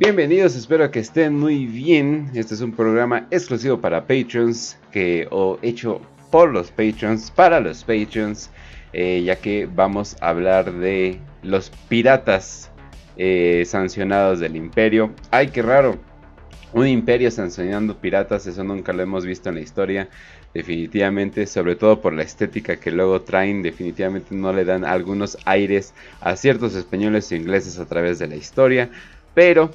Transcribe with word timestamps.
Bienvenidos, 0.00 0.56
espero 0.56 0.90
que 0.90 0.98
estén 0.98 1.38
muy 1.38 1.66
bien. 1.66 2.30
Este 2.32 2.54
es 2.54 2.62
un 2.62 2.72
programa 2.72 3.26
exclusivo 3.30 3.82
para 3.82 4.06
Patreons 4.06 4.78
que 4.90 5.28
o 5.30 5.58
hecho 5.60 6.00
por 6.30 6.50
los 6.50 6.70
Patreons, 6.70 7.30
para 7.30 7.60
los 7.60 7.84
Patreons, 7.84 8.48
eh, 8.94 9.22
ya 9.22 9.36
que 9.36 9.68
vamos 9.70 10.16
a 10.22 10.30
hablar 10.30 10.72
de 10.72 11.20
los 11.42 11.68
piratas 11.90 12.70
eh, 13.18 13.62
sancionados 13.66 14.40
del 14.40 14.56
imperio. 14.56 15.12
Ay, 15.30 15.48
qué 15.48 15.60
raro. 15.60 15.98
Un 16.72 16.86
imperio 16.86 17.30
sancionando 17.32 17.96
piratas, 17.96 18.46
eso 18.46 18.62
nunca 18.62 18.92
lo 18.92 19.02
hemos 19.02 19.26
visto 19.26 19.48
en 19.48 19.56
la 19.56 19.60
historia. 19.60 20.08
Definitivamente, 20.54 21.46
sobre 21.46 21.74
todo 21.74 22.00
por 22.00 22.12
la 22.12 22.22
estética 22.22 22.76
que 22.76 22.92
luego 22.92 23.22
traen, 23.22 23.62
definitivamente 23.62 24.34
no 24.34 24.52
le 24.52 24.64
dan 24.64 24.84
algunos 24.84 25.36
aires 25.44 25.94
a 26.20 26.36
ciertos 26.36 26.74
españoles 26.76 27.30
e 27.30 27.36
ingleses 27.36 27.78
a 27.78 27.86
través 27.86 28.20
de 28.20 28.28
la 28.28 28.36
historia. 28.36 28.88
Pero 29.34 29.70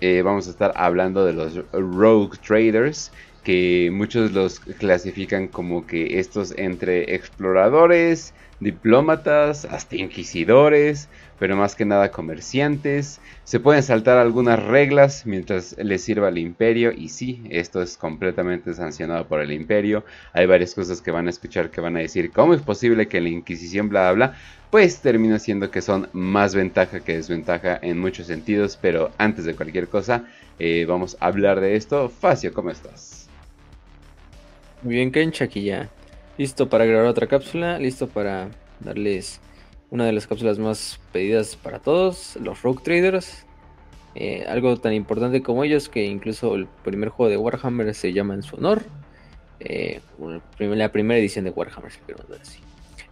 eh, 0.00 0.22
vamos 0.22 0.48
a 0.48 0.50
estar 0.50 0.72
hablando 0.74 1.24
de 1.24 1.34
los 1.34 1.60
rogue 1.72 2.36
traders, 2.38 3.12
que 3.44 3.90
muchos 3.92 4.32
los 4.32 4.58
clasifican 4.60 5.46
como 5.46 5.86
que 5.86 6.18
estos 6.18 6.52
entre 6.56 7.14
exploradores, 7.14 8.34
diplomatas, 8.60 9.64
hasta 9.64 9.96
inquisidores, 9.96 11.08
pero 11.38 11.56
más 11.56 11.74
que 11.74 11.84
nada 11.84 12.10
comerciantes. 12.10 13.20
Se 13.44 13.58
pueden 13.58 13.82
saltar 13.82 14.18
algunas 14.18 14.62
reglas 14.62 15.26
mientras 15.26 15.76
les 15.78 16.04
sirva 16.04 16.28
al 16.28 16.38
imperio 16.38 16.92
y 16.92 17.08
sí, 17.08 17.42
esto 17.50 17.82
es 17.82 17.96
completamente 17.96 18.74
sancionado 18.74 19.26
por 19.26 19.40
el 19.40 19.50
imperio. 19.52 20.04
Hay 20.32 20.46
varias 20.46 20.74
cosas 20.74 21.00
que 21.00 21.10
van 21.10 21.26
a 21.26 21.30
escuchar 21.30 21.70
que 21.70 21.80
van 21.80 21.96
a 21.96 22.00
decir, 22.00 22.30
¿cómo 22.30 22.54
es 22.54 22.62
posible 22.62 23.08
que 23.08 23.20
la 23.20 23.30
Inquisición 23.30 23.88
bla 23.88 24.12
bla 24.12 24.34
pues 24.70 25.00
termina 25.00 25.38
siendo 25.38 25.70
que 25.70 25.82
son 25.82 26.08
más 26.12 26.54
ventaja 26.54 27.00
que 27.00 27.16
desventaja 27.16 27.78
en 27.82 27.98
muchos 27.98 28.28
sentidos. 28.28 28.78
Pero 28.80 29.10
antes 29.18 29.44
de 29.44 29.54
cualquier 29.54 29.88
cosa, 29.88 30.24
eh, 30.58 30.86
vamos 30.88 31.16
a 31.20 31.26
hablar 31.26 31.60
de 31.60 31.76
esto. 31.76 32.08
Facio, 32.08 32.54
¿cómo 32.54 32.70
estás? 32.70 33.28
Muy 34.82 34.94
bien, 34.94 35.10
Kench, 35.10 35.42
aquí 35.42 35.64
ya. 35.64 35.90
Listo 36.38 36.68
para 36.68 36.86
grabar 36.86 37.06
otra 37.06 37.26
cápsula, 37.26 37.78
listo 37.78 38.08
para 38.08 38.50
darles 38.80 39.40
una 39.90 40.06
de 40.06 40.12
las 40.12 40.26
cápsulas 40.26 40.58
más 40.58 41.00
pedidas 41.12 41.56
para 41.56 41.80
todos, 41.80 42.36
los 42.36 42.62
Rogue 42.62 42.82
Traders. 42.82 43.44
Eh, 44.14 44.44
algo 44.48 44.76
tan 44.76 44.92
importante 44.92 45.42
como 45.42 45.62
ellos 45.62 45.88
que 45.88 46.04
incluso 46.04 46.54
el 46.54 46.66
primer 46.84 47.10
juego 47.10 47.30
de 47.30 47.36
Warhammer 47.36 47.94
se 47.94 48.12
llama 48.12 48.34
en 48.34 48.42
su 48.42 48.56
honor. 48.56 48.82
Eh, 49.60 50.00
la 50.58 50.90
primera 50.90 51.18
edición 51.18 51.44
de 51.44 51.50
Warhammer, 51.50 51.92
si 51.92 52.00
queremos 52.00 52.28
decir. 52.28 52.60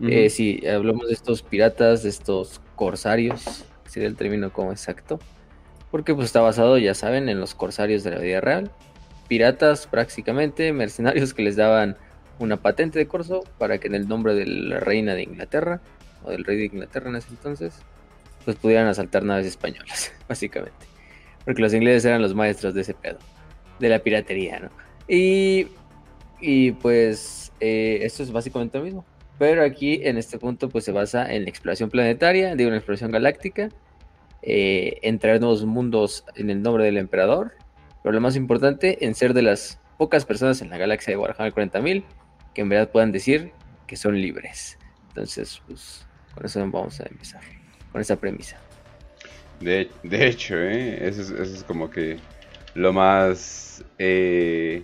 Eh, 0.00 0.30
si 0.30 0.64
hablamos 0.66 1.08
de 1.08 1.14
estos 1.14 1.42
piratas, 1.42 2.04
de 2.04 2.08
estos 2.08 2.60
corsarios, 2.76 3.64
sería 3.86 4.08
el 4.08 4.14
término 4.14 4.52
como 4.52 4.70
exacto, 4.70 5.18
porque 5.90 6.14
pues 6.14 6.26
está 6.26 6.40
basado, 6.40 6.78
ya 6.78 6.94
saben, 6.94 7.28
en 7.28 7.40
los 7.40 7.54
corsarios 7.54 8.04
de 8.04 8.12
la 8.12 8.18
vida 8.18 8.40
real. 8.40 8.70
Piratas 9.26 9.88
prácticamente, 9.88 10.72
mercenarios 10.72 11.34
que 11.34 11.42
les 11.42 11.56
daban 11.56 11.96
una 12.38 12.56
patente 12.58 12.98
de 12.98 13.06
corso 13.06 13.44
para 13.58 13.78
que 13.78 13.88
en 13.88 13.94
el 13.94 14.08
nombre 14.08 14.34
de 14.34 14.46
la 14.46 14.80
reina 14.80 15.14
de 15.14 15.22
Inglaterra, 15.22 15.80
o 16.24 16.30
del 16.30 16.44
rey 16.44 16.56
de 16.56 16.66
Inglaterra 16.66 17.10
en 17.10 17.16
ese 17.16 17.28
entonces, 17.30 17.74
pues 18.44 18.56
pudieran 18.56 18.86
asaltar 18.86 19.22
naves 19.22 19.46
españolas, 19.46 20.12
básicamente. 20.28 20.86
Porque 21.44 21.62
los 21.62 21.74
ingleses 21.74 22.04
eran 22.04 22.22
los 22.22 22.34
maestros 22.34 22.74
de 22.74 22.82
ese 22.82 22.94
pedo, 22.94 23.18
de 23.78 23.88
la 23.88 23.98
piratería, 24.00 24.60
¿no? 24.60 24.70
Y, 25.08 25.68
y 26.40 26.72
pues 26.72 27.52
eh, 27.60 28.00
esto 28.02 28.22
es 28.22 28.30
básicamente 28.30 28.78
lo 28.78 28.84
mismo. 28.84 29.04
Pero 29.38 29.62
aquí 29.62 30.00
en 30.02 30.18
este 30.18 30.38
punto 30.38 30.68
pues 30.68 30.84
se 30.84 30.92
basa 30.92 31.32
en 31.32 31.44
la 31.44 31.50
exploración 31.50 31.90
planetaria, 31.90 32.56
de 32.56 32.66
una 32.66 32.76
exploración 32.76 33.12
galáctica, 33.12 33.70
eh, 34.42 34.98
entrar 35.02 35.40
nuevos 35.40 35.64
mundos 35.64 36.24
en 36.34 36.50
el 36.50 36.62
nombre 36.62 36.84
del 36.84 36.96
emperador, 36.96 37.52
pero 38.02 38.12
lo 38.12 38.20
más 38.20 38.36
importante 38.36 39.04
en 39.04 39.14
ser 39.14 39.34
de 39.34 39.42
las 39.42 39.80
pocas 39.96 40.24
personas 40.24 40.60
en 40.62 40.70
la 40.70 40.78
galaxia 40.78 41.12
de 41.12 41.18
Warhammer 41.18 41.52
40.000 41.52 42.04
en 42.60 42.68
verdad 42.68 42.90
puedan 42.90 43.12
decir 43.12 43.52
que 43.86 43.96
son 43.96 44.20
libres. 44.20 44.78
Entonces 45.08 45.60
pues 45.66 46.06
con 46.34 46.46
eso 46.46 46.60
vamos 46.60 47.00
a 47.00 47.06
empezar, 47.08 47.40
con 47.92 48.00
esa 48.00 48.16
premisa. 48.16 48.56
De, 49.60 49.88
hecho, 50.04 50.56
¿eh? 50.56 51.08
eso, 51.08 51.42
es, 51.42 51.64
como 51.64 51.90
que 51.90 52.18
lo 52.74 52.92
más... 52.92 53.84
Eh 53.98 54.82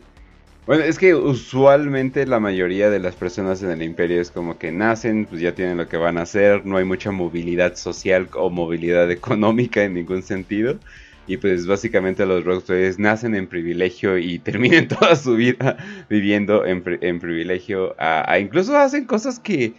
bueno, 0.66 0.82
es 0.84 0.98
que 0.98 1.14
usualmente 1.14 2.26
la 2.26 2.40
mayoría 2.40 2.88
de 2.88 2.98
las 2.98 3.14
personas 3.14 3.62
en 3.62 3.70
el 3.70 3.82
imperio 3.82 4.18
es 4.18 4.30
como 4.30 4.58
que 4.58 4.72
nacen, 4.72 5.26
pues 5.26 5.42
ya 5.42 5.54
tienen 5.54 5.76
lo 5.76 5.88
que 5.88 5.98
van 5.98 6.16
a 6.16 6.22
hacer, 6.22 6.64
no 6.64 6.78
hay 6.78 6.86
mucha 6.86 7.10
movilidad 7.10 7.76
social 7.76 8.30
o 8.32 8.48
movilidad 8.48 9.10
económica 9.10 9.84
en 9.84 9.92
ningún 9.92 10.22
sentido. 10.22 10.78
Y 11.26 11.38
pues 11.38 11.66
básicamente 11.66 12.26
los 12.26 12.44
Rogue 12.44 12.94
nacen 12.98 13.34
en 13.34 13.46
privilegio 13.46 14.18
y 14.18 14.38
terminan 14.40 14.88
toda 14.88 15.16
su 15.16 15.36
vida 15.36 15.76
viviendo 16.08 16.64
en, 16.66 16.82
privilegio. 16.82 17.94
A, 17.98 18.38
incluso 18.38 18.76
hacen 18.76 19.06
cosas 19.06 19.38
que 19.38 19.74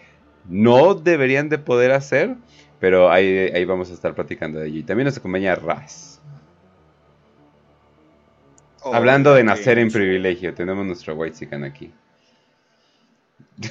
no 0.49 0.95
deberían 0.95 1.49
de 1.49 1.57
poder 1.57 1.91
hacer, 1.91 2.35
pero 2.79 3.11
ahí, 3.11 3.51
ahí 3.53 3.65
vamos 3.65 3.89
a 3.91 3.93
estar 3.93 4.15
platicando 4.15 4.59
de 4.59 4.67
ello. 4.67 4.79
Y 4.79 4.83
también 4.83 5.05
nos 5.05 5.17
acompaña 5.17 5.55
Raz. 5.55 6.21
Hablando 8.83 9.33
de 9.33 9.43
nacer 9.43 9.79
en 9.79 9.91
privilegio, 9.91 10.53
tenemos 10.53 10.85
nuestro 10.85 11.15
white 11.15 11.35
chicken 11.37 11.63
aquí. 11.63 11.91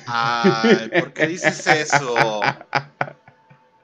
Ay, 0.07 0.91
¿por 0.99 1.13
qué 1.13 1.27
dices 1.29 1.67
eso? 1.67 2.41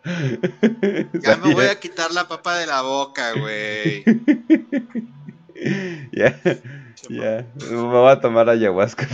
Ya 0.05 1.37
me 1.37 1.53
voy 1.55 1.66
a 1.66 1.78
quitar 1.78 2.11
la 2.12 2.27
papa 2.27 2.56
de 2.59 2.66
la 2.66 2.83
boca, 2.83 3.33
güey. 3.33 4.05
Ya, 6.12 6.41
ya. 7.11 7.47
Me 7.69 7.77
voy 7.77 8.11
a 8.11 8.19
tomar 8.19 8.49
ayahuasca. 8.49 9.06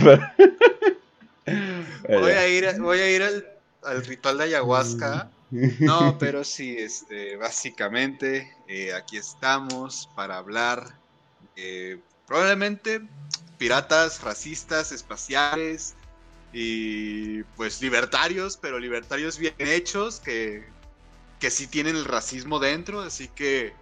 Voy 2.07 2.31
a 2.31 2.47
ir, 2.47 2.79
voy 2.79 2.99
a 2.99 3.11
ir 3.11 3.21
al, 3.21 4.05
ritual 4.05 4.37
de 4.37 4.43
ayahuasca. 4.45 5.29
No, 5.51 6.17
pero 6.17 6.45
sí, 6.45 6.77
este, 6.77 7.35
básicamente 7.35 8.53
eh, 8.67 8.93
aquí 8.93 9.17
estamos 9.17 10.09
para 10.15 10.37
hablar 10.37 10.97
eh, 11.57 11.99
probablemente 12.27 13.01
piratas, 13.57 14.21
racistas, 14.21 14.91
espaciales 14.91 15.95
y 16.53 17.43
pues 17.55 17.81
libertarios, 17.81 18.57
pero 18.57 18.79
libertarios 18.79 19.37
bien 19.37 19.55
hechos 19.57 20.19
que, 20.19 20.65
que 21.39 21.51
sí 21.51 21.67
tienen 21.67 21.95
el 21.95 22.05
racismo 22.05 22.59
dentro, 22.59 23.01
así 23.01 23.27
que 23.27 23.73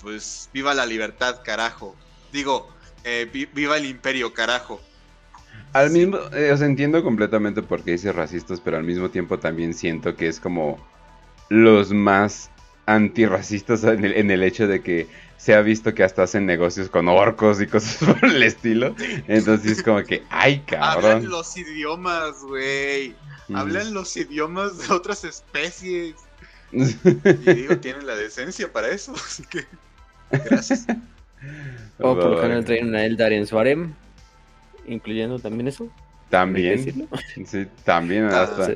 pues 0.00 0.50
viva 0.52 0.74
la 0.74 0.84
libertad, 0.84 1.40
carajo. 1.44 1.94
Digo, 2.32 2.68
eh, 3.04 3.48
viva 3.52 3.76
el 3.76 3.86
imperio, 3.86 4.34
carajo. 4.34 4.80
Al 5.72 5.90
mismo, 5.90 6.18
eh, 6.32 6.50
os 6.52 6.60
entiendo 6.60 7.02
completamente 7.02 7.62
por 7.62 7.82
qué 7.82 7.92
dice 7.92 8.12
racistas, 8.12 8.60
pero 8.60 8.76
al 8.76 8.84
mismo 8.84 9.10
tiempo 9.10 9.38
también 9.38 9.72
siento 9.74 10.16
que 10.16 10.28
es 10.28 10.38
como 10.38 10.78
los 11.48 11.92
más 11.92 12.50
antirracistas 12.86 13.84
en 13.84 14.04
el, 14.04 14.12
en 14.14 14.30
el 14.30 14.42
hecho 14.42 14.66
de 14.66 14.82
que 14.82 15.08
se 15.38 15.54
ha 15.54 15.60
visto 15.60 15.94
que 15.94 16.04
hasta 16.04 16.22
hacen 16.22 16.46
negocios 16.46 16.88
con 16.88 17.08
orcos 17.08 17.60
y 17.60 17.66
cosas 17.66 17.96
por 18.20 18.24
el 18.24 18.42
estilo. 18.42 18.94
Entonces 19.28 19.78
es 19.78 19.82
como 19.82 20.02
que, 20.02 20.22
ay, 20.30 20.60
cabrón. 20.60 21.12
Hablan 21.12 21.30
los 21.30 21.56
idiomas, 21.56 22.42
güey. 22.42 23.14
Hablan 23.52 23.92
los 23.92 24.16
idiomas 24.16 24.78
de 24.78 24.94
otras 24.94 25.24
especies. 25.24 26.14
y 27.46 27.52
digo, 27.54 27.78
tienen 27.78 28.06
la 28.06 28.16
decencia 28.16 28.72
para 28.72 28.88
eso. 28.88 29.12
Así 29.16 29.44
que, 29.44 29.64
gracias. 30.30 30.86
O 31.98 32.14
por 32.14 32.30
lo 32.30 32.40
general 32.40 32.64
traen 32.64 32.88
una 32.88 33.04
Eldar 33.04 33.32
en 33.32 33.46
su 33.48 33.58
harem, 33.58 33.92
incluyendo 34.86 35.40
también 35.40 35.66
eso. 35.68 35.90
También. 36.30 37.08
Sí, 37.46 37.66
también. 37.84 38.26
Hasta, 38.26 38.74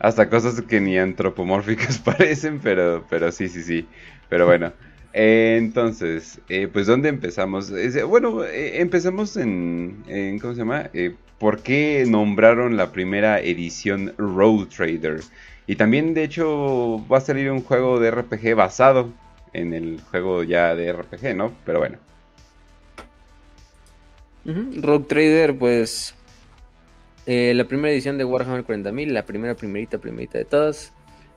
hasta 0.00 0.28
cosas 0.28 0.60
que 0.62 0.80
ni 0.80 0.98
antropomórficas 0.98 1.98
parecen, 1.98 2.58
pero, 2.60 3.04
pero 3.08 3.30
sí, 3.30 3.48
sí, 3.48 3.62
sí. 3.62 3.86
Pero 4.28 4.46
bueno 4.46 4.72
entonces, 5.12 6.40
eh, 6.48 6.68
pues 6.72 6.86
¿dónde 6.86 7.08
empezamos? 7.08 7.72
bueno, 8.08 8.44
eh, 8.44 8.80
empezamos 8.80 9.36
en, 9.36 10.38
¿cómo 10.40 10.54
se 10.54 10.60
llama? 10.60 10.90
Eh, 10.94 11.14
¿Por 11.38 11.62
qué 11.62 12.04
nombraron 12.08 12.76
la 12.76 12.92
primera 12.92 13.40
edición 13.40 14.14
Road 14.16 14.68
Trader? 14.68 15.20
Y 15.66 15.76
también, 15.76 16.14
de 16.14 16.24
hecho, 16.24 17.04
va 17.08 17.18
a 17.18 17.20
salir 17.20 17.50
un 17.50 17.62
juego 17.62 18.00
de 18.00 18.10
RPG 18.10 18.54
basado 18.54 19.10
en 19.52 19.74
el 19.74 20.00
juego 20.00 20.42
ya 20.42 20.74
de 20.74 20.92
RPG, 20.92 21.36
¿no? 21.36 21.52
Pero 21.64 21.78
bueno. 21.78 21.98
Rogue 24.44 25.06
Trader, 25.06 25.56
pues 25.56 26.14
la 27.26 27.64
primera 27.64 27.92
edición 27.92 28.18
de 28.18 28.24
Warhammer 28.24 28.64
40.000, 28.64 29.06
la 29.08 29.24
primera, 29.24 29.54
primerita, 29.54 29.98
primerita 29.98 30.38
de 30.38 30.44
todas 30.44 30.92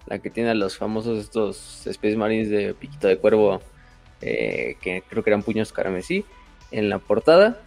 la 0.06 0.20
que 0.20 0.30
tiene 0.30 0.50
a 0.50 0.54
los 0.54 0.78
famosos 0.78 1.20
estos 1.20 1.86
Space 1.88 2.16
Marines 2.16 2.50
de 2.50 2.74
piquito 2.74 3.08
de 3.08 3.18
cuervo, 3.18 3.62
eh, 4.22 4.76
que 4.82 5.04
creo 5.08 5.24
que 5.24 5.30
eran 5.30 5.44
puños 5.44 5.72
caramesí, 5.72 6.26
en 6.72 6.90
la 6.90 7.00
portada. 7.00 7.62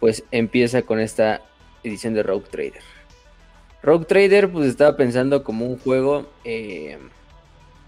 pues 0.00 0.22
empieza 0.32 0.82
con 0.82 1.00
esta 1.00 1.40
edición 1.82 2.12
de 2.12 2.22
Rogue 2.22 2.46
Trader. 2.50 2.82
Rogue 3.84 4.06
Trader 4.06 4.50
pues 4.50 4.66
estaba 4.66 4.96
pensando 4.96 5.44
como 5.44 5.66
un 5.66 5.78
juego 5.78 6.26
eh, 6.44 6.98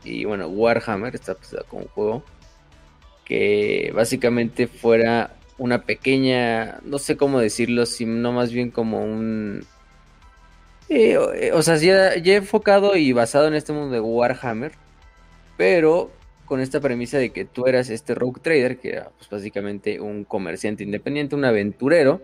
y 0.04 0.26
bueno, 0.26 0.46
Warhammer 0.46 1.14
está 1.14 1.34
pensado 1.34 1.64
como 1.69 1.82
un 1.82 1.88
juego 1.88 2.22
que 3.25 3.90
básicamente 3.94 4.66
fuera 4.66 5.34
una 5.58 5.82
pequeña, 5.82 6.81
no 6.84 6.98
sé 6.98 7.16
cómo 7.16 7.40
decirlo, 7.40 7.87
sino 7.87 8.31
más 8.32 8.52
bien 8.52 8.70
como 8.70 9.02
un... 9.02 9.64
Eh, 10.88 11.16
o 11.52 11.62
sea, 11.62 11.76
ya, 11.78 12.16
ya 12.16 12.37
enfocado 12.37 12.96
y 12.96 13.12
basado 13.12 13.48
en 13.48 13.54
este 13.54 13.72
mundo 13.72 13.90
de 13.90 14.00
Warhammer, 14.00 14.72
pero 15.56 16.12
con 16.44 16.60
esta 16.60 16.78
premisa 16.78 17.19
de 17.19 17.31
que 17.31 17.44
tú 17.44 17.66
eras 17.66 17.88
este 17.88 18.14
rogue 18.14 18.40
trader, 18.40 18.78
que 18.78 18.90
era 18.90 19.10
pues, 19.16 19.28
básicamente 19.28 19.98
un 19.98 20.25
comerciante 20.25 20.84
independiente, 20.84 21.34
un 21.34 21.44
aventurero, 21.46 22.20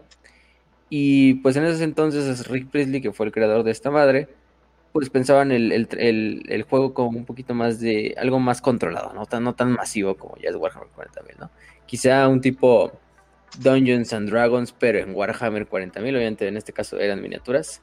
y 0.94 1.36
pues 1.36 1.56
en 1.56 1.64
esos 1.64 1.80
entonces 1.80 2.46
Rick 2.48 2.68
Priestley, 2.68 3.00
que 3.00 3.12
fue 3.12 3.24
el 3.24 3.32
creador 3.32 3.62
de 3.62 3.70
esta 3.70 3.90
madre, 3.90 4.28
pues 4.92 5.08
pensaban 5.08 5.50
el, 5.50 5.72
el, 5.72 6.62
juego 6.64 6.92
como 6.92 7.16
un 7.16 7.24
poquito 7.24 7.54
más 7.54 7.80
de 7.80 8.14
algo 8.18 8.38
más 8.38 8.60
controlado, 8.60 9.14
no 9.14 9.24
tan, 9.24 9.42
no 9.42 9.54
tan 9.54 9.72
masivo 9.72 10.18
como 10.18 10.36
ya 10.36 10.50
es 10.50 10.54
Warhammer 10.54 10.90
40.000, 10.94 11.38
¿no? 11.38 11.50
Quizá 11.86 12.28
un 12.28 12.42
tipo 12.42 12.92
Dungeons 13.58 14.12
and 14.12 14.28
Dragons, 14.28 14.72
pero 14.72 14.98
en 14.98 15.14
Warhammer 15.14 15.66
40.000, 15.66 15.96
obviamente 16.14 16.46
en 16.46 16.58
este 16.58 16.74
caso 16.74 16.98
eran 16.98 17.22
miniaturas. 17.22 17.80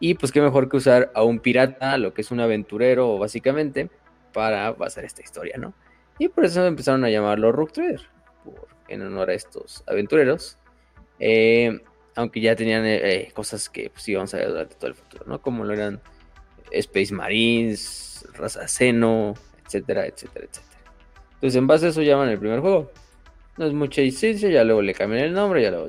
Y 0.00 0.14
pues 0.14 0.32
qué 0.32 0.40
mejor 0.40 0.68
que 0.68 0.76
usar 0.76 1.12
a 1.14 1.22
un 1.22 1.38
pirata, 1.38 1.98
lo 1.98 2.14
que 2.14 2.22
es 2.22 2.32
un 2.32 2.40
aventurero 2.40 3.16
básicamente, 3.16 3.90
para 4.32 4.72
basar 4.72 5.04
esta 5.04 5.22
historia, 5.22 5.56
¿no? 5.56 5.72
Y 6.18 6.26
por 6.26 6.44
eso 6.44 6.66
empezaron 6.66 7.04
a 7.04 7.10
llamarlo 7.10 7.52
Rook 7.52 7.70
Trader, 7.70 8.00
en 8.88 9.02
honor 9.02 9.30
a 9.30 9.34
estos 9.34 9.84
aventureros. 9.86 10.58
Eh, 11.20 11.78
aunque 12.20 12.40
ya 12.40 12.54
tenían 12.54 12.84
eh, 12.84 13.00
eh, 13.02 13.32
cosas 13.32 13.68
que 13.68 13.90
pues 13.90 14.08
íbamos 14.08 14.32
a 14.34 14.38
ver 14.38 14.48
durante 14.48 14.74
todo 14.74 14.88
el 14.88 14.94
futuro, 14.94 15.24
¿no? 15.26 15.40
Como 15.40 15.64
lo 15.64 15.72
eran 15.72 16.00
Space 16.70 17.12
Marines, 17.12 18.26
raza 18.34 18.68
Seno, 18.68 19.34
etcétera, 19.64 20.06
etcétera, 20.06 20.46
etcétera. 20.46 20.82
Entonces, 21.34 21.56
en 21.56 21.66
base 21.66 21.86
a 21.86 21.88
eso 21.88 22.02
llaman 22.02 22.28
el 22.28 22.38
primer 22.38 22.60
juego. 22.60 22.92
No 23.56 23.66
es 23.66 23.72
mucha 23.72 24.02
licencia, 24.02 24.48
ya 24.50 24.64
luego 24.64 24.82
le 24.82 24.94
cambian 24.94 25.24
el 25.24 25.32
nombre, 25.32 25.62
ya 25.62 25.70
luego 25.70 25.88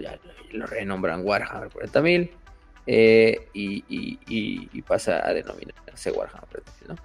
lo 0.52 0.66
renombran 0.66 1.26
Warhammer 1.26 1.70
40.000 1.70 2.30
eh, 2.88 3.48
y, 3.54 4.82
pasa 4.82 5.26
a 5.26 5.34
denominarse 5.34 6.12
Warhammer 6.12 6.48
40.000, 6.50 6.88
¿no? 6.88 6.96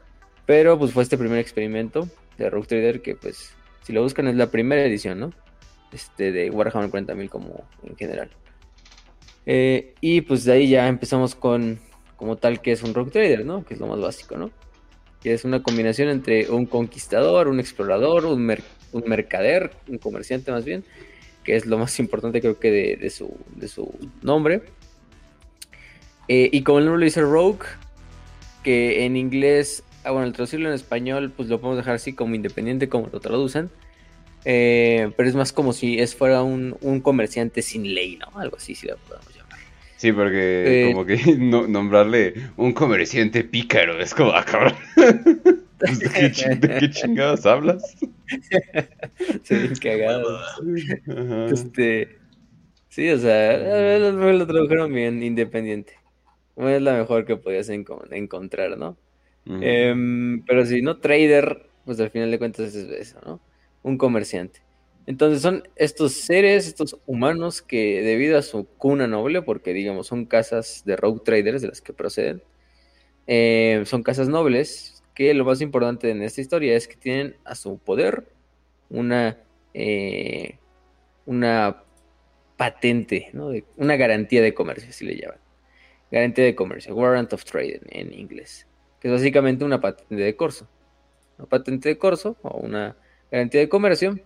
Pero 0.44 0.78
pues 0.78 0.92
fue 0.92 1.02
este 1.02 1.18
primer 1.18 1.38
experimento 1.38 2.08
de 2.38 2.50
Rogue 2.50 2.66
Trader 2.66 3.02
que 3.02 3.16
pues 3.16 3.54
si 3.82 3.92
lo 3.92 4.02
buscan 4.02 4.28
es 4.28 4.36
la 4.36 4.50
primera 4.50 4.84
edición, 4.84 5.20
¿no? 5.20 5.32
Este 5.92 6.32
de 6.32 6.50
Warhammer 6.50 6.90
40.000 6.90 7.28
como 7.28 7.64
en 7.84 7.96
general. 7.96 8.30
Eh, 9.46 9.94
y 10.00 10.22
pues 10.22 10.44
de 10.44 10.52
ahí 10.52 10.68
ya 10.68 10.88
empezamos 10.88 11.34
con 11.34 11.78
como 12.16 12.36
tal 12.36 12.60
que 12.60 12.72
es 12.72 12.82
un 12.82 12.94
Rogue 12.94 13.10
Trader, 13.10 13.44
¿no? 13.44 13.64
Que 13.64 13.74
es 13.74 13.80
lo 13.80 13.86
más 13.86 14.00
básico, 14.00 14.36
¿no? 14.36 14.50
Que 15.22 15.32
es 15.32 15.44
una 15.44 15.62
combinación 15.62 16.08
entre 16.08 16.50
un 16.50 16.66
conquistador, 16.66 17.48
un 17.48 17.60
explorador, 17.60 18.26
un, 18.26 18.44
mercader, 19.06 19.72
un 19.88 19.98
comerciante 19.98 20.50
más 20.50 20.64
bien, 20.64 20.84
que 21.44 21.56
es 21.56 21.66
lo 21.66 21.78
más 21.78 21.98
importante 22.00 22.40
creo 22.40 22.58
que 22.58 22.70
de, 22.70 23.10
su, 23.10 23.36
nombre. 24.22 24.62
Eh, 26.28 26.48
y 26.52 26.62
como 26.62 26.78
el 26.78 26.86
nombre 26.86 27.00
lo 27.00 27.04
dice 27.04 27.20
Rogue, 27.20 27.64
que 28.62 29.04
en 29.04 29.16
inglés 29.16 29.84
Ah, 30.06 30.12
bueno, 30.12 30.28
el 30.28 30.32
traducirlo 30.32 30.68
en 30.68 30.74
español, 30.76 31.32
pues 31.36 31.48
lo 31.48 31.60
podemos 31.60 31.78
dejar 31.78 31.96
así 31.96 32.12
como 32.12 32.36
independiente, 32.36 32.88
como 32.88 33.08
lo 33.12 33.18
traducen. 33.18 33.70
Eh, 34.44 35.10
pero 35.16 35.28
es 35.28 35.34
más 35.34 35.52
como 35.52 35.72
si 35.72 35.98
es 35.98 36.14
fuera 36.14 36.44
un, 36.44 37.00
comerciante 37.02 37.60
sin 37.60 37.92
ley, 37.92 38.16
¿no? 38.16 38.38
Algo 38.38 38.56
así, 38.56 38.76
si 38.76 38.86
lo 38.86 38.96
podemos. 38.98 39.35
Sí, 39.96 40.12
porque 40.12 40.88
eh, 40.88 40.92
como 40.92 41.06
que 41.06 41.16
nombrarle 41.38 42.34
un 42.56 42.72
comerciante 42.72 43.44
pícaro 43.44 43.98
es 44.00 44.14
como, 44.14 44.30
ah, 44.32 44.44
cabrón. 44.44 44.74
¿De 45.76 46.80
qué, 46.80 46.90
chingados 46.90 47.44
hablas? 47.46 47.96
Sí, 49.44 49.54
cagado. 49.80 50.40
Este, 51.48 52.18
sí, 52.88 53.08
o 53.08 53.18
sea, 53.18 53.56
lo 54.00 54.46
tradujeron 54.46 54.92
bien 54.92 55.22
independiente. 55.22 55.94
Es 56.56 56.82
la 56.82 56.94
mejor 56.94 57.24
que 57.24 57.36
podías 57.36 57.68
encontrar, 57.68 58.76
¿no? 58.76 58.96
Em, 59.46 60.42
pero 60.44 60.66
si 60.66 60.82
no 60.82 60.98
trader, 60.98 61.66
pues 61.84 62.00
al 62.00 62.10
final 62.10 62.32
de 62.32 62.38
cuentas 62.38 62.74
es 62.74 62.90
eso, 62.90 63.20
¿no? 63.24 63.40
Un 63.84 63.96
comerciante. 63.96 64.65
Entonces 65.06 65.42
son 65.42 65.68
estos 65.76 66.12
seres, 66.12 66.66
estos 66.66 66.98
humanos 67.06 67.62
que 67.62 68.02
debido 68.02 68.38
a 68.38 68.42
su 68.42 68.66
cuna 68.66 69.06
noble, 69.06 69.42
porque 69.42 69.72
digamos 69.72 70.08
son 70.08 70.26
casas 70.26 70.82
de 70.84 70.96
rogue 70.96 71.20
traders 71.24 71.62
de 71.62 71.68
las 71.68 71.80
que 71.80 71.92
proceden, 71.92 72.42
eh, 73.26 73.82
son 73.86 74.02
casas 74.02 74.28
nobles, 74.28 75.02
que 75.14 75.32
lo 75.34 75.44
más 75.44 75.60
importante 75.60 76.10
en 76.10 76.22
esta 76.22 76.40
historia 76.40 76.76
es 76.76 76.88
que 76.88 76.96
tienen 76.96 77.36
a 77.44 77.54
su 77.54 77.78
poder 77.78 78.24
una, 78.90 79.38
eh, 79.74 80.58
una 81.26 81.82
patente, 82.56 83.30
¿no? 83.32 83.50
una 83.76 83.96
garantía 83.96 84.42
de 84.42 84.54
comercio, 84.54 84.88
así 84.90 85.04
le 85.04 85.16
llaman. 85.16 85.38
Garantía 86.10 86.44
de 86.44 86.54
comercio, 86.54 86.94
warrant 86.94 87.32
of 87.32 87.44
trade 87.44 87.80
en 87.90 88.12
inglés 88.12 88.66
que 89.00 89.08
es 89.08 89.12
básicamente 89.12 89.64
una 89.64 89.80
patente 89.80 90.14
de 90.14 90.36
corso. 90.36 90.68
Una 91.38 91.46
patente 91.46 91.88
de 91.90 91.98
corso 91.98 92.36
o 92.42 92.58
una 92.58 92.96
garantía 93.30 93.60
de 93.60 93.68
comercio 93.68 94.18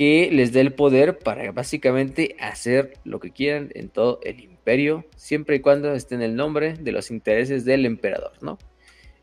que 0.00 0.30
les 0.32 0.54
dé 0.54 0.62
el 0.62 0.72
poder 0.72 1.18
para 1.18 1.52
básicamente 1.52 2.34
hacer 2.40 2.94
lo 3.04 3.20
que 3.20 3.32
quieran 3.32 3.68
en 3.74 3.90
todo 3.90 4.18
el 4.22 4.40
imperio, 4.40 5.04
siempre 5.14 5.56
y 5.56 5.60
cuando 5.60 5.92
esté 5.92 6.14
en 6.14 6.22
el 6.22 6.36
nombre 6.36 6.72
de 6.72 6.90
los 6.90 7.10
intereses 7.10 7.66
del 7.66 7.84
emperador, 7.84 8.32
¿no? 8.40 8.56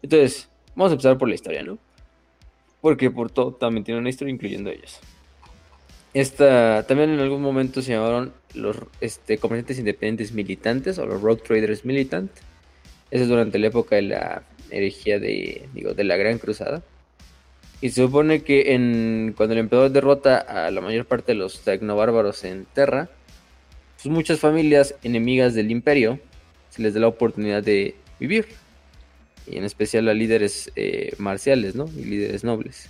Entonces, 0.03 0.51
vamos 0.75 0.91
a 0.91 0.93
empezar 0.93 1.17
por 1.17 1.29
la 1.29 1.33
historia, 1.33 1.63
¿no? 1.63 1.79
Porque 2.79 3.09
por 3.09 3.31
todo 3.31 3.53
también 3.53 3.85
tiene 3.85 3.99
una 3.99 4.09
historia 4.09 4.31
incluyendo 4.31 4.69
ellos. 4.69 4.99
Esta, 6.13 6.85
también 6.85 7.09
en 7.09 7.21
algún 7.21 7.41
momento 7.41 7.81
se 7.81 7.93
llamaron 7.93 8.33
los 8.53 8.77
este, 9.01 9.39
comerciantes 9.39 9.79
independientes 9.79 10.31
militantes 10.31 10.99
o 10.99 11.07
los 11.07 11.19
rogue 11.23 11.41
traders 11.41 11.85
militant 11.85 12.29
eso 13.09 13.23
es 13.23 13.29
durante 13.29 13.57
la 13.57 13.65
época 13.65 13.95
de 13.95 14.03
la 14.03 14.43
herejía 14.69 15.17
de, 15.17 15.67
digo, 15.73 15.95
de 15.95 16.03
la 16.03 16.17
Gran 16.17 16.37
Cruzada. 16.37 16.83
Y 17.79 17.89
se 17.89 18.01
supone 18.01 18.41
que 18.41 18.73
en, 18.73 19.33
cuando 19.37 19.53
el 19.53 19.59
emperador 19.59 19.91
derrota 19.91 20.37
a 20.37 20.71
la 20.71 20.81
mayor 20.81 21.05
parte 21.05 21.33
de 21.33 21.37
los 21.37 21.61
tecnobárbaros 21.61 22.43
en 22.43 22.65
Terra, 22.73 23.09
pues 23.95 24.07
muchas 24.07 24.39
familias 24.39 24.95
enemigas 25.03 25.53
del 25.53 25.69
imperio 25.69 26.19
se 26.69 26.81
les 26.81 26.93
da 26.95 27.01
la 27.01 27.07
oportunidad 27.07 27.61
de 27.61 27.95
vivir. 28.19 28.47
Y 29.45 29.57
en 29.57 29.63
especial 29.63 30.09
a 30.09 30.13
líderes 30.13 30.71
eh, 30.75 31.13
marciales, 31.19 31.75
¿no? 31.75 31.85
Y 31.95 32.03
líderes 32.03 32.43
nobles. 32.43 32.89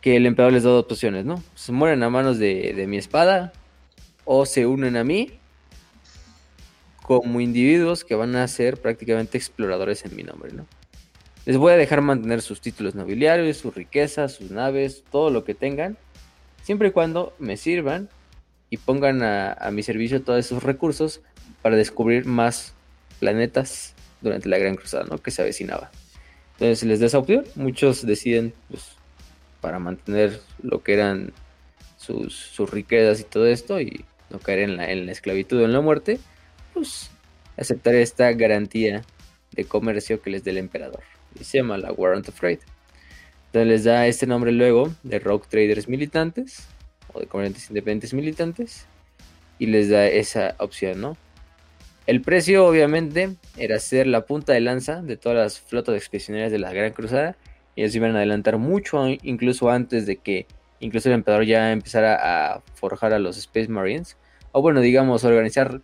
Que 0.00 0.16
el 0.16 0.26
emperador 0.26 0.54
les 0.54 0.62
da 0.62 0.70
dos 0.70 0.86
opciones, 0.90 1.24
¿no? 1.26 1.42
Se 1.54 1.70
mueren 1.70 2.02
a 2.02 2.10
manos 2.10 2.38
de, 2.38 2.72
de 2.74 2.86
mi 2.86 2.96
espada 2.96 3.52
o 4.24 4.46
se 4.46 4.66
unen 4.66 4.96
a 4.96 5.04
mí 5.04 5.38
como 7.02 7.40
individuos 7.40 8.04
que 8.04 8.14
van 8.14 8.34
a 8.36 8.46
ser 8.48 8.78
prácticamente 8.78 9.38
exploradores 9.38 10.04
en 10.04 10.16
mi 10.16 10.22
nombre, 10.22 10.52
¿no? 10.52 10.66
Les 11.48 11.56
voy 11.56 11.72
a 11.72 11.78
dejar 11.78 12.02
mantener 12.02 12.42
sus 12.42 12.60
títulos 12.60 12.94
nobiliarios, 12.94 13.56
sus 13.56 13.74
riquezas, 13.74 14.34
sus 14.34 14.50
naves, 14.50 15.02
todo 15.10 15.30
lo 15.30 15.44
que 15.44 15.54
tengan, 15.54 15.96
siempre 16.62 16.88
y 16.88 16.90
cuando 16.90 17.34
me 17.38 17.56
sirvan 17.56 18.10
y 18.68 18.76
pongan 18.76 19.22
a, 19.22 19.70
mi 19.72 19.82
servicio 19.82 20.20
todos 20.20 20.40
esos 20.40 20.62
recursos 20.62 21.22
para 21.62 21.76
descubrir 21.76 22.26
más 22.26 22.74
planetas 23.18 23.94
durante 24.20 24.50
la 24.50 24.58
Gran 24.58 24.76
Cruzada, 24.76 25.04
¿no? 25.08 25.16
Que 25.16 25.30
se 25.30 25.40
avecinaba. 25.40 25.90
Entonces 26.58 26.86
les 26.86 27.00
da 27.00 27.06
esa 27.06 27.16
opción, 27.16 27.46
muchos 27.54 28.04
deciden, 28.04 28.52
pues, 28.68 28.90
para 29.62 29.78
mantener 29.78 30.42
lo 30.62 30.82
que 30.82 30.92
eran 30.92 31.32
sus, 31.96 32.58
riquezas 32.70 33.20
y 33.20 33.24
todo 33.24 33.46
esto 33.46 33.80
y 33.80 34.04
no 34.28 34.38
caer 34.38 34.58
en 34.58 34.76
la, 34.76 34.92
en 34.92 35.06
la 35.06 35.12
esclavitud 35.12 35.62
o 35.62 35.64
en 35.64 35.72
la 35.72 35.80
muerte, 35.80 36.20
pues, 36.74 37.08
aceptar 37.56 37.94
esta 37.94 38.30
garantía 38.32 39.02
de 39.52 39.64
comercio 39.64 40.20
que 40.20 40.28
les 40.28 40.44
dé 40.44 40.50
el 40.50 40.58
emperador. 40.58 41.00
Y 41.40 41.44
se 41.44 41.58
llama 41.58 41.78
la 41.78 41.92
Warrant 41.92 42.28
of 42.28 42.38
Trade. 42.38 42.60
Entonces 43.46 43.68
les 43.68 43.84
da 43.84 44.06
este 44.06 44.26
nombre 44.26 44.52
luego 44.52 44.92
de 45.02 45.18
Rogue 45.18 45.46
Traders 45.48 45.88
militantes 45.88 46.68
o 47.12 47.20
de 47.20 47.26
comerciantes 47.26 47.70
independientes 47.70 48.12
militantes 48.12 48.86
y 49.58 49.66
les 49.66 49.88
da 49.88 50.06
esa 50.06 50.54
opción, 50.58 51.00
¿no? 51.00 51.16
El 52.06 52.22
precio 52.22 52.66
obviamente 52.66 53.36
era 53.56 53.78
ser 53.78 54.06
la 54.06 54.24
punta 54.24 54.54
de 54.54 54.60
lanza 54.60 55.02
de 55.02 55.16
todas 55.16 55.36
las 55.36 55.60
flotas 55.60 55.94
expedicionarias 55.94 56.50
de 56.50 56.58
la 56.58 56.72
Gran 56.72 56.92
Cruzada. 56.92 57.36
Ellos 57.76 57.94
iban 57.94 58.14
a 58.14 58.18
adelantar 58.18 58.56
mucho, 58.56 59.06
incluso 59.08 59.70
antes 59.70 60.06
de 60.06 60.16
que 60.16 60.46
incluso 60.80 61.10
el 61.10 61.16
emperador 61.16 61.44
ya 61.44 61.70
empezara 61.70 62.18
a 62.54 62.60
forjar 62.74 63.12
a 63.12 63.18
los 63.18 63.36
Space 63.36 63.68
Marines. 63.68 64.16
O 64.52 64.62
bueno, 64.62 64.80
digamos, 64.80 65.24
organizar 65.24 65.82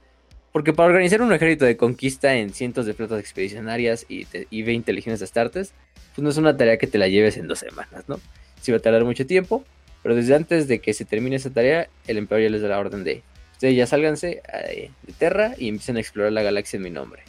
porque 0.55 0.73
para 0.73 0.91
organizar 0.91 1.21
un 1.21 1.33
ejército 1.33 1.65
de 1.65 1.77
conquista 1.77 2.37
en 2.37 2.55
cientos 2.55 2.87
de 2.87 2.95
flotas 2.95 3.19
expedicionarias 3.19 4.07
y, 4.09 4.63
20 4.63 4.93
legiones 4.93 5.19
de 5.19 5.25
astartes, 5.25 5.73
pues 6.15 6.23
no 6.23 6.31
es 6.31 6.37
una 6.37 6.57
tarea 6.57 6.79
que 6.79 6.87
te 6.87 6.97
la 6.97 7.09
lleves 7.09 7.37
en 7.37 7.49
dos 7.49 7.59
semanas, 7.59 8.05
¿no? 8.07 8.21
Sí 8.61 8.71
va 8.71 8.79
a 8.79 8.81
tardar 8.81 9.05
mucho 9.05 9.27
tiempo, 9.27 9.65
pero 10.05 10.15
desde 10.15 10.33
antes 10.37 10.69
de 10.69 10.79
que 10.79 10.95
se 10.95 11.05
termine 11.05 11.35
esa 11.35 11.51
tarea, 11.51 11.89
el 12.07 12.19
emperador 12.19 12.45
ya 12.45 12.53
les 12.53 12.63
da 12.63 12.69
la 12.69 12.79
orden 12.79 13.03
de, 13.03 13.25
ustedes 13.51 13.75
ya 13.75 13.89
sálganse 13.89 14.43
eh, 14.69 14.93
de 15.03 15.13
Terra 15.15 15.57
y 15.59 15.67
empiecen 15.67 15.97
a 15.97 16.01
explorar 16.01 16.31
la 16.31 16.43
galaxia 16.43 16.77
en 16.77 16.85
mi 16.85 16.91
nombre. 16.91 17.25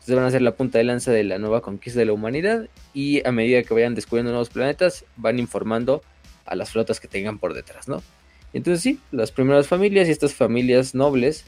Ustedes 0.00 0.16
van 0.16 0.24
a 0.24 0.30
ser 0.30 0.40
la 0.40 0.54
punta 0.54 0.78
de 0.78 0.84
lanza 0.84 1.12
de 1.12 1.24
la 1.24 1.38
nueva 1.38 1.60
conquista 1.60 1.98
de 1.98 2.06
la 2.06 2.14
humanidad 2.14 2.70
y 2.94 3.20
a 3.28 3.32
medida 3.32 3.64
que 3.64 3.74
vayan 3.74 3.94
descubriendo 3.94 4.30
nuevos 4.30 4.48
planetas, 4.48 5.04
van 5.16 5.38
informando 5.38 6.02
a 6.46 6.54
las 6.54 6.70
flotas 6.70 7.00
que 7.00 7.08
tengan 7.08 7.38
por 7.38 7.52
detrás, 7.52 7.86
¿no? 7.86 8.02
Entonces 8.54 8.82
sí, 8.82 8.98
las 9.12 9.30
primeras 9.30 9.68
familias 9.68 10.08
y 10.08 10.10
estas 10.10 10.32
familias 10.32 10.94
nobles, 10.94 11.44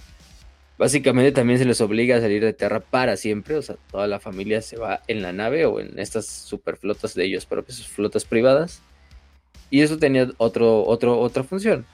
básicamente 0.79 1.33
también 1.33 1.59
se 1.59 1.65
les 1.65 1.81
obliga 1.81 2.17
a 2.17 2.21
salir 2.21 2.43
de 2.43 2.53
Terra 2.53 2.81
para 2.81 3.17
siempre, 3.17 3.57
o 3.57 3.63
sea, 3.63 3.77
toda 3.91 4.07
la 4.07 4.21
familia 4.21 4.63
se 4.63 4.79
va 4.79 5.03
en 5.09 5.23
la 5.23 5.33
nave 5.33 5.67
o 5.67 5.81
en 5.81 5.99
estas 5.99 6.27
superflotas 6.27 7.15
de 7.15 7.25
ellos 7.25 7.47
sus 7.67 7.89
flotas 7.89 8.25
privadas. 8.25 8.81
Y 9.71 9.83
eso 9.83 9.99
tenía 9.99 10.31
otro, 10.39 10.87
otro, 10.87 11.19
otra 11.19 11.43
función, 11.43 11.85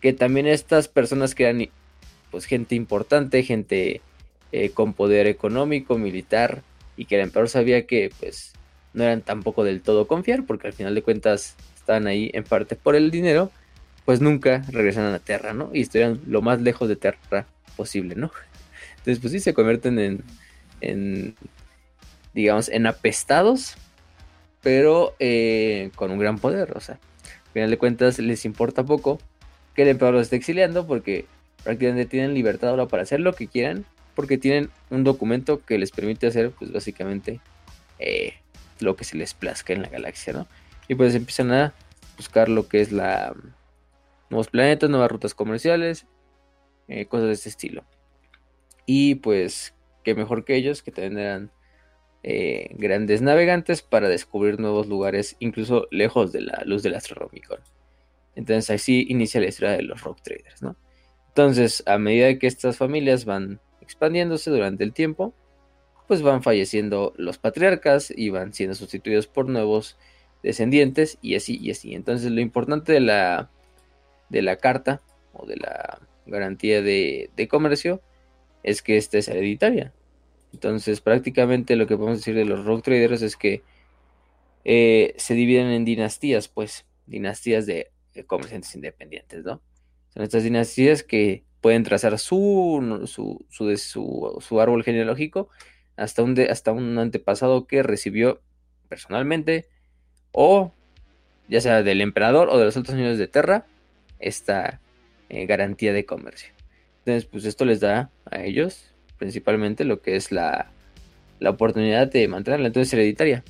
que 0.00 0.12
también 0.12 0.46
estas 0.46 0.86
personas 0.86 1.34
que 1.34 1.44
eran 1.44 1.66
pues 2.30 2.44
gente 2.44 2.74
importante, 2.74 3.42
gente 3.42 4.00
eh, 4.52 4.70
con 4.70 4.92
poder 4.92 5.26
económico, 5.26 5.98
militar, 5.98 6.62
y 6.96 7.06
que 7.06 7.16
el 7.16 7.22
emperador 7.22 7.48
sabía 7.48 7.86
que 7.86 8.12
pues 8.20 8.52
no 8.92 9.02
eran 9.02 9.22
tampoco 9.22 9.64
del 9.64 9.80
todo 9.80 10.06
confiar, 10.06 10.44
porque 10.46 10.68
al 10.68 10.72
final 10.72 10.94
de 10.94 11.02
cuentas 11.02 11.56
estaban 11.74 12.06
ahí 12.06 12.30
en 12.34 12.44
parte 12.44 12.76
por 12.76 12.94
el 12.94 13.10
dinero, 13.10 13.50
pues 14.04 14.20
nunca 14.20 14.62
regresan 14.70 15.04
a 15.04 15.10
la 15.10 15.18
Tierra, 15.18 15.52
¿no? 15.52 15.70
Y 15.72 15.80
estuvieran 15.80 16.20
lo 16.26 16.42
más 16.42 16.60
lejos 16.60 16.88
de 16.88 16.96
Tierra 16.96 17.46
posible, 17.76 18.14
¿no? 18.14 18.30
Entonces, 18.98 19.18
pues 19.20 19.32
sí, 19.32 19.40
se 19.40 19.54
convierten 19.54 19.98
en, 19.98 20.24
en 20.80 21.36
digamos, 22.32 22.68
en 22.68 22.86
apestados, 22.86 23.74
pero 24.62 25.14
eh, 25.18 25.90
con 25.94 26.10
un 26.10 26.18
gran 26.18 26.38
poder, 26.38 26.72
o 26.76 26.80
sea, 26.80 26.94
al 26.94 27.52
final 27.52 27.70
de 27.70 27.78
cuentas 27.78 28.18
les 28.18 28.44
importa 28.44 28.84
poco 28.84 29.18
que 29.74 29.82
el 29.82 29.88
emperador 29.88 30.14
los 30.14 30.22
esté 30.24 30.36
exiliando 30.36 30.86
porque 30.86 31.26
prácticamente 31.62 32.06
tienen 32.06 32.34
libertad 32.34 32.70
ahora 32.70 32.86
para 32.86 33.02
hacer 33.02 33.20
lo 33.20 33.34
que 33.34 33.48
quieran 33.48 33.84
porque 34.14 34.38
tienen 34.38 34.70
un 34.90 35.04
documento 35.04 35.64
que 35.64 35.78
les 35.78 35.90
permite 35.90 36.26
hacer, 36.26 36.50
pues 36.52 36.72
básicamente, 36.72 37.40
eh, 37.98 38.34
lo 38.80 38.96
que 38.96 39.04
se 39.04 39.16
les 39.16 39.34
plazca 39.34 39.72
en 39.72 39.82
la 39.82 39.88
galaxia, 39.88 40.32
¿no? 40.32 40.46
Y 40.88 40.94
pues 40.94 41.14
empiezan 41.14 41.52
a 41.52 41.74
buscar 42.16 42.48
lo 42.48 42.68
que 42.68 42.80
es 42.80 42.92
la 42.92 43.34
nuevos 44.30 44.48
planetas, 44.48 44.90
nuevas 44.90 45.10
rutas 45.10 45.34
comerciales, 45.34 46.06
eh, 46.88 47.06
cosas 47.06 47.28
de 47.28 47.32
este 47.32 47.48
estilo. 47.48 47.84
Y 48.86 49.16
pues, 49.16 49.74
qué 50.02 50.14
mejor 50.14 50.44
que 50.44 50.56
ellos, 50.56 50.82
que 50.82 50.90
también 50.90 51.18
eran 51.18 51.50
eh, 52.22 52.70
grandes 52.78 53.22
navegantes 53.22 53.82
para 53.82 54.08
descubrir 54.08 54.58
nuevos 54.60 54.86
lugares, 54.86 55.36
incluso 55.40 55.88
lejos 55.90 56.32
de 56.32 56.42
la 56.42 56.62
luz 56.64 56.82
del 56.82 56.94
Astroromicon. 56.94 57.60
Entonces 58.34 58.70
así 58.70 59.06
inicia 59.08 59.40
la 59.40 59.48
historia 59.48 59.76
de 59.76 59.82
los 59.82 60.02
Rock 60.02 60.22
Traders, 60.22 60.62
¿no? 60.62 60.76
Entonces, 61.28 61.82
a 61.86 61.98
medida 61.98 62.38
que 62.38 62.46
estas 62.46 62.76
familias 62.76 63.24
van 63.24 63.60
expandiéndose 63.80 64.50
durante 64.50 64.84
el 64.84 64.92
tiempo, 64.92 65.34
pues 66.06 66.22
van 66.22 66.42
falleciendo 66.42 67.12
los 67.16 67.38
patriarcas 67.38 68.12
y 68.14 68.30
van 68.30 68.52
siendo 68.52 68.74
sustituidos 68.74 69.26
por 69.26 69.48
nuevos 69.48 69.96
descendientes 70.42 71.18
y 71.22 71.34
así 71.34 71.58
y 71.60 71.70
así. 71.70 71.94
Entonces 71.94 72.30
lo 72.30 72.40
importante 72.40 72.92
de 72.92 73.00
la, 73.00 73.50
de 74.28 74.42
la 74.42 74.56
carta 74.56 75.00
o 75.32 75.46
de 75.46 75.56
la 75.56 75.98
garantía 76.26 76.82
de, 76.82 77.48
comercio 77.50 78.00
es 78.62 78.82
que 78.82 78.96
esta 78.96 79.18
es 79.18 79.28
hereditaria. 79.28 79.92
Entonces 80.52 81.00
prácticamente 81.00 81.76
lo 81.76 81.86
que 81.86 81.96
podemos 81.96 82.18
decir 82.18 82.34
de 82.34 82.44
los 82.44 82.64
rock 82.64 82.84
traders 82.84 83.22
es 83.22 83.36
que 83.36 83.62
eh, 84.64 85.14
se 85.18 85.34
dividen 85.34 85.66
en 85.68 85.84
dinastías, 85.84 86.48
pues 86.48 86.86
dinastías 87.06 87.66
de, 87.66 87.90
de 88.14 88.24
comerciantes 88.24 88.74
independientes, 88.74 89.44
¿no? 89.44 89.60
Son 90.14 90.22
estas 90.22 90.44
dinastías 90.44 91.02
que 91.02 91.44
pueden 91.60 91.82
trazar 91.82 92.18
su, 92.18 93.06
su, 93.06 93.44
su, 93.48 94.60
árbol 94.60 94.84
genealógico 94.84 95.48
hasta 95.96 96.22
un, 96.22 96.38
hasta 96.38 96.72
un 96.72 96.98
antepasado 96.98 97.66
que 97.66 97.82
recibió 97.82 98.42
personalmente 98.88 99.66
o 100.30 100.72
ya 101.48 101.62
sea 101.62 101.82
del 101.82 102.00
emperador 102.00 102.48
o 102.50 102.58
de 102.58 102.66
los 102.66 102.76
otros 102.76 102.94
señores 102.94 103.16
de 103.16 103.28
Terra 103.28 103.66
esta 104.18 104.80
eh, 105.34 105.46
garantía 105.46 105.92
de 105.92 106.04
comercio. 106.04 106.52
Entonces, 107.00 107.26
pues 107.26 107.44
esto 107.44 107.64
les 107.64 107.80
da 107.80 108.10
a 108.30 108.42
ellos 108.44 108.90
principalmente 109.18 109.84
lo 109.84 110.00
que 110.00 110.16
es 110.16 110.32
la, 110.32 110.70
la 111.40 111.50
oportunidad 111.50 112.10
de 112.10 112.28
mantenerla 112.28 112.68
entonces 112.68 112.92
hereditaria. 112.92 113.42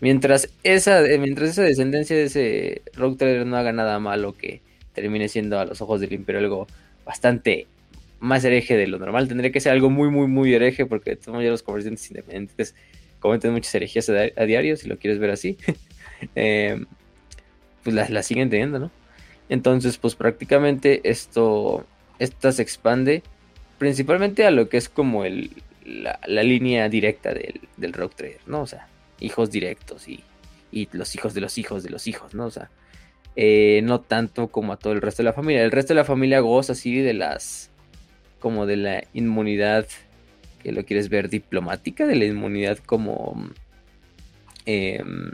Mientras 0.00 0.50
esa, 0.62 1.06
eh, 1.06 1.18
mientras 1.18 1.50
esa 1.50 1.62
descendencia 1.62 2.16
de 2.16 2.24
ese 2.24 2.82
Rock 2.94 3.18
Trader 3.18 3.46
no 3.46 3.56
haga 3.56 3.72
nada 3.72 3.98
malo 3.98 4.36
que 4.36 4.60
termine 4.94 5.28
siendo 5.28 5.58
a 5.58 5.64
los 5.64 5.80
ojos 5.80 6.00
del 6.00 6.12
imperio 6.12 6.40
algo 6.40 6.66
bastante 7.04 7.66
más 8.18 8.44
hereje 8.44 8.76
de 8.76 8.88
lo 8.88 8.98
normal. 8.98 9.28
Tendría 9.28 9.52
que 9.52 9.60
ser 9.60 9.72
algo 9.72 9.90
muy, 9.90 10.10
muy, 10.10 10.26
muy 10.26 10.52
hereje, 10.52 10.86
porque 10.86 11.16
todos 11.16 11.42
ya 11.42 11.50
los 11.50 11.62
comerciantes 11.62 12.10
independientes 12.10 12.74
cometen 13.20 13.52
muchas 13.52 13.74
herejías 13.74 14.08
a, 14.08 14.44
diario, 14.44 14.76
si 14.76 14.88
lo 14.88 14.98
quieres 14.98 15.18
ver 15.18 15.30
así. 15.30 15.56
Em, 16.34 16.86
pues 17.84 17.94
las 17.94 18.24
siguen 18.24 18.48
teniendo, 18.48 18.78
¿no? 18.78 18.90
Entonces, 19.48 19.98
pues 19.98 20.14
prácticamente 20.14 21.08
esto, 21.08 21.86
esta 22.18 22.52
se 22.52 22.62
expande 22.62 23.22
principalmente 23.78 24.44
a 24.44 24.50
lo 24.50 24.68
que 24.68 24.76
es 24.76 24.88
como 24.88 25.24
el, 25.24 25.50
la, 25.84 26.42
línea 26.42 26.88
directa 26.88 27.32
del, 27.32 27.60
del, 27.76 27.92
rock 27.92 28.14
trader, 28.14 28.40
¿no? 28.46 28.62
O 28.62 28.66
sea, 28.66 28.88
hijos 29.20 29.50
directos 29.50 30.08
y, 30.08 30.24
y 30.72 30.88
los 30.92 31.14
hijos 31.14 31.34
de 31.34 31.40
los 31.40 31.58
hijos 31.58 31.82
de 31.82 31.90
los 31.90 32.06
hijos, 32.06 32.34
¿no? 32.34 32.46
O 32.46 32.50
sea, 32.50 32.70
eh, 33.36 33.82
no 33.84 34.00
tanto 34.00 34.48
como 34.48 34.72
a 34.72 34.78
todo 34.78 34.94
el 34.94 35.02
resto 35.02 35.22
de 35.22 35.24
la 35.24 35.32
familia. 35.34 35.62
El 35.62 35.70
resto 35.70 35.92
de 35.92 36.00
la 36.00 36.04
familia 36.04 36.40
goza 36.40 36.72
así 36.72 37.00
de 37.00 37.12
las, 37.12 37.70
como 38.40 38.66
de 38.66 38.76
la 38.76 39.04
inmunidad, 39.12 39.86
que 40.62 40.72
lo 40.72 40.84
quieres 40.86 41.10
ver 41.10 41.28
diplomática, 41.28 42.06
de 42.06 42.16
la 42.16 42.24
inmunidad 42.24 42.78
como, 42.78 43.50
em, 44.64 45.32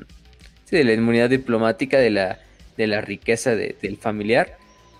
sí, 0.64 0.76
de 0.76 0.84
la 0.84 0.94
inmunidad 0.94 1.30
diplomática 1.30 1.98
de 1.98 2.10
la, 2.10 2.40
de 2.76 2.86
la 2.86 3.00
riqueza 3.00 3.54
del 3.54 3.96
familiar. 3.98 4.58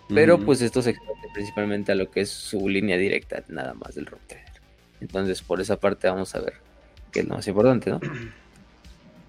Pero 0.09 0.39
pues 0.39 0.61
esto 0.61 0.83
se 0.83 0.91
expande 0.91 1.29
principalmente 1.33 1.93
a 1.93 1.95
lo 1.95 2.11
que 2.11 2.21
es 2.21 2.29
su 2.29 2.69
línea 2.69 2.99
directa, 2.99 3.45
nada 3.49 3.73
más 3.73 3.95
del 3.95 4.05
rock 4.05 4.21
Entonces 5.01 5.41
por 5.41 5.61
esa 5.61 5.79
parte 5.79 6.09
vamos 6.09 6.35
a 6.35 6.41
ver 6.41 6.55
qué 7.13 7.21
es 7.21 7.29
lo 7.29 7.37
más 7.37 7.47
importante, 7.49 7.91
¿no? 7.91 8.01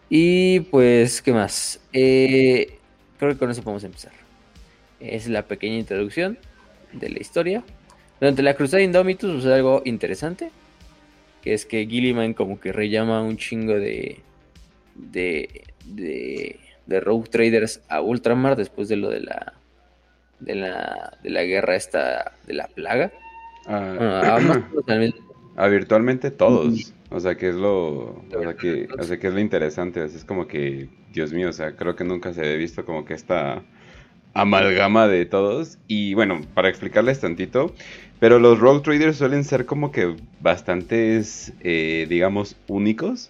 Y 0.09 0.59
pues, 0.59 1.21
¿qué 1.21 1.31
más? 1.33 1.79
Eh, 1.91 2.77
Creo 3.23 3.35
que 3.35 3.39
con 3.39 3.49
eso 3.49 3.63
podemos 3.63 3.85
empezar. 3.85 4.11
Es 4.99 5.29
la 5.29 5.43
pequeña 5.43 5.77
introducción 5.77 6.37
de 6.91 7.09
la 7.09 7.19
historia. 7.19 7.63
Durante 8.19 8.43
la 8.43 8.53
cruzada 8.53 8.83
Indomitus 8.83 9.31
sucede 9.31 9.55
algo 9.55 9.81
interesante. 9.85 10.51
Que 11.41 11.53
es 11.53 11.65
que 11.65 11.87
Gilliman 11.87 12.33
como 12.33 12.59
que 12.59 12.73
rellama 12.73 13.21
un 13.21 13.37
chingo 13.37 13.75
de... 13.75 14.19
De... 14.95 15.63
De... 15.85 16.59
De 16.85 16.99
Rogue 16.99 17.29
Traders 17.29 17.81
a 17.87 18.01
Ultramar 18.01 18.55
después 18.55 18.87
de 18.87 18.97
lo 18.97 19.09
de 19.09 19.21
la... 19.21 19.53
De 20.39 20.55
la, 20.55 21.17
de 21.23 21.29
la 21.29 21.43
guerra 21.43 21.75
esta 21.75 22.33
de 22.45 22.53
la 22.53 22.67
plaga. 22.67 23.13
Ah, 23.65 24.37
ah, 25.55 25.67
virtualmente 25.69 26.31
todos. 26.31 26.93
O 27.09 27.19
sea, 27.19 27.35
que 27.35 27.49
es 27.49 27.55
lo, 27.55 28.07
o 28.07 28.25
sea, 28.29 28.55
que, 28.55 28.87
o 28.99 29.03
sea, 29.03 29.19
que 29.19 29.27
es 29.27 29.33
lo 29.33 29.39
interesante. 29.39 30.03
es 30.03 30.25
como 30.25 30.47
que, 30.47 30.89
Dios 31.13 31.31
mío, 31.31 31.49
o 31.49 31.53
sea, 31.53 31.75
creo 31.75 31.95
que 31.95 32.03
nunca 32.03 32.33
se 32.33 32.41
había 32.41 32.55
visto 32.55 32.83
como 32.85 33.05
que 33.05 33.13
esta 33.13 33.63
amalgama 34.33 35.07
de 35.07 35.25
todos. 35.25 35.77
Y 35.87 36.13
bueno, 36.15 36.41
para 36.53 36.69
explicarles 36.69 37.19
tantito, 37.19 37.73
pero 38.19 38.39
los 38.39 38.59
role 38.59 38.81
traders 38.81 39.17
suelen 39.17 39.43
ser 39.43 39.65
como 39.65 39.91
que 39.91 40.15
bastantes, 40.41 41.53
eh, 41.61 42.07
digamos, 42.09 42.55
únicos. 42.67 43.29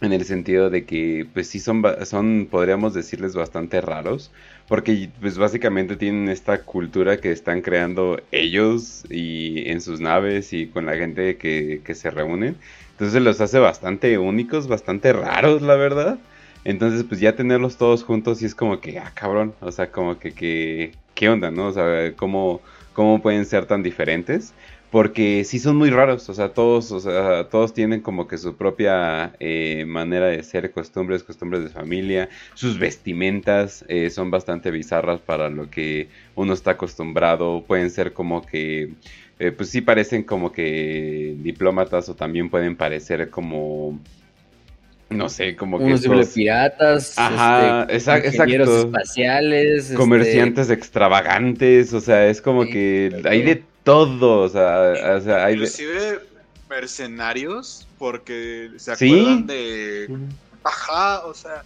En 0.00 0.12
el 0.12 0.24
sentido 0.24 0.70
de 0.70 0.84
que, 0.84 1.26
pues 1.34 1.48
sí, 1.48 1.58
son, 1.58 1.82
son, 2.04 2.46
podríamos 2.50 2.94
decirles, 2.94 3.34
bastante 3.34 3.80
raros. 3.80 4.30
Porque, 4.68 5.10
pues 5.20 5.38
básicamente 5.38 5.96
tienen 5.96 6.28
esta 6.28 6.62
cultura 6.62 7.16
que 7.18 7.32
están 7.32 7.62
creando 7.62 8.20
ellos 8.30 9.04
y 9.10 9.68
en 9.70 9.80
sus 9.80 10.00
naves 10.00 10.52
y 10.52 10.66
con 10.66 10.86
la 10.86 10.94
gente 10.96 11.36
que, 11.36 11.80
que 11.84 11.94
se 11.94 12.10
reúnen. 12.10 12.56
Entonces 12.92 13.22
los 13.22 13.40
hace 13.40 13.58
bastante 13.58 14.18
únicos, 14.18 14.68
bastante 14.68 15.12
raros, 15.12 15.62
la 15.62 15.74
verdad. 15.74 16.18
Entonces, 16.64 17.04
pues 17.04 17.20
ya 17.20 17.34
tenerlos 17.34 17.76
todos 17.76 18.04
juntos 18.04 18.42
y 18.42 18.46
es 18.46 18.54
como 18.54 18.80
que, 18.80 18.98
ah, 18.98 19.12
cabrón. 19.14 19.54
O 19.60 19.72
sea, 19.72 19.90
como 19.90 20.18
que, 20.18 20.32
que 20.32 20.92
¿qué 21.18 21.28
onda, 21.28 21.50
no? 21.50 21.66
O 21.66 21.72
sea, 21.72 22.12
¿cómo, 22.14 22.60
cómo 22.92 23.20
pueden 23.20 23.44
ser 23.44 23.66
tan 23.66 23.82
diferentes? 23.82 24.54
Porque 24.90 25.44
sí 25.44 25.58
son 25.58 25.76
muy 25.76 25.90
raros, 25.90 26.28
o 26.30 26.34
sea, 26.34 26.54
todos, 26.54 26.90
o 26.92 27.00
sea, 27.00 27.48
todos 27.50 27.74
tienen 27.74 28.00
como 28.00 28.26
que 28.26 28.38
su 28.38 28.56
propia 28.56 29.34
eh, 29.38 29.84
manera 29.86 30.26
de 30.28 30.42
ser, 30.42 30.70
costumbres, 30.72 31.22
costumbres 31.22 31.62
de 31.64 31.68
familia, 31.70 32.28
sus 32.54 32.78
vestimentas 32.78 33.84
eh, 33.88 34.08
son 34.10 34.30
bastante 34.30 34.70
bizarras 34.70 35.20
para 35.20 35.50
lo 35.50 35.68
que 35.70 36.08
uno 36.34 36.54
está 36.54 36.72
acostumbrado, 36.72 37.64
pueden 37.66 37.90
ser 37.90 38.14
como 38.14 38.46
que, 38.46 38.94
eh, 39.38 39.52
pues 39.52 39.68
sí 39.70 39.82
parecen 39.82 40.22
como 40.22 40.52
que 40.52 41.36
diplómatas 41.38 42.08
o 42.08 42.14
también 42.16 42.48
pueden 42.48 42.74
parecer 42.76 43.28
como 43.30 43.98
no 45.10 45.28
sé, 45.28 45.56
como 45.56 45.78
que 45.78 45.84
Unos 45.84 46.28
piratas, 46.34 47.18
Ajá, 47.18 47.82
este, 47.84 47.94
exac- 47.96 48.26
ingenieros 48.26 48.68
exacto. 48.68 48.86
espaciales, 48.86 49.90
este, 49.90 49.96
comerciantes 49.96 50.70
extravagantes, 50.70 51.92
o 51.94 52.00
sea, 52.00 52.26
es 52.28 52.42
como 52.42 52.64
Sí, 52.64 52.70
que 52.72 53.22
hay 53.24 53.42
de 53.42 53.62
todo, 53.88 54.40
o 54.40 54.48
sea, 54.50 55.16
o 55.16 55.20
sea, 55.20 55.44
hay 55.46 55.54
de... 55.56 55.64
Inclusive 55.64 56.20
mercenarios, 56.68 57.86
porque 57.98 58.70
se 58.76 58.94
Sí. 58.96 59.10
acuerdan 59.10 59.46
de... 59.46 60.18
Ajá, 60.62 61.24
o 61.24 61.32
sea, 61.32 61.64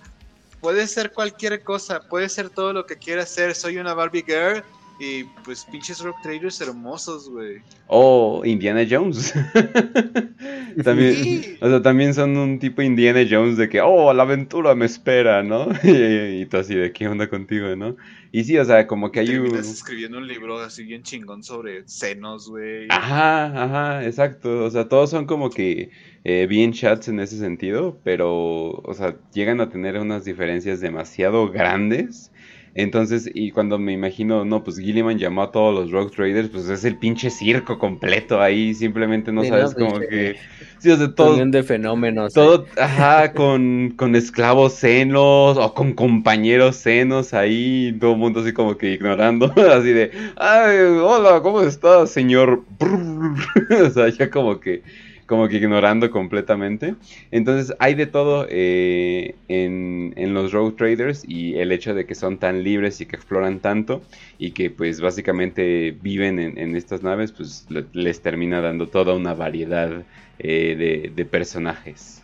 puede 0.61 0.87
ser 0.87 1.13
cualquier 1.13 1.65
cosa, 1.65 2.01
puede 2.09 2.29
ser 2.29 2.49
todo 2.49 2.73
lo 2.73 2.87
que 2.87 2.97
quiera 2.97 3.27
ser. 3.27 3.57
Soy 3.57 3.79
una 3.79 3.95
Barbie 3.95 4.23
Girl 4.25 4.63
y 4.99 5.25
pues 5.45 5.65
pinches 5.65 6.01
rock 6.01 6.17
traders 6.23 6.61
hermosos, 6.61 7.29
güey. 7.31 7.59
Oh, 7.89 8.43
Indiana 8.45 8.87
Jones. 8.89 9.35
también, 10.85 11.15
Sí. 11.15 11.57
o 11.61 11.69
sea, 11.69 11.83
también 11.83 12.15
son 12.15 12.37
un 12.37 12.59
tipo 12.59 12.83
Indiana 12.83 13.27
Jones 13.29 13.57
de 13.57 13.69
que, 13.69 13.81
oh, 13.81 14.13
la 14.13 14.23
aventura 14.23 14.75
me 14.75 14.87
espera, 14.87 15.43
¿no? 15.43 15.69
y, 15.83 16.43
y 16.43 16.47
tú 16.47 16.57
así 16.59 16.75
de, 16.75 16.93
¿qué 16.93 17.09
onda 17.09 17.29
contigo, 17.29 17.75
no? 17.77 17.97
Y 18.35 18.45
sí, 18.45 18.57
o 18.57 18.65
sea, 18.65 18.87
como 18.87 19.13
que 19.13 19.21
hay 19.21 19.37
un... 19.37 19.55
Escribiendo 19.55 20.17
un 20.17 20.27
libro 20.27 20.59
así 20.59 20.85
bien 20.85 21.03
chingón 21.03 21.43
sobre 21.43 21.87
senos, 21.87 22.49
güey. 22.49 22.87
Ajá, 22.89 23.65
ajá, 23.65 24.07
exacto. 24.07 24.65
O 24.65 24.71
sea, 24.71 24.89
todos 24.89 25.11
son 25.11 25.27
como 25.27 25.51
que 25.51 25.91
eh, 26.25 26.47
bien 26.49 26.73
chats 26.73 27.09
en 27.09 27.21
ese 27.21 27.37
sentido, 27.39 27.99
pero, 28.03 28.71
o 28.71 28.95
sea, 28.95 29.17
llegan 29.35 29.61
a 29.61 29.69
tener 29.69 29.99
unas 29.99 30.25
diferencias 30.25 30.81
demasiado 30.81 31.51
grandes. 31.51 32.32
Entonces, 32.75 33.31
y 33.35 33.51
cuando 33.51 33.79
me 33.79 33.93
imagino, 33.93 34.45
no, 34.47 34.65
pues 34.65 34.79
Gilliman 34.79 35.19
llamó 35.19 35.43
a 35.43 35.53
todos 35.53 35.75
los 35.75 35.91
Rogue 35.91 36.11
Traders, 36.11 36.49
pues 36.49 36.69
es 36.71 36.85
el 36.85 36.97
pinche 36.97 37.29
circo 37.29 37.79
completo 37.79 38.41
ahí, 38.41 38.73
simplemente 38.75 39.31
no 39.31 39.43
Sí, 39.43 39.49
sabes 39.49 39.77
no, 39.77 39.87
como 39.87 40.01
que... 40.01 40.37
Sí, 40.79 40.91
o 40.91 40.97
sea, 40.97 41.15
todo, 41.15 41.37
de 41.45 41.63
fenómenos. 41.63 42.33
todo, 42.33 42.67
ajá, 42.77 43.35
con, 43.35 43.91
con 43.97 44.17
esclavos 44.17 44.73
senos 44.73 45.57
o 45.59 45.75
con 45.75 45.93
compañeros 45.93 46.77
senos 46.77 47.35
ahí, 47.35 47.95
todo 48.01 48.13
el 48.13 48.19
mundo 48.19 48.41
así 48.41 48.53
como 48.53 48.77
que 48.79 48.93
ignorando, 48.95 49.53
así 49.71 49.93
de, 49.93 50.11
ay, 50.37 50.77
hola, 51.01 51.41
¿cómo 51.43 51.61
estás, 51.61 52.11
señor? 52.11 52.65
o 53.87 53.91
sea, 53.91 54.09
ya 54.09 54.31
como 54.31 54.59
que, 54.61 54.83
como 55.27 55.49
que 55.49 55.57
ignorando 55.57 56.11
completamente. 56.11 56.97
Entonces, 57.31 57.75
hay 57.81 57.95
de 57.95 58.07
todo 58.07 58.47
eh, 58.51 59.39
en, 59.49 60.13
en 60.17 60.35
los 60.35 60.53
road 60.53 60.75
traders 60.75 61.25
y 61.27 61.57
el 61.59 61.73
hecho 61.73 61.95
de 61.95 62.07
que 62.07 62.15
son 62.15 62.39
tan 62.39 62.63
libres 62.65 63.01
y 63.01 63.07
que 63.07 63.17
exploran 63.17 63.61
tanto 63.61 64.03
y 64.39 64.53
que 64.53 64.71
pues 64.71 65.01
básicamente 65.01 65.93
viven 65.93 66.39
en, 66.39 66.59
en 66.59 66.77
estas 66.77 67.03
naves, 67.03 67.33
pues 67.33 67.67
le- 67.71 67.87
les 67.93 68.23
termina 68.23 68.61
dando 68.61 68.89
toda 68.91 69.15
una 69.15 69.35
variedad 69.35 70.07
eh, 70.39 70.77
de, 70.77 71.13
de 71.15 71.25
personajes. 71.27 72.23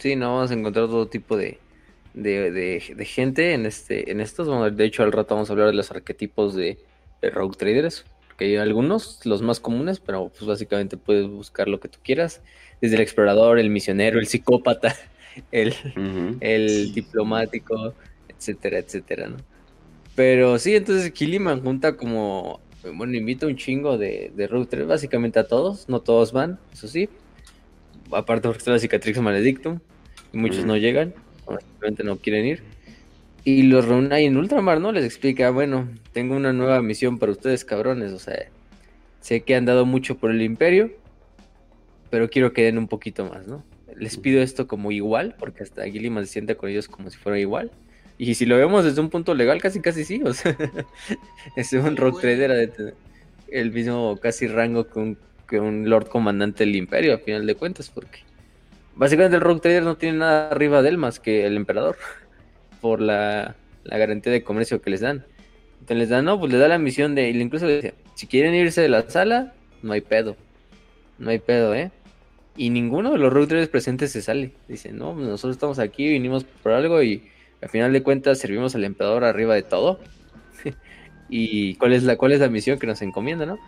Sí, 0.00 0.16
no, 0.16 0.34
vamos 0.36 0.50
a 0.50 0.54
encontrar 0.54 0.86
todo 0.86 1.08
tipo 1.08 1.36
de, 1.36 1.62
de, 2.12 2.50
de- 2.50 3.04
gente 3.04 3.52
en 3.52 3.66
este, 3.66 4.10
en 4.10 4.20
estos. 4.20 4.48
De 4.76 4.84
hecho, 4.84 5.02
al 5.02 5.12
rato 5.12 5.34
vamos 5.34 5.50
a 5.50 5.52
hablar 5.52 5.68
de 5.68 5.74
los 5.74 5.90
arquetipos 5.90 6.54
de, 6.54 6.80
Rogue 7.30 7.56
Traders. 7.58 8.08
Que 8.40 8.46
hay 8.46 8.56
algunos, 8.56 9.20
los 9.26 9.42
más 9.42 9.60
comunes, 9.60 10.00
pero 10.00 10.30
pues 10.30 10.46
básicamente 10.46 10.96
puedes 10.96 11.26
buscar 11.28 11.68
lo 11.68 11.78
que 11.78 11.88
tú 11.88 11.98
quieras. 12.02 12.40
Desde 12.80 12.96
el 12.96 13.02
explorador, 13.02 13.58
el 13.58 13.68
misionero, 13.68 14.18
el 14.18 14.26
psicópata, 14.26 14.96
el, 15.52 15.74
el 16.40 16.86
Sí. 16.86 16.92
diplomático, 16.94 17.94
etcétera, 18.28 18.78
etcétera, 18.78 19.28
¿no? 19.28 19.36
Pero 20.14 20.58
sí, 20.58 20.74
entonces 20.74 21.12
Killiman 21.12 21.60
junta 21.60 21.98
como, 21.98 22.60
bueno, 22.94 23.14
invita 23.14 23.46
un 23.46 23.56
chingo 23.56 23.98
de, 23.98 24.32
de 24.34 24.48
Traders, 24.48 24.86
básicamente 24.88 25.38
a 25.38 25.46
todos, 25.46 25.86
no 25.90 26.00
todos 26.00 26.32
van, 26.32 26.58
eso 26.72 26.88
sí. 26.88 27.10
Aparte 28.10 28.48
porque 28.48 28.58
está 28.58 28.70
la 28.70 28.78
cicatrix 28.78 29.20
maledictum, 29.20 29.80
y 30.32 30.38
muchos 30.38 30.64
no 30.64 30.78
llegan, 30.78 31.14
o 31.44 31.58
simplemente 31.58 32.04
no 32.04 32.16
quieren 32.16 32.46
ir. 32.46 32.62
Y 33.44 33.62
los 33.64 33.86
reúne 33.86 34.14
ahí 34.14 34.26
en 34.26 34.36
Ultramar, 34.36 34.80
¿no? 34.80 34.92
Les 34.92 35.04
explica, 35.04 35.50
bueno, 35.50 35.88
tengo 36.12 36.36
una 36.36 36.52
nueva 36.52 36.82
misión 36.82 37.18
para 37.18 37.32
ustedes, 37.32 37.64
cabrones, 37.64 38.12
o 38.12 38.18
sea, 38.18 38.36
sé 39.20 39.42
que 39.42 39.54
han 39.54 39.64
dado 39.64 39.86
mucho 39.86 40.18
por 40.18 40.30
el 40.30 40.42
imperio, 40.42 40.90
pero 42.10 42.28
quiero 42.28 42.52
que 42.52 42.64
den 42.64 42.78
un 42.78 42.88
poquito 42.88 43.24
más, 43.26 43.46
¿no? 43.46 43.64
Les 43.96 44.16
pido 44.16 44.42
esto 44.42 44.66
como 44.66 44.92
igual, 44.92 45.36
porque 45.38 45.62
hasta 45.62 45.84
Gilliman 45.84 46.26
se 46.26 46.32
siente 46.32 46.56
con 46.56 46.70
ellos 46.70 46.88
como 46.88 47.10
si 47.10 47.18
fuera 47.18 47.38
igual. 47.38 47.70
Y 48.18 48.34
si 48.34 48.46
lo 48.46 48.56
vemos 48.56 48.84
desde 48.84 49.00
un 49.00 49.10
punto 49.10 49.34
legal, 49.34 49.60
casi 49.62 49.80
casi 49.80 50.04
sí, 50.04 50.22
o 50.24 50.34
sea, 50.34 50.56
es 51.56 51.72
un 51.72 51.96
Sí, 51.96 51.96
rock 51.96 52.20
trader 52.20 52.52
de 52.52 52.68
tener 52.68 52.94
el 53.48 53.72
mismo 53.72 54.18
casi 54.20 54.46
rango 54.46 54.88
que 54.88 54.98
un, 54.98 55.18
que 55.48 55.60
un 55.60 55.88
lord 55.88 56.08
comandante 56.08 56.64
del 56.64 56.76
imperio, 56.76 57.14
a 57.14 57.18
final 57.18 57.46
de 57.46 57.54
cuentas, 57.56 57.90
porque 57.90 58.20
básicamente 58.94 59.36
el 59.36 59.42
rock 59.42 59.62
trader 59.62 59.82
no 59.82 59.96
tiene 59.96 60.18
nada 60.18 60.50
arriba 60.50 60.82
de 60.82 60.90
él 60.90 60.98
más 60.98 61.20
que 61.20 61.46
el 61.46 61.56
emperador, 61.56 61.96
por 62.80 63.00
la, 63.00 63.56
la 63.84 63.98
garantía 63.98 64.32
de 64.32 64.42
comercio 64.42 64.80
que 64.80 64.90
les 64.90 65.00
dan. 65.00 65.24
Entonces 65.80 65.98
les 65.98 66.08
dan, 66.08 66.24
no, 66.24 66.38
pues 66.38 66.52
les 66.52 66.60
da 66.60 66.68
la 66.68 66.78
misión 66.78 67.14
de, 67.14 67.30
incluso 67.30 67.66
le 67.66 67.76
dice, 67.76 67.94
si 68.14 68.26
quieren 68.26 68.54
irse 68.54 68.80
de 68.80 68.88
la 68.88 69.08
sala, 69.08 69.54
no 69.82 69.92
hay 69.92 70.00
pedo, 70.02 70.36
no 71.18 71.30
hay 71.30 71.38
pedo, 71.38 71.74
¿eh? 71.74 71.90
Y 72.56 72.70
ninguno 72.70 73.12
de 73.12 73.18
los 73.18 73.32
road 73.32 73.48
traders 73.48 73.70
presentes 73.70 74.12
se 74.12 74.20
sale. 74.20 74.52
Dicen, 74.68 74.98
no, 74.98 75.14
pues 75.14 75.26
nosotros 75.26 75.56
estamos 75.56 75.78
aquí, 75.78 76.08
vinimos 76.08 76.44
por 76.44 76.72
algo 76.72 77.02
y 77.02 77.22
al 77.62 77.68
final 77.70 77.92
de 77.92 78.02
cuentas 78.02 78.38
servimos 78.38 78.74
al 78.74 78.84
emperador 78.84 79.24
arriba 79.24 79.54
de 79.54 79.62
todo. 79.62 80.00
y 81.30 81.74
cuál 81.76 81.92
es 81.92 82.02
la 82.02 82.16
cuál 82.16 82.32
es 82.32 82.40
la 82.40 82.48
misión 82.48 82.78
que 82.78 82.86
nos 82.86 83.00
encomienda, 83.02 83.46
¿no? 83.46 83.58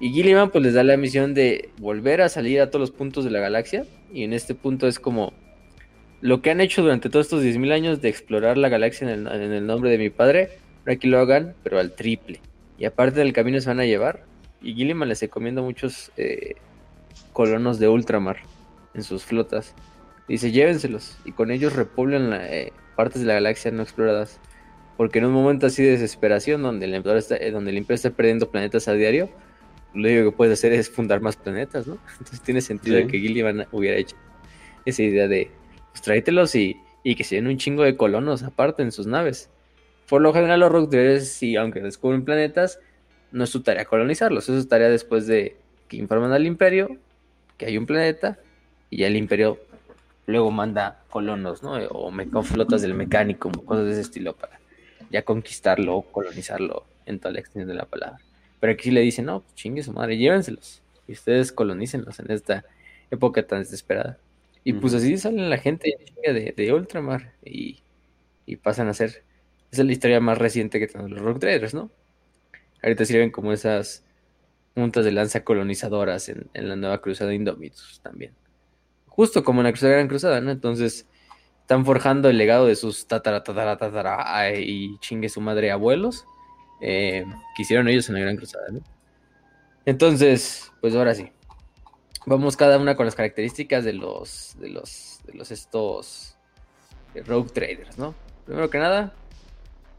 Y 0.00 0.12
Gilliman 0.12 0.50
pues 0.50 0.64
les 0.64 0.74
da 0.74 0.82
la 0.82 0.96
misión 0.96 1.34
de 1.34 1.70
volver 1.78 2.22
a 2.22 2.28
salir 2.28 2.60
a 2.60 2.70
todos 2.70 2.80
los 2.80 2.90
puntos 2.90 3.24
de 3.24 3.30
la 3.30 3.40
galaxia 3.40 3.84
y 4.12 4.24
en 4.24 4.32
este 4.32 4.54
punto 4.54 4.88
es 4.88 4.98
como 4.98 5.32
lo 6.22 6.40
que 6.40 6.50
han 6.50 6.60
hecho 6.60 6.82
durante 6.82 7.10
todos 7.10 7.26
estos 7.26 7.42
10.000 7.42 7.72
años 7.72 8.00
de 8.00 8.08
explorar 8.08 8.56
la 8.56 8.68
galaxia 8.68 9.12
en 9.12 9.26
el, 9.26 9.42
en 9.42 9.52
el 9.52 9.66
nombre 9.66 9.90
de 9.90 9.98
mi 9.98 10.08
padre, 10.08 10.50
ahora 10.80 10.92
aquí 10.94 11.08
lo 11.08 11.18
hagan, 11.18 11.54
pero 11.64 11.80
al 11.80 11.92
triple. 11.92 12.40
Y 12.78 12.84
aparte 12.84 13.18
del 13.18 13.32
camino 13.32 13.60
se 13.60 13.68
van 13.68 13.80
a 13.80 13.84
llevar. 13.84 14.24
Y 14.62 14.74
Gilliman 14.74 15.08
les 15.08 15.20
recomienda 15.20 15.62
muchos 15.62 16.12
eh, 16.16 16.54
colonos 17.32 17.80
de 17.80 17.88
ultramar 17.88 18.36
en 18.94 19.02
sus 19.02 19.24
flotas. 19.24 19.74
Dice, 20.28 20.52
llévenselos 20.52 21.18
y 21.24 21.32
con 21.32 21.50
ellos 21.50 21.74
repoblan 21.74 22.30
la, 22.30 22.48
eh, 22.48 22.72
partes 22.94 23.22
de 23.22 23.26
la 23.26 23.34
galaxia 23.34 23.72
no 23.72 23.82
exploradas. 23.82 24.38
Porque 24.96 25.18
en 25.18 25.24
un 25.24 25.32
momento 25.32 25.66
así 25.66 25.82
de 25.82 25.92
desesperación, 25.92 26.62
donde 26.62 26.86
el, 26.86 26.94
emperador 26.94 27.18
está, 27.18 27.36
eh, 27.36 27.50
donde 27.50 27.72
el 27.72 27.78
imperio 27.78 27.96
está 27.96 28.10
perdiendo 28.10 28.48
planetas 28.48 28.86
a 28.86 28.92
diario, 28.92 29.28
lo 29.92 30.08
único 30.08 30.30
que 30.30 30.36
puedes 30.36 30.56
hacer 30.56 30.72
es 30.72 30.88
fundar 30.88 31.20
más 31.20 31.34
planetas, 31.34 31.88
¿no? 31.88 31.98
Entonces 32.12 32.40
tiene 32.42 32.60
sentido 32.60 32.98
Sí. 33.00 33.06
que 33.08 33.18
Gilliman 33.18 33.66
hubiera 33.72 33.96
hecho 33.96 34.14
esa 34.84 35.02
idea 35.02 35.26
de, 35.26 35.50
pues 35.92 36.02
tráetelos 36.02 36.54
y, 36.54 36.76
y 37.04 37.14
que 37.14 37.24
se 37.24 37.36
den 37.36 37.46
un 37.46 37.56
chingo 37.58 37.84
de 37.84 37.96
colonos 37.96 38.42
aparte 38.42 38.82
en 38.82 38.92
sus 38.92 39.06
naves. 39.06 39.48
Por 40.08 40.20
lo 40.20 40.32
general 40.34 40.60
los 40.60 40.72
rock 40.72 40.90
traders, 40.90 41.28
sí, 41.28 41.56
aunque 41.56 41.80
descubren 41.80 42.24
planetas, 42.24 42.80
no 43.30 43.44
es 43.44 43.50
su 43.50 43.62
tarea 43.62 43.84
colonizarlos, 43.84 44.48
es 44.48 44.62
su 44.62 44.68
tarea 44.68 44.88
después 44.90 45.26
de 45.26 45.56
que 45.88 45.96
informan 45.96 46.32
al 46.32 46.46
imperio 46.46 46.98
que 47.56 47.66
hay 47.66 47.78
un 47.78 47.86
planeta 47.86 48.38
y 48.90 48.98
ya 48.98 49.06
el 49.06 49.16
imperio 49.16 49.58
luego 50.26 50.50
manda 50.50 51.02
colonos, 51.08 51.62
¿no? 51.62 51.74
O 51.90 52.10
meca- 52.10 52.42
flotas 52.42 52.82
del 52.82 52.94
mecánico, 52.94 53.50
cosas 53.64 53.86
de 53.86 53.92
ese 53.92 54.00
estilo 54.02 54.34
para 54.34 54.60
ya 55.10 55.22
conquistarlo 55.22 55.96
o 55.96 56.02
colonizarlo 56.02 56.84
en 57.06 57.18
toda 57.18 57.32
la 57.32 57.40
extensión 57.40 57.68
de 57.68 57.74
la 57.74 57.84
palabra. 57.86 58.18
Pero 58.60 58.72
aquí 58.72 58.84
sí 58.84 58.90
le 58.90 59.00
dicen, 59.00 59.24
no, 59.26 59.40
pues 59.40 59.54
chingue 59.54 59.82
su 59.82 59.92
madre, 59.92 60.16
llévenselos 60.16 60.82
y 61.08 61.12
ustedes 61.12 61.52
colonícenlos 61.52 62.18
en 62.20 62.30
esta 62.30 62.64
época 63.10 63.42
tan 63.42 63.60
desesperada. 63.60 64.18
Y 64.64 64.74
pues 64.74 64.94
así 64.94 65.18
salen 65.18 65.50
la 65.50 65.58
gente 65.58 65.96
de, 66.24 66.54
de 66.56 66.72
Ultramar 66.72 67.32
y, 67.44 67.82
y 68.46 68.56
pasan 68.56 68.88
a 68.88 68.94
ser. 68.94 69.24
Esa 69.70 69.82
es 69.82 69.86
la 69.86 69.92
historia 69.92 70.20
más 70.20 70.38
reciente 70.38 70.78
que 70.78 70.86
tenemos 70.86 71.10
los 71.10 71.20
Rock 71.20 71.40
Traders, 71.40 71.74
¿no? 71.74 71.90
Ahorita 72.82 73.04
sirven 73.04 73.30
como 73.30 73.52
esas 73.52 74.04
puntas 74.74 75.04
de 75.04 75.12
lanza 75.12 75.44
colonizadoras 75.44 76.28
en, 76.28 76.48
en 76.54 76.68
la 76.68 76.76
nueva 76.76 77.00
cruzada 77.00 77.34
Indomitus 77.34 78.00
también. 78.02 78.34
Justo 79.06 79.44
como 79.44 79.60
en 79.60 79.64
la 79.64 79.72
cruzada 79.72 79.92
Gran 79.94 80.08
Cruzada, 80.08 80.40
¿no? 80.40 80.50
Entonces 80.50 81.06
están 81.60 81.84
forjando 81.84 82.28
el 82.28 82.38
legado 82.38 82.66
de 82.66 82.76
sus 82.76 83.06
tatara, 83.06 83.42
tatara, 83.42 83.76
tatara, 83.76 84.52
y 84.58 84.98
chingue 84.98 85.28
su 85.28 85.40
madre 85.40 85.70
abuelos 85.70 86.24
eh, 86.80 87.24
que 87.56 87.62
hicieron 87.62 87.88
ellos 87.88 88.08
en 88.08 88.16
la 88.16 88.20
Gran 88.20 88.36
Cruzada, 88.36 88.66
¿no? 88.70 88.80
Entonces, 89.84 90.72
pues 90.80 90.94
ahora 90.94 91.14
sí. 91.14 91.30
Vamos 92.26 92.56
cada 92.56 92.78
una 92.78 92.96
con 92.96 93.06
las 93.06 93.14
características 93.14 93.84
de 93.84 93.94
los 93.94 94.56
de 94.60 94.68
los 94.68 95.20
de 95.26 95.34
los 95.34 95.50
estos 95.50 96.36
eh, 97.14 97.22
rogue 97.22 97.50
traders, 97.50 97.98
¿no? 97.98 98.14
Primero 98.44 98.70
que 98.70 98.78
nada, 98.78 99.12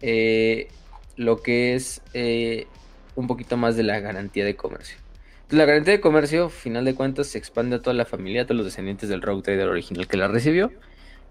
eh, 0.02 0.68
lo 1.16 1.42
que 1.42 1.76
es 1.76 2.02
eh, 2.14 2.68
un 3.16 3.28
poquito 3.28 3.58
más 3.58 3.76
de 3.76 3.84
la 3.84 4.00
garantía 4.00 4.46
de 4.46 4.56
comercio. 4.56 4.98
Entonces, 5.44 5.58
la 5.58 5.66
garantía 5.66 5.94
de 5.94 6.02
comercio, 6.02 6.50
final 6.50 6.86
de 6.86 6.96
cuentas, 6.96 7.28
se 7.28 7.38
expande 7.38 7.76
a 7.76 7.82
toda 7.82 7.94
la 7.94 8.06
familia, 8.06 8.44
a 8.44 8.46
todos 8.46 8.58
los 8.58 8.66
descendientes 8.66 9.10
del 9.10 9.22
rogue 9.22 9.44
trader 9.44 9.68
original 9.68 10.08
que 10.08 10.18
la 10.18 10.28
recibió. 10.28 10.72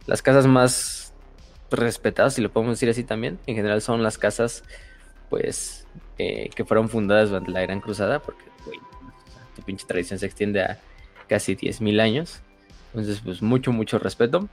Las 0.06 0.22
casas 0.22 0.46
más 0.46 1.12
respetadas, 1.70 2.34
si 2.34 2.42
lo 2.42 2.52
podemos 2.52 2.76
decir 2.76 2.88
así 2.90 3.04
también, 3.04 3.38
en 3.46 3.56
general 3.56 3.80
son 3.82 4.02
las 4.02 4.18
casas, 4.18 4.64
pues, 5.30 5.86
eh, 6.18 6.50
que 6.54 6.64
fueron 6.64 6.88
fundadas 6.88 7.30
durante 7.30 7.50
la 7.50 7.62
Gran 7.62 7.80
Cruzada, 7.80 8.20
porque, 8.20 8.44
tu 9.54 9.62
pinche 9.62 9.86
tradición 9.86 10.18
se 10.18 10.26
extiende 10.26 10.62
a 10.62 10.78
casi 11.28 11.56
10.000 11.56 12.00
años. 12.00 12.40
Entonces, 12.92 13.20
pues 13.24 13.42
mucho, 13.42 13.72
mucho 13.72 13.98
respeto. 13.98 14.48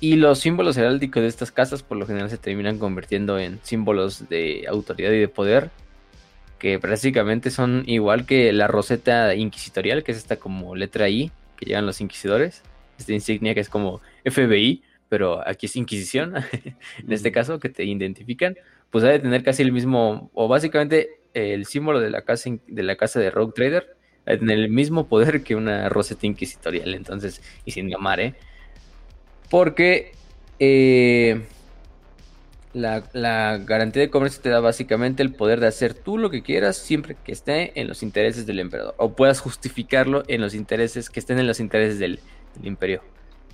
Y 0.00 0.16
los 0.16 0.40
símbolos 0.40 0.76
heráldicos 0.76 1.22
de 1.22 1.28
estas 1.28 1.52
casas 1.52 1.82
por 1.82 1.96
lo 1.96 2.06
general 2.06 2.30
se 2.30 2.38
terminan 2.38 2.78
convirtiendo 2.78 3.38
en 3.38 3.60
símbolos 3.62 4.28
de 4.28 4.66
autoridad 4.68 5.12
y 5.12 5.18
de 5.18 5.28
poder, 5.28 5.70
que 6.58 6.78
prácticamente 6.78 7.50
son 7.50 7.84
igual 7.86 8.26
que 8.26 8.52
la 8.52 8.66
roseta 8.66 9.34
inquisitorial, 9.34 10.02
que 10.02 10.12
es 10.12 10.18
esta 10.18 10.36
como 10.36 10.74
letra 10.74 11.08
I 11.08 11.30
que 11.56 11.66
llevan 11.66 11.86
los 11.86 12.00
inquisidores, 12.00 12.62
esta 12.98 13.12
insignia 13.12 13.54
que 13.54 13.60
es 13.60 13.68
como 13.68 14.00
FBI, 14.24 14.82
pero 15.08 15.46
aquí 15.46 15.66
es 15.66 15.76
Inquisición, 15.76 16.34
en 16.98 17.12
este 17.12 17.30
caso, 17.30 17.60
que 17.60 17.68
te 17.68 17.84
identifican, 17.84 18.56
pues 18.90 19.04
debe 19.04 19.20
tener 19.20 19.42
casi 19.42 19.62
el 19.62 19.72
mismo, 19.72 20.30
o 20.34 20.48
básicamente 20.48 21.20
el 21.34 21.66
símbolo 21.66 22.00
de 22.00 22.10
la 22.10 22.22
casa 22.22 22.50
de, 22.66 22.82
la 22.82 22.96
casa 22.96 23.20
de 23.20 23.30
Rogue 23.30 23.52
Trader, 23.54 23.96
tener 24.24 24.58
el 24.58 24.70
mismo 24.70 25.06
poder 25.06 25.42
que 25.42 25.54
una 25.54 25.88
roseta 25.88 26.26
inquisitorial, 26.26 26.94
entonces, 26.94 27.42
y 27.64 27.72
sin 27.72 27.88
llamar, 27.88 28.20
¿eh? 28.20 28.34
Porque 29.50 30.12
eh, 30.58 31.42
la, 32.72 33.04
la, 33.12 33.58
garantía 33.58 34.02
de 34.02 34.10
comercio 34.10 34.42
te 34.42 34.48
da 34.48 34.60
básicamente 34.60 35.22
el 35.22 35.34
poder 35.34 35.60
de 35.60 35.66
hacer 35.66 35.94
tú 35.94 36.18
lo 36.18 36.30
que 36.30 36.42
quieras 36.42 36.76
siempre 36.76 37.16
que 37.22 37.32
esté 37.32 37.78
en 37.78 37.86
los 37.88 38.02
intereses 38.02 38.46
del 38.46 38.60
emperador. 38.60 38.94
O 38.96 39.12
puedas 39.12 39.40
justificarlo 39.40 40.24
en 40.28 40.40
los 40.40 40.54
intereses 40.54 41.10
que 41.10 41.20
estén 41.20 41.38
en 41.38 41.46
los 41.46 41.60
intereses 41.60 41.98
del, 41.98 42.20
del 42.56 42.66
imperio. 42.66 43.02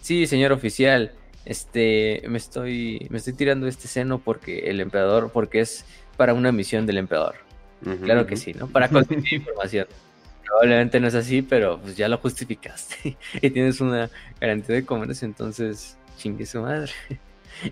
Sí, 0.00 0.26
señor 0.26 0.52
oficial, 0.52 1.12
este, 1.44 2.22
me 2.28 2.38
estoy, 2.38 3.06
me 3.10 3.18
estoy 3.18 3.32
tirando 3.32 3.66
este 3.66 3.88
seno 3.88 4.18
porque 4.18 4.70
el 4.70 4.80
emperador, 4.80 5.30
porque 5.32 5.60
es 5.60 5.84
para 6.16 6.34
una 6.34 6.52
misión 6.52 6.86
del 6.86 6.98
emperador. 6.98 7.49
Claro 8.02 8.26
que 8.26 8.36
sí, 8.36 8.52
¿no? 8.54 8.68
Para 8.68 8.88
conseguir 8.88 9.34
información. 9.34 9.86
Probablemente 10.44 10.98
no 10.98 11.08
es 11.08 11.14
así, 11.14 11.42
pero 11.42 11.78
pues 11.80 11.96
ya 11.96 12.08
lo 12.08 12.18
justificaste 12.18 13.16
y 13.40 13.50
tienes 13.50 13.80
una 13.80 14.10
garantía 14.40 14.74
de 14.74 14.84
comercio, 14.84 15.26
entonces 15.26 15.96
chingue 16.16 16.46
su 16.46 16.60
madre. 16.60 16.92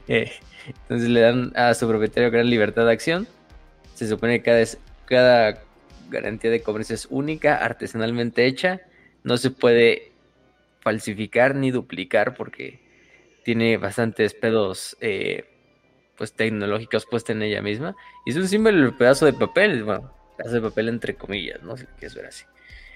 Eh, 0.06 0.32
entonces 0.66 1.08
le 1.08 1.20
dan 1.20 1.52
a 1.56 1.72
su 1.72 1.88
propietario 1.88 2.30
gran 2.30 2.50
libertad 2.50 2.84
de 2.84 2.92
acción. 2.92 3.26
Se 3.94 4.06
supone 4.06 4.42
que 4.42 4.44
cada, 4.44 4.66
cada 5.06 5.62
garantía 6.10 6.50
de 6.50 6.60
comercio 6.60 6.94
es 6.94 7.06
única, 7.08 7.56
artesanalmente 7.56 8.44
hecha. 8.44 8.82
No 9.24 9.38
se 9.38 9.50
puede 9.50 10.12
falsificar 10.80 11.54
ni 11.54 11.70
duplicar 11.70 12.34
porque 12.34 12.80
tiene 13.44 13.78
bastantes 13.78 14.34
pedos 14.34 14.96
eh, 15.00 15.46
pues 16.18 16.32
tecnológicos 16.32 17.06
puestos 17.06 17.36
en 17.36 17.42
ella 17.42 17.62
misma. 17.62 17.96
Y 18.26 18.30
es 18.30 18.36
un 18.36 18.48
símbolo 18.48 18.94
pedazo 18.98 19.24
de 19.24 19.32
papel, 19.32 19.84
bueno, 19.84 20.12
pedazo 20.36 20.56
de 20.56 20.60
papel 20.62 20.88
entre 20.88 21.14
comillas, 21.14 21.62
no 21.62 21.76
sé 21.76 21.86
qué 21.98 22.06
es 22.06 22.14
ver 22.14 22.26
así. 22.26 22.44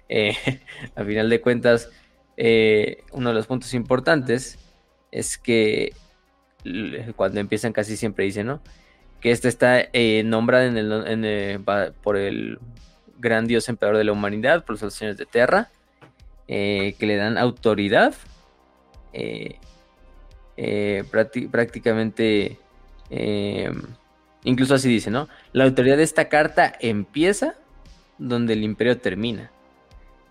Eh, 0.09 0.37
a 0.97 1.05
final 1.05 1.31
de 1.31 1.41
cuentas, 1.41 1.89
eh, 2.37 3.05
uno 3.13 3.31
de 3.31 3.35
los 3.37 3.47
puntos 3.47 3.73
importantes 3.75 4.59
es 5.13 5.39
que 5.39 5.93
cuando 7.17 7.41
empiezan 7.41 7.73
casi 7.73 7.97
siempre 7.97 8.25
dicen, 8.25 8.47
¿no? 8.47 8.61
Que 9.21 9.31
esta 9.31 9.49
está 9.49 9.89
nombrada 10.25 10.67
en 10.67 11.25
el, 11.25 11.61
por 12.03 12.17
el 12.17 12.59
gran 13.19 13.47
dios 13.47 13.69
emperador 13.69 13.99
de 13.99 14.05
la 14.05 14.13
humanidad, 14.13 14.65
por 14.65 14.81
los 14.83 14.95
señores 14.95 15.17
de 15.17 15.27
Terra, 15.27 15.71
que 16.49 16.97
le 16.99 17.17
dan 17.17 17.39
autoridad 17.39 18.15
eh, 20.57 21.05
prácticamente, 21.51 22.59
eh, 23.15 23.71
incluso 24.43 24.75
así 24.75 24.89
dice, 24.89 25.11
¿no? 25.11 25.29
La 25.53 25.65
autoridad 25.65 25.99
de 25.99 26.03
esta 26.03 26.31
carta 26.31 26.73
empieza 26.81 27.55
donde 28.19 28.55
el 28.55 28.65
imperio 28.65 28.97
termina. 28.99 29.53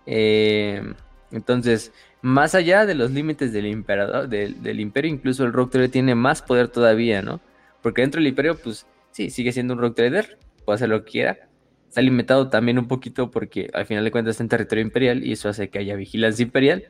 Eh, 0.04 0.82
entonces, 1.30 1.92
más 2.22 2.56
allá 2.56 2.84
de 2.84 2.96
los 2.96 3.12
límites 3.12 3.52
del 3.52 3.66
emperador, 3.66 4.28
del, 4.28 4.80
imperio, 4.80 5.12
incluso 5.12 5.44
el 5.44 5.52
Rock 5.52 5.72
Trader 5.72 5.90
tiene 5.90 6.16
más 6.16 6.42
poder 6.42 6.68
todavía, 6.68 7.22
¿no? 7.22 7.40
Porque 7.82 8.02
dentro 8.02 8.18
del 8.18 8.28
imperio, 8.28 8.58
pues 8.58 8.84
sí, 9.12 9.30
sigue 9.30 9.52
siendo 9.52 9.74
un 9.74 9.80
Rock 9.80 9.94
Trader, 9.94 10.38
puede 10.64 10.74
hacer 10.74 10.88
lo 10.88 11.04
que 11.04 11.12
quiera. 11.12 11.38
Está 11.88 12.00
limitado 12.00 12.48
también 12.48 12.78
un 12.80 12.88
poquito 12.88 13.30
porque 13.30 13.70
al 13.74 13.86
final 13.86 14.02
de 14.02 14.10
cuentas 14.10 14.32
está 14.32 14.42
en 14.42 14.48
territorio 14.48 14.82
imperial 14.82 15.24
y 15.24 15.32
eso 15.32 15.48
hace 15.48 15.68
que 15.68 15.78
haya 15.78 15.94
vigilancia 15.94 16.42
imperial. 16.42 16.84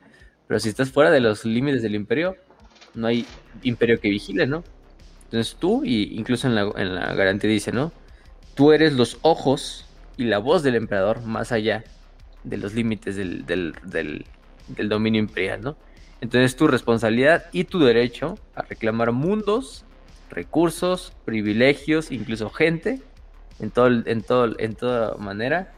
Pero 0.49 0.59
si 0.59 0.71
estás 0.71 0.91
fuera 0.91 1.11
de 1.11 1.21
los 1.21 1.45
límites 1.45 1.83
del 1.83 1.95
imperio, 1.95 2.37
no 2.95 3.09
hay 3.09 3.27
imperio 3.63 4.01
que 4.01 4.09
vigile, 4.09 4.47
¿no? 4.47 4.65
Entonces 5.33 5.57
tú, 5.59 5.83
y 5.83 6.15
incluso 6.15 6.47
en 6.47 6.55
la, 6.95 7.15
garantía 7.15 7.49
dice, 7.49 7.73
¿no? 7.73 7.91
Tú 8.55 8.73
eres 8.73 8.93
los 8.93 9.17
ojos 9.23 9.87
y 10.19 10.25
la 10.25 10.37
voz 10.37 10.63
del 10.63 10.75
emperador 10.75 11.23
más 11.23 11.53
allá 11.53 11.85
de 12.45 12.59
los 12.59 12.75
límites 12.75 13.17
del, 13.17 13.47
del, 13.47 14.27
dominio 14.91 15.21
imperial, 15.21 15.63
¿no? 15.63 15.77
Entonces 16.21 16.55
tu 16.55 16.67
responsabilidad 16.67 17.47
y 17.51 17.65
tu 17.65 17.79
derecho 17.79 18.39
a 18.55 18.61
reclamar 18.61 19.13
mundos, 19.13 19.87
recursos, 20.29 21.15
privilegios, 21.25 22.13
incluso 22.13 22.51
gente, 22.51 23.01
en, 23.59 23.71
todo, 23.71 23.89
en, 24.05 24.21
todo, 24.21 24.55
en 24.59 24.75
toda 24.75 25.17
manera, 25.17 25.73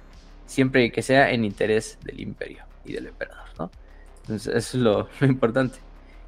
siempre 0.46 0.90
que 0.90 1.02
sea 1.02 1.30
en 1.30 1.44
interés 1.44 1.96
del 2.02 2.18
imperio 2.18 2.64
y 2.84 2.94
del 2.94 3.06
emperador, 3.06 3.46
¿no? 3.56 3.70
Entonces 4.22 4.52
eso 4.52 4.78
es 4.78 4.82
lo 4.82 5.08
importante. 5.24 5.78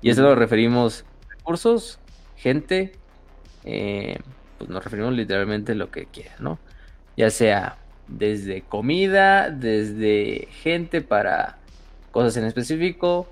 Y 0.00 0.10
eso 0.10 0.22
lo 0.22 0.36
referimos 0.36 1.04
recursos, 1.28 1.98
gente, 2.36 2.92
eh, 3.66 4.18
pues 4.58 4.70
nos 4.70 4.82
referimos 4.82 5.12
literalmente 5.12 5.72
a 5.72 5.74
lo 5.74 5.90
que 5.90 6.06
quiera, 6.06 6.34
¿no? 6.38 6.58
Ya 7.16 7.30
sea 7.30 7.78
desde 8.08 8.62
comida, 8.62 9.50
desde 9.50 10.48
gente 10.50 11.02
para 11.02 11.58
cosas 12.12 12.36
en 12.36 12.44
específico, 12.44 13.28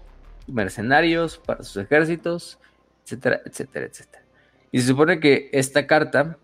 mercenarios 0.46 1.38
para 1.38 1.62
sus 1.62 1.82
ejércitos, 1.82 2.58
etcétera, 3.04 3.40
etcétera, 3.46 3.86
etcétera. 3.86 4.24
Y 4.72 4.80
se 4.80 4.88
supone 4.88 5.20
que 5.20 5.48
esta 5.52 5.86
carta, 5.86 6.38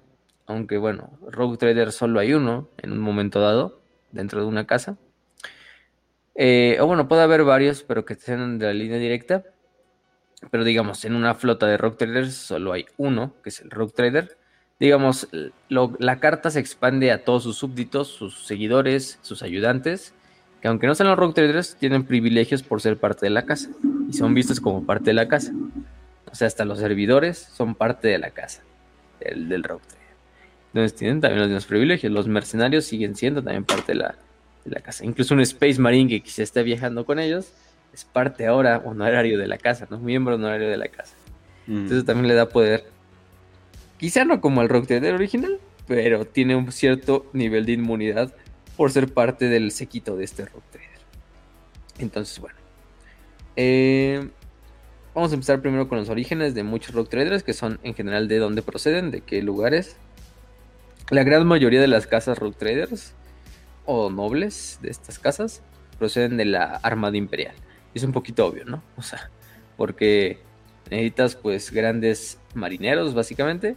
aunque 0.46 0.78
bueno, 0.78 1.10
Rogue 1.28 1.58
Trader 1.58 1.92
solo 1.92 2.20
hay 2.20 2.32
uno 2.32 2.68
en 2.78 2.92
un 2.92 3.00
momento 3.00 3.40
dado, 3.40 3.80
dentro 4.12 4.40
de 4.40 4.46
una 4.46 4.66
casa, 4.66 4.96
eh, 6.34 6.78
o 6.80 6.86
bueno, 6.86 7.08
puede 7.08 7.22
haber 7.22 7.44
varios, 7.44 7.82
pero 7.82 8.04
que 8.04 8.14
estén 8.14 8.58
de 8.58 8.66
la 8.66 8.72
línea 8.72 8.98
directa, 8.98 9.44
pero 10.50 10.64
digamos, 10.64 11.04
en 11.04 11.14
una 11.14 11.34
flota 11.34 11.66
de 11.66 11.76
rock 11.76 11.98
traders 11.98 12.34
solo 12.34 12.72
hay 12.72 12.86
uno, 12.96 13.34
que 13.42 13.50
es 13.50 13.60
el 13.60 13.70
rock 13.70 13.94
trader. 13.94 14.38
Digamos, 14.78 15.28
la 15.68 16.20
carta 16.20 16.50
se 16.50 16.60
expande 16.60 17.12
a 17.12 17.22
todos 17.22 17.42
sus 17.42 17.56
súbditos, 17.56 18.08
sus 18.08 18.46
seguidores, 18.46 19.18
sus 19.20 19.42
ayudantes, 19.42 20.14
que 20.62 20.68
aunque 20.68 20.86
no 20.86 20.94
sean 20.94 21.08
los 21.10 21.18
rock 21.18 21.34
traders, 21.34 21.76
tienen 21.76 22.04
privilegios 22.04 22.62
por 22.62 22.80
ser 22.80 22.96
parte 22.96 23.26
de 23.26 23.30
la 23.30 23.44
casa 23.44 23.68
y 24.08 24.14
son 24.14 24.32
vistos 24.32 24.60
como 24.60 24.84
parte 24.86 25.10
de 25.10 25.14
la 25.14 25.28
casa. 25.28 25.52
O 26.30 26.34
sea, 26.34 26.46
hasta 26.46 26.64
los 26.64 26.78
servidores 26.78 27.38
son 27.38 27.74
parte 27.74 28.08
de 28.08 28.18
la 28.18 28.30
casa 28.30 28.62
del, 29.20 29.48
del 29.48 29.62
rock 29.62 29.82
trader. 29.82 30.00
Entonces 30.72 30.96
tienen 30.96 31.20
también 31.20 31.40
los 31.40 31.48
mismos 31.48 31.66
privilegios. 31.66 32.12
Los 32.12 32.28
mercenarios 32.28 32.84
siguen 32.84 33.16
siendo 33.16 33.42
también 33.42 33.64
parte 33.64 33.92
de 33.92 33.98
la, 33.98 34.14
de 34.64 34.70
la 34.70 34.80
casa. 34.80 35.04
Incluso 35.04 35.34
un 35.34 35.40
Space 35.40 35.80
Marine 35.80 36.08
que 36.08 36.20
quizá 36.22 36.42
esté 36.42 36.62
viajando 36.62 37.04
con 37.04 37.18
ellos 37.18 37.52
es 37.92 38.04
parte 38.04 38.46
ahora 38.46 38.82
honorario 38.84 39.38
de 39.38 39.46
la 39.46 39.58
casa, 39.58 39.86
¿no? 39.90 39.98
Miembro 39.98 40.36
honorario 40.36 40.68
de 40.68 40.76
la 40.76 40.88
casa. 40.88 41.14
Mm. 41.66 41.82
Entonces 41.82 42.04
también 42.04 42.28
le 42.28 42.34
da 42.34 42.48
poder. 42.48 42.84
Quizá 43.98 44.24
no 44.24 44.40
como 44.40 44.62
el 44.62 44.68
Rock 44.68 44.86
Trader 44.86 45.14
original, 45.14 45.58
pero 45.86 46.24
tiene 46.24 46.56
un 46.56 46.70
cierto 46.72 47.26
nivel 47.32 47.66
de 47.66 47.72
inmunidad 47.72 48.32
por 48.76 48.90
ser 48.92 49.12
parte 49.12 49.46
del 49.46 49.72
sequito 49.72 50.16
de 50.16 50.24
este 50.24 50.44
Rock 50.46 50.62
Trader. 50.70 50.88
Entonces, 51.98 52.38
bueno. 52.38 52.56
Eh, 53.56 54.30
vamos 55.14 55.32
a 55.32 55.34
empezar 55.34 55.60
primero 55.60 55.88
con 55.88 55.98
los 55.98 56.08
orígenes 56.08 56.54
de 56.54 56.62
muchos 56.62 56.94
Rock 56.94 57.10
Traders, 57.10 57.42
que 57.42 57.52
son 57.52 57.78
en 57.82 57.94
general 57.94 58.28
de 58.28 58.38
dónde 58.38 58.62
proceden, 58.62 59.10
de 59.10 59.20
qué 59.20 59.42
lugares. 59.42 59.96
La 61.10 61.24
gran 61.24 61.46
mayoría 61.46 61.80
de 61.80 61.88
las 61.88 62.06
casas 62.06 62.38
Rock 62.38 62.56
Traders 62.56 63.14
o 63.84 64.10
nobles 64.10 64.78
de 64.80 64.90
estas 64.90 65.18
casas 65.18 65.62
proceden 65.98 66.36
de 66.36 66.44
la 66.44 66.76
Armada 66.76 67.16
Imperial 67.16 67.54
es 67.94 68.02
un 68.02 68.12
poquito 68.12 68.46
obvio, 68.46 68.64
¿no? 68.64 68.82
O 68.96 69.02
sea, 69.02 69.30
porque 69.76 70.38
necesitas 70.90 71.36
pues 71.36 71.70
grandes 71.70 72.38
marineros 72.54 73.14
básicamente 73.14 73.76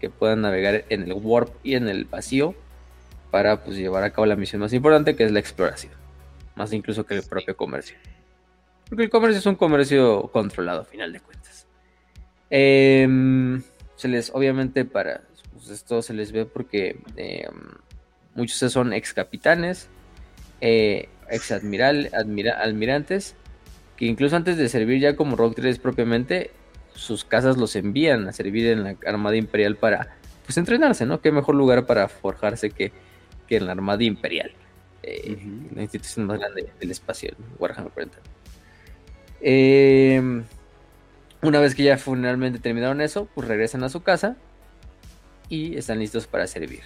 que 0.00 0.10
puedan 0.10 0.42
navegar 0.42 0.84
en 0.88 1.02
el 1.02 1.12
warp 1.12 1.54
y 1.62 1.74
en 1.74 1.88
el 1.88 2.04
vacío 2.04 2.54
para 3.30 3.62
pues 3.64 3.76
llevar 3.76 4.04
a 4.04 4.10
cabo 4.10 4.26
la 4.26 4.36
misión 4.36 4.60
más 4.60 4.72
importante 4.72 5.16
que 5.16 5.24
es 5.24 5.32
la 5.32 5.40
exploración, 5.40 5.92
más 6.56 6.72
incluso 6.72 7.04
que 7.04 7.14
el 7.14 7.22
propio 7.22 7.56
comercio. 7.56 7.96
Porque 8.88 9.04
el 9.04 9.10
comercio 9.10 9.38
es 9.38 9.46
un 9.46 9.56
comercio 9.56 10.30
controlado 10.32 10.80
a 10.80 10.84
final 10.84 11.12
de 11.12 11.20
cuentas. 11.20 11.66
Em, 12.50 13.62
se 13.96 14.08
les, 14.08 14.30
obviamente, 14.30 14.84
para 14.84 15.22
pues, 15.52 15.68
esto 15.68 16.00
se 16.00 16.14
les 16.14 16.32
ve 16.32 16.46
porque 16.46 17.00
em, 17.16 17.50
muchos 18.34 18.72
son 18.72 18.92
ex 18.92 19.12
capitanes, 19.12 19.88
eh, 20.60 21.08
ex 21.28 21.52
admiral, 21.52 22.10
almirantes 22.14 23.34
que 23.98 24.06
incluso 24.06 24.36
antes 24.36 24.56
de 24.56 24.68
servir 24.68 25.00
ya 25.00 25.16
como 25.16 25.34
Rock 25.34 25.56
Traders 25.56 25.80
propiamente, 25.80 26.52
sus 26.94 27.24
casas 27.24 27.56
los 27.56 27.74
envían 27.74 28.28
a 28.28 28.32
servir 28.32 28.68
en 28.68 28.84
la 28.84 28.96
Armada 29.04 29.36
Imperial 29.36 29.74
para 29.74 30.16
pues 30.46 30.56
entrenarse, 30.56 31.04
¿no? 31.04 31.20
Qué 31.20 31.32
mejor 31.32 31.56
lugar 31.56 31.84
para 31.84 32.06
forjarse 32.08 32.70
que, 32.70 32.92
que 33.48 33.56
en 33.56 33.66
la 33.66 33.72
Armada 33.72 34.04
Imperial, 34.04 34.52
eh, 35.02 35.36
la 35.74 35.82
institución 35.82 36.26
más 36.26 36.38
grande 36.38 36.68
del 36.78 36.92
espacio, 36.92 37.32
Warhammer 37.58 37.90
40. 37.90 38.18
Em, 39.40 40.44
una 41.42 41.58
vez 41.58 41.74
que 41.74 41.82
ya 41.82 41.98
finalmente 41.98 42.60
terminaron 42.60 43.00
eso, 43.00 43.28
pues 43.34 43.48
regresan 43.48 43.82
a 43.82 43.88
su 43.88 44.04
casa 44.04 44.36
y 45.48 45.76
están 45.76 45.98
listos 45.98 46.28
para 46.28 46.46
servir. 46.46 46.82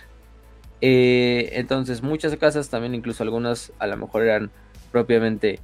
Eh, 0.81 1.51
entonces 1.53 2.03
muchas 2.03 2.35
casas, 2.37 2.71
también 2.71 2.95
incluso 2.95 3.23
algunas 3.23 3.71
a 3.79 3.87
lo 3.87 3.99
mejor 3.99 4.23
eran 4.23 4.51
propiamente 4.91 5.61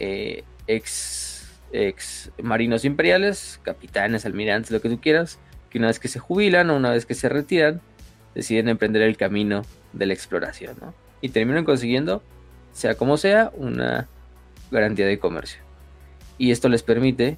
eh, 0.00 0.44
ex, 0.66 1.46
ex 1.72 2.32
marinos 2.42 2.84
imperiales, 2.84 3.60
capitanes, 3.62 4.26
almirantes, 4.26 4.70
lo 4.70 4.80
que 4.80 4.88
tú 4.88 5.00
quieras, 5.00 5.38
que 5.68 5.78
una 5.78 5.88
vez 5.88 6.00
que 6.00 6.08
se 6.08 6.18
jubilan 6.18 6.70
o 6.70 6.76
una 6.76 6.90
vez 6.90 7.06
que 7.06 7.14
se 7.14 7.28
retiran, 7.28 7.80
deciden 8.34 8.68
emprender 8.68 9.02
el 9.02 9.16
camino 9.16 9.62
de 9.92 10.06
la 10.06 10.14
exploración, 10.14 10.76
¿no? 10.80 10.94
Y 11.20 11.28
terminan 11.28 11.64
consiguiendo, 11.64 12.22
sea 12.72 12.94
como 12.94 13.16
sea, 13.18 13.52
una 13.54 14.08
garantía 14.70 15.06
de 15.06 15.18
comercio. 15.18 15.60
Y 16.38 16.50
esto 16.50 16.70
les 16.70 16.82
permite, 16.82 17.36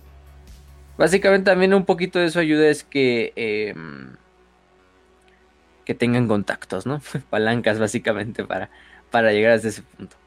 básicamente 0.96 1.50
también 1.50 1.74
un 1.74 1.84
poquito 1.84 2.20
de 2.20 2.30
su 2.30 2.38
ayuda 2.38 2.68
es 2.68 2.84
que, 2.84 3.32
em, 3.34 4.14
que 5.84 5.94
tengan 5.94 6.28
contactos, 6.28 6.86
¿no? 6.86 7.02
Palancas 7.30 7.80
básicamente 7.80 8.44
para, 8.44 8.70
para 9.10 9.32
llegar 9.32 9.52
hasta 9.52 9.68
ese 9.68 9.82
punto. 9.82 10.21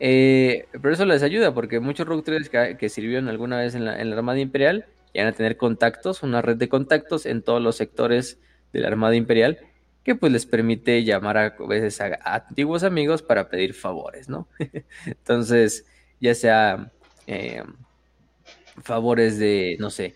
Eh, 0.00 0.66
pero 0.80 0.94
eso 0.94 1.04
les 1.04 1.22
ayuda 1.22 1.52
porque 1.52 1.78
muchos 1.78 2.06
rogue 2.06 2.22
traders 2.22 2.48
que, 2.48 2.88
sirvieron 2.88 3.28
alguna 3.28 3.58
vez 3.58 3.74
en 3.74 3.84
la, 3.84 4.00
en 4.00 4.08
la 4.08 4.16
Armada 4.16 4.40
Imperial 4.40 4.86
llegan 5.12 5.28
a 5.28 5.32
tener 5.32 5.56
contactos, 5.58 6.22
una 6.22 6.40
red 6.40 6.56
de 6.56 6.68
contactos 6.68 7.26
en 7.26 7.42
todos 7.42 7.60
los 7.60 7.76
sectores 7.76 8.38
de 8.72 8.80
la 8.80 8.88
Armada 8.88 9.14
Imperial 9.14 9.58
que 10.04 10.14
pues 10.14 10.32
les 10.32 10.46
permite 10.46 11.04
llamar 11.04 11.36
a, 11.36 11.56
veces 11.68 12.00
a, 12.00 12.18
antiguos 12.24 12.82
amigos 12.84 13.22
para 13.22 13.48
pedir 13.48 13.74
favores, 13.74 14.28
¿no? 14.28 14.48
Entonces, 15.06 15.84
ya 16.20 16.34
sea 16.34 16.90
eh, 17.26 17.62
favores 18.82 19.38
de, 19.38 19.76
no 19.78 19.90
sé, 19.90 20.14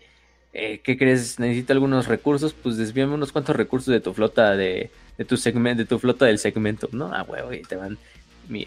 eh, 0.53 0.79
¿qué 0.83 0.97
crees? 0.97 1.39
Necesito 1.39 1.73
algunos 1.73 2.07
recursos, 2.07 2.53
pues 2.53 2.77
desvíame 2.77 3.13
unos 3.13 3.31
cuantos 3.31 3.55
recursos 3.55 3.93
de 3.93 3.99
tu 3.99 4.13
flota 4.13 4.55
de, 4.55 4.89
de 5.17 5.25
tu 5.25 5.37
segmento, 5.37 5.83
de 5.83 5.87
tu 5.87 5.99
flota 5.99 6.25
del 6.25 6.39
segmento, 6.39 6.89
¿no? 6.91 7.13
Ah, 7.13 7.23
huevo, 7.27 7.53
y 7.53 7.61
te 7.61 7.75
van 7.75 7.97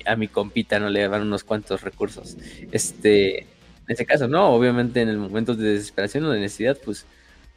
a 0.04 0.16
mi 0.16 0.28
compita, 0.28 0.78
¿no? 0.78 0.88
Le 0.90 1.06
van 1.08 1.22
unos 1.22 1.44
cuantos 1.44 1.82
recursos. 1.82 2.36
Este, 2.72 3.40
en 3.40 3.46
ese 3.88 4.04
caso, 4.04 4.28
no, 4.28 4.48
obviamente 4.48 5.00
en 5.00 5.08
el 5.08 5.18
momento 5.18 5.54
de 5.54 5.70
desesperación 5.70 6.24
o 6.24 6.30
de 6.30 6.40
necesidad, 6.40 6.78
pues 6.84 7.06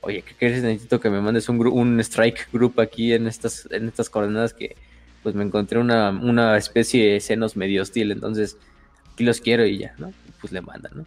oye, 0.02 0.24
¿qué 0.24 0.34
quieres? 0.34 0.64
Necesito 0.64 1.00
que 1.00 1.10
me 1.10 1.22
mandes 1.22 1.50
un, 1.50 1.66
un 1.68 2.00
strike 2.00 2.48
group 2.52 2.80
aquí 2.80 3.14
en 3.14 3.28
estas, 3.28 3.68
en 3.72 3.88
estas 3.88 4.10
coordenadas 4.10 4.54
que 4.54 4.76
pues 5.24 5.36
me 5.36 5.44
encontré 5.44 5.80
una, 5.80 6.58
especie 6.58 7.14
de 7.14 7.20
senos 7.20 7.56
medio 7.56 7.84
hostil, 7.84 8.12
entonces 8.12 8.58
aquí 9.14 9.24
los 9.24 9.40
quiero 9.40 9.66
y 9.66 9.78
ya, 9.78 9.94
¿no? 9.98 10.12
Pues 10.40 10.52
le 10.52 10.62
mandan, 10.62 10.92
¿no? 10.96 11.06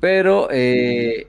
Pero, 0.00 0.48
eh, 0.50 1.28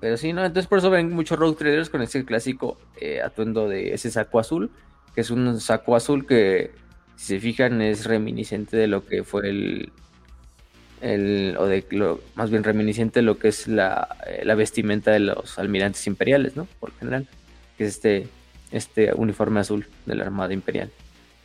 pero 0.00 0.16
sí, 0.16 0.32
¿no? 0.32 0.44
Entonces 0.44 0.68
por 0.68 0.78
eso 0.78 0.90
ven 0.90 1.12
muchos 1.12 1.38
road 1.38 1.54
traders 1.54 1.90
con 1.90 2.02
ese 2.02 2.24
clásico 2.24 2.78
eh, 3.00 3.20
atuendo 3.20 3.68
de 3.68 3.94
ese 3.94 4.10
saco 4.10 4.38
azul, 4.38 4.70
que 5.14 5.20
es 5.20 5.30
un 5.30 5.60
saco 5.60 5.96
azul 5.96 6.26
que, 6.26 6.72
si 7.16 7.26
se 7.26 7.40
fijan, 7.40 7.80
es 7.80 8.06
reminiscente 8.06 8.76
de 8.76 8.86
lo 8.86 9.06
que 9.06 9.24
fue 9.24 9.48
el, 9.48 9.92
o 11.58 11.66
de 11.66 11.84
lo, 11.90 12.20
más 12.34 12.50
bien 12.50 12.64
reminiscente 12.64 13.20
de 13.20 13.24
lo 13.24 13.38
que 13.38 13.48
es 13.48 13.68
la, 13.68 14.16
eh, 14.26 14.42
la, 14.44 14.54
vestimenta 14.54 15.10
de 15.10 15.20
los 15.20 15.58
almirantes 15.58 16.06
imperiales, 16.06 16.56
¿no? 16.56 16.66
Por 16.80 16.92
general, 16.98 17.28
que 17.76 17.84
es 17.84 17.94
este, 17.94 18.26
este 18.72 19.12
uniforme 19.14 19.60
azul 19.60 19.86
de 20.06 20.14
la 20.14 20.24
Armada 20.24 20.54
Imperial, 20.54 20.90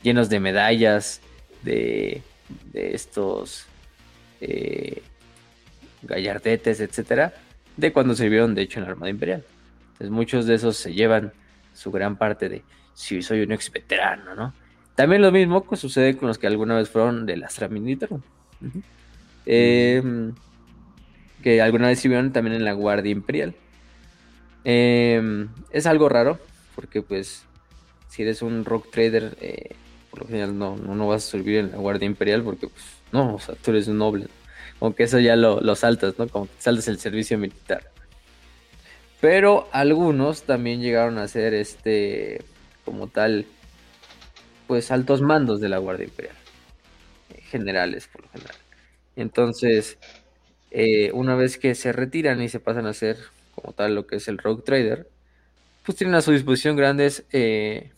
llenos 0.01 0.29
de 0.29 0.39
medallas, 0.39 1.21
de, 1.63 2.21
de 2.71 2.95
estos 2.95 3.65
eh, 4.41 5.01
gallardetes, 6.03 6.79
etcétera, 6.79 7.33
de 7.75 7.91
cuando 7.91 8.15
sirvieron 8.15 8.55
de 8.55 8.61
hecho 8.63 8.79
en 8.79 8.85
la 8.85 8.91
Armada 8.91 9.09
Imperial. 9.09 9.43
Entonces 9.93 10.09
muchos 10.09 10.45
de 10.45 10.55
esos 10.55 10.77
se 10.77 10.93
llevan 10.93 11.33
su 11.73 11.91
gran 11.91 12.17
parte 12.17 12.49
de 12.49 12.63
si 12.93 13.21
soy 13.21 13.41
un 13.41 13.51
ex 13.51 13.71
veterano, 13.71 14.35
¿no? 14.35 14.53
También 14.99 15.21
lo 15.21 15.31
mismo 15.31 15.65
que 15.65 15.77
sucede 15.77 16.17
con 16.17 16.27
los 16.27 16.37
que 16.37 16.45
alguna 16.45 16.75
vez 16.75 16.89
fueron 16.89 17.25
de 17.25 17.37
la 17.37 17.47
Astra 17.47 17.69
Militarum. 17.69 18.19
Em, 19.45 20.33
que 21.41 21.61
alguna 21.61 21.87
vez 21.87 22.03
vieron 22.03 22.33
también 22.33 22.57
en 22.57 22.65
la 22.65 22.73
Guardia 22.73 23.09
Imperial. 23.09 23.55
Em, 24.65 25.47
es 25.71 25.85
algo 25.85 26.09
raro, 26.09 26.37
porque 26.75 27.01
pues 27.01 27.45
si 28.09 28.23
eres 28.23 28.41
un 28.41 28.65
rock 28.65 28.91
trader, 28.91 29.37
eh, 29.39 29.73
por 30.09 30.23
lo 30.23 30.27
general 30.27 30.59
no, 30.59 30.75
no, 30.75 31.07
vas 31.07 31.25
a 31.25 31.31
servir 31.31 31.59
en 31.59 31.71
la 31.71 31.77
Guardia 31.77 32.05
Imperial, 32.05 32.43
porque 32.43 32.67
pues 32.67 32.83
no, 33.13 33.35
o 33.35 33.39
sea, 33.39 33.55
tú 33.55 33.71
eres 33.71 33.87
un 33.87 33.99
noble. 33.99 34.27
Aunque 34.81 35.03
eso 35.03 35.17
ya 35.19 35.37
lo, 35.37 35.61
lo 35.61 35.77
saltas, 35.77 36.19
¿no? 36.19 36.27
Como 36.27 36.47
que 36.47 36.55
saltas 36.59 36.89
el 36.89 36.99
servicio 36.99 37.37
militar. 37.37 37.89
Pero 39.21 39.69
algunos 39.71 40.43
también 40.43 40.81
llegaron 40.81 41.19
a 41.19 41.27
ser 41.29 41.53
este, 41.53 42.43
como 42.83 43.07
tal, 43.07 43.45
pues 44.69 44.91
altos 44.91 45.23
mandos 45.23 45.59
de 45.59 45.67
la 45.67 45.79
Guardia 45.79 46.03
Imperial. 46.03 46.35
Generales, 47.49 48.07
por 48.07 48.21
lo 48.21 48.29
general. 48.29 48.55
Entonces, 49.15 49.97
eh, 50.69 51.09
una 51.13 51.33
vez 51.33 51.57
que 51.57 51.73
se 51.73 51.91
retiran 51.91 52.39
y 52.39 52.49
se 52.49 52.59
pasan 52.59 52.85
a 52.85 52.93
ser 52.93 53.17
como 53.55 53.73
tal 53.73 53.95
lo 53.95 54.05
que 54.05 54.17
es 54.17 54.27
el 54.27 54.37
Rogue 54.37 54.61
Trader, 54.61 55.07
pues 55.83 55.97
tienen 55.97 56.13
a 56.13 56.21
su 56.21 56.31
disposición 56.33 56.75
grandes 56.75 57.25
eh, 57.31 57.89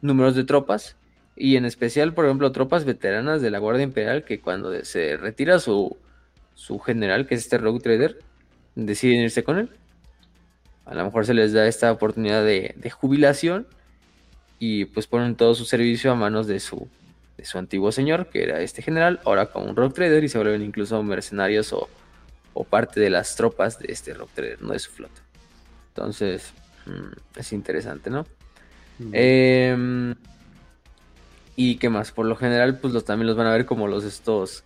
números 0.00 0.34
de 0.34 0.44
tropas 0.44 0.96
y 1.36 1.56
en 1.56 1.66
especial, 1.66 2.14
por 2.14 2.24
ejemplo, 2.24 2.50
tropas 2.50 2.86
veteranas 2.86 3.42
de 3.42 3.50
la 3.50 3.58
Guardia 3.58 3.84
Imperial 3.84 4.24
que 4.24 4.40
cuando 4.40 4.82
se 4.86 5.18
retira 5.18 5.58
su, 5.58 5.98
su 6.54 6.78
general, 6.78 7.26
que 7.26 7.34
es 7.34 7.42
este 7.42 7.58
Rogue 7.58 7.80
Trader, 7.80 8.20
deciden 8.74 9.20
irse 9.20 9.44
con 9.44 9.58
él. 9.58 9.68
A 10.86 10.94
lo 10.94 11.04
mejor 11.04 11.26
se 11.26 11.34
les 11.34 11.52
da 11.52 11.66
esta 11.66 11.92
oportunidad 11.92 12.42
de 12.42 12.90
jubilación 12.90 13.66
y 14.60 14.84
pues 14.84 15.06
ponen 15.06 15.34
todo 15.34 15.54
su 15.54 15.64
servicio 15.64 16.12
a 16.12 16.14
manos 16.14 16.46
de 16.46 16.60
su, 16.60 16.86
de 17.38 17.44
su 17.46 17.58
antiguo 17.58 17.90
señor, 17.90 18.28
que 18.28 18.42
era 18.44 18.60
este 18.60 18.82
general, 18.82 19.18
ahora 19.24 19.46
como 19.46 19.64
un 19.64 19.74
rock 19.74 19.94
trader 19.94 20.22
y 20.22 20.28
se 20.28 20.38
vuelven 20.38 20.62
incluso 20.62 21.02
mercenarios 21.02 21.72
o, 21.72 21.88
parte 22.68 23.00
de 23.00 23.08
las 23.08 23.36
tropas 23.36 23.78
de 23.78 23.90
este 23.90 24.12
rock 24.12 24.28
trader, 24.34 24.60
no 24.60 24.74
de 24.74 24.78
su 24.78 24.90
flota. 24.90 25.22
Entonces, 25.88 26.52
mm, 26.84 27.38
es 27.38 27.52
interesante, 27.54 28.10
¿no? 28.10 28.26
Em, 29.12 30.14
y 31.56 31.76
qué 31.76 31.88
más, 31.88 32.12
por 32.12 32.26
lo 32.26 32.36
general, 32.36 32.78
pues 32.78 32.92
los 32.92 33.06
también 33.06 33.28
los 33.28 33.36
van 33.36 33.46
a 33.46 33.52
ver 33.52 33.64
como 33.64 33.88
los 33.88 34.04
estos 34.04 34.62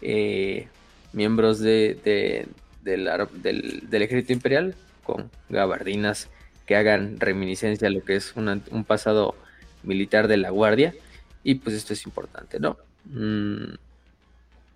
eh, 0.00 0.68
miembros 1.12 1.58
de, 1.58 2.48
del, 2.82 4.02
ejército 4.02 4.32
imperial 4.32 4.74
con 5.04 5.30
gabardinas 5.50 6.30
que 6.68 6.76
hagan 6.76 7.18
reminiscencia 7.18 7.88
a 7.88 7.90
lo 7.90 8.04
que 8.04 8.14
es 8.14 8.34
un 8.36 8.84
pasado 8.86 9.34
militar 9.82 10.28
de 10.28 10.36
la 10.36 10.50
guardia 10.50 10.94
y 11.42 11.54
pues 11.54 11.74
esto 11.74 11.94
es 11.94 12.04
importante, 12.04 12.60
¿no? 12.60 12.76
Mm, 13.06 13.74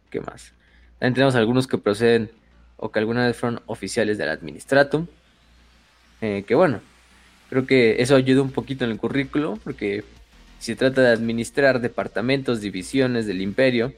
¿Qué 0.09 0.21
más? 0.23 0.55
También 0.99 1.13
tenemos 1.13 1.35
algunos 1.35 1.67
que 1.67 1.77
proceden 1.77 2.31
o 2.79 2.91
que 2.91 2.99
alguna 2.99 3.27
vez 3.27 3.37
fueron 3.37 3.61
oficiales 3.67 4.17
del 4.17 4.31
administratum. 4.31 5.07
Eh, 6.23 6.45
que 6.47 6.55
bueno, 6.55 6.81
creo 7.51 7.67
que 7.67 8.01
eso 8.01 8.17
ayuda 8.17 8.41
un 8.41 8.53
poquito 8.53 8.87
en 8.87 8.93
el 8.93 8.97
currículo 8.97 9.59
porque 9.63 10.03
si 10.61 10.73
se 10.73 10.77
trata 10.77 11.03
de 11.03 11.11
administrar 11.11 11.83
departamentos, 11.83 12.63
divisiones 12.63 13.27
del 13.27 13.43
imperio 13.43 13.93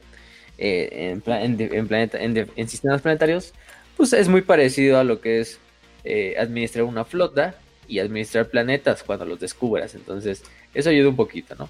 eh, 0.57 1.13
en, 1.13 1.21
planeta, 1.21 2.19
en, 2.19 2.67
sistemas 2.67 3.01
planetarios, 3.01 3.53
pues 3.95 4.11
es 4.11 4.27
muy 4.27 4.41
parecido 4.41 4.99
a 4.99 5.05
lo 5.05 5.21
que 5.21 5.39
es 5.39 5.59
eh, 6.03 6.35
administrar 6.37 6.83
una 6.83 7.05
flota 7.05 7.55
y 7.87 7.99
administrar 7.99 8.49
planetas 8.49 9.03
cuando 9.03 9.25
los 9.25 9.39
descubras. 9.39 9.95
Entonces, 9.95 10.43
eso 10.73 10.89
ayuda 10.89 11.09
un 11.09 11.15
poquito, 11.15 11.55
¿no? 11.55 11.69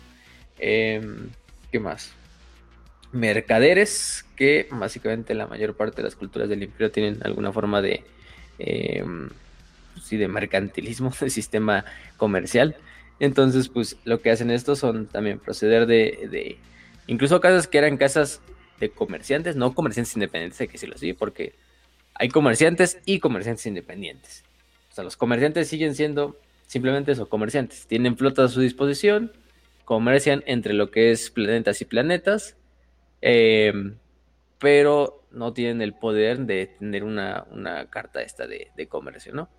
Em, 0.60 1.30
¿Qué 1.72 1.80
más? 1.80 2.12
Mercaderes, 3.12 4.26
que 4.36 4.68
básicamente 4.72 5.34
la 5.34 5.48
mayor 5.48 5.76
parte 5.76 5.98
de 5.98 6.04
las 6.04 6.16
culturas 6.16 6.50
del 6.50 6.64
imperio 6.64 6.92
tienen 6.92 7.20
alguna 7.24 7.52
forma 7.52 7.82
de, 7.82 8.04
em, 8.60 9.30
sí, 10.04 10.18
de 10.18 10.28
mercantilismo, 10.28 11.12
de 11.20 11.30
sistema 11.30 11.86
comercial. 12.18 12.76
Entonces, 13.20 13.70
pues 13.70 13.98
lo 14.06 14.22
que 14.22 14.32
hacen 14.32 14.52
estos 14.52 14.80
son 14.80 15.08
también 15.08 15.40
proceder 15.40 15.86
de, 15.86 16.28
de 16.30 16.58
incluso 17.08 17.40
casas 17.40 17.68
que 17.68 17.78
eran 17.78 17.98
casas 17.98 18.42
de 18.80 18.90
comerciantes, 18.90 19.56
no 19.56 19.74
comerciantes 19.74 20.16
independientes, 20.16 20.60
hay 20.60 20.68
que 20.68 20.74
decirlo 20.74 20.96
así, 20.96 21.14
porque 21.14 21.54
hay 22.14 22.30
comerciantes 22.30 23.00
y 23.06 23.20
comerciantes 23.20 23.66
independientes. 23.66 24.44
Sea, 24.96 25.04
los 25.04 25.18
comerciantes 25.18 25.68
siguen 25.68 25.94
siendo 25.94 26.40
simplemente 26.68 27.12
eso, 27.12 27.28
comerciantes. 27.28 27.86
Tienen 27.86 28.16
flotas 28.16 28.52
a 28.52 28.54
su 28.54 28.62
disposición, 28.62 29.34
comercian 29.84 30.42
entre 30.46 30.74
lo 30.74 30.90
que 30.90 31.12
es 31.12 31.30
planetas 31.32 31.82
y 31.82 31.86
planetas, 31.86 32.56
em, 33.20 33.98
pero 34.58 35.28
no 35.32 35.52
tienen 35.52 35.82
el 35.82 35.94
poder 35.94 36.46
de 36.46 36.68
tener 36.68 37.04
una, 37.04 37.46
carta 37.90 38.22
esta 38.22 38.48
de, 38.48 38.88
comercio, 38.88 39.34
¿no? 39.34 39.50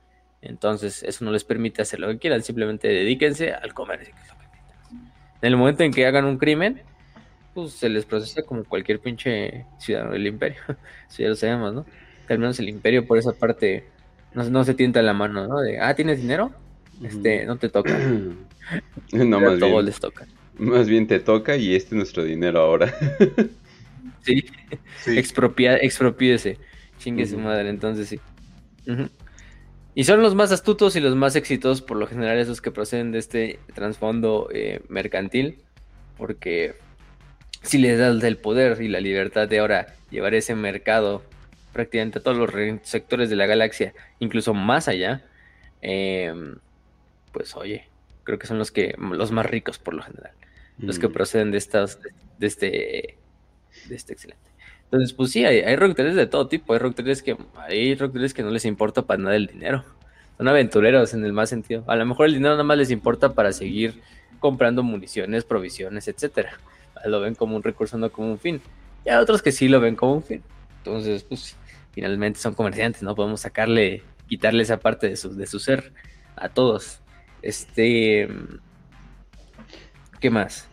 Entonces 0.41 1.03
eso 1.03 1.23
no 1.23 1.33
les 1.33 1.45
permite 1.45 1.83
hacer 1.83 2.01
lo 2.01 2.09
que 2.09 2.19
quieran, 2.19 2.43
simplemente 2.43 2.89
dedíquense 2.89 3.53
al 3.53 3.75
comercio. 3.75 4.15
en 5.43 5.49
el 5.53 5.57
momento 5.59 5.83
en 5.83 5.93
que 5.93 6.07
hagan 6.07 6.25
un 6.25 6.39
crimen, 6.39 6.81
pues 7.53 7.73
se 7.73 7.91
les 7.91 8.07
procesa 8.07 8.43
como 8.43 8.65
cualquier 8.65 9.01
pinche 9.01 9.67
ciudadano 9.79 10.13
del 10.13 10.29
imperio. 10.29 10.63
Eso 11.11 11.23
ya 11.23 11.29
lo 11.29 11.35
sabemos, 11.37 11.75
¿no? 11.75 11.87
Que 12.27 12.33
al 12.33 12.39
menos 12.39 12.59
el 12.59 12.71
imperio 12.71 13.07
por 13.07 13.19
esa 13.19 13.33
parte 13.35 13.85
no, 14.45 14.65
se 14.65 14.75
tienta 14.75 15.03
la 15.03 15.15
mano, 15.15 15.47
¿no? 15.47 15.61
De, 15.61 15.81
ah, 15.81 15.95
¿tienes 15.95 16.21
dinero? 16.21 16.53
Este, 17.03 17.47
no 17.47 17.57
te 17.57 17.69
toca. 17.69 17.99
no, 19.13 19.41
más 19.41 19.59
bien. 19.59 19.85
les 19.85 19.99
toca. 19.99 20.27
Más 20.59 20.89
bien 20.89 21.07
te 21.07 21.21
toca 21.21 21.57
y 21.57 21.75
este 21.75 21.89
es 21.89 21.93
nuestro 21.95 22.23
dinero 22.23 22.61
ahora. 22.61 22.95
sí. 24.23 24.45
sí. 25.03 25.19
Expropia, 25.19 25.77
expropíese. 25.79 26.59
Chingue 26.99 27.27
su 27.27 27.39
madre, 27.39 27.69
entonces 27.69 28.09
sí. 28.09 28.21
Y 29.95 30.05
son 30.05 30.23
los 30.23 30.35
más 30.35 30.53
astutos 30.53 30.97
y 30.97 31.01
los 31.01 31.17
más 31.17 31.37
exitosos, 31.37 31.83
por 31.83 31.97
lo 31.97 32.07
general, 32.07 32.39
esos 32.39 32.61
que 32.61 32.71
proceden 32.71 33.13
de 33.13 33.19
este 33.19 33.59
trasfondo 33.75 34.49
eh, 34.53 34.81
mercantil. 34.89 35.59
Porque 36.17 36.75
si 37.63 37.79
les 37.79 37.99
das 37.99 38.23
el 38.23 38.37
poder 38.37 38.81
y 38.81 38.89
la 38.89 39.01
libertad 39.01 39.49
de 39.49 39.59
ahora 39.59 39.95
llevar 40.11 40.35
ese 40.35 40.55
mercado 40.55 41.23
prácticamente 41.77 42.21
a 42.21 42.23
todos 42.23 42.39
los 42.39 42.51
sectores 42.83 43.29
de 43.29 43.37
la 43.37 43.45
galaxia, 43.45 43.93
incluso 44.19 44.55
más 44.55 44.89
allá, 44.89 45.23
em, 45.83 46.57
pues 47.33 47.55
oye, 47.55 47.87
creo 48.25 48.39
que 48.39 48.47
son 48.47 48.57
los 48.57 48.73
que 48.73 48.95
los 48.99 49.31
más 49.31 49.45
ricos 49.45 49.79
por 49.79 49.93
lo 49.93 50.03
general, 50.03 50.33
los 50.79 50.99
que 50.99 51.09
mm. 51.09 51.13
proceden 51.13 51.51
de 51.51 51.59
estas, 51.59 52.01
de, 52.39 52.47
este, 52.47 53.19
de 53.89 53.95
este 53.95 54.15
excelente. 54.15 54.51
Entonces, 54.85 55.13
pues 55.13 55.33
sí, 55.33 55.45
hay, 55.45 55.61
hay 55.61 55.77
de 55.77 56.27
todo 56.27 56.49
tipo, 56.49 56.73
hay 56.73 56.79
rock 56.79 56.95
que, 56.97 57.37
hay 57.59 57.95
rock 57.95 58.17
que 58.33 58.43
no 58.43 58.51
les 58.51 58.65
importa 58.65 59.03
para 59.03 59.23
nada 59.23 59.37
el 59.37 59.49
dinero, 59.49 59.85
son 60.39 60.49
aventureros 60.49 61.13
en 61.13 61.27
el 61.27 61.35
más 61.35 61.51
sentido. 61.51 61.85
A 61.89 61.97
lo 61.97 62.07
mejor 62.07 62.27
el 62.27 62.33
dinero 62.33 62.55
nada 62.55 62.65
más 62.65 62.79
les 62.79 62.91
importa 62.91 63.35
para 63.35 63.53
seguir 63.53 64.01
comprando 64.39 64.83
municiones, 64.83 65.45
provisiones, 65.45 66.09
etcétera. 66.09 66.59
Lo 67.05 67.21
ven 67.21 67.35
como 67.35 67.55
un 67.55 67.63
recurso, 67.63 67.99
no 67.99 68.11
como 68.11 68.33
un 68.33 68.39
fin. 68.39 68.63
Y 69.05 69.11
hay 69.11 69.17
otros 69.17 69.43
que 69.43 69.53
sí 69.53 69.69
lo 69.69 69.79
ven 69.79 69.95
como 69.95 70.15
un 70.15 70.23
fin. 70.23 70.43
Entonces, 70.79 71.25
pues 71.25 71.57
finalmente 71.97 72.39
son 72.39 72.53
comerciantes, 72.53 73.03
¿no? 73.03 73.15
Podemos 73.15 73.41
sacarle, 73.41 74.03
quitarle 74.29 74.63
esa 74.63 74.81
parte 74.81 75.09
de 75.09 75.17
su, 75.17 75.35
de 75.35 75.47
su 75.47 75.59
ser 75.59 75.95
a 76.37 76.51
todos. 76.51 77.01
Este. 77.41 78.29
¿Qué 80.21 80.29
más? 80.29 80.69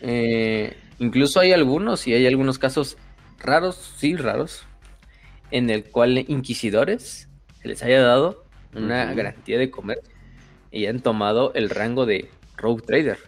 Eh, 0.00 0.76
incluso 0.98 1.38
hay 1.38 1.52
algunos, 1.52 2.08
y 2.08 2.14
hay 2.14 2.26
algunos 2.26 2.58
casos 2.58 2.98
raros, 3.38 3.94
sí, 3.98 4.16
raros, 4.16 4.66
en 5.52 5.70
el 5.70 5.84
cual 5.84 6.18
inquisidores 6.18 7.28
se 7.62 7.68
les 7.68 7.84
haya 7.84 8.02
dado 8.02 8.44
una 8.74 9.14
garantía 9.14 9.58
de 9.58 9.70
comer 9.70 10.00
y 10.72 10.86
han 10.86 11.02
tomado 11.02 11.54
el 11.54 11.70
rango 11.70 12.04
de 12.04 12.28
rogue 12.56 12.82
trader. 12.82 13.18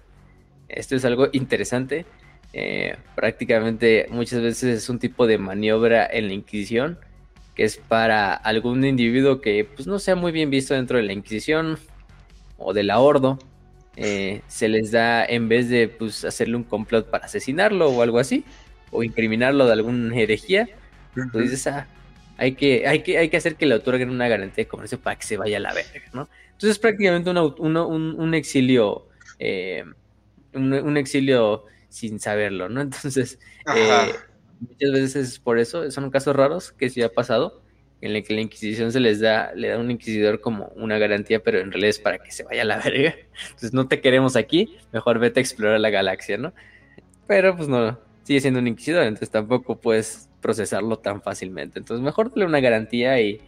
Esto 0.69 0.97
es 0.97 1.05
algo 1.05 1.29
interesante 1.31 2.07
eh, 2.53 2.97
prácticamente 3.15 4.07
muchas 4.11 4.41
veces 4.41 4.83
es 4.83 4.89
un 4.89 4.99
tipo 4.99 5.27
de 5.27 5.39
maniobra 5.39 6.07
en 6.07 6.29
la 6.29 6.35
Inquisición 6.35 6.99
que 7.55 7.65
es 7.65 7.77
para 7.77 8.35
algún 8.35 8.85
individuo 8.85 9.41
que 9.41 9.65
pues 9.65 9.89
no 9.89 9.99
sea 9.99 10.15
muy 10.15 10.31
bien 10.31 10.49
visto 10.49 10.75
dentro 10.75 10.97
de 10.97 11.03
la 11.03 11.13
Inquisición 11.13 11.77
o 12.57 12.73
de 12.73 12.85
la 12.85 13.01
Ordo. 13.01 13.39
Eh, 13.97 14.43
se 14.47 14.69
les 14.69 14.93
da 14.93 15.25
en 15.25 15.49
vez 15.49 15.69
de 15.69 15.89
pues 15.89 16.25
hacerle 16.25 16.55
un 16.55 16.63
complot 16.63 17.11
para 17.11 17.27
asesinarlo 17.27 17.91
o 17.91 18.03
algo 18.03 18.21
así 18.21 18.45
o 18.93 19.03
incriminarlo 19.03 19.67
de 19.67 19.73
alguna 19.73 20.17
herejía, 20.17 20.69
pues 21.33 21.51
dices, 21.51 21.67
ah, 21.67 21.89
hay 22.37 22.53
que, 22.53 22.87
hay, 22.87 23.03
que, 23.03 23.19
hay 23.19 23.29
que 23.29 23.37
hacer 23.37 23.57
que 23.57 23.67
le 23.67 23.75
otorguen 23.75 24.11
una 24.11 24.29
garantía 24.29 24.65
de 24.65 24.69
comercio 24.69 25.01
para 25.01 25.17
que 25.17 25.27
se 25.27 25.37
vaya 25.37 25.57
a 25.57 25.61
la 25.61 25.75
verga, 25.75 26.09
¿no? 26.13 26.29
Entonces 26.53 26.71
es 26.71 26.79
prácticamente 26.79 27.29
un, 27.31 28.35
exilio, 28.35 29.09
eh, 29.41 29.85
un, 30.55 30.97
exilio 30.97 31.65
sin 31.89 32.21
saberlo, 32.21 32.69
¿no? 32.69 32.81
Entonces, 32.83 33.39
eh, 33.75 34.13
muchas 34.61 34.93
veces 34.93 35.29
es 35.29 35.39
por 35.39 35.59
eso, 35.59 35.91
son 35.91 36.11
casos 36.11 36.35
raros 36.35 36.73
que 36.73 36.91
sí 36.91 37.03
ha 37.03 37.13
pasado, 37.13 37.63
en 38.01 38.15
el 38.15 38.23
que 38.23 38.35
la 38.35 38.41
Inquisición 38.41 38.93
se 38.93 39.01
les 39.01 39.21
da, 39.21 39.53
le 39.55 39.69
da 39.69 39.77
a 39.77 39.79
un 39.79 39.91
inquisidor 39.91 40.41
como 40.41 40.67
una 40.77 40.99
garantía, 40.99 41.43
pero 41.43 41.59
en 41.59 41.73
realidad 41.73 41.91
es 41.91 41.99
para 41.99 42.19
que 42.19 42.31
se 42.31 42.45
vaya 42.45 42.63
a 42.63 42.65
la 42.65 42.79
verga. 42.85 43.17
Entonces, 43.43 43.73
no 43.73 43.89
te 43.89 44.01
queremos 44.01 44.37
aquí, 44.37 44.77
mejor 44.93 45.19
vete 45.19 45.41
a 45.41 45.43
explorar 45.43 45.81
la 45.81 45.91
galaxia, 45.91 46.39
¿no? 46.39 46.53
Pero 47.27 47.57
pues 47.57 47.69
no, 47.69 47.99
sigue 48.23 48.41
siendo 48.41 48.61
un 48.61 48.69
inquisidor, 48.69 49.03
entonces 49.03 49.31
tampoco 49.31 49.77
puedes 49.77 50.29
procesarlo 50.41 50.99
tan 50.99 51.23
fácilmente. 51.23 51.79
Entonces, 51.79 52.05
mejor 52.05 52.31
dale 52.31 52.47
una 52.47 52.61
garantía 52.61 53.21
y, 53.21 53.41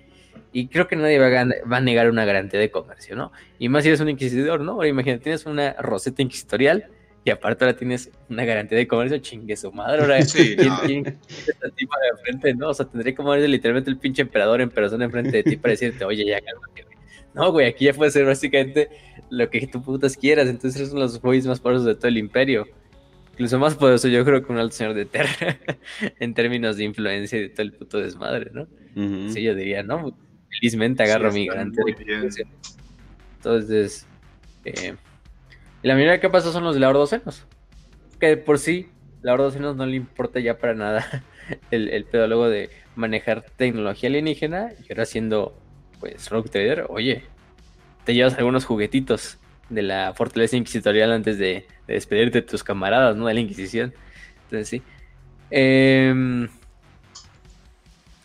y 0.53 0.67
creo 0.67 0.89
que 0.89 0.97
nadie 0.97 1.19
va 1.19 1.27
a, 1.27 1.47
va 1.71 1.77
a, 1.77 1.81
negar 1.81 2.11
una 2.11 2.25
garantía 2.25 2.59
de 2.59 2.71
comercio, 2.71 3.15
¿no? 3.15 3.31
Y 3.59 3.69
más 3.69 3.85
si 3.85 3.91
eres 3.91 4.01
un 4.01 4.09
inquisidor, 4.09 4.61
¿no? 4.61 4.73
Ahora 4.73 4.89
imagínate, 4.89 5.25
tienes 5.25 5.47
una 5.47 5.75
roseta 5.75 6.23
inquisitorial 6.23 6.89
y 7.25 7.31
aparte 7.31 7.65
ahora 7.65 7.77
tienes 7.77 8.11
una 8.29 8.45
garantía 8.45 8.79
de 8.79 8.89
comercio, 8.89 9.19
chingue 9.19 9.57
su 9.57 9.71
madre. 9.73 10.03
Ahora, 10.03 10.23
sí, 10.23 10.57
¿quién, 10.87 11.03
no. 11.03 11.11
de 11.11 12.23
frente, 12.23 12.55
no? 12.55 12.71
O 12.71 12.75
sea, 12.75 12.87
tendría 12.87 13.15
como 13.15 13.35
literalmente 13.37 13.91
el 13.91 13.99
pinche 13.99 14.23
emperador 14.23 14.61
en 14.63 14.71
persona 14.71 15.05
enfrente 15.05 15.37
de 15.37 15.43
ti 15.43 15.57
para 15.57 15.73
decirte, 15.73 16.05
oye, 16.05 16.25
ya 16.25 16.41
cálmate, 16.41 16.85
güey. 16.85 16.97
No, 17.35 17.53
güey, 17.53 17.67
aquí 17.67 17.85
ya 17.85 17.93
puede 17.93 18.11
ser 18.11 18.25
básicamente 18.25 18.89
lo 19.29 19.51
que 19.51 19.67
tú 19.67 19.83
putas 19.83 20.17
quieras. 20.17 20.49
Entonces 20.49 20.81
eres 20.81 20.93
uno 20.93 21.01
de 21.03 21.07
los 21.09 21.19
jueces 21.19 21.47
más 21.47 21.61
poderosos 21.61 21.87
de 21.87 21.95
todo 21.95 22.09
el 22.09 22.17
imperio. 22.17 22.67
Incluso 23.33 23.59
más 23.59 23.75
poderoso, 23.75 24.09
yo 24.09 24.25
creo, 24.25 24.43
que 24.43 24.53
un 24.53 24.59
alto 24.59 24.75
señor 24.75 24.95
de 24.95 25.05
Terra 25.05 25.59
en 26.21 26.35
términos 26.35 26.79
de 26.79 26.85
influencia 26.85 27.39
y 27.39 27.43
de 27.43 27.49
todo 27.51 27.63
el 27.63 27.73
puto 27.73 27.99
desmadre, 27.99 28.51
¿no? 28.53 28.67
Sí, 29.31 29.43
yo 29.43 29.55
diría, 29.55 29.83
no, 29.83 30.17
felizmente 30.49 31.03
agarro 31.03 31.31
mi 31.33 31.47
garantía 31.47 31.85
de 31.87 31.95
comercio. 31.95 32.47
Entonces, 33.37 34.07
eh, 34.65 34.95
y 35.83 35.89
la 35.89 35.95
mayoría 35.95 36.21
que 36.21 36.31
pasa 36.31 36.53
son 36.53 36.65
los 36.65 36.75
de 36.75 36.81
la 36.81 36.89
Ordocenos. 36.91 37.47
Que 38.19 38.37
por 38.37 38.59
sí, 38.59 38.89
la 39.23 39.35
Ordocenos 39.35 39.77
no 39.77 39.87
le 39.87 39.97
importa 39.97 40.41
ya 40.41 40.59
para 40.59 40.75
nada 40.75 41.25
el, 41.71 41.89
el 41.89 42.05
pedólogo 42.05 42.49
de 42.49 42.71
manejar 42.97 43.45
tecnología 43.57 44.09
alienígena. 44.09 44.73
Y 44.87 44.93
ahora 44.93 45.07
siendo, 45.07 45.57
pues, 46.01 46.29
Rock 46.31 46.51
Trader, 46.51 46.87
oye, 46.89 47.25
te 48.05 48.15
llevas 48.15 48.35
algunos 48.35 48.65
juguetitos 48.65 49.39
de 49.69 49.83
la 49.83 50.13
fortaleza 50.15 50.57
inquisitorial 50.57 51.13
antes 51.13 51.39
de, 51.39 51.67
despedirte 51.87 52.41
de 52.41 52.47
tus 52.47 52.63
camaradas, 52.63 53.17
¿no? 53.17 53.27
De 53.27 53.35
la 53.35 53.41
Inquisición. 53.41 53.95
Entonces, 54.45 54.69
sí. 54.69 54.83
Em, 55.51 56.49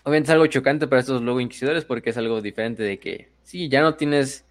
obviamente 0.03 0.27
es 0.27 0.33
algo 0.33 0.47
chocante 0.47 0.87
para 0.87 1.01
estos 1.01 1.21
luego 1.21 1.39
inquisidores 1.39 1.85
porque 1.85 2.11
es 2.11 2.17
algo 2.17 2.41
diferente 2.41 2.83
de 2.83 2.99
que, 2.99 3.29
sí, 3.43 3.69
ya 3.69 3.81
no 3.81 3.95
tienes 3.95 4.45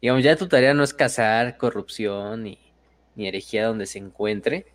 digamos, 0.00 0.24
ya 0.24 0.36
tu 0.36 0.48
tarea 0.48 0.74
no 0.74 0.82
es 0.82 0.94
cazar 0.94 1.56
corrupción 1.56 2.44
ni, 2.44 2.58
herejía 3.16 3.66
donde 3.66 3.86
se 3.86 3.98
encuentre, 3.98 4.66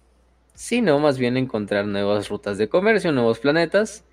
sino 0.53 0.99
más 0.99 1.17
bien 1.17 1.35
encontrar 1.35 1.85
nuevas 1.85 2.29
rutas 2.29 2.57
de 2.57 2.69
comercio, 2.69 3.11
nuevos 3.11 3.39
planetas, 3.39 4.05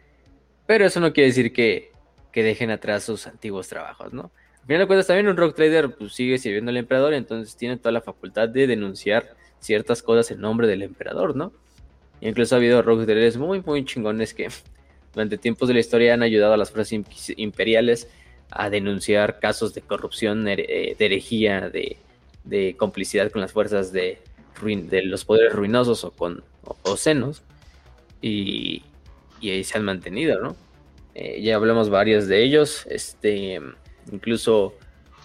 pero 0.67 0.87
eso 0.87 1.01
no 1.01 1.13
quiere 1.13 1.29
decir 1.29 1.53
que, 1.53 1.93
que 2.33 2.43
dejen 2.43 2.71
atrás 2.71 3.05
sus 3.05 3.27
antiguos 3.27 3.69
trabajos, 3.69 4.13
¿no? 4.13 4.31
Al 4.61 4.67
final 4.67 4.81
de 4.81 4.87
cuentas, 4.87 5.07
también 5.09 5.29
un 5.29 5.37
rock 5.37 5.57
trader 5.57 5.95
pues, 5.95 6.15
sigue 6.15 6.39
sirviendo 6.39 6.71
al 6.71 6.77
emperador, 6.77 7.15
entonces 7.15 7.57
tiene 7.57 7.77
toda 7.77 7.93
la 7.93 8.01
facultad 8.01 8.49
de 8.49 8.67
denunciar 8.67 9.37
ciertas 9.59 10.03
cosas 10.03 10.31
en 10.31 10.41
nombre 10.41 10.67
del 10.67 10.83
emperador, 10.83 11.37
¿no? 11.37 11.53
incluso 12.29 12.55
ha 12.55 12.59
habido 12.59 12.83
rock 12.83 13.05
traders 13.05 13.37
muy, 13.37 13.61
muy 13.63 13.85
chingones 13.85 14.33
que 14.33 14.49
durante 15.15 15.39
tiempos 15.39 15.69
de 15.69 15.75
la 15.75 15.81
historia 15.81 16.15
han 16.15 16.23
ayudado 16.23 16.55
a 16.55 16.57
las 16.57 16.71
fuerzas 16.71 16.99
imperiales 17.37 18.09
a 18.55 18.71
denunciar 18.71 19.39
casos 19.39 19.75
de 19.75 19.81
corrupción, 19.81 20.47
eh, 20.47 20.95
de 20.99 21.07
herejía, 21.07 21.71
de, 21.71 21.97
complicidad 22.77 23.31
con 23.31 23.41
las 23.41 23.53
fuerzas 23.53 23.93
de, 23.93 24.19
de 24.63 25.05
los 25.05 25.25
poderes 25.25 25.53
ruinosos 25.53 26.05
o 26.05 26.11
con 26.11 26.43
o, 26.65 26.97
senos. 26.97 27.43
Y, 28.21 28.83
ahí 29.43 29.65
se 29.65 29.79
han 29.79 29.85
mantenido, 29.85 30.41
¿no? 30.41 30.57
Eh, 31.15 31.43
ya 31.43 31.57
hablamos 31.57 31.91
varios 31.91 32.27
de 32.27 32.43
ellos, 32.43 32.87
este, 32.89 33.61
incluso 34.11 34.75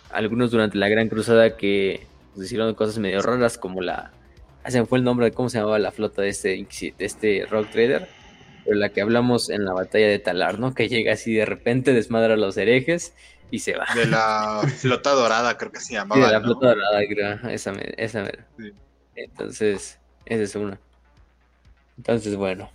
algunos 0.10 0.52
durante 0.52 0.78
la 0.78 0.90
Gran 0.90 1.08
Cruzada 1.08 1.56
que 1.56 2.06
pues, 2.34 2.48
hicieron 2.48 2.74
cosas 2.76 2.98
medio 2.98 3.22
raras 3.22 3.58
como 3.58 3.82
la... 3.82 4.12
Se 4.68 4.86
fue 4.86 4.98
el 4.98 5.06
nombre 5.06 5.28
de 5.28 5.32
cómo 5.32 5.50
se 5.50 5.60
llamaba 5.60 5.80
la 5.80 5.92
flota 5.92 6.22
de 6.22 6.30
este, 6.30 6.50
de 6.50 7.06
este 7.06 7.46
rock 7.46 7.70
trader 7.72 8.10
pero 8.68 8.80
la 8.80 8.90
que 8.90 9.00
hablamos 9.00 9.50
en 9.50 9.64
la 9.64 9.72
batalla 9.72 10.08
de 10.08 10.20
Talar, 10.20 10.60
¿no? 10.60 10.76
Que 10.76 10.90
llega 10.90 11.14
así 11.14 11.34
de 11.34 11.46
repente, 11.46 11.94
desmadra 11.94 12.34
a 12.34 12.38
los 12.38 12.58
herejes 12.58 13.14
y 13.50 13.60
se 13.60 13.78
va. 13.78 13.88
De 13.96 14.06
la 14.06 14.62
flota 14.78 15.12
dorada, 15.12 15.58
creo 15.58 15.72
que 15.72 15.80
se 15.80 15.94
llamaba. 15.94 16.28
de 16.28 16.34
la 16.34 16.42
flota 16.42 16.68
dorada, 16.68 17.00
creo. 17.08 17.50
Esa, 17.50 17.72
esa 17.96 18.24
mera. 18.24 18.46
Entonces, 19.16 20.00
esa 20.26 20.44
es 20.44 20.56
una. 20.56 20.78
Entonces, 21.96 22.36
bueno. 22.36 22.70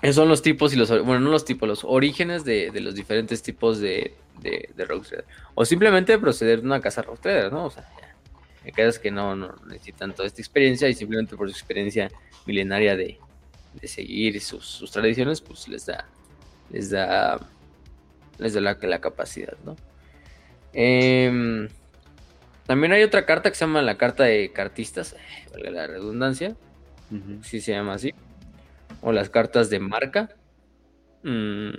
Esos 0.00 0.16
son 0.16 0.30
los 0.30 0.40
tipos 0.40 0.72
y 0.72 0.76
los. 0.76 0.88
Bueno, 0.88 1.20
no 1.20 1.30
los 1.30 1.44
tipos, 1.44 1.68
los 1.68 1.84
orígenes 1.84 2.42
de, 2.46 2.70
de 2.70 2.80
los 2.80 2.94
diferentes 2.94 3.42
tipos 3.42 3.78
de, 3.78 4.14
de, 4.40 4.70
de 4.74 4.84
Rogue 4.86 5.06
Trader. 5.06 5.26
O 5.54 5.66
simplemente 5.66 6.18
proceder 6.18 6.62
de 6.62 6.66
una 6.66 6.80
casa 6.80 7.02
Rogue 7.02 7.20
Trader, 7.20 7.52
¿no? 7.52 7.66
O 7.66 7.70
sea, 7.70 7.86
ya. 8.00 8.16
Hay 8.64 8.72
que 8.72 9.10
no, 9.10 9.36
no 9.36 9.54
necesitan 9.66 10.14
toda 10.14 10.26
esta 10.26 10.40
experiencia 10.40 10.88
y 10.88 10.94
simplemente 10.94 11.36
por 11.36 11.50
su 11.50 11.56
experiencia 11.56 12.10
milenaria 12.46 12.96
de, 12.96 13.18
de 13.80 13.88
seguir 13.88 14.40
sus, 14.40 14.90
tradiciones, 14.90 15.40
pues 15.40 15.68
les 15.68 15.86
da, 15.86 16.06
les 16.70 16.90
da, 16.90 17.40
les 18.38 18.54
da 18.54 18.60
la, 18.60 18.78
la 18.80 19.00
capacidad, 19.00 19.56
¿no? 19.64 19.76
Em, 20.72 21.68
también 22.66 22.92
hay 22.92 23.02
otra 23.02 23.26
carta 23.26 23.50
que 23.50 23.56
se 23.56 23.64
llama 23.64 23.82
la 23.82 23.98
carta 23.98 24.24
de 24.24 24.52
cartistas, 24.52 25.16
valga 25.52 25.70
la 25.70 25.86
redundancia, 25.86 26.56
si 27.42 27.60
se 27.60 27.72
llama 27.72 27.94
así, 27.94 28.14
o 29.02 29.12
las 29.12 29.28
cartas 29.28 29.68
de 29.68 29.78
marca. 29.78 30.30
Mm. 31.22 31.70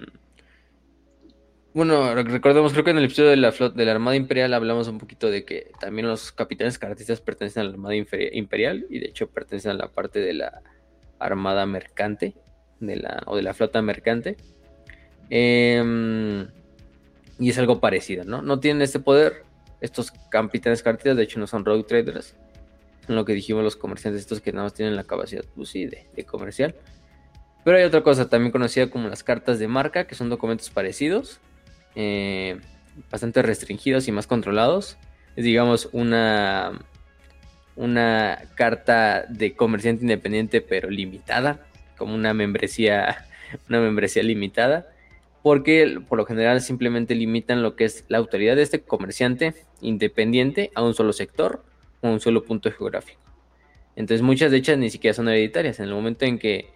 Bueno, 1.73 2.13
recordemos, 2.13 2.71
creo 2.71 2.83
que 2.83 2.91
en 2.91 2.99
el 2.99 3.05
episodio 3.05 3.31
de 3.31 3.37
la, 3.37 3.51
flota, 3.51 3.75
de 3.75 3.85
la 3.85 3.93
Armada 3.93 4.15
Imperial 4.15 4.53
hablamos 4.53 4.87
un 4.87 4.99
poquito 4.99 5.31
de 5.31 5.43
que 5.43 5.71
también 5.79 6.07
los 6.07 6.31
capitanes 6.31 6.77
cartistas 6.77 7.19
pertenecen 7.19 7.61
a 7.61 7.63
la 7.63 7.71
Armada 7.71 7.95
Imperial 7.95 8.85
y 8.91 8.99
de 8.99 9.07
hecho 9.07 9.27
pertenecen 9.27 9.71
a 9.71 9.73
la 9.73 9.87
parte 9.87 10.19
de 10.19 10.33
la 10.33 10.61
Armada 11.25 11.65
Mercante 11.65 12.33
de 12.79 12.97
la, 12.97 13.23
o 13.25 13.35
de 13.35 13.41
la 13.43 13.53
flota 13.53 13.81
mercante. 13.81 14.37
Em, 15.29 16.47
y 17.39 17.49
es 17.49 17.57
algo 17.57 17.79
parecido, 17.79 18.23
¿no? 18.23 18.41
No 18.41 18.59
tienen 18.59 18.81
este 18.81 18.99
poder. 18.99 19.43
Estos 19.81 20.11
capitanes 20.29 20.81
cartistas, 20.81 21.17
de 21.17 21.23
hecho, 21.23 21.39
no 21.39 21.47
son 21.47 21.65
rogue 21.65 21.83
traders. 21.83 22.35
Son 23.05 23.15
lo 23.15 23.25
que 23.25 23.33
dijimos 23.33 23.63
los 23.63 23.75
comerciantes, 23.75 24.21
estos 24.21 24.39
que 24.39 24.53
nada 24.53 24.65
más 24.65 24.73
tienen 24.73 24.95
la 24.95 25.03
capacidad, 25.03 25.43
pues 25.55 25.69
sí, 25.69 25.85
de, 25.85 26.07
de 26.15 26.23
comercial. 26.23 26.75
Pero 27.63 27.77
hay 27.77 27.83
otra 27.83 28.01
cosa 28.01 28.29
también 28.29 28.51
conocida 28.51 28.89
como 28.89 29.09
las 29.09 29.23
cartas 29.23 29.59
de 29.59 29.67
marca, 29.67 30.05
que 30.05 30.15
son 30.15 30.29
documentos 30.29 30.69
parecidos, 30.69 31.39
eh, 31.95 32.59
bastante 33.11 33.41
restringidos 33.41 34.07
y 34.07 34.11
más 34.11 34.27
controlados. 34.27 34.97
Es 35.35 35.43
digamos 35.43 35.89
una, 35.91 36.79
una 37.75 38.39
carta 38.55 39.25
de 39.27 39.55
comerciante 39.55 40.03
independiente 40.03 40.61
pero 40.61 40.89
limitada, 40.89 41.65
como 41.97 42.15
una 42.15 42.33
membresía, 42.33 43.25
una 43.69 43.79
membresía 43.79 44.23
limitada, 44.23 44.87
porque 45.41 45.99
por 46.07 46.17
lo 46.17 46.25
general 46.25 46.61
simplemente 46.61 47.15
limitan 47.15 47.61
lo 47.61 47.75
que 47.75 47.85
es 47.85 48.05
la 48.07 48.17
autoridad 48.17 48.55
de 48.55 48.61
este 48.61 48.81
comerciante 48.81 49.53
independiente 49.81 50.71
a 50.75 50.83
un 50.83 50.93
solo 50.93 51.11
sector 51.13 51.63
o 52.01 52.07
un 52.07 52.19
solo 52.19 52.43
punto 52.43 52.71
geográfico. 52.71 53.19
Entonces 53.95 54.21
muchas 54.21 54.51
de 54.51 54.57
ellas 54.57 54.77
ni 54.77 54.89
siquiera 54.89 55.13
son 55.13 55.29
hereditarias. 55.29 55.79
En 55.79 55.85
el 55.85 55.93
momento 55.93 56.25
en 56.25 56.39
que 56.39 56.69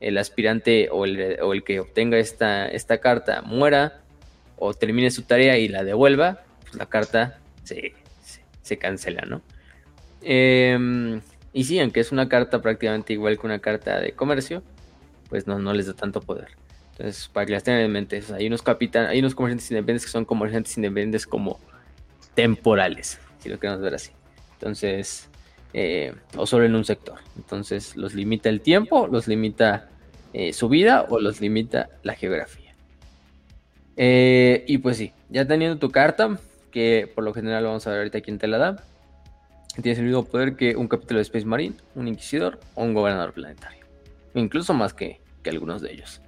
el 0.00 0.18
aspirante 0.18 0.88
o 0.90 1.04
el, 1.04 1.62
que 1.64 1.80
obtenga 1.80 2.18
esta, 2.18 2.66
esta 2.66 2.98
carta 2.98 3.42
muera 3.42 4.02
o 4.56 4.74
termine 4.74 5.10
su 5.10 5.22
tarea 5.22 5.58
y 5.58 5.68
la 5.68 5.84
devuelva, 5.84 6.44
pues 6.62 6.74
la 6.74 6.86
carta 6.86 7.38
se, 7.64 7.94
cancela, 8.78 9.22
¿no? 9.26 9.42
Em, 10.22 11.20
y 11.52 11.64
sí, 11.64 11.78
aunque 11.80 12.00
es 12.00 12.12
una 12.12 12.28
carta 12.28 12.62
prácticamente 12.62 13.12
igual 13.12 13.38
que 13.38 13.46
una 13.46 13.58
carta 13.58 14.00
de 14.00 14.12
comercio, 14.12 14.62
pues 15.28 15.46
no, 15.46 15.58
no 15.58 15.72
les 15.72 15.86
da 15.86 15.94
tanto 15.94 16.20
poder. 16.20 16.48
Entonces, 16.92 17.28
para 17.28 17.46
que 17.46 17.52
las 17.52 17.64
tengan 17.64 17.82
en 17.82 17.92
mente, 17.92 18.22
hay 18.34 18.46
unos 18.46 18.62
capitan, 18.62 19.06
hay 19.06 19.18
unos 19.18 19.34
comerciantes 19.34 19.70
independientes 19.70 20.06
que 20.06 20.12
son 20.12 20.24
comerciantes 20.24 20.76
independientes 20.76 21.26
como 21.26 21.58
temporales, 22.34 23.18
si 23.38 23.48
lo 23.48 23.58
queremos 23.58 23.80
ver 23.80 23.94
así. 23.94 24.12
Entonces, 24.54 25.28
eh, 25.72 26.14
o 26.36 26.46
solo 26.46 26.64
en 26.64 26.74
un 26.74 26.84
sector. 26.84 27.18
Entonces, 27.36 27.96
los 27.96 28.14
limita 28.14 28.48
el 28.48 28.60
tiempo, 28.60 29.06
los 29.06 29.26
limita 29.26 29.88
eh, 30.34 30.52
su 30.52 30.68
vida 30.68 31.06
o 31.08 31.18
los 31.18 31.40
limita 31.40 31.88
la 32.02 32.14
geografía. 32.14 32.74
Eh, 33.96 34.64
y 34.66 34.78
pues 34.78 34.96
sí, 34.96 35.12
ya 35.28 35.46
teniendo 35.46 35.78
tu 35.78 35.90
carta, 35.90 36.38
que 36.70 37.10
por 37.14 37.24
lo 37.24 37.34
general 37.34 37.64
vamos 37.64 37.86
a 37.86 37.90
ver 37.90 38.00
ahorita 38.00 38.20
quién 38.20 38.38
te 38.38 38.46
la 38.46 38.58
da, 38.58 38.84
tienes 39.80 39.98
el 39.98 40.06
mismo 40.06 40.24
poder 40.24 40.56
que 40.56 40.76
un 40.76 40.88
capítulo 40.88 41.18
de 41.18 41.22
Space 41.22 41.46
Marine, 41.46 41.76
un 41.94 42.08
inquisidor 42.08 42.60
o 42.74 42.84
un 42.84 42.92
gobernador 42.92 43.32
planetario. 43.32 43.86
Incluso 44.34 44.74
más 44.74 44.92
que, 44.92 45.20
algunos 45.46 45.82
de 45.82 45.92
ellos. 45.92 46.20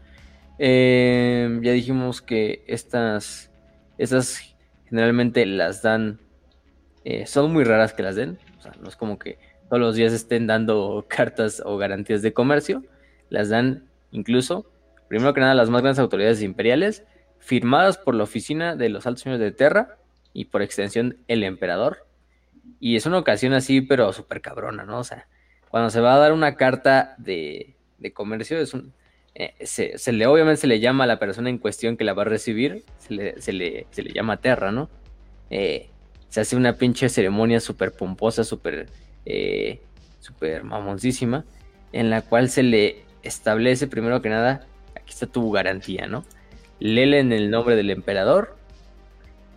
Eh, 0.59 1.61
ya 1.63 1.73
dijimos 1.73 2.23
que 2.23 2.65
estas, 2.67 3.51
estas 3.99 4.55
generalmente 4.89 5.47
las 5.47 5.83
dan, 5.83 6.19
son 7.27 7.53
muy 7.53 7.65
raras 7.65 7.93
que 7.93 8.03
las 8.03 8.17
den. 8.17 8.39
O 8.59 8.63
sea, 8.63 8.73
no 8.81 8.89
es 8.89 8.97
como 8.97 9.19
que 9.19 9.39
todos 9.69 9.81
los 9.81 9.95
días 9.97 10.13
estén 10.13 10.47
dando 10.47 11.05
cartas 11.09 11.63
o 11.65 11.77
garantías 11.77 12.23
de 12.23 12.33
comercio. 12.33 12.83
Las 13.29 13.49
dan 13.49 13.85
incluso, 14.11 14.67
primero 15.09 15.35
que 15.35 15.41
nada, 15.41 15.55
las 15.55 15.71
más 15.71 15.83
grandes 15.83 15.99
autoridades 15.99 16.43
imperiales, 16.43 17.05
firmadas 17.39 17.99
por 17.99 18.15
la 18.15 18.23
oficina 18.23 18.77
de 18.77 18.89
los 18.89 19.07
altos 19.07 19.23
señores 19.23 19.41
de 19.41 19.53
Terra 19.53 19.97
y 20.33 20.47
por 20.47 20.63
extensión 20.63 21.19
el 21.29 21.45
emperador. 21.45 22.07
Y 22.81 22.97
es 22.97 23.07
una 23.07 23.19
ocasión 23.19 23.53
así, 23.53 23.81
pero 23.81 24.13
súper 24.13 24.41
cabrona, 24.41 24.85
¿no? 24.85 24.99
O 24.99 25.05
sea, 25.05 25.27
cuando 25.75 25.91
se 25.91 26.01
va 26.01 26.15
a 26.15 26.19
dar 26.19 26.33
una 26.33 26.57
carta 26.57 27.15
de, 27.19 27.75
comercio, 28.13 28.59
es 28.61 28.75
un, 28.75 28.93
eh, 29.35 29.55
se, 29.67 30.13
le, 30.13 30.27
obviamente 30.27 30.61
se 30.61 30.67
le 30.69 30.79
llama 30.79 31.03
a 31.03 31.07
la 31.09 31.19
persona 31.19 31.51
en 31.51 31.59
cuestión 31.59 31.97
que 31.97 32.05
la 32.05 32.13
va 32.13 32.23
a 32.23 32.27
recibir, 32.27 32.85
se 32.99 33.13
le, 33.13 33.43
se 33.43 33.53
le, 33.53 34.13
llama 34.13 34.37
Terra, 34.37 34.71
¿no? 34.71 34.89
Eh, 35.51 35.91
se 36.29 36.41
hace 36.41 36.55
una 36.55 36.75
pinche 36.75 37.09
ceremonia 37.09 37.59
súper 37.59 37.91
pomposa, 37.91 38.45
súper, 38.45 38.87
eh, 39.27 39.81
mamoncísima, 40.63 41.45
en 41.93 42.09
la 42.09 42.23
cual 42.23 42.51
se 42.51 42.63
le 42.63 43.03
establece 43.25 43.89
primero 43.89 44.23
que 44.23 44.29
nada, 44.29 44.67
aquí 44.95 45.13
está 45.13 45.27
tu 45.27 45.51
garantía, 45.51 46.07
¿no? 46.07 46.25
Lele 46.79 47.19
en 47.19 47.33
el 47.33 47.51
nombre 47.51 47.75
del 47.75 47.91
emperador. 47.91 48.57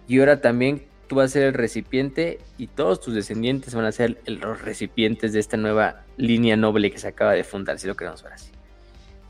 Y 0.07 0.17
ahora 0.19 0.41
también 0.41 0.86
tú 1.07 1.15
vas 1.15 1.31
a 1.31 1.33
ser 1.33 1.43
el 1.43 1.53
recipiente 1.53 2.39
y 2.57 2.67
todos 2.67 3.01
tus 3.01 3.13
descendientes 3.13 3.73
van 3.73 3.85
a 3.85 3.91
ser 3.91 4.21
los 4.25 4.61
recipientes 4.61 5.33
de 5.33 5.39
esta 5.39 5.57
nueva 5.57 6.03
línea 6.17 6.55
noble 6.55 6.91
que 6.91 6.97
se 6.97 7.07
acaba 7.07 7.33
de 7.33 7.43
fundar, 7.43 7.79
si 7.79 7.87
lo 7.87 7.95
queremos 7.95 8.23
ver 8.23 8.33
así. 8.33 8.51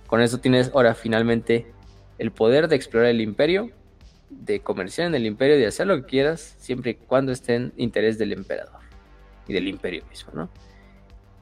Con 0.07 0.21
eso 0.21 0.39
tienes 0.39 0.71
ahora 0.73 0.95
finalmente 0.95 1.67
el 2.17 2.31
poder 2.31 2.67
de 2.67 2.75
explorar 2.75 3.09
el 3.09 3.21
imperio, 3.21 3.71
de 4.29 4.59
comerciar 4.59 5.07
en 5.07 5.15
el 5.15 5.25
imperio, 5.25 5.57
de 5.57 5.67
hacer 5.67 5.87
lo 5.87 5.95
que 5.97 6.05
quieras, 6.05 6.55
siempre 6.57 6.91
y 6.91 6.95
cuando 6.95 7.31
esté 7.31 7.55
en 7.55 7.73
interés 7.77 8.17
del 8.17 8.33
emperador 8.33 8.79
y 9.47 9.53
del 9.53 9.67
imperio 9.67 10.03
mismo, 10.09 10.31
¿no? 10.33 10.49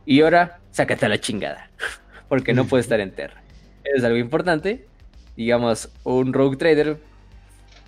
Y 0.05 0.21
ahora, 0.21 0.59
sácate 0.71 1.05
a 1.05 1.09
la 1.09 1.19
chingada. 1.19 1.71
porque 2.27 2.53
no 2.53 2.65
puede 2.65 2.81
estar 2.81 2.99
en 2.99 3.11
Terra. 3.11 3.41
Es 3.83 4.03
algo 4.03 4.17
importante. 4.17 4.87
Digamos, 5.35 5.89
un 6.03 6.33
rogue 6.33 6.57
trader, 6.57 6.97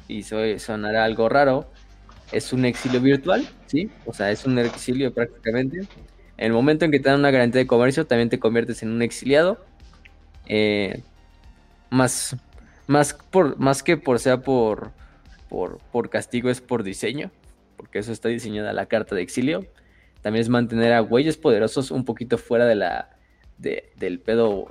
y 0.07 0.23
sonará 0.23 1.03
algo 1.03 1.27
raro, 1.27 1.69
es 2.31 2.53
un 2.53 2.65
exilio 2.65 2.99
virtual, 3.01 3.47
¿sí? 3.67 3.89
O 4.05 4.13
sea, 4.13 4.31
es 4.31 4.45
un 4.45 4.59
exilio 4.59 5.13
prácticamente. 5.13 5.79
En 6.37 6.45
el 6.47 6.53
momento 6.53 6.85
en 6.85 6.91
que 6.91 6.99
te 6.99 7.09
dan 7.09 7.19
una 7.19 7.31
garantía 7.31 7.61
de 7.61 7.67
comercio, 7.67 8.05
también 8.05 8.29
te 8.29 8.39
conviertes 8.39 8.83
en 8.83 8.89
un 8.89 9.01
exiliado. 9.01 9.63
Eh, 10.45 11.01
más, 11.89 12.35
más, 12.85 13.13
por, 13.13 13.57
más 13.57 13.83
que 13.83 13.97
por 13.97 14.19
sea 14.19 14.41
por, 14.41 14.91
por, 15.49 15.79
por 15.91 16.09
castigo, 16.09 16.49
es 16.49 16.61
por 16.61 16.83
diseño, 16.83 17.31
porque 17.75 17.99
eso 17.99 18.11
está 18.11 18.29
diseñada 18.29 18.73
la 18.73 18.85
carta 18.87 19.15
de 19.15 19.21
exilio. 19.21 19.65
También 20.21 20.41
es 20.41 20.49
mantener 20.49 20.93
a 20.93 20.99
güeyes 20.99 21.37
poderosos 21.37 21.91
un 21.91 22.03
poquito 22.03 22.37
fuera 22.37 22.65
de 22.65 22.75
la, 22.75 23.17
del 23.57 24.19
pedo 24.19 24.67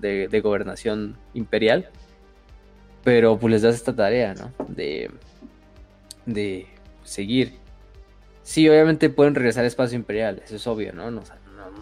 de, 0.00 0.40
gobernación 0.40 1.16
imperial. 1.34 1.90
Pero 3.04 3.38
pues 3.38 3.52
les 3.52 3.62
das 3.62 3.76
esta 3.76 3.94
tarea, 3.94 4.34
¿no? 4.34 4.52
De, 4.68 5.10
de 6.24 6.66
seguir. 7.06 7.54
Sí, 8.42 8.68
obviamente 8.68 9.10
pueden 9.10 9.34
regresar 9.34 9.64
a 9.64 9.66
espacio 9.66 9.96
imperial, 9.96 10.42
eso 10.44 10.56
es 10.56 10.66
obvio, 10.66 10.92
¿no? 10.92 11.10
No, 11.10 11.22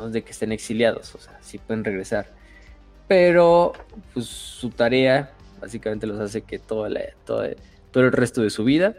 es 0.06 0.12
de 0.12 0.22
que 0.22 0.32
estén 0.32 0.52
exiliados, 0.52 1.14
o 1.14 1.18
sea, 1.18 1.38
sí 1.42 1.58
pueden 1.58 1.84
regresar. 1.84 2.32
Pero 3.06 3.72
pues 4.12 4.26
su 4.26 4.70
tarea 4.70 5.30
básicamente 5.60 6.06
los 6.06 6.18
hace 6.20 6.42
que 6.42 6.58
todo, 6.58 6.86
el 6.86 8.12
resto 8.12 8.42
de 8.42 8.50
su 8.50 8.64
vida 8.64 8.96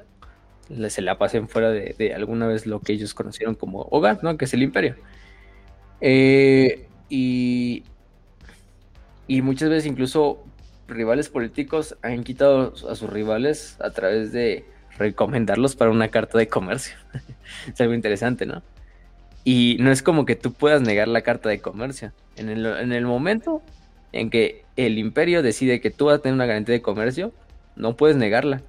se 0.89 1.01
la 1.01 1.17
pasen 1.17 1.47
fuera 1.47 1.69
de, 1.69 1.95
de, 1.97 2.13
alguna 2.13 2.47
vez 2.47 2.65
lo 2.65 2.79
que 2.79 2.93
ellos 2.93 3.13
conocieron 3.13 3.55
como 3.55 3.81
hogar, 3.91 4.23
¿no? 4.23 4.37
Que 4.37 4.45
es 4.45 4.53
el 4.53 4.63
imperio. 4.63 4.95
Eh, 6.01 6.87
y, 7.09 7.83
y 9.27 9.41
muchas 9.41 9.69
veces 9.69 9.85
incluso 9.85 10.43
rivales 10.87 11.29
políticos 11.29 11.97
han 12.01 12.23
quitado 12.23 12.73
a 12.89 12.95
sus 12.95 13.09
rivales 13.09 13.77
a 13.79 13.91
través 13.91 14.31
de 14.31 14.65
recomendarlos 14.97 15.75
para 15.75 15.91
una 15.91 16.09
carta 16.09 16.37
de 16.37 16.47
comercio. 16.47 16.95
es 17.73 17.79
algo 17.81 17.93
interesante, 17.93 18.45
¿no? 18.45 18.63
Y 19.43 19.77
no 19.79 19.91
es 19.91 20.01
como 20.01 20.25
que 20.25 20.35
tú 20.35 20.53
puedas 20.53 20.81
negar 20.81 21.07
la 21.07 21.21
carta 21.21 21.49
de 21.49 21.59
comercio. 21.59 22.11
En 22.35 22.49
el, 22.49 22.65
en 22.65 22.93
el 22.93 23.05
momento 23.05 23.61
en 24.11 24.29
que 24.29 24.63
el 24.75 24.97
imperio 24.97 25.43
decide 25.43 25.81
que 25.81 25.91
tú 25.91 26.05
vas 26.05 26.19
a 26.19 26.21
tener 26.21 26.33
una 26.33 26.45
garantía 26.45 26.73
de 26.73 26.81
comercio, 26.81 27.33
no 27.75 27.95
puedes 27.95 28.17
negarla. 28.17 28.61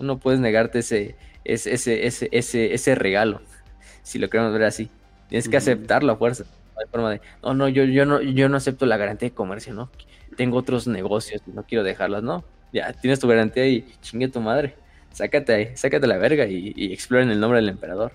No 0.00 0.18
puedes 0.18 0.40
negarte 0.40 0.80
ese, 0.80 1.16
ese, 1.44 1.74
ese, 1.74 2.28
ese, 2.32 2.74
ese, 2.74 2.94
regalo, 2.94 3.40
si 4.02 4.18
lo 4.18 4.28
queremos 4.28 4.52
ver 4.52 4.64
así. 4.64 4.90
Tienes 5.28 5.48
que 5.48 5.56
aceptarlo 5.56 6.12
a 6.12 6.16
fuerza 6.16 6.44
hay 6.76 6.86
forma 6.90 7.10
de, 7.10 7.20
no, 7.42 7.54
no, 7.54 7.68
yo, 7.68 7.84
yo 7.84 8.04
no, 8.04 8.20
yo 8.20 8.48
no 8.48 8.56
acepto 8.56 8.86
la 8.86 8.96
garantía 8.96 9.28
de 9.28 9.34
comercio, 9.34 9.72
¿no? 9.72 9.90
Tengo 10.36 10.58
otros 10.58 10.86
negocios 10.86 11.42
y 11.46 11.50
no 11.50 11.64
quiero 11.64 11.84
dejarlas, 11.84 12.22
¿no? 12.22 12.44
Ya 12.72 12.92
tienes 12.92 13.20
tu 13.20 13.28
garantía 13.28 13.66
y 13.66 13.86
chingue 14.02 14.28
tu 14.28 14.40
madre. 14.40 14.74
Sácate 15.16 15.76
sácate 15.76 16.06
la 16.06 16.18
verga 16.18 16.46
y, 16.46 16.74
y 16.76 16.92
explora 16.92 17.24
en 17.24 17.30
el 17.30 17.40
nombre 17.40 17.58
del 17.58 17.70
emperador. 17.70 18.12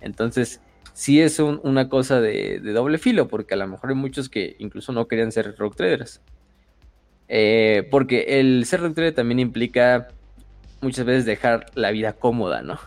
Entonces, 0.00 0.60
sí 0.92 1.20
es 1.20 1.38
una 1.38 1.88
cosa 1.88 2.20
de, 2.20 2.60
doble 2.60 2.98
filo, 2.98 3.28
porque 3.28 3.54
a 3.54 3.56
lo 3.56 3.66
mejor 3.66 3.90
hay 3.90 3.96
muchos 3.96 4.28
que 4.28 4.56
incluso 4.58 4.92
no 4.92 5.08
querían 5.08 5.32
ser 5.32 5.56
rock 5.56 5.76
traders. 5.76 6.20
Eh, 7.28 7.88
porque 7.90 8.40
el 8.40 8.64
ser 8.66 8.80
rock 8.80 8.94
trader 8.94 9.14
también 9.14 9.38
implica 9.38 10.08
muchas 10.80 11.04
veces 11.04 11.24
dejar 11.24 11.66
la 11.74 11.90
vida 11.90 12.14
cómoda, 12.14 12.62
¿no? 12.62 12.78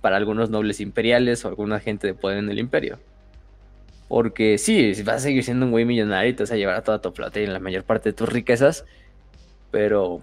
Para 0.00 0.16
algunos 0.16 0.50
nobles 0.50 0.80
imperiales 0.80 1.44
o 1.44 1.48
alguna 1.48 1.80
gente 1.80 2.06
de 2.06 2.14
poder 2.14 2.38
en 2.38 2.48
el 2.50 2.58
imperio. 2.58 2.98
Porque 4.08 4.58
sí, 4.58 4.92
vas 5.04 5.16
a 5.16 5.20
seguir 5.20 5.44
siendo 5.44 5.66
un 5.66 5.72
güey 5.72 5.84
millonario 5.84 6.30
y 6.30 6.34
te 6.34 6.42
vas 6.42 6.52
a 6.52 6.56
llevar 6.56 6.76
a 6.76 6.82
toda 6.82 7.00
tu 7.00 7.12
flota 7.12 7.38
y 7.38 7.46
la 7.46 7.60
mayor 7.60 7.84
parte 7.84 8.08
de 8.08 8.12
tus 8.14 8.28
riquezas, 8.28 8.84
pero 9.70 10.22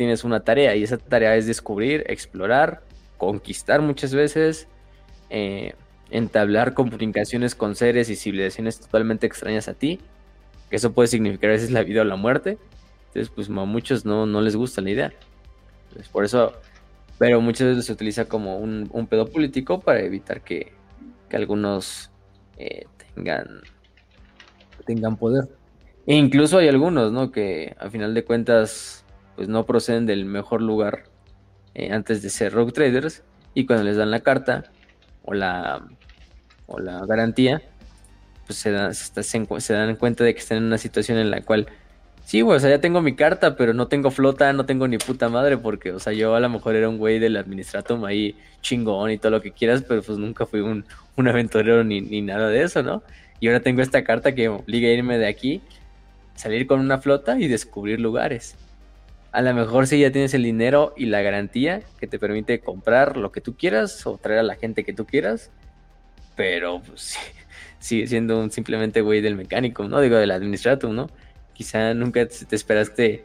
tienes 0.00 0.24
una 0.24 0.40
tarea 0.40 0.74
y 0.76 0.82
esa 0.82 0.96
tarea 0.96 1.36
es 1.36 1.46
descubrir, 1.46 2.04
explorar, 2.06 2.80
conquistar 3.18 3.82
muchas 3.82 4.14
veces, 4.14 4.66
eh, 5.28 5.74
entablar 6.10 6.72
comunicaciones 6.72 7.54
con 7.54 7.76
seres 7.76 8.08
y 8.08 8.16
civilizaciones 8.16 8.80
totalmente 8.80 9.26
extrañas 9.26 9.68
a 9.68 9.74
ti, 9.74 10.00
que 10.70 10.76
eso 10.76 10.94
puede 10.94 11.08
significar 11.08 11.50
a 11.50 11.52
veces 11.52 11.70
la 11.70 11.82
vida 11.82 12.00
o 12.00 12.04
la 12.04 12.16
muerte. 12.16 12.56
Entonces, 13.08 13.28
pues 13.28 13.50
a 13.50 13.52
muchos 13.66 14.06
no, 14.06 14.24
no 14.24 14.40
les 14.40 14.56
gusta 14.56 14.80
la 14.80 14.88
idea. 14.88 15.12
por 16.12 16.24
eso, 16.24 16.54
pero 17.18 17.42
muchas 17.42 17.68
veces 17.68 17.84
se 17.84 17.92
utiliza 17.92 18.24
como 18.24 18.56
un, 18.56 18.88
un 18.94 19.06
pedo 19.06 19.26
político 19.26 19.80
para 19.80 20.00
evitar 20.00 20.40
que, 20.40 20.72
que 21.28 21.36
algunos 21.36 22.10
eh, 22.56 22.86
tengan, 23.14 23.60
tengan 24.86 25.18
poder. 25.18 25.46
E 26.06 26.14
incluso 26.14 26.56
hay 26.56 26.68
algunos, 26.68 27.12
¿no? 27.12 27.30
Que 27.30 27.76
a 27.78 27.90
final 27.90 28.14
de 28.14 28.24
cuentas, 28.24 29.04
pues 29.40 29.48
no 29.48 29.64
proceden 29.64 30.04
del 30.04 30.26
mejor 30.26 30.60
lugar 30.60 31.04
eh, 31.72 31.92
antes 31.92 32.20
de 32.20 32.28
ser 32.28 32.52
rogue 32.52 32.72
traders 32.72 33.22
y 33.54 33.64
cuando 33.64 33.84
les 33.84 33.96
dan 33.96 34.10
la 34.10 34.20
carta 34.20 34.64
o 35.22 35.32
la, 35.32 35.88
o 36.66 36.78
la 36.78 37.06
garantía, 37.06 37.62
pues 38.44 38.58
se, 38.58 38.92
se, 38.92 39.72
dan 39.72 39.96
cuenta 39.96 40.24
de 40.24 40.34
que 40.34 40.40
están 40.40 40.58
en 40.58 40.64
una 40.64 40.76
situación 40.76 41.16
en 41.16 41.30
la 41.30 41.40
cual, 41.40 41.68
sí, 42.26 42.42
güey, 42.42 42.58
o 42.58 42.60
sea, 42.60 42.68
ya 42.68 42.82
tengo 42.82 43.00
mi 43.00 43.16
carta, 43.16 43.56
pero 43.56 43.72
no 43.72 43.88
tengo 43.88 44.10
flota, 44.10 44.52
no 44.52 44.66
tengo 44.66 44.86
ni 44.86 44.98
puta 44.98 45.30
madre, 45.30 45.56
porque, 45.56 45.92
o 45.92 45.98
sea, 45.98 46.12
yo 46.12 46.34
a 46.34 46.40
lo 46.40 46.50
mejor 46.50 46.76
era 46.76 46.90
un 46.90 46.98
güey 46.98 47.18
del 47.18 47.38
administratum 47.38 48.04
ahí 48.04 48.36
chingón 48.60 49.10
y 49.10 49.16
todo 49.16 49.30
lo 49.30 49.40
que 49.40 49.52
quieras, 49.52 49.82
pero 49.88 50.02
pues 50.02 50.18
nunca 50.18 50.44
fui 50.44 50.60
un, 50.60 50.84
un 51.16 51.28
aventurero 51.28 51.82
ni, 51.82 52.02
ni 52.02 52.20
nada 52.20 52.48
de 52.48 52.62
eso, 52.62 52.82
¿no? 52.82 53.02
Y 53.40 53.46
ahora 53.46 53.60
tengo 53.60 53.80
esta 53.80 54.04
carta 54.04 54.34
que 54.34 54.50
obliga 54.50 54.88
a 54.88 54.92
irme 54.92 55.16
de 55.16 55.28
aquí, 55.28 55.62
salir 56.34 56.66
con 56.66 56.78
una 56.78 56.98
flota 56.98 57.40
y 57.40 57.48
descubrir 57.48 58.00
lugares. 58.00 58.58
A 59.32 59.42
lo 59.42 59.54
mejor 59.54 59.86
si 59.86 60.00
ya 60.00 60.10
tienes 60.10 60.34
el 60.34 60.42
dinero 60.42 60.92
y 60.96 61.06
la 61.06 61.22
garantía 61.22 61.82
que 62.00 62.06
te 62.06 62.18
permite 62.18 62.60
comprar 62.60 63.16
lo 63.16 63.30
que 63.30 63.40
tú 63.40 63.56
quieras 63.56 64.04
o 64.06 64.18
traer 64.18 64.40
a 64.40 64.42
la 64.42 64.56
gente 64.56 64.84
que 64.84 64.92
tú 64.92 65.06
quieras, 65.06 65.50
pero 66.36 66.82
pues, 66.82 67.16
sigue 67.78 68.06
siendo 68.06 68.40
un 68.40 68.50
simplemente 68.50 69.02
güey 69.02 69.20
del 69.20 69.36
mecánico, 69.36 69.86
¿no? 69.86 70.00
Digo, 70.00 70.16
del 70.16 70.32
administratum, 70.32 70.94
¿no? 70.94 71.10
Quizá 71.54 71.94
nunca 71.94 72.26
te 72.26 72.56
esperaste 72.56 73.24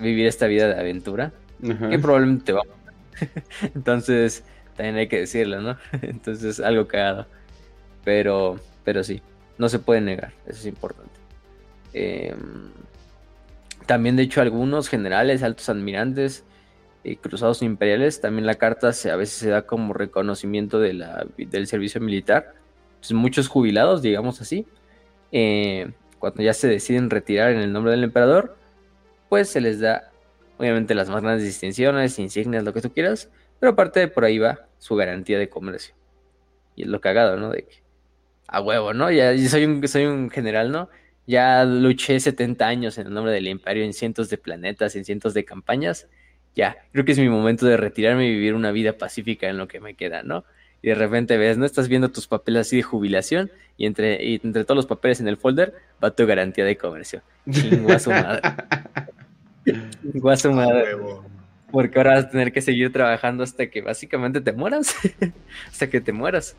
vivir 0.00 0.26
esta 0.26 0.46
vida 0.46 0.68
de 0.68 0.80
aventura, 0.80 1.32
que 1.60 1.98
probablemente 1.98 2.44
te 2.44 2.52
va. 2.52 2.62
Entonces, 3.74 4.44
también 4.76 4.96
hay 4.96 5.08
que 5.08 5.20
decirlo, 5.20 5.60
¿no? 5.60 5.76
Entonces, 6.02 6.60
algo 6.60 6.86
cagado. 6.86 7.26
Pero, 8.04 8.60
pero 8.84 9.02
sí, 9.02 9.22
no 9.58 9.68
se 9.68 9.78
puede 9.78 10.00
negar, 10.00 10.32
eso 10.46 10.60
es 10.60 10.66
importante. 10.66 11.12
Eh, 11.94 12.34
también, 13.86 14.16
de 14.16 14.22
hecho, 14.24 14.40
algunos 14.40 14.88
generales, 14.88 15.42
altos 15.42 15.68
admirantes, 15.68 16.44
y 17.04 17.16
cruzados 17.16 17.62
imperiales, 17.62 18.20
también 18.20 18.46
la 18.46 18.54
carta 18.54 18.92
se, 18.94 19.10
a 19.10 19.16
veces 19.16 19.38
se 19.38 19.50
da 19.50 19.62
como 19.66 19.92
reconocimiento 19.92 20.80
de 20.80 20.94
la, 20.94 21.26
del 21.36 21.66
servicio 21.66 22.00
militar. 22.00 22.54
Pues 22.98 23.12
muchos 23.12 23.46
jubilados, 23.46 24.00
digamos 24.00 24.40
así, 24.40 24.66
eh, 25.30 25.92
cuando 26.18 26.42
ya 26.42 26.54
se 26.54 26.66
deciden 26.66 27.10
retirar 27.10 27.52
en 27.52 27.58
el 27.58 27.72
nombre 27.72 27.92
del 27.92 28.04
emperador, 28.04 28.56
pues 29.28 29.50
se 29.50 29.60
les 29.60 29.80
da, 29.80 30.10
obviamente, 30.56 30.94
las 30.94 31.10
más 31.10 31.22
grandes 31.22 31.44
distinciones, 31.44 32.18
insignias, 32.18 32.64
lo 32.64 32.72
que 32.72 32.80
tú 32.80 32.90
quieras, 32.90 33.28
pero 33.60 33.72
aparte 33.72 34.00
de 34.00 34.08
por 34.08 34.24
ahí 34.24 34.38
va 34.38 34.66
su 34.78 34.96
garantía 34.96 35.38
de 35.38 35.50
comercio. 35.50 35.94
Y 36.76 36.84
es 36.84 36.88
lo 36.88 37.02
cagado, 37.02 37.36
¿no? 37.36 37.50
De 37.50 37.64
que, 37.64 37.82
a 38.48 38.62
huevo, 38.62 38.94
¿no? 38.94 39.10
Ya 39.10 39.36
soy 39.48 39.66
un, 39.66 39.86
soy 39.86 40.06
un 40.06 40.30
general, 40.30 40.72
¿no? 40.72 40.88
Ya 41.26 41.64
luché 41.64 42.20
70 42.20 42.66
años 42.66 42.98
en 42.98 43.06
el 43.06 43.14
nombre 43.14 43.32
del 43.32 43.48
imperio 43.48 43.84
en 43.84 43.92
cientos 43.92 44.28
de 44.28 44.36
planetas, 44.36 44.94
en 44.96 45.04
cientos 45.04 45.32
de 45.34 45.44
campañas. 45.44 46.08
Ya, 46.54 46.76
creo 46.92 47.04
que 47.04 47.12
es 47.12 47.18
mi 47.18 47.28
momento 47.28 47.66
de 47.66 47.76
retirarme 47.76 48.26
y 48.26 48.30
vivir 48.30 48.54
una 48.54 48.72
vida 48.72 48.92
pacífica 48.92 49.48
en 49.48 49.56
lo 49.56 49.66
que 49.66 49.80
me 49.80 49.94
queda, 49.94 50.22
¿no? 50.22 50.44
Y 50.82 50.88
de 50.88 50.94
repente 50.94 51.38
ves, 51.38 51.56
¿no? 51.56 51.64
Estás 51.64 51.88
viendo 51.88 52.10
tus 52.10 52.26
papeles 52.26 52.66
así 52.66 52.76
de 52.76 52.82
jubilación 52.82 53.50
y 53.78 53.86
entre, 53.86 54.22
y 54.22 54.40
entre 54.44 54.64
todos 54.64 54.76
los 54.76 54.86
papeles 54.86 55.18
en 55.20 55.28
el 55.28 55.38
folder 55.38 55.74
va 56.02 56.10
tu 56.10 56.26
garantía 56.26 56.64
de 56.64 56.76
comercio. 56.76 57.22
Chingua 57.50 57.98
su 57.98 58.10
madre. 58.10 58.42
Chingua 60.02 60.36
su 60.36 60.52
madre. 60.52 60.84
Porque 61.72 61.98
ahora 61.98 62.16
vas 62.16 62.26
a 62.26 62.30
tener 62.30 62.52
que 62.52 62.60
seguir 62.60 62.92
trabajando 62.92 63.42
hasta 63.42 63.68
que 63.68 63.80
básicamente 63.80 64.42
te 64.42 64.52
mueras. 64.52 64.94
hasta 65.68 65.88
que 65.88 66.02
te 66.02 66.12
mueras. 66.12 66.54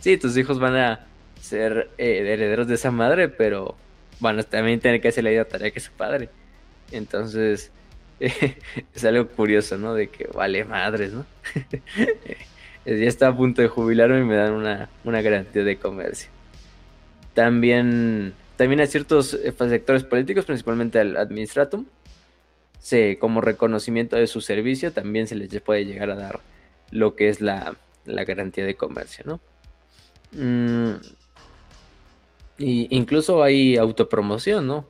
Sí, 0.00 0.18
tus 0.18 0.36
hijos 0.36 0.58
van 0.58 0.76
a 0.76 1.06
ser 1.40 1.88
eh, 1.98 2.18
herederos 2.32 2.66
de 2.66 2.74
esa 2.74 2.90
madre, 2.90 3.28
pero 3.28 3.76
bueno, 4.20 4.42
también 4.42 4.80
tener 4.80 5.00
que 5.00 5.08
hacer 5.08 5.24
la 5.24 5.44
tarea 5.44 5.70
que 5.70 5.80
su 5.80 5.92
padre. 5.92 6.28
Entonces, 6.90 7.70
es 8.20 9.04
algo 9.04 9.28
curioso, 9.28 9.78
¿no? 9.78 9.94
De 9.94 10.08
que 10.08 10.28
vale 10.34 10.64
madres, 10.64 11.12
¿no? 11.12 11.26
ya 12.84 12.92
está 12.92 13.28
a 13.28 13.36
punto 13.36 13.62
de 13.62 13.68
jubilarme 13.68 14.20
y 14.20 14.24
me 14.24 14.36
dan 14.36 14.52
una, 14.52 14.88
una 15.04 15.22
garantía 15.22 15.64
de 15.64 15.78
comercio. 15.78 16.30
También, 17.34 18.34
también 18.56 18.80
hay 18.80 18.86
ciertos 18.88 19.34
eh, 19.34 19.52
sectores 19.56 20.02
políticos, 20.02 20.44
principalmente 20.44 20.98
al 20.98 21.16
administratum, 21.16 21.86
se, 22.80 23.18
como 23.18 23.40
reconocimiento 23.40 24.16
de 24.16 24.26
su 24.26 24.40
servicio, 24.40 24.92
también 24.92 25.26
se 25.26 25.34
les 25.34 25.60
puede 25.60 25.84
llegar 25.84 26.10
a 26.10 26.16
dar 26.16 26.40
lo 26.90 27.14
que 27.14 27.28
es 27.28 27.40
la, 27.40 27.76
la 28.06 28.24
garantía 28.24 28.64
de 28.64 28.74
comercio, 28.74 29.24
¿no? 29.26 29.40
Mm, 30.32 30.96
y 32.58 32.88
incluso 32.90 33.42
hay 33.42 33.76
autopromoción, 33.76 34.66
¿no? 34.66 34.86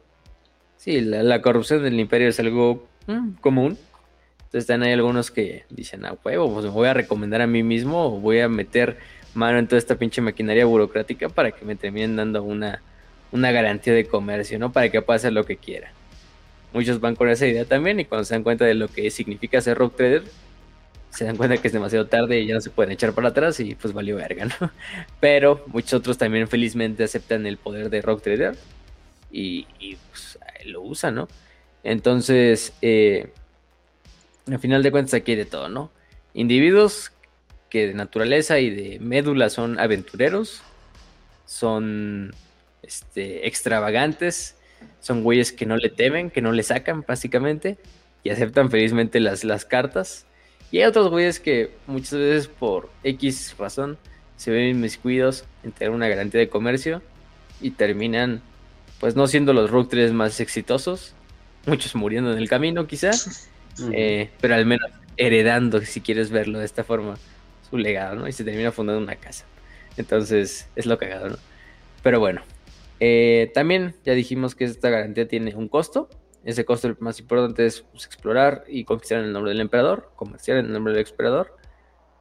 Sí, 0.78 1.00
la, 1.00 1.42
corrupción 1.42 1.82
del 1.82 2.00
imperio 2.00 2.28
es 2.28 2.40
algo 2.40 2.86
mm, 3.06 3.32
común. 3.40 3.76
Entonces 4.38 4.60
están 4.62 4.82
ahí 4.82 4.92
algunos 4.92 5.30
que 5.30 5.64
dicen, 5.68 6.06
ah, 6.06 6.16
huevo, 6.24 6.50
pues 6.52 6.64
me 6.64 6.70
voy 6.70 6.88
a 6.88 6.94
recomendar 6.94 7.42
a 7.42 7.46
mí 7.46 7.62
mismo 7.62 8.06
o 8.06 8.10
voy 8.20 8.40
a 8.40 8.48
meter 8.48 8.96
mano 9.34 9.58
en 9.58 9.66
toda 9.66 9.78
esta 9.78 9.96
pinche 9.96 10.22
maquinaria 10.22 10.64
burocrática 10.64 11.28
para 11.28 11.50
que 11.50 11.66
me 11.66 11.76
terminen 11.76 12.16
dando 12.16 12.42
una, 12.42 12.82
una 13.30 13.52
garantía 13.52 13.92
de 13.92 14.06
comercio, 14.06 14.58
¿no? 14.58 14.72
Para 14.72 14.88
que 14.88 15.02
pueda 15.02 15.16
hacer 15.16 15.34
lo 15.34 15.44
que 15.44 15.58
quiera. 15.58 15.92
Muchos 16.72 17.00
van 17.00 17.16
con 17.16 17.28
esa 17.28 17.46
idea 17.46 17.66
también 17.66 18.00
y 18.00 18.06
cuando 18.06 18.24
se 18.24 18.34
dan 18.34 18.42
cuenta 18.42 18.64
de 18.64 18.74
lo 18.74 18.88
que 18.88 19.10
significa 19.10 19.60
ser 19.60 19.76
rock 19.76 19.96
trader, 19.96 20.22
se 21.10 21.24
dan 21.24 21.36
cuenta 21.36 21.56
que 21.56 21.68
es 21.68 21.72
demasiado 21.72 22.06
tarde 22.06 22.40
y 22.40 22.46
ya 22.46 22.54
no 22.54 22.60
se 22.60 22.70
pueden 22.70 22.92
echar 22.92 23.12
para 23.12 23.28
atrás 23.28 23.58
y 23.60 23.74
pues 23.74 23.92
valió 23.94 24.16
verga, 24.16 24.46
¿no? 24.46 24.70
Pero 25.20 25.64
muchos 25.66 25.94
otros 25.94 26.18
también 26.18 26.48
felizmente 26.48 27.04
aceptan 27.04 27.46
el 27.46 27.56
poder 27.56 27.90
de 27.90 28.02
Rock 28.02 28.22
Trader 28.22 28.56
y, 29.30 29.66
pues, 30.10 30.38
lo 30.64 30.82
usan, 30.82 31.14
¿no? 31.14 31.28
Entonces, 31.84 32.72
eh, 32.82 33.32
al 34.46 34.58
final 34.58 34.82
de 34.82 34.90
cuentas 34.90 35.14
aquí 35.14 35.32
hay 35.32 35.38
de 35.38 35.44
todo, 35.44 35.68
¿no? 35.68 35.90
Individuos 36.34 37.12
que 37.70 37.86
de 37.86 37.94
naturaleza 37.94 38.58
y 38.58 38.70
de 38.70 38.98
médula 38.98 39.50
son 39.50 39.78
aventureros, 39.78 40.62
son 41.46 42.34
este, 42.82 43.46
extravagantes, 43.46 44.56
son 45.00 45.22
güeyes 45.22 45.52
que 45.52 45.66
no 45.66 45.76
le 45.76 45.88
temen, 45.88 46.30
que 46.30 46.40
no 46.40 46.52
le 46.52 46.62
sacan 46.62 47.04
básicamente 47.06 47.76
y 48.22 48.30
aceptan 48.30 48.70
felizmente 48.70 49.20
las, 49.20 49.44
las 49.44 49.64
cartas 49.64 50.26
y 50.70 50.78
hay 50.78 50.84
otros 50.84 51.08
güeyes 51.10 51.40
que 51.40 51.70
muchas 51.86 52.18
veces 52.18 52.48
por 52.48 52.90
X 53.02 53.54
razón 53.58 53.98
se 54.36 54.50
ven 54.50 54.68
inmiscuidos 54.68 55.44
en 55.64 55.72
tener 55.72 55.90
una 55.90 56.08
garantía 56.08 56.40
de 56.40 56.48
comercio 56.48 57.02
y 57.60 57.72
terminan 57.72 58.42
pues 59.00 59.16
no 59.16 59.26
siendo 59.26 59.52
los 59.52 59.88
3 59.88 60.12
más 60.12 60.40
exitosos, 60.40 61.14
muchos 61.66 61.94
muriendo 61.94 62.32
en 62.32 62.38
el 62.38 62.48
camino 62.48 62.86
quizás, 62.86 63.48
eh, 63.92 64.30
pero 64.40 64.54
al 64.54 64.66
menos 64.66 64.90
heredando, 65.16 65.80
si 65.80 66.00
quieres 66.00 66.30
verlo 66.30 66.58
de 66.58 66.64
esta 66.64 66.84
forma, 66.84 67.16
su 67.68 67.76
legado, 67.78 68.16
¿no? 68.16 68.28
Y 68.28 68.32
se 68.32 68.44
termina 68.44 68.72
fundando 68.72 69.02
una 69.02 69.16
casa. 69.16 69.44
Entonces 69.96 70.68
es 70.76 70.86
lo 70.86 70.98
cagado, 70.98 71.30
¿no? 71.30 71.36
Pero 72.02 72.20
bueno, 72.20 72.42
eh, 73.00 73.50
también 73.54 73.94
ya 74.04 74.14
dijimos 74.14 74.54
que 74.54 74.64
esta 74.64 74.90
garantía 74.90 75.26
tiene 75.26 75.54
un 75.54 75.68
costo, 75.68 76.08
ese 76.48 76.64
costo 76.64 76.96
más 77.00 77.20
importante 77.20 77.66
es 77.66 77.84
pues, 77.92 78.06
explorar 78.06 78.64
y 78.68 78.84
conquistar 78.84 79.18
en 79.18 79.26
el 79.26 79.32
nombre 79.34 79.50
del 79.50 79.60
emperador, 79.60 80.10
comerciar 80.16 80.56
en 80.56 80.64
el 80.64 80.72
nombre 80.72 80.94
del 80.94 81.06
emperador. 81.06 81.54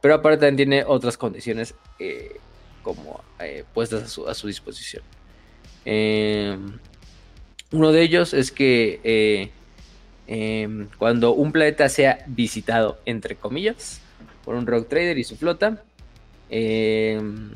Pero 0.02 0.14
aparte 0.14 0.36
también 0.36 0.56
tiene 0.56 0.84
otras 0.84 1.16
condiciones 1.16 1.74
eh, 1.98 2.36
como 2.82 3.24
eh, 3.40 3.64
puestas 3.72 4.18
a 4.18 4.34
su, 4.34 4.46
disposición. 4.46 5.02
Em, 5.86 6.78
uno 7.72 7.90
de 7.90 8.02
ellos 8.02 8.34
es 8.34 8.52
que 8.52 9.00
eh, 9.02 9.50
em, 10.26 10.90
cuando 10.98 11.32
un 11.32 11.50
planeta 11.50 11.88
sea 11.88 12.22
visitado, 12.26 12.98
entre 13.06 13.34
comillas, 13.34 14.02
por 14.44 14.56
un 14.56 14.66
rock 14.66 14.88
trader 14.88 15.16
y 15.16 15.24
su 15.24 15.36
flota, 15.36 15.82
em, 16.50 17.52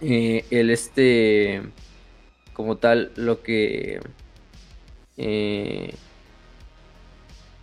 el 0.00 0.68
este, 0.68 1.62
como 2.52 2.76
tal, 2.76 3.10
lo 3.16 3.42
que 3.42 4.00
eh, 5.16 5.94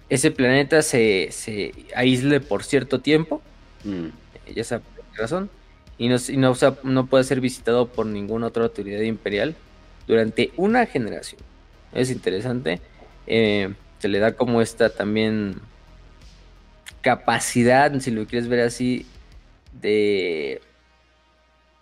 ese 0.09 0.31
planeta 0.31 0.81
se, 0.81 1.29
se, 1.31 1.73
aísle 1.95 2.41
por 2.41 2.63
cierto 2.63 2.99
tiempo, 2.99 3.41
mm. 3.83 4.07
ya 4.53 4.63
sabes 4.63 4.85
por 4.95 5.05
qué 5.05 5.21
razón, 5.21 5.49
y 5.97 6.09
no, 6.09 6.17
no, 6.37 6.77
no 6.83 7.05
puede 7.05 7.23
ser 7.23 7.39
visitado 7.39 7.87
por 7.87 8.05
ninguna 8.05 8.47
otra 8.47 8.63
autoridad 8.63 9.01
imperial 9.01 9.55
durante 10.07 10.51
una 10.57 10.85
generación. 10.85 11.41
Es 11.93 12.09
interesante. 12.09 12.81
Eh, 13.27 13.73
se 13.99 14.07
le 14.07 14.19
da 14.19 14.33
como 14.33 14.61
esta 14.61 14.89
también 14.89 15.61
capacidad, 17.01 17.97
si 17.99 18.11
lo 18.11 18.25
quieres 18.25 18.49
ver 18.49 18.61
así, 18.61 19.05
de, 19.81 20.61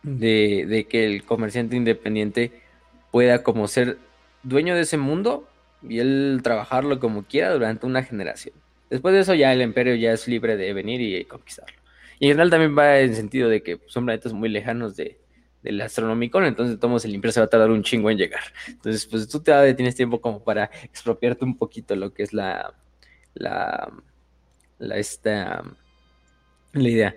de, 0.03 0.65
de 0.67 0.83
que 0.85 1.05
el 1.05 1.23
comerciante 1.23 1.75
independiente 1.75 2.51
pueda 3.11 3.41
como 3.41 3.67
ser 3.67 3.97
dueño 4.43 4.75
de 4.75 4.81
ese 4.81 4.97
mundo 4.97 5.48
y 5.87 5.99
él 5.99 6.39
trabajarlo 6.43 6.99
como 6.99 7.23
quiera 7.23 7.51
durante 7.51 7.85
una 7.85 8.03
generación. 8.03 8.55
Después 8.89 9.13
de 9.13 9.21
eso 9.21 9.33
ya 9.33 9.53
el 9.53 9.61
imperio 9.61 9.95
ya 9.95 10.11
es 10.11 10.27
libre 10.27 10.57
de 10.57 10.73
venir 10.73 11.01
y 11.01 11.23
conquistarlo. 11.25 11.77
Y 12.19 12.25
en 12.25 12.31
general 12.31 12.49
también 12.49 12.77
va 12.77 12.99
en 12.99 13.15
sentido 13.15 13.49
de 13.49 13.63
que 13.63 13.79
son 13.87 14.05
planetas 14.05 14.33
muy 14.33 14.49
lejanos 14.49 14.95
de, 14.95 15.19
del 15.63 15.81
astronómico, 15.81 16.43
entonces 16.43 16.79
tomamos 16.79 17.05
el 17.05 17.13
imperio 17.13 17.33
se 17.33 17.39
va 17.39 17.45
a 17.45 17.49
tardar 17.49 17.69
un 17.69 17.83
chingo 17.83 18.09
en 18.09 18.17
llegar. 18.17 18.41
Entonces, 18.67 19.05
pues 19.05 19.27
tú 19.27 19.41
te 19.41 19.73
tienes 19.73 19.95
tiempo 19.95 20.21
como 20.21 20.43
para 20.43 20.69
expropiarte 20.83 21.45
un 21.45 21.57
poquito 21.57 21.95
lo 21.95 22.13
que 22.13 22.23
es 22.23 22.33
la 22.33 22.73
la 23.33 23.91
la 24.79 24.97
esta 24.97 25.63
la 26.73 26.89
idea. 26.89 27.15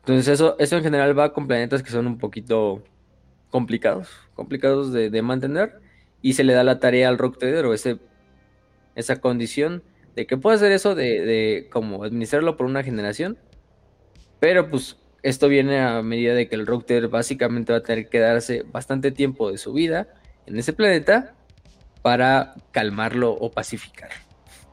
Entonces, 0.00 0.28
eso 0.28 0.56
eso 0.58 0.76
en 0.76 0.82
general 0.82 1.18
va 1.18 1.32
con 1.32 1.46
planetas 1.46 1.82
que 1.82 1.90
son 1.90 2.06
un 2.06 2.18
poquito 2.18 2.82
complicados, 3.50 4.08
complicados 4.34 4.92
de, 4.92 5.22
mantener 5.22 5.80
y 6.24 6.32
se 6.32 6.42
le 6.42 6.54
da 6.54 6.64
la 6.64 6.80
tarea 6.80 7.08
al 7.08 7.18
rock 7.18 7.38
trader 7.38 7.66
o 7.66 7.74
ese 7.74 7.98
esa 8.96 9.20
condición 9.20 9.82
de 10.16 10.26
que 10.26 10.36
puede 10.36 10.56
hacer 10.56 10.72
eso 10.72 10.94
de, 10.94 11.20
de 11.20 11.68
como 11.70 12.02
administrarlo 12.02 12.56
por 12.56 12.66
una 12.66 12.82
generación, 12.82 13.36
pero 14.40 14.70
pues 14.70 14.96
esto 15.22 15.48
viene 15.48 15.80
a 15.80 16.02
medida 16.02 16.34
de 16.34 16.48
que 16.48 16.54
el 16.54 16.66
router 16.66 17.08
básicamente 17.08 17.72
va 17.72 17.78
a 17.78 17.82
tener 17.82 18.08
que 18.08 18.20
darse 18.20 18.62
bastante 18.62 19.10
tiempo 19.10 19.50
de 19.50 19.58
su 19.58 19.72
vida 19.72 20.08
en 20.46 20.58
ese 20.58 20.72
planeta 20.72 21.34
para 22.02 22.54
calmarlo 22.70 23.32
o 23.32 23.50
pacificar. 23.50 24.10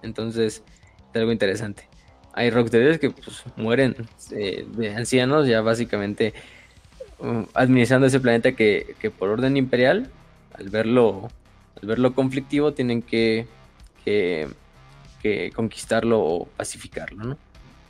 Entonces, 0.04 0.64
es 1.10 1.16
algo 1.20 1.32
interesante. 1.32 1.88
Hay 2.34 2.50
routers 2.50 3.00
que 3.00 3.10
pues, 3.10 3.44
mueren 3.56 3.96
eh, 4.32 4.66
de 4.70 4.96
ancianos 4.96 5.48
ya 5.48 5.62
básicamente 5.62 6.34
uh, 7.20 7.46
administrando 7.54 8.08
ese 8.08 8.20
planeta 8.20 8.54
que, 8.54 8.96
por 9.18 9.30
orden 9.30 9.58
imperial, 9.58 10.12
al 10.54 10.70
verlo, 10.70 11.30
al 11.80 11.88
verlo 11.88 12.14
conflictivo, 12.14 12.74
tienen 12.74 13.02
que, 13.02 13.48
que, 14.04 14.48
que 15.22 15.52
conquistarlo 15.52 16.20
o 16.20 16.46
pacificarlo, 16.46 17.24
¿no? 17.24 17.38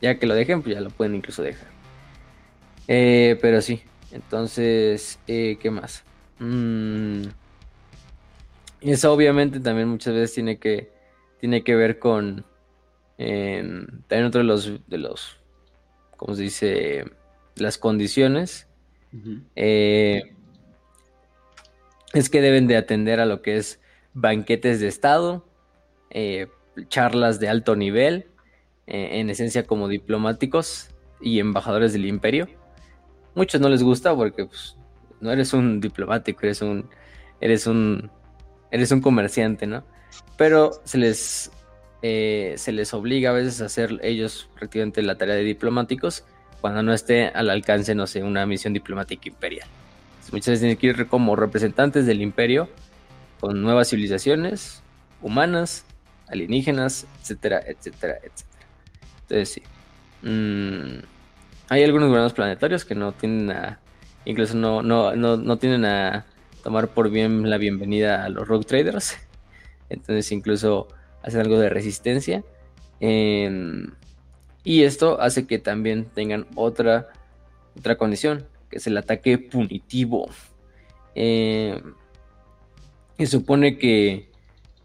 Ya 0.02 0.18
que 0.18 0.26
lo 0.26 0.34
dejen, 0.34 0.62
pues 0.62 0.76
ya 0.76 0.82
lo 0.82 0.90
pueden 0.90 1.16
incluso 1.16 1.44
dejar. 1.44 1.68
Eh, 2.88 3.38
pero 3.42 3.62
sí, 3.62 3.82
entonces, 4.12 5.20
eh, 5.28 5.58
¿qué 5.62 5.72
más? 5.72 6.04
Mm, 6.40 7.24
eso 8.82 9.14
obviamente 9.14 9.60
también 9.60 9.88
muchas 9.88 10.14
veces 10.14 10.34
tiene 10.34 10.58
que, 10.58 10.92
tiene 11.40 11.64
que 11.64 11.76
ver 11.76 12.00
con, 12.00 12.44
también 13.18 14.26
otro 14.26 14.40
de 14.40 14.48
los, 14.48 14.88
de 14.88 14.98
los, 14.98 15.38
¿cómo 16.18 16.36
se 16.36 16.44
dice? 16.44 17.06
Las 17.56 17.78
condiciones. 17.78 18.68
Eh, 19.56 20.34
es 22.14 22.30
que 22.30 22.42
deben 22.42 22.68
de 22.68 22.78
atender 22.78 23.20
a 23.20 23.26
lo 23.26 23.42
que 23.42 23.58
es 23.58 23.80
banquetes 24.14 24.80
de 24.80 24.88
Estado, 24.88 25.46
charlas 26.90 27.40
de 27.40 27.50
alto 27.50 27.76
nivel, 27.76 28.28
en 28.88 29.30
esencia 29.30 29.66
como 29.66 29.88
diplomáticos 29.88 30.90
y 31.22 31.40
embajadores 31.40 31.94
del 31.94 32.06
imperio 32.06 32.50
muchos 33.36 33.62
no 33.62 33.70
les 33.70 33.84
gusta 33.84 34.16
porque 34.16 34.46
pues, 34.46 34.76
no 35.20 35.32
eres 35.32 35.54
un 35.54 35.80
diplomático, 35.80 36.40
eres 36.44 36.62
un, 36.62 36.90
eres 37.40 37.68
un, 37.68 38.10
eres 38.72 38.92
un 38.92 39.02
comerciante, 39.02 39.68
¿no? 39.68 39.84
Pero 40.38 40.72
se 40.84 40.98
les, 40.98 41.52
eh, 42.02 42.56
se 42.58 42.72
les 42.72 42.94
obliga 42.94 43.30
a 43.30 43.34
veces 43.34 43.62
a 43.62 43.66
hacer 43.66 44.00
ellos 44.04 44.50
prácticamente 44.56 45.02
la 45.02 45.18
tarea 45.18 45.36
de 45.36 45.44
diplomáticos 45.44 46.26
cuando 46.60 46.84
no 46.84 46.94
esté 46.94 47.28
al 47.28 47.50
alcance, 47.50 47.96
no 47.96 48.08
sé, 48.08 48.24
una 48.24 48.46
misión 48.46 48.74
diplomática 48.74 49.30
imperial. 49.30 49.68
Muchas 50.32 50.48
veces 50.48 50.60
tienen 50.62 50.78
que 50.78 50.88
ir 50.88 51.08
como 51.08 51.36
representantes 51.36 52.06
del 52.06 52.22
imperio 52.22 52.70
con 53.40 53.62
nuevas 53.62 53.90
civilizaciones 53.90 54.82
humanas, 55.22 55.86
alienígenas, 56.28 57.06
etcétera, 57.22 57.62
etcétera, 57.66 58.18
etcétera. 58.18 58.68
Entonces 59.22 59.50
sí. 59.50 59.64
Mm, 60.24 61.04
hay 61.70 61.84
algunos 61.84 62.10
gobiernos 62.10 62.34
planetarios 62.34 62.86
que 62.86 62.96
no 62.96 63.12
tienen 63.12 63.52
a, 63.52 63.80
incluso 64.26 64.56
no, 64.56 64.82
no, 64.82 65.16
no, 65.16 65.58
tienen 65.58 65.86
a 65.86 66.26
tomar 66.64 66.90
por 66.90 67.10
bien 67.10 67.50
la 67.50 67.58
bienvenida 67.58 68.26
a 68.26 68.30
los 68.30 68.48
rogue 68.48 68.66
traders. 68.66 69.18
Entonces 69.90 70.32
incluso 70.32 70.88
hacen 71.24 71.42
algo 71.42 71.60
de 71.60 71.70
resistencia. 71.70 72.44
Y 74.64 74.84
esto 74.84 75.20
hace 75.20 75.48
que 75.48 75.58
también 75.58 76.06
tengan 76.06 76.46
otra, 76.56 77.08
otra 77.78 77.98
condición, 77.98 78.46
que 78.72 78.78
es 78.78 78.88
el 78.88 78.98
ataque 78.98 79.38
punitivo. 79.38 80.30
Eh, 81.14 81.80
y 83.18 83.26
supone 83.28 83.78
que, 83.78 84.30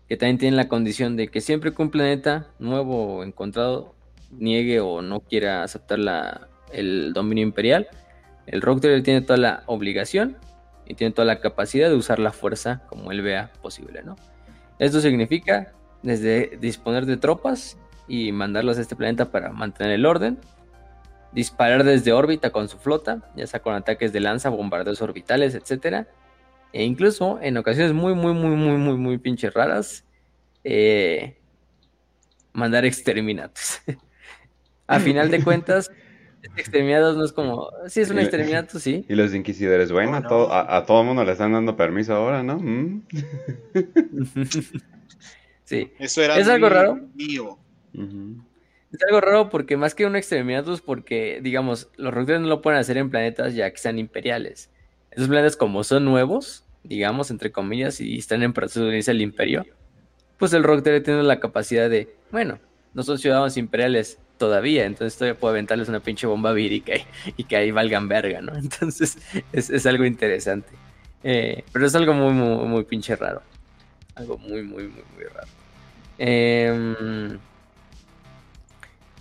que 0.09 0.17
también 0.17 0.39
tienen 0.39 0.57
la 0.57 0.69
condición 0.69 1.17
de 1.17 1.29
que 1.29 1.41
siempre 1.41 1.73
que 1.73 1.81
un 1.81 1.91
planeta 1.91 2.49
nuevo 2.59 3.23
encontrado 3.23 3.95
niegue 4.33 4.81
o 4.81 5.01
no 5.01 5.21
quiera 5.21 5.63
aceptar 5.63 5.99
la, 5.99 6.49
el 6.73 7.13
dominio 7.15 7.45
imperial, 7.45 7.89
el 8.47 8.61
Rock 8.61 8.81
tiene 8.81 9.23
toda 9.23 9.39
la 9.39 9.63
obligación 9.67 10.37
y 10.87 10.95
tiene 10.95 11.13
toda 11.13 11.27
la 11.27 11.41
capacidad 11.41 11.89
de 11.89 11.95
usar 11.95 12.19
la 12.19 12.33
fuerza 12.33 12.83
como 12.89 13.11
él 13.11 13.23
vea 13.23 13.53
posible, 13.63 14.03
¿no? 14.05 14.17
Esto 14.79 15.01
significa 15.01 15.73
desde 16.03 16.59
disponer 16.61 17.07
de 17.07 17.17
tropas 17.17 17.79
y 18.07 18.31
mandarlas 18.33 18.79
a 18.79 18.83
este 18.83 18.95
planeta 18.95 19.31
para 19.31 19.51
mantener 19.51 19.93
el 19.93 20.07
orden, 20.07 20.39
disparar 21.33 21.85
desde 21.85 22.13
órbita 22.13 22.51
con 22.51 22.69
su 22.69 22.79
flota, 22.79 23.31
ya 23.37 23.47
sea 23.47 23.61
con 23.61 23.75
ataques 23.75 24.13
de 24.13 24.21
lanza, 24.21 24.49
bombardeos 24.49 25.03
orbitales, 25.03 25.55
etc. 25.55 26.07
E 26.73 26.85
incluso 26.85 27.39
en 27.43 27.57
ocasiones 27.57 27.93
muy, 27.93 28.15
muy, 28.15 28.35
muy, 28.35 28.57
muy, 28.57 28.77
muy, 28.77 28.97
muy 28.97 29.19
pinches 29.19 29.53
raras, 29.55 30.05
eh, 30.65 31.39
mandar 32.53 32.85
exterminatos. 32.85 33.81
a 34.87 35.01
final 35.01 35.31
de 35.31 35.43
cuentas, 35.43 35.91
Exterminados 36.57 37.17
no 37.17 37.25
es 37.25 37.33
como. 37.33 37.71
Sí, 37.89 38.01
es 38.01 38.11
un 38.11 38.19
exterminato, 38.19 38.79
sí. 38.79 39.05
Y 39.09 39.15
los 39.15 39.35
inquisidores, 39.35 39.91
bueno, 39.91 40.17
a, 40.17 40.23
todo, 40.23 40.53
a, 40.53 40.85
todo 40.85 41.03
mundo 41.03 41.25
le 41.25 41.33
están 41.33 41.53
dando 41.53 41.77
permiso 41.77 42.15
ahora, 42.15 42.43
¿no? 42.43 42.59
Mm. 42.59 43.03
sí. 45.65 45.93
Eso 45.99 46.23
era 46.23 46.39
¿Es 46.39 46.49
algo 46.49 46.69
raro? 46.69 47.01
Mío. 47.15 47.59
Es 48.93 49.03
algo 49.03 49.21
raro 49.21 49.51
porque 49.51 49.77
más 49.77 49.95
que 49.95 50.07
un 50.07 50.17
exterminato 50.17 50.73
es 50.73 50.81
porque, 50.81 51.41
digamos, 51.43 51.89
los 51.97 52.15
rockers 52.15 52.41
no 52.41 52.47
lo 52.47 52.63
pueden 52.63 52.81
hacer 52.81 52.97
en 52.99 53.11
planetas 53.11 53.55
ya 53.55 53.71
que 53.71 53.79
sean 53.79 53.99
imperiales. 53.99 54.71
Esos 55.11 55.29
planetas, 55.29 55.57
como 55.57 55.83
son 55.83 56.05
nuevos, 56.05 56.65
digamos, 56.85 57.31
entre 57.31 57.51
comillas, 57.51 58.01
y 58.01 58.19
están 58.19 58.43
en 58.43 58.53
proceso 58.53 58.83
de 58.83 58.89
unirse 58.91 59.11
al 59.11 59.21
imperio, 59.21 59.67
pues 60.39 60.53
el 60.53 60.63
rocker 60.63 61.03
tiene 61.03 61.23
la 61.23 61.41
capacidad 61.41 61.91
de, 61.91 62.15
bueno, 62.31 62.59
no 62.95 63.03
son 63.03 63.19
ciudadanos 63.19 63.57
imperiales, 63.57 64.19
todavía, 64.39 64.85
entonces 64.85 65.19
todavía 65.19 65.39
puedo 65.39 65.53
aventarles 65.53 65.89
una 65.89 66.01
pinche 66.01 66.27
bomba 66.27 66.53
vírica 66.53 66.93
y, 67.37 67.45
que 67.45 67.57
ahí 67.57 67.71
valgan 67.71 68.09
verga, 68.09 68.41
¿no? 68.41 68.55
Entonces 68.57 69.19
es, 69.53 69.87
algo 69.87 70.05
interesante. 70.05 70.69
Eh, 71.25 71.65
pero 71.73 71.87
es 71.87 71.95
algo 71.95 72.13
muy, 72.13 72.33
muy, 72.33 72.67
muy 72.67 72.85
pinche 72.85 73.17
raro. 73.17 73.43
Algo 74.15 74.39
muy, 74.39 74.63
muy, 74.63 74.85
muy, 74.85 75.03
muy 75.15 75.25
raro. 75.25 75.49
Em, 76.19 77.39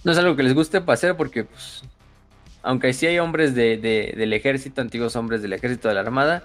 no 0.06 0.12
es 0.12 0.18
algo 0.20 0.36
que 0.36 0.43
les 0.43 0.53
guste 0.53 0.82
hacer 0.86 1.18
porque, 1.18 1.43
pues, 1.43 1.82
aunque 2.62 2.93
sí 2.93 3.08
hay 3.08 3.18
hombres 3.20 3.56
de, 3.56 3.78
del 4.16 4.34
ejército, 4.34 4.82
antiguos 4.82 5.16
hombres 5.16 5.41
del 5.41 5.51
ejército 5.51 5.88
de 5.88 5.95
la 5.95 6.01
armada, 6.01 6.43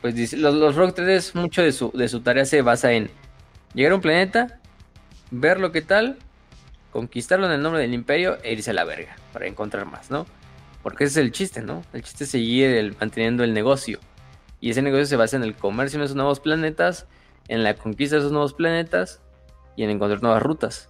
pues 0.00 0.32
los, 0.32 0.54
los 0.54 0.76
Rock 0.76 0.94
Traders, 0.94 1.34
mucho 1.34 1.62
de 1.62 1.72
su, 1.72 1.90
de 1.92 2.08
su 2.08 2.20
tarea 2.20 2.44
se 2.44 2.62
basa 2.62 2.92
en 2.92 3.10
llegar 3.74 3.92
a 3.92 3.96
un 3.96 4.00
planeta, 4.00 4.60
ver 5.32 5.58
lo 5.58 5.72
que 5.72 5.82
tal, 5.82 6.18
conquistarlo 6.92 7.46
en 7.46 7.52
el 7.52 7.62
nombre 7.62 7.82
del 7.82 7.92
imperio 7.92 8.38
e 8.44 8.52
irse 8.52 8.70
a 8.70 8.74
la 8.74 8.84
verga 8.84 9.16
para 9.32 9.48
encontrar 9.48 9.84
más, 9.86 10.10
¿no? 10.10 10.26
Porque 10.84 11.04
ese 11.04 11.20
es 11.20 11.26
el 11.26 11.32
chiste, 11.32 11.62
¿no? 11.62 11.82
El 11.92 12.02
chiste 12.02 12.22
es 12.22 12.30
seguir 12.30 12.70
el, 12.70 12.96
manteniendo 12.98 13.42
el 13.42 13.52
negocio. 13.52 13.98
Y 14.60 14.70
ese 14.70 14.80
negocio 14.80 15.06
se 15.06 15.16
basa 15.16 15.36
en 15.36 15.42
el 15.42 15.56
comercio 15.56 15.98
en 15.98 16.04
esos 16.04 16.16
nuevos 16.16 16.38
planetas, 16.38 17.08
en 17.48 17.64
la 17.64 17.74
conquista 17.74 18.14
de 18.14 18.20
esos 18.20 18.32
nuevos 18.32 18.54
planetas 18.54 19.20
y 19.76 19.82
en 19.82 19.90
encontrar 19.90 20.22
nuevas 20.22 20.42
rutas. 20.42 20.88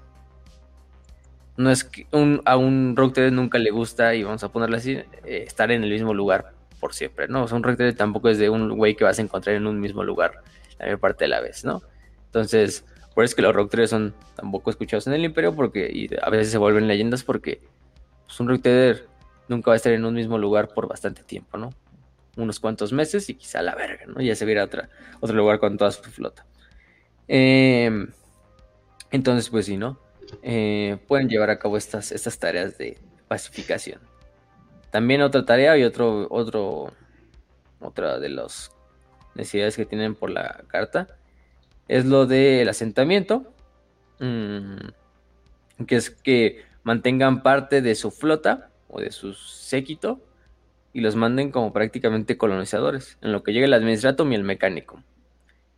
No 1.61 1.70
es 1.70 1.84
que 1.84 2.06
a 2.46 2.56
un 2.56 2.96
router 2.96 3.30
nunca 3.30 3.58
le 3.58 3.70
gusta, 3.70 4.14
y 4.14 4.22
vamos 4.22 4.42
a 4.42 4.48
ponerle 4.48 4.78
así, 4.78 4.92
eh, 4.92 5.44
estar 5.46 5.70
en 5.70 5.84
el 5.84 5.90
mismo 5.90 6.14
lugar 6.14 6.54
por 6.80 6.94
siempre, 6.94 7.28
¿no? 7.28 7.44
O 7.44 7.54
un 7.54 7.62
router 7.62 7.94
tampoco 7.94 8.30
es 8.30 8.38
de 8.38 8.48
un 8.48 8.78
güey 8.78 8.96
que 8.96 9.04
vas 9.04 9.18
a 9.18 9.22
encontrar 9.22 9.56
en 9.56 9.66
un 9.66 9.78
mismo 9.78 10.02
lugar 10.02 10.42
la 10.78 10.86
mayor 10.86 11.00
parte 11.00 11.24
de 11.24 11.28
la 11.28 11.40
vez, 11.40 11.66
¿no? 11.66 11.82
Entonces, 12.24 12.86
por 13.14 13.24
eso 13.24 13.32
es 13.32 13.34
que 13.34 13.42
los 13.42 13.54
Rock 13.54 13.76
son 13.84 14.14
tan 14.36 14.50
poco 14.50 14.70
escuchados 14.70 15.06
en 15.06 15.12
el 15.12 15.22
Imperio 15.22 15.54
porque 15.54 15.90
y 15.92 16.08
a 16.22 16.30
veces 16.30 16.50
se 16.50 16.56
vuelven 16.56 16.88
leyendas 16.88 17.24
porque 17.24 17.61
pues, 18.24 18.40
un 18.40 18.48
Rock 18.48 18.66
nunca 19.48 19.70
va 19.70 19.74
a 19.74 19.76
estar 19.76 19.92
en 19.92 20.06
un 20.06 20.14
mismo 20.14 20.38
lugar 20.38 20.68
por 20.68 20.88
bastante 20.88 21.22
tiempo, 21.24 21.58
¿no? 21.58 21.74
Unos 22.38 22.58
cuantos 22.58 22.90
meses 22.90 23.28
y 23.28 23.34
quizá 23.34 23.61
la 23.61 23.74
verga, 23.74 24.06
¿no? 24.06 24.22
Ya 24.22 24.34
se 24.34 24.46
viera 24.46 24.62
a 24.62 24.64
otra, 24.64 24.88
otro 25.20 25.36
lugar 25.36 25.58
con 25.58 25.76
toda 25.76 25.90
su 25.90 26.02
flota. 26.04 26.46
Em, 27.28 28.08
entonces, 29.11 29.50
pues 29.50 29.66
sí, 29.66 29.76
¿no? 29.76 29.98
Eh, 30.43 30.99
pueden 31.07 31.28
llevar 31.28 31.51
a 31.51 31.59
cabo 31.59 31.76
estas, 31.76 32.12
estas 32.12 32.39
tareas 32.39 32.78
de 32.78 32.99
pacificación. 33.28 34.01
También 34.91 35.22
otra 35.22 35.45
tarea 35.45 35.76
y 35.78 35.85
otro, 35.85 36.26
otro, 36.31 36.93
otra 37.81 38.18
de 38.18 38.28
las 38.28 38.72
necesidades 39.35 39.76
que 39.76 39.87
tienen 39.87 40.14
por 40.14 40.31
la 40.31 40.64
carta 40.66 41.07
es 41.89 42.05
lo 42.05 42.26
del 42.26 42.68
asentamiento, 42.68 43.53
mm, 44.18 45.85
que 45.87 45.97
es 45.97 46.11
que 46.11 46.64
mantengan 46.83 47.43
parte 47.43 47.83
de 47.83 47.95
su 47.95 48.11
flota 48.11 48.70
o 48.89 49.01
de 49.01 49.12
su 49.12 49.35
séquito 49.35 50.20
y 50.93 51.01
los 51.01 51.16
manden 51.16 51.51
como 51.53 51.72
prácticamente 51.72 52.37
colonizadores, 52.37 53.18
en 53.22 53.33
lo 53.33 53.43
que 53.43 53.53
llega 53.53 53.66
el 53.66 53.74
administratum 53.74 54.33
y 54.33 54.35
el 54.35 54.45
mecánico. 54.45 55.03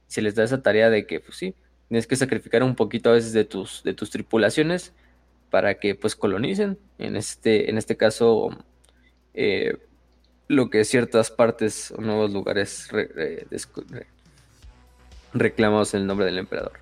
Se 0.06 0.22
les 0.22 0.34
da 0.34 0.44
esa 0.44 0.62
tarea 0.62 0.90
de 0.90 1.06
que, 1.06 1.20
pues 1.20 1.36
sí, 1.36 1.54
tienes 1.92 2.06
que 2.06 2.16
sacrificar 2.16 2.62
un 2.62 2.74
poquito 2.74 3.10
a 3.10 3.12
veces 3.12 3.34
de 3.34 3.44
tus, 3.44 3.82
de 3.82 3.92
tus 3.92 4.08
tripulaciones 4.08 4.94
para 5.50 5.74
que 5.74 5.94
pues 5.94 6.16
colonicen. 6.16 6.78
En 6.96 7.16
este, 7.16 7.68
en 7.68 7.76
este 7.76 7.98
caso, 7.98 8.48
eh, 9.34 9.76
lo 10.48 10.70
que 10.70 10.86
ciertas 10.86 11.30
partes 11.30 11.90
o 11.90 12.00
nuevos 12.00 12.32
lugares 12.32 12.88
reclamados 15.34 15.92
en 15.92 16.00
el 16.00 16.06
nombre 16.06 16.24
del 16.24 16.38
emperador. 16.38 16.80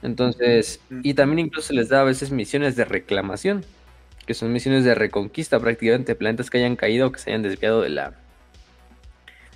Entonces, 0.00 0.80
y 1.02 1.12
también 1.12 1.40
incluso 1.40 1.74
les 1.74 1.90
da 1.90 2.00
a 2.00 2.04
veces 2.04 2.30
misiones 2.30 2.74
de 2.74 2.86
reclamación, 2.86 3.66
que 4.24 4.32
son 4.32 4.50
misiones 4.50 4.82
de 4.82 4.94
reconquista 4.94 5.60
prácticamente, 5.60 6.14
planetas 6.14 6.48
que 6.48 6.56
hayan 6.56 6.76
caído 6.76 7.08
o 7.08 7.12
que 7.12 7.18
se 7.18 7.28
hayan 7.28 7.42
desviado 7.42 7.82
de 7.82 7.90
la, 7.90 8.14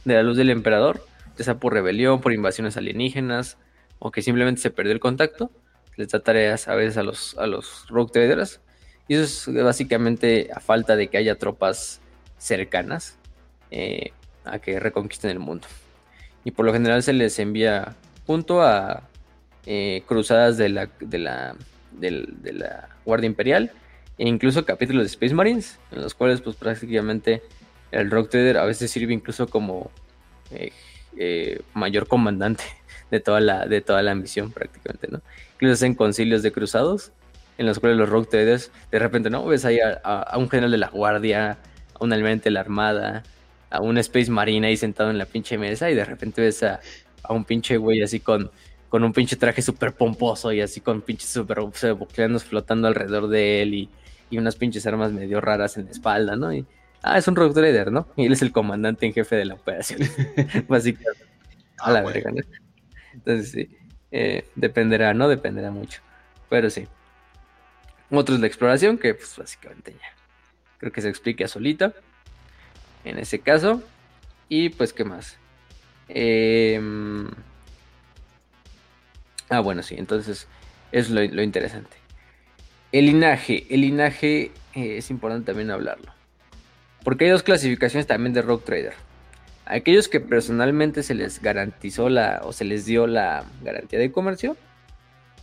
de 0.05 0.13
la 0.13 0.23
luz 0.23 0.37
del 0.37 0.51
emperador 0.51 1.09
ya 1.37 1.45
sea 1.45 1.59
por 1.59 1.73
rebelión, 1.73 2.21
por 2.21 2.33
invasiones 2.33 2.77
alienígenas, 2.77 3.59
o 3.99 4.11
que 4.11 4.23
simplemente 4.23 4.61
se 4.61 4.71
perdió 4.71 4.93
el 4.93 5.01
contacto, 5.01 5.51
les 5.97 6.09
da 6.09 6.21
tareas 6.21 6.69
a 6.69 6.75
veces 6.75 6.97
a 6.97 7.03
los, 7.03 7.37
a 7.39 7.47
los 7.47 7.87
rogue 7.89 8.13
traders. 8.13 8.61
Y 9.09 9.15
eso 9.15 9.51
es 9.51 9.65
básicamente 9.65 10.51
a 10.55 10.61
falta 10.61 10.97
de 10.97 11.09
que 11.09 11.19
haya 11.19 11.37
tropas 11.37 12.01
cercanas 12.39 13.19
eh, 13.71 14.13
a 14.45 14.59
que 14.59 14.81
reconquisten 14.81 15.31
el 15.31 15.39
mundo. 15.39 15.67
Y 16.45 16.53
por 16.53 16.65
lo 16.65 16.73
general 16.73 17.03
se 17.03 17.13
les 17.13 17.39
envía 17.39 17.97
junto 18.27 18.63
a 18.63 19.03
eh, 19.67 20.03
cruzadas 20.07 20.57
de 20.57 20.71
la, 20.71 20.89
de, 21.01 21.19
la, 21.19 21.55
de, 21.93 22.53
la 22.53 22.89
Guardia 23.05 23.27
Imperial 23.27 23.73
e 24.17 24.27
incluso 24.29 24.65
capítulos 24.65 25.03
de 25.03 25.09
Space 25.09 25.35
Marines, 25.35 25.79
en 25.93 26.01
los 26.01 26.15
cuales 26.15 26.41
pues 26.41 26.57
prácticamente 26.57 27.43
el 27.91 28.11
Rogue 28.11 28.29
Trader 28.29 28.59
a 28.59 28.65
veces 28.65 28.91
sirve 28.91 29.13
incluso 29.13 29.49
como 29.49 29.91
eh, 30.51 30.73
eh, 31.17 31.61
mayor 31.75 32.07
comandante 32.07 32.65
de 33.11 33.21
toda 33.21 33.41
la, 33.41 33.67
de 33.67 33.81
toda 33.81 34.03
la 34.03 34.15
misión 34.15 34.53
prácticamente, 34.53 35.09
¿no? 35.11 35.21
Incluso 35.55 35.75
hacen 35.75 35.95
concilios 35.95 36.43
de 36.43 36.53
cruzados 36.53 37.13
en 37.59 37.67
los 37.67 37.79
cuales 37.79 37.99
los 37.99 38.09
Rogue 38.09 38.27
Traders 38.27 38.71
de 38.91 38.99
repente, 38.99 39.29
¿no? 39.29 39.45
Ves 39.45 39.65
ahí 39.65 39.79
a, 39.81 40.37
un 40.39 40.49
general 40.49 40.71
de 40.71 40.79
la 40.79 40.89
guardia, 40.89 41.59
a 41.95 42.05
un 42.05 42.13
almirante 42.13 42.45
de 42.45 42.53
la 42.53 42.61
armada, 42.61 43.23
a 43.69 43.81
un 43.81 43.99
Space 43.99 44.31
Marine 44.31 44.67
ahí 44.67 44.77
sentado 44.77 45.11
en 45.11 45.19
la 45.19 45.27
pinche 45.27 45.59
mesa 45.59 45.91
y 45.91 45.95
de 45.95 46.05
repente 46.05 46.41
ves 46.41 46.63
a, 46.63 46.81
un 47.29 47.45
pinche 47.45 47.77
güey 47.77 48.03
así 48.03 48.19
con, 48.21 48.51
con 48.89 49.05
un 49.05 49.13
pinche 49.13 49.37
traje 49.37 49.63
súper 49.63 49.93
pomposo 49.93 50.53
y 50.53 50.61
así 50.61 50.81
con 50.81 51.03
pinches 51.03 51.29
super 51.29 51.61
boxeanos 51.61 52.45
flotando 52.45 52.89
alrededor 52.89 53.29
de 53.29 53.63
él 53.63 53.75
y, 53.75 53.89
y, 54.31 54.39
unas 54.39 54.57
pinches 54.57 54.87
armas 54.87 55.13
medio 55.13 55.41
raras 55.41 55.77
en 55.77 55.85
la 55.85 55.91
espalda, 55.91 56.37
¿no? 56.37 56.53
Y, 56.53 56.65
Ah, 57.03 57.19
es 57.19 57.27
un 57.29 57.37
Rogue 57.37 57.55
Trader, 57.55 57.91
¿no? 57.91 58.07
Y 58.17 58.27
él 58.27 58.33
es 58.33 58.43
el 58.43 58.53
comandante 58.53 59.07
en 59.07 59.13
jefe 59.15 59.37
de 59.37 59.47
la 59.47 59.55
operación. 59.55 60.01
Básicamente. 60.69 61.25
a 61.79 61.93
la 61.93 62.01
ah, 62.01 62.03
verga, 62.03 62.31
¿no? 62.31 62.43
Entonces, 63.15 63.51
sí. 63.51 63.77
Eh, 64.13 64.45
dependerá, 64.55 65.15
¿no? 65.15 65.29
Dependerá 65.29 65.71
mucho. 65.71 66.03
Pero 66.49 66.69
sí. 66.69 66.87
Otro 68.11 68.35
es 68.35 68.41
la 68.41 68.47
exploración, 68.47 68.99
que 68.99 69.15
pues 69.15 69.37
básicamente 69.37 69.93
ya. 69.93 70.09
Creo 70.79 70.93
que 70.93 71.01
se 71.01 71.09
explica 71.09 71.49
solita. 71.49 71.95
En 73.05 73.19
ese 73.19 73.39
caso. 73.39 73.83
Y 74.49 74.69
pues, 74.71 74.93
¿qué 74.93 75.05
más? 75.05 75.39
Em, 76.09 77.31
ah, 79.49 79.61
bueno, 79.61 79.83
sí. 79.83 79.95
Entonces, 79.97 80.49
es 80.93 81.09
lo, 81.09 81.23
interesante. 81.23 81.97
El 82.93 83.07
linaje. 83.07 83.67
El 83.71 83.83
linaje 83.83 84.51
eh, 84.75 84.99
es 84.99 85.11
importante 85.11 85.47
también 85.47 85.71
hablarlo. 85.71 86.20
Porque 87.05 87.25
hay 87.25 87.31
dos 87.31 87.43
clasificaciones 87.43 88.07
también 88.07 88.33
de 88.33 88.43
Rogue 88.43 88.65
Trader. 88.65 88.95
Aquellos 89.65 90.09
que 90.09 90.21
personalmente 90.21 91.03
se 91.03 91.15
les 91.15 91.41
garantizó 91.41 92.09
la 92.09 92.41
o 92.45 92.53
se 92.53 92.65
les 92.65 92.87
dio 92.87 93.07
la 93.07 93.45
garantía 93.63 93.99
de 93.99 94.11
comercio 94.11 94.57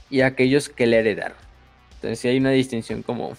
y 0.10 0.22
aquellos 0.22 0.70
que 0.70 0.86
le 0.86 1.00
heredaron. 1.00 1.38
Entonces 1.96 2.20
sí 2.20 2.28
hay 2.28 2.38
una 2.38 2.52
distinción 2.52 3.02
como 3.02 3.34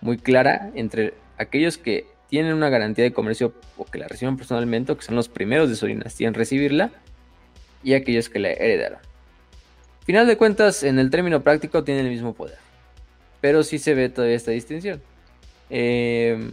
muy 0.00 0.18
clara 0.18 0.70
entre 0.74 1.14
aquellos 1.36 1.78
que 1.78 2.06
tienen 2.28 2.54
una 2.54 2.68
garantía 2.68 3.04
de 3.04 3.12
comercio 3.12 3.54
o 3.76 3.84
que 3.84 3.98
la 3.98 4.08
reciben 4.08 4.36
personalmente 4.36 4.92
o 4.92 4.96
que 4.96 5.04
son 5.04 5.16
los 5.16 5.28
primeros 5.28 5.68
de 5.68 5.76
su 5.76 5.86
dinastía 5.86 6.28
en 6.28 6.34
recibirla 6.34 6.90
y 7.82 7.94
aquellos 7.94 8.28
que 8.28 8.38
la 8.38 8.50
heredaron. 8.50 8.98
Final 10.04 10.26
de 10.26 10.36
cuentas, 10.36 10.82
en 10.82 10.98
el 10.98 11.10
término 11.10 11.42
práctico 11.42 11.84
tienen 11.84 12.06
el 12.06 12.12
mismo 12.12 12.34
poder, 12.34 12.58
pero 13.40 13.62
sí 13.62 13.78
se 13.78 13.94
ve 13.94 14.08
todavía 14.08 14.36
esta 14.36 14.50
distinción. 14.50 15.00
Eh, 15.70 16.50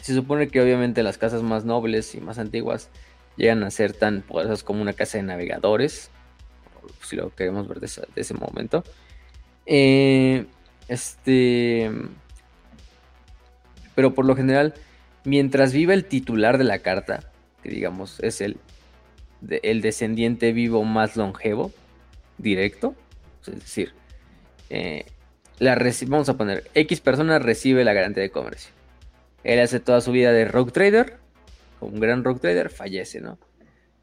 se 0.00 0.14
supone 0.14 0.48
que 0.48 0.60
obviamente 0.60 1.02
las 1.02 1.18
casas 1.18 1.42
más 1.42 1.64
nobles 1.64 2.14
y 2.14 2.20
más 2.20 2.38
antiguas 2.38 2.88
llegan 3.36 3.62
a 3.62 3.70
ser 3.70 3.92
tan 3.92 4.22
poderosas 4.22 4.62
como 4.62 4.82
una 4.82 4.92
casa 4.92 5.18
de 5.18 5.24
navegadores, 5.24 6.10
si 7.02 7.16
lo 7.16 7.34
queremos 7.34 7.68
ver 7.68 7.80
de 7.80 7.88
ese, 8.16 8.34
momento. 8.34 8.84
Eh, 9.66 10.46
este, 10.88 11.90
pero 13.94 14.14
por 14.14 14.24
lo 14.24 14.36
general, 14.36 14.74
mientras 15.24 15.72
viva 15.72 15.94
el 15.94 16.04
titular 16.04 16.58
de 16.58 16.64
la 16.64 16.80
carta, 16.80 17.30
que 17.62 17.70
digamos 17.70 18.18
es 18.20 18.40
el, 18.40 18.58
el 19.62 19.82
descendiente 19.82 20.52
vivo 20.52 20.84
más 20.84 21.16
longevo, 21.16 21.72
directo, 22.38 22.94
es 23.46 23.54
decir, 23.54 23.92
eh, 24.70 25.04
la 25.58 25.78
vamos 26.06 26.28
a 26.28 26.36
poner 26.36 26.70
X 26.74 27.00
persona 27.00 27.38
recibe 27.38 27.84
la 27.84 27.92
garantía 27.92 28.22
de 28.22 28.30
comercio. 28.30 28.79
Él 29.44 29.60
hace 29.60 29.80
toda 29.80 30.00
su 30.00 30.12
vida 30.12 30.32
de 30.32 30.44
rock 30.44 30.72
trader, 30.72 31.16
un 31.80 31.98
gran 32.00 32.24
rock 32.24 32.40
trader, 32.40 32.70
fallece, 32.70 33.20
¿no? 33.20 33.38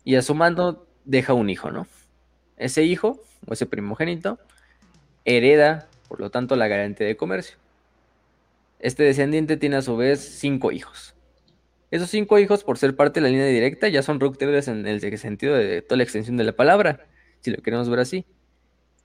Y 0.03 0.15
a 0.15 0.21
su 0.21 0.35
mando 0.35 0.87
deja 1.05 1.33
un 1.33 1.49
hijo, 1.49 1.71
¿no? 1.71 1.87
Ese 2.57 2.83
hijo, 2.83 3.21
o 3.45 3.53
ese 3.53 3.65
primogénito, 3.65 4.39
hereda, 5.25 5.87
por 6.07 6.19
lo 6.19 6.31
tanto, 6.31 6.55
la 6.55 6.67
garantía 6.67 7.05
de 7.05 7.17
comercio. 7.17 7.57
Este 8.79 9.03
descendiente 9.03 9.57
tiene 9.57 9.75
a 9.75 9.81
su 9.81 9.97
vez 9.97 10.19
cinco 10.19 10.71
hijos. 10.71 11.13
Esos 11.89 12.09
cinco 12.09 12.37
hijos, 12.39 12.63
por 12.63 12.77
ser 12.77 12.95
parte 12.95 13.19
de 13.19 13.25
la 13.25 13.29
línea 13.29 13.45
directa, 13.45 13.87
ya 13.87 14.03
son 14.03 14.19
rock 14.19 14.37
traders 14.37 14.67
en 14.67 14.85
el 14.87 15.17
sentido 15.17 15.55
de 15.55 15.81
toda 15.81 15.97
la 15.97 16.03
extensión 16.03 16.35
de 16.37 16.43
la 16.43 16.51
palabra, 16.51 17.05
si 17.41 17.51
lo 17.51 17.61
queremos 17.61 17.89
ver 17.89 17.99
así. 17.99 18.25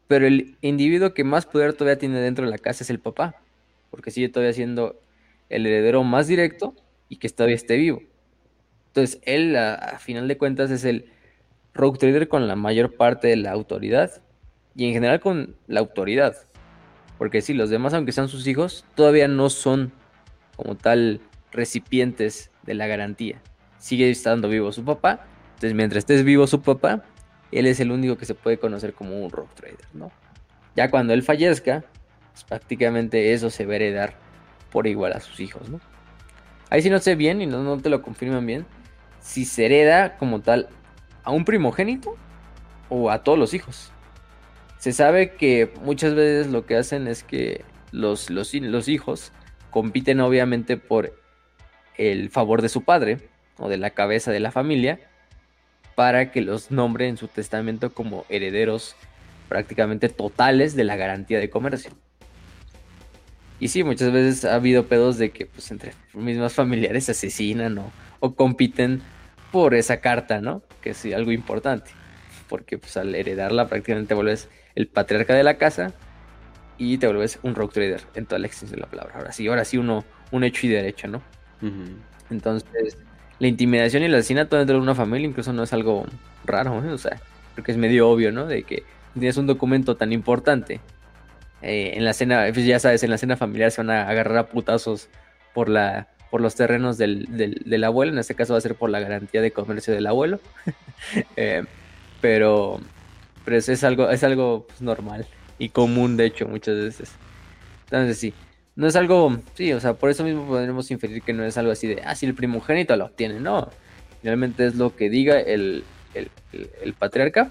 Pero 0.09 0.27
el 0.27 0.57
individuo 0.63 1.15
que 1.15 1.25
más 1.25 1.47
poder 1.47 1.75
todavía 1.75 1.99
tiene 1.99 2.21
dentro 2.21 2.45
de 2.45 2.51
la 2.51 2.59
casa 2.59 2.85
es 2.85 2.91
el 2.91 2.99
papá, 2.99 3.37
porque 3.91 4.11
sigue 4.11 4.29
todavía 4.29 4.53
siendo 4.53 5.01
el 5.53 5.67
heredero 5.67 6.03
más 6.03 6.27
directo 6.27 6.75
y 7.09 7.17
que 7.17 7.29
todavía 7.29 7.57
esté 7.57 7.77
vivo. 7.77 8.03
Entonces, 8.89 9.21
él, 9.25 9.57
a, 9.57 9.99
final 9.99 10.29
de 10.29 10.37
cuentas, 10.37 10.71
es 10.71 10.85
el 10.85 11.07
rogue 11.75 11.99
trader 11.99 12.29
con 12.29 12.49
la 12.49 12.57
mayor 12.57 12.97
parte 12.97 13.29
de 13.29 13.37
la 13.37 13.53
autoridad 13.53 14.23
y 14.75 14.87
en 14.87 14.93
general 14.93 15.21
con 15.21 15.57
la 15.67 15.81
autoridad. 15.81 16.37
Porque 17.19 17.41
si 17.43 17.55
los 17.55 17.71
demás, 17.71 17.95
aunque 17.95 18.13
sean 18.13 18.29
sus 18.29 18.47
hijos, 18.47 18.85
todavía 18.95 19.29
no 19.29 19.51
son 19.51 19.93
como 20.57 20.75
tal 20.75 21.21
recipientes 21.53 22.51
de 22.65 22.75
la 22.75 22.87
garantía. 22.87 23.41
Sigue 23.79 24.11
estando 24.11 24.49
vivo 24.49 24.73
su 24.73 24.85
papá. 24.85 25.27
Entonces, 25.55 25.75
mientras 25.75 26.01
estés 26.01 26.25
vivo 26.25 26.47
su 26.47 26.63
papá, 26.63 27.05
él 27.51 27.67
es 27.67 27.81
el 27.81 27.93
único 27.93 28.17
que 28.17 28.25
se 28.25 28.35
puede 28.35 28.59
conocer 28.59 28.95
como 28.95 29.21
un 29.21 29.31
rogue 29.31 29.55
trader, 29.55 29.87
¿no? 29.93 30.11
Ya 30.75 30.91
cuando 30.91 31.13
él 31.13 31.23
fallezca, 31.23 31.85
pues, 32.33 32.45
prácticamente 32.45 33.33
eso 33.33 33.51
se 33.51 33.67
va 33.67 33.75
a 33.75 33.77
heredar 33.77 34.22
por 34.73 34.87
igual 34.87 35.13
a 35.13 35.21
sus 35.21 35.39
hijos, 35.41 35.69
¿no? 35.69 35.81
Ahí 36.71 36.81
sí 36.83 36.91
no 36.91 36.99
sé 36.99 37.15
bien 37.15 37.43
y 37.43 37.47
no, 37.47 37.79
te 37.79 37.91
lo 37.91 38.03
confirman 38.03 38.47
bien 38.47 38.67
si 39.21 39.45
se 39.45 39.67
hereda 39.67 40.17
como 40.17 40.41
tal 40.41 40.69
a 41.23 41.31
un 41.31 41.45
primogénito 41.45 42.17
o 42.89 43.11
a 43.11 43.23
todos 43.23 43.39
los 43.39 43.53
hijos. 43.55 43.93
Se 44.79 44.93
sabe 44.93 45.35
que 45.35 45.73
muchas 45.83 46.15
veces 46.15 46.49
lo 46.49 46.67
que 46.67 46.77
hacen 46.77 47.07
es 47.07 47.23
que 47.23 47.65
los, 47.93 48.31
los, 48.31 48.55
los 48.55 48.89
hijos 48.89 49.33
compiten 49.71 50.21
obviamente 50.21 50.77
por 50.77 51.15
el 51.99 52.31
favor 52.31 52.63
de 52.63 52.71
su 52.71 52.83
padre 52.83 53.29
o 53.59 53.69
de 53.69 53.77
la 53.77 53.91
cabeza 53.91 54.33
de 54.33 54.41
la 54.41 54.51
familia 54.51 54.99
para 55.95 56.31
que 56.31 56.41
los 56.41 56.71
nombre 56.71 57.07
en 57.07 57.19
su 57.19 57.29
testamento 57.29 57.93
como 57.93 58.25
herederos 58.29 58.97
prácticamente 59.49 60.09
totales 60.09 60.75
de 60.75 60.85
la 60.85 60.97
garantía 60.97 61.39
de 61.39 61.51
comercio. 61.51 61.93
Y 63.63 63.69
sí, 63.69 63.85
muchas 63.85 64.11
veces 64.11 64.45
ha 64.45 64.57
habido 64.57 64.87
pedos 64.87 65.19
de 65.19 65.31
que 65.31 65.47
pues 65.47 65.71
entre 65.71 65.93
mismas 66.15 66.53
familiares 66.53 67.05
se 67.05 67.13
asesinan 67.13 67.79
o, 67.79 67.93
o 68.19 68.35
compiten 68.35 69.03
por 69.53 69.77
esa 69.77 70.01
carta, 70.01 70.41
¿no? 70.41 70.63
Que 70.81 70.91
es 70.91 71.05
algo 71.15 71.31
importante. 71.31 71.93
Porque 72.49 72.77
pues 72.77 72.97
al 72.97 73.15
heredarla 73.15 73.69
prácticamente 73.69 74.09
te 74.09 74.15
vuelves 74.15 74.49
el 74.75 74.89
patriarca 74.89 75.35
de 75.35 75.45
la 75.45 75.59
casa 75.59 75.95
y 76.77 76.99
te 76.99 77.07
vuelves 77.07 77.39
un 77.45 77.55
rock 77.55 77.75
trader 77.75 78.01
en 78.17 78.27
toda 78.27 78.41
la 78.41 78.49
extensión 78.49 78.81
de 78.81 78.85
la 78.85 78.91
palabra. 78.91 79.15
Ahora 79.15 79.31
sí, 79.31 79.47
ahora 79.47 79.65
sí 79.65 79.79
uno, 79.79 80.05
un 80.33 80.43
hecho 80.43 80.67
y 80.67 80.71
derecho, 80.71 81.07
¿no? 81.07 81.23
Entonces, 82.31 82.99
la 83.39 83.47
intimidación 83.47 84.03
y 84.03 84.07
el 84.07 84.15
asesinato 84.17 84.57
dentro 84.57 84.75
de 84.75 84.83
una 84.83 84.97
familia 84.97 85.29
incluso 85.29 85.53
no 85.53 85.63
es 85.63 85.73
algo 85.73 86.05
raro, 86.45 86.85
¿eh? 86.85 86.91
O 86.91 86.99
sea, 86.99 87.21
creo 87.55 87.65
que 87.65 87.71
es 87.71 87.79
medio 87.79 88.09
obvio, 88.09 88.33
¿no? 88.33 88.45
De 88.45 88.65
que 88.65 88.83
tienes 89.15 89.37
un 89.37 89.47
documento 89.47 89.97
tan 89.97 90.13
importante 90.13 90.81
eh, 91.63 91.93
en 91.95 92.05
la 92.05 92.13
cena, 92.13 92.49
pues 92.53 92.67
ya 92.67 92.79
sabes, 92.79 93.03
en 93.03 93.11
la 93.11 93.19
cena 93.19 93.37
familiar 93.37 93.71
se 93.71 93.83
van 93.83 93.91
a 93.91 94.09
agarrar 94.09 94.39
a 94.39 94.47
putazos 94.49 95.09
por 95.55 95.69
la 95.69 96.09
por 96.33 96.41
los 96.41 96.55
terrenos 96.55 96.97
del, 96.97 97.27
del, 97.29 97.85
abuelo, 97.85 98.11
en 98.11 98.19
este 98.19 98.35
caso 98.35 98.55
va 98.55 98.59
a 98.59 98.63
ser 98.63 98.75
por 98.75 98.89
la 98.89 99.01
garantía 99.01 99.43
de 99.43 99.51
comercio 99.51 99.93
del 99.93 100.07
abuelo, 100.07 100.41
eh, 101.37 101.63
pero, 102.23 102.81
pero 103.45 103.59
es, 103.59 103.85
algo, 103.85 104.09
es 104.09 104.25
algo 104.25 104.65
pues, 104.67 104.81
normal 104.81 105.27
y 105.59 105.69
común, 105.69 106.17
de 106.17 106.25
hecho, 106.25 106.49
muchas 106.49 106.77
veces. 106.77 107.13
Entonces 107.85 108.17
sí, 108.17 108.33
no 108.77 108.87
es 108.87 108.97
algo, 108.97 109.37
sí, 109.53 109.75
o 109.75 109.81
sea, 109.81 109.93
por 109.93 110.09
eso 110.09 110.25
mismo 110.25 110.47
podremos 110.47 110.91
inferir 110.91 111.21
que 111.21 111.35
no 111.35 111.45
es 111.45 111.59
algo 111.59 111.71
así 111.71 111.87
de, 111.87 112.01
ah, 112.03 112.15
si 112.15 112.25
el 112.25 112.35
primogénito 112.35 112.97
lo 112.97 113.05
obtiene, 113.05 113.39
no, 113.39 113.69
realmente 114.23 114.65
es 114.65 114.77
lo 114.77 114.97
que 114.97 115.11
diga 115.11 115.39
el, 115.39 115.85
el, 116.15 116.31
el 116.81 116.95
patriarca, 116.95 117.51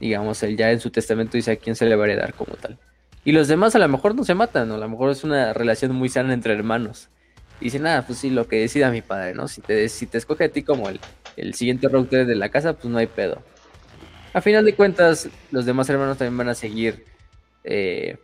digamos, 0.00 0.42
él 0.42 0.56
ya 0.56 0.70
en 0.70 0.80
su 0.80 0.88
testamento 0.88 1.36
dice 1.36 1.52
a 1.52 1.56
quién 1.56 1.76
se 1.76 1.84
le 1.84 1.94
va 1.94 2.06
a 2.06 2.08
heredar 2.08 2.32
como 2.32 2.54
tal. 2.54 2.78
Y 3.26 3.32
los 3.32 3.48
demás 3.48 3.74
a 3.74 3.80
lo 3.80 3.88
mejor 3.88 4.14
no 4.14 4.22
se 4.22 4.36
matan, 4.36 4.70
o 4.70 4.76
a 4.76 4.78
lo 4.78 4.88
mejor 4.88 5.10
es 5.10 5.24
una 5.24 5.52
relación 5.52 5.90
muy 5.90 6.08
sana 6.08 6.32
entre 6.32 6.52
hermanos. 6.54 7.08
Y 7.60 7.64
dicen, 7.64 7.82
nada, 7.82 8.06
pues 8.06 8.20
sí, 8.20 8.30
lo 8.30 8.46
que 8.46 8.60
decida 8.60 8.88
mi 8.92 9.02
padre, 9.02 9.34
¿no? 9.34 9.48
Si 9.48 9.60
te, 9.60 9.88
si 9.88 10.06
te 10.06 10.16
escoge 10.16 10.44
a 10.44 10.48
ti 10.48 10.62
como 10.62 10.88
el, 10.88 11.00
el 11.36 11.54
siguiente 11.54 11.88
router 11.88 12.24
de 12.24 12.36
la 12.36 12.50
casa, 12.50 12.74
pues 12.74 12.84
no 12.84 12.98
hay 12.98 13.08
pedo. 13.08 13.42
A 14.32 14.40
final 14.40 14.64
de 14.64 14.76
cuentas, 14.76 15.28
los 15.50 15.66
demás 15.66 15.90
hermanos 15.90 16.18
también 16.18 16.38
van 16.38 16.50
a 16.50 16.54
seguir 16.54 17.04
eh, 17.64 18.16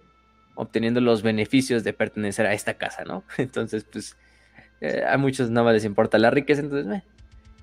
obteniendo 0.54 1.00
los 1.00 1.22
beneficios 1.22 1.82
de 1.82 1.92
pertenecer 1.92 2.46
a 2.46 2.52
esta 2.52 2.74
casa, 2.74 3.02
¿no? 3.04 3.24
Entonces, 3.38 3.84
pues, 3.90 4.16
eh, 4.80 5.02
a 5.04 5.18
muchos 5.18 5.50
nada 5.50 5.64
más 5.64 5.74
les 5.74 5.84
importa 5.84 6.16
la 6.16 6.30
riqueza, 6.30 6.60
entonces, 6.60 7.02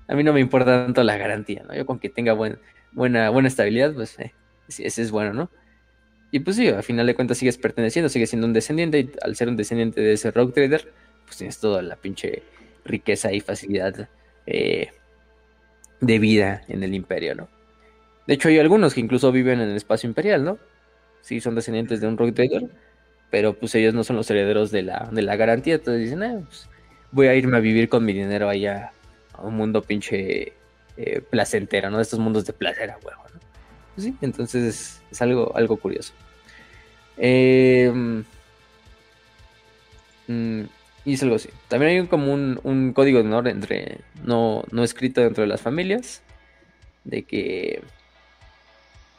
a 0.08 0.14
mí 0.14 0.22
no 0.22 0.34
me 0.34 0.40
importa 0.40 0.84
tanto 0.84 1.02
la 1.04 1.16
garantía, 1.16 1.62
¿no? 1.66 1.74
Yo 1.74 1.86
con 1.86 2.00
que 2.00 2.10
tenga 2.10 2.34
buena, 2.34 3.30
buena 3.30 3.48
estabilidad, 3.48 3.94
pues, 3.94 4.18
ese 4.68 5.02
es 5.02 5.10
bueno, 5.10 5.32
¿no? 5.32 5.50
Y 6.30 6.40
pues 6.40 6.56
sí, 6.56 6.68
a 6.68 6.82
final 6.82 7.06
de 7.06 7.14
cuentas 7.14 7.38
sigues 7.38 7.58
perteneciendo, 7.58 8.08
sigues 8.08 8.30
siendo 8.30 8.46
un 8.46 8.52
descendiente 8.52 9.00
y 9.00 9.10
al 9.22 9.34
ser 9.34 9.48
un 9.48 9.56
descendiente 9.56 10.00
de 10.00 10.12
ese 10.12 10.30
rock 10.30 10.54
trader, 10.54 10.92
pues 11.24 11.38
tienes 11.38 11.58
toda 11.58 11.82
la 11.82 11.96
pinche 11.96 12.42
riqueza 12.84 13.32
y 13.32 13.40
facilidad 13.40 14.08
eh, 14.46 14.90
de 16.00 16.18
vida 16.18 16.62
en 16.68 16.82
el 16.82 16.94
imperio, 16.94 17.34
¿no? 17.34 17.48
De 18.26 18.34
hecho 18.34 18.48
hay 18.48 18.58
algunos 18.58 18.94
que 18.94 19.00
incluso 19.00 19.32
viven 19.32 19.60
en 19.60 19.70
el 19.70 19.76
espacio 19.76 20.08
imperial, 20.08 20.44
¿no? 20.44 20.58
Sí, 21.20 21.40
son 21.40 21.54
descendientes 21.54 22.00
de 22.00 22.06
un 22.06 22.16
rock 22.16 22.34
trader, 22.34 22.68
pero 23.30 23.54
pues 23.54 23.74
ellos 23.74 23.92
no 23.92 24.04
son 24.04 24.16
los 24.16 24.30
herederos 24.30 24.70
de 24.70 24.82
la, 24.82 25.08
de 25.12 25.22
la 25.22 25.36
garantía, 25.36 25.74
entonces 25.74 26.04
dicen, 26.04 26.22
eh, 26.22 26.42
pues 26.44 26.68
voy 27.10 27.26
a 27.26 27.34
irme 27.34 27.56
a 27.56 27.60
vivir 27.60 27.88
con 27.88 28.04
mi 28.04 28.12
dinero 28.12 28.48
allá 28.48 28.92
a 29.32 29.42
un 29.42 29.56
mundo 29.56 29.82
pinche 29.82 30.52
eh, 30.96 31.20
placentero, 31.28 31.90
¿no? 31.90 31.96
De 31.96 32.04
estos 32.04 32.20
mundos 32.20 32.46
de 32.46 32.52
placer, 32.52 32.90
huevo, 33.04 33.22
¿no? 33.34 33.40
Sí, 33.96 34.14
entonces 34.20 35.02
es, 35.10 35.22
algo, 35.22 35.52
algo 35.56 35.76
curioso. 35.76 36.12
Em, 37.16 38.24
mm, 40.28 40.62
y 41.04 41.14
es 41.14 41.22
algo 41.22 41.36
así. 41.36 41.48
También 41.68 42.02
hay 42.02 42.06
como 42.06 42.32
un, 42.32 42.92
código 42.94 43.22
de 43.22 43.28
honor 43.28 43.48
entre, 43.48 43.98
no, 44.24 44.64
no 44.70 44.84
escrito 44.84 45.20
dentro 45.20 45.42
de 45.42 45.48
las 45.48 45.60
familias, 45.60 46.22
de 47.04 47.22
que, 47.22 47.82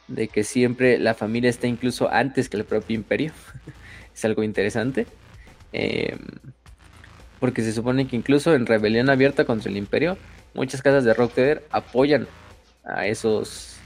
de 0.08 0.28
que 0.28 0.44
siempre 0.44 0.98
la 0.98 1.14
familia 1.14 1.50
está 1.50 1.66
incluso 1.66 2.10
antes 2.10 2.48
que 2.48 2.56
el 2.56 2.64
propio 2.64 2.94
imperio. 2.96 3.32
es 4.14 4.24
algo 4.24 4.42
interesante. 4.42 5.06
Em, 5.72 6.18
porque 7.40 7.62
se 7.62 7.72
supone 7.72 8.06
que 8.06 8.14
incluso 8.14 8.54
en 8.54 8.66
rebelión 8.66 9.10
abierta 9.10 9.44
contra 9.44 9.70
el 9.70 9.76
imperio, 9.76 10.16
muchas 10.54 10.80
casas 10.80 11.04
de 11.04 11.12
Rockteller 11.12 11.64
apoyan 11.70 12.28
a 12.84 13.06
esos 13.06 13.78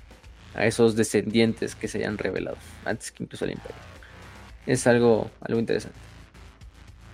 a 0.57 0.67
esos 0.67 0.97
descendientes 0.97 1.75
que 1.75 1.87
se 1.87 1.99
hayan 1.99 2.17
revelado 2.17 2.57
antes 2.85 3.13
que 3.13 3.23
incluso 3.23 3.45
el 3.45 3.53
imperio. 3.53 3.77
Es 4.67 4.87
algo, 4.87 5.31
algo 5.41 5.61
interesante. 5.61 5.99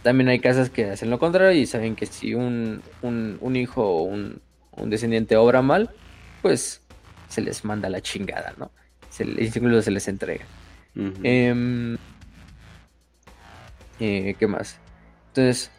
También 0.03 0.29
hay 0.29 0.39
casas 0.39 0.71
que 0.71 0.91
hacen 0.91 1.11
lo 1.11 1.19
contrario 1.19 1.61
y 1.61 1.67
saben 1.67 1.97
que 1.97 2.07
si 2.07 2.35
un, 2.35 2.83
hijo 3.55 3.85
o 3.85 4.03
un, 4.05 4.41
descendiente 4.87 5.37
obra 5.37 5.61
mal, 5.61 5.91
pues 6.41 6.81
se 7.29 7.41
les 7.41 7.65
manda 7.65 7.91
la 7.91 8.01
chingada, 8.01 8.55
¿no? 8.57 8.71
Se 9.11 9.25
incluso 9.25 9.83
se 9.83 9.91
les 9.91 10.09
entrega. 10.09 10.45
Em, 10.95 11.97
eh, 14.01 14.35
¿Qué 14.39 14.47
más? 14.47 14.79
Entonces, 15.29 15.71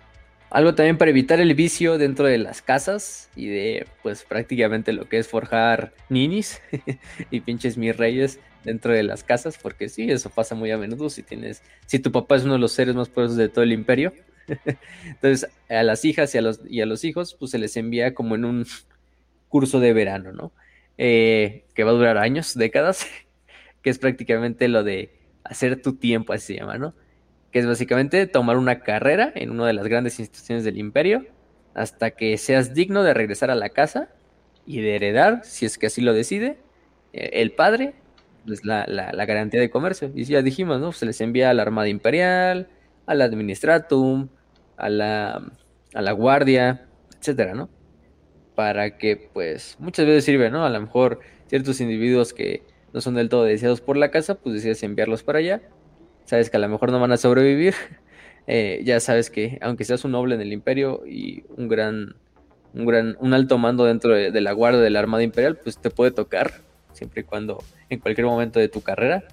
algo 0.54 0.76
también 0.76 1.00
para 1.00 1.10
evitar 1.10 1.40
el 1.40 1.56
vicio 1.56 1.98
dentro 1.98 2.28
de 2.28 2.38
las 2.38 2.62
casas 2.62 3.30
y 3.36 3.48
de, 3.48 3.88
pues, 4.04 4.24
prácticamente 4.24 4.94
lo 4.94 5.10
que 5.10 5.18
es 5.18 5.28
forjar 5.28 5.94
ninis 6.10 6.62
y 7.32 7.40
pinches 7.40 7.76
mis 7.76 7.98
reyes 7.98 8.40
dentro 8.64 8.94
de 8.94 9.02
las 9.02 9.24
casas, 9.24 9.58
porque 9.58 9.90
sí, 9.90 10.10
eso 10.12 10.30
pasa 10.30 10.54
muy 10.54 10.70
a 10.70 10.78
menudo 10.78 11.10
si 11.10 11.24
tienes, 11.24 11.64
si 11.88 11.98
tu 11.98 12.12
papá 12.12 12.36
es 12.36 12.44
uno 12.44 12.54
de 12.54 12.60
los 12.60 12.72
seres 12.72 12.94
más 12.94 13.10
poderosos 13.10 13.38
de 13.38 13.50
todo 13.50 13.64
el 13.64 13.72
imperio. 13.72 14.14
Entonces, 15.06 15.50
a 15.70 15.82
las 15.82 16.06
hijas 16.06 16.34
y 16.36 16.38
a 16.38 16.44
los, 16.44 16.62
y 16.70 16.82
a 16.82 16.86
los 16.86 17.04
hijos, 17.04 17.36
pues 17.40 17.50
se 17.50 17.58
les 17.58 17.76
envía 17.76 18.14
como 18.14 18.36
en 18.36 18.46
un 18.46 18.68
curso 19.50 19.80
de 19.80 19.92
verano, 19.94 20.34
¿no? 20.34 20.52
Eh, 21.00 21.66
que 21.74 21.84
va 21.84 21.90
a 21.90 21.96
durar 21.96 22.20
años, 22.20 22.54
décadas, 22.54 23.08
que 23.82 23.90
es 23.90 23.98
prácticamente 23.98 24.68
lo 24.68 24.84
de 24.84 25.10
hacer 25.44 25.82
tu 25.82 25.96
tiempo, 25.96 26.32
así 26.32 26.54
se 26.54 26.60
llama, 26.60 26.78
¿no? 26.78 26.94
Que 27.54 27.60
es 27.60 27.68
básicamente 27.68 28.26
tomar 28.26 28.58
una 28.58 28.80
carrera 28.80 29.32
en 29.36 29.52
una 29.52 29.68
de 29.68 29.74
las 29.74 29.88
grandes 29.88 30.20
instituciones 30.20 30.64
del 30.64 30.80
imperio 30.80 31.28
hasta 31.76 32.10
que 32.12 32.36
seas 32.40 32.74
digno 32.74 33.04
de 33.04 33.14
regresar 33.14 33.52
a 33.52 33.56
la 33.56 33.70
casa 33.70 34.10
y 34.66 34.82
de 34.82 34.96
heredar, 34.96 35.42
si 35.44 35.68
es 35.68 35.78
que 35.78 35.86
así 35.86 36.02
lo 36.02 36.14
decide, 36.14 36.58
eh, 37.14 37.30
el 37.34 37.52
padre, 37.52 37.94
pues 38.48 38.66
la, 38.66 38.86
la, 38.88 39.26
garantía 39.26 39.60
de 39.60 39.70
comercio. 39.70 40.12
Y 40.16 40.26
ya 40.26 40.42
dijimos, 40.42 40.80
¿no? 40.80 40.94
Se 40.94 41.06
les 41.06 41.22
envía 41.22 41.52
a 41.52 41.54
la 41.54 41.62
Armada 41.62 41.88
Imperial, 41.90 42.70
al 43.06 43.22
Administratum, 43.22 44.30
a 44.76 44.90
la, 44.90 45.52
a 45.94 46.02
la 46.02 46.12
Guardia, 46.12 46.88
etcétera, 47.20 47.54
¿no? 47.54 47.70
Para 48.56 48.98
que, 48.98 49.30
pues, 49.32 49.76
muchas 49.80 50.08
veces 50.08 50.26
sirve, 50.26 50.50
¿no? 50.50 50.66
A 50.66 50.70
lo 50.72 50.82
mejor 50.82 51.20
ciertos 51.48 51.82
individuos 51.82 52.34
que 52.34 52.64
no 52.94 53.02
son 53.02 53.14
del 53.14 53.30
todo 53.30 53.44
deseados 53.44 53.82
por 53.82 53.98
la 53.98 54.10
casa, 54.10 54.36
pues 54.36 54.56
decides 54.56 54.82
enviarlos 54.82 55.22
para 55.22 55.40
allá 55.40 55.62
sabes 56.26 56.50
que 56.50 56.58
a 56.58 56.60
lo 56.60 56.70
mejor 56.70 56.92
no 56.92 57.00
van 57.00 57.12
a 57.12 57.18
sobrevivir, 57.18 57.76
eh, 58.48 58.82
ya 58.84 59.00
sabes 59.00 59.30
que 59.30 59.58
aunque 59.62 59.86
seas 59.86 60.04
un 60.06 60.12
noble 60.12 60.36
en 60.36 60.42
el 60.42 60.54
imperio 60.54 61.04
y 61.06 61.44
un 61.58 61.68
gran, 61.68 62.16
un 62.74 62.86
gran, 62.86 63.16
un 63.20 63.34
alto 63.34 63.58
mando 63.58 63.86
dentro 63.86 64.14
de, 64.14 64.42
la 64.42 64.52
guardia 64.52 64.82
de 64.82 64.90
la 64.90 65.00
Armada 65.00 65.24
Imperial, 65.24 65.58
pues 65.58 65.78
te 65.78 65.90
puede 65.90 66.12
tocar, 66.12 66.54
siempre 66.92 67.22
y 67.22 67.24
cuando, 67.24 67.64
en 67.90 68.00
cualquier 68.00 68.28
momento 68.28 68.60
de 68.60 68.70
tu 68.70 68.82
carrera. 68.82 69.24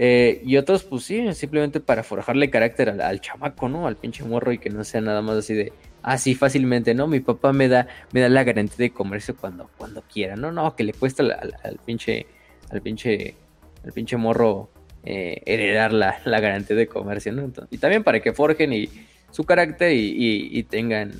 Eh, 0.00 0.42
y 0.44 0.56
otros, 0.56 0.84
pues 0.84 1.02
sí, 1.02 1.32
simplemente 1.34 1.80
para 1.80 2.04
forjarle 2.04 2.50
carácter 2.50 2.88
al, 2.88 3.20
chamaco, 3.20 3.68
¿no? 3.68 3.88
Al 3.88 3.96
pinche 3.96 4.22
morro 4.22 4.52
y 4.52 4.58
que 4.58 4.70
no 4.70 4.84
sea 4.84 5.00
nada 5.00 5.22
más 5.22 5.38
así 5.38 5.54
de, 5.54 5.72
así 6.02 6.34
ah, 6.34 6.38
fácilmente, 6.38 6.94
¿no? 6.94 7.08
Mi 7.08 7.18
papá 7.18 7.52
me 7.52 7.66
da, 7.66 7.88
me 8.12 8.20
da 8.20 8.28
la 8.28 8.44
garantía 8.44 8.76
de 8.78 8.90
comercio 8.90 9.36
cuando, 9.36 9.68
cuando 9.76 10.02
quiera, 10.02 10.36
¿no? 10.36 10.52
No, 10.52 10.76
que 10.76 10.84
le 10.84 10.92
cuesta 10.92 11.24
al, 11.24 11.32
al 11.64 11.78
pinche, 11.84 12.26
al 12.70 12.80
pinche, 12.80 13.34
al 13.84 13.92
pinche 13.92 14.16
morro 14.16 14.70
eh, 15.04 15.42
heredar 15.46 15.92
la, 15.92 16.20
garantía 16.24 16.76
de 16.76 16.86
comercio, 16.86 17.32
¿no? 17.32 17.50
y 17.70 17.78
también 17.78 18.04
para 18.04 18.20
que 18.20 18.32
forjen 18.32 18.72
y, 18.72 18.88
su 19.30 19.44
carácter 19.44 19.92
y, 19.94 20.62
tengan 20.64 21.12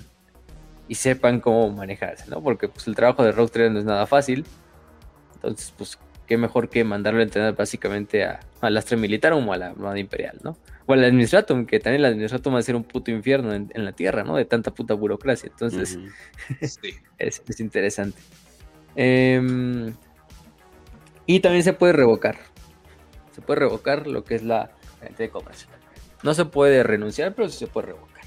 y 0.88 0.94
sepan 0.94 1.40
cómo 1.40 1.70
manejarse, 1.70 2.28
¿no? 2.30 2.42
Porque 2.42 2.68
pues 2.68 2.86
el 2.86 2.94
trabajo 2.94 3.22
de 3.22 3.32
Rock 3.32 3.50
Trader 3.52 3.72
no 3.72 3.78
es 3.78 3.84
nada 3.84 4.06
fácil. 4.06 4.46
Entonces, 5.34 5.74
pues, 5.76 5.98
qué 6.26 6.38
mejor 6.38 6.68
que 6.68 6.82
mandarlo 6.84 7.20
a 7.20 7.24
entrenar 7.24 7.54
básicamente 7.54 8.24
a, 8.24 8.40
Astre 8.60 8.96
Militar 8.96 9.32
o 9.34 9.52
a 9.52 9.56
la 9.56 9.68
Armada 9.68 9.98
Imperial, 9.98 10.38
¿no? 10.42 10.56
O 10.86 10.94
al 10.94 11.04
Administratum, 11.04 11.66
que 11.66 11.78
también 11.78 12.00
el 12.00 12.06
Administratum 12.06 12.54
va 12.54 12.58
a 12.58 12.62
ser 12.62 12.76
un 12.76 12.84
puto 12.84 13.10
infierno 13.10 13.54
en, 13.54 13.84
la 13.84 13.92
Tierra, 13.92 14.24
¿no? 14.24 14.36
De 14.36 14.46
tanta 14.46 14.70
puta 14.70 14.94
burocracia. 14.94 15.50
Entonces, 15.50 15.98
es, 16.60 16.80
es, 17.18 17.60
interesante. 17.60 18.18
Em, 18.96 19.94
y 21.26 21.40
también 21.40 21.62
se 21.62 21.74
puede 21.74 21.92
revocar 21.92 22.38
se 23.38 23.42
puede 23.42 23.60
revocar 23.60 24.08
lo 24.08 24.24
que 24.24 24.34
es 24.34 24.42
la 24.42 24.72
garantía 25.00 25.26
de 25.26 25.30
comercio. 25.30 25.68
No 26.24 26.34
se 26.34 26.44
puede 26.44 26.82
renunciar, 26.82 27.36
pero 27.36 27.48
sí 27.48 27.56
se 27.56 27.68
puede 27.68 27.88
revocar. 27.88 28.24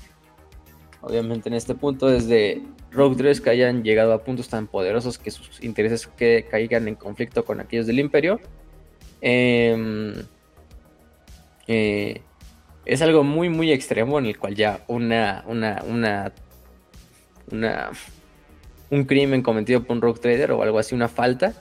Obviamente 1.01 1.49
en 1.49 1.55
este 1.55 1.76
punto, 1.76 2.07
desde 2.07 2.62
Rogue 2.91 3.18
3 3.18 3.41
que 3.41 3.49
hayan 3.49 3.84
llegado 3.84 4.14
a 4.14 4.24
puntos 4.24 4.47
tan 4.47 4.68
poderosos 4.68 5.18
que 5.18 5.30
sus 5.30 5.62
intereses 5.62 6.07
que 6.07 6.47
caigan 6.49 6.88
en 6.88 6.95
conflicto 6.95 7.43
con 7.43 7.59
aquellos 7.59 7.88
del 7.88 7.99
imperio, 7.99 8.39
em, 9.20 10.14
eh, 11.68 12.22
es 12.86 13.01
algo 13.01 13.26
muy, 13.26 13.49
muy 13.49 13.74
extremo 13.74 14.18
en 14.18 14.28
el 14.28 14.39
cual 14.39 14.55
ya 14.55 14.86
una, 14.88 15.43
una, 15.45 15.84
una, 15.86 16.32
una, 17.51 17.91
un 18.89 19.03
crimen 19.03 19.41
cometido 19.41 19.84
por 19.84 19.97
un 19.97 20.01
rock 20.01 20.22
trader 20.22 20.53
o 20.53 20.64
algo 20.64 20.80
así, 20.80 20.95
una 20.95 21.09
falta, 21.09 21.53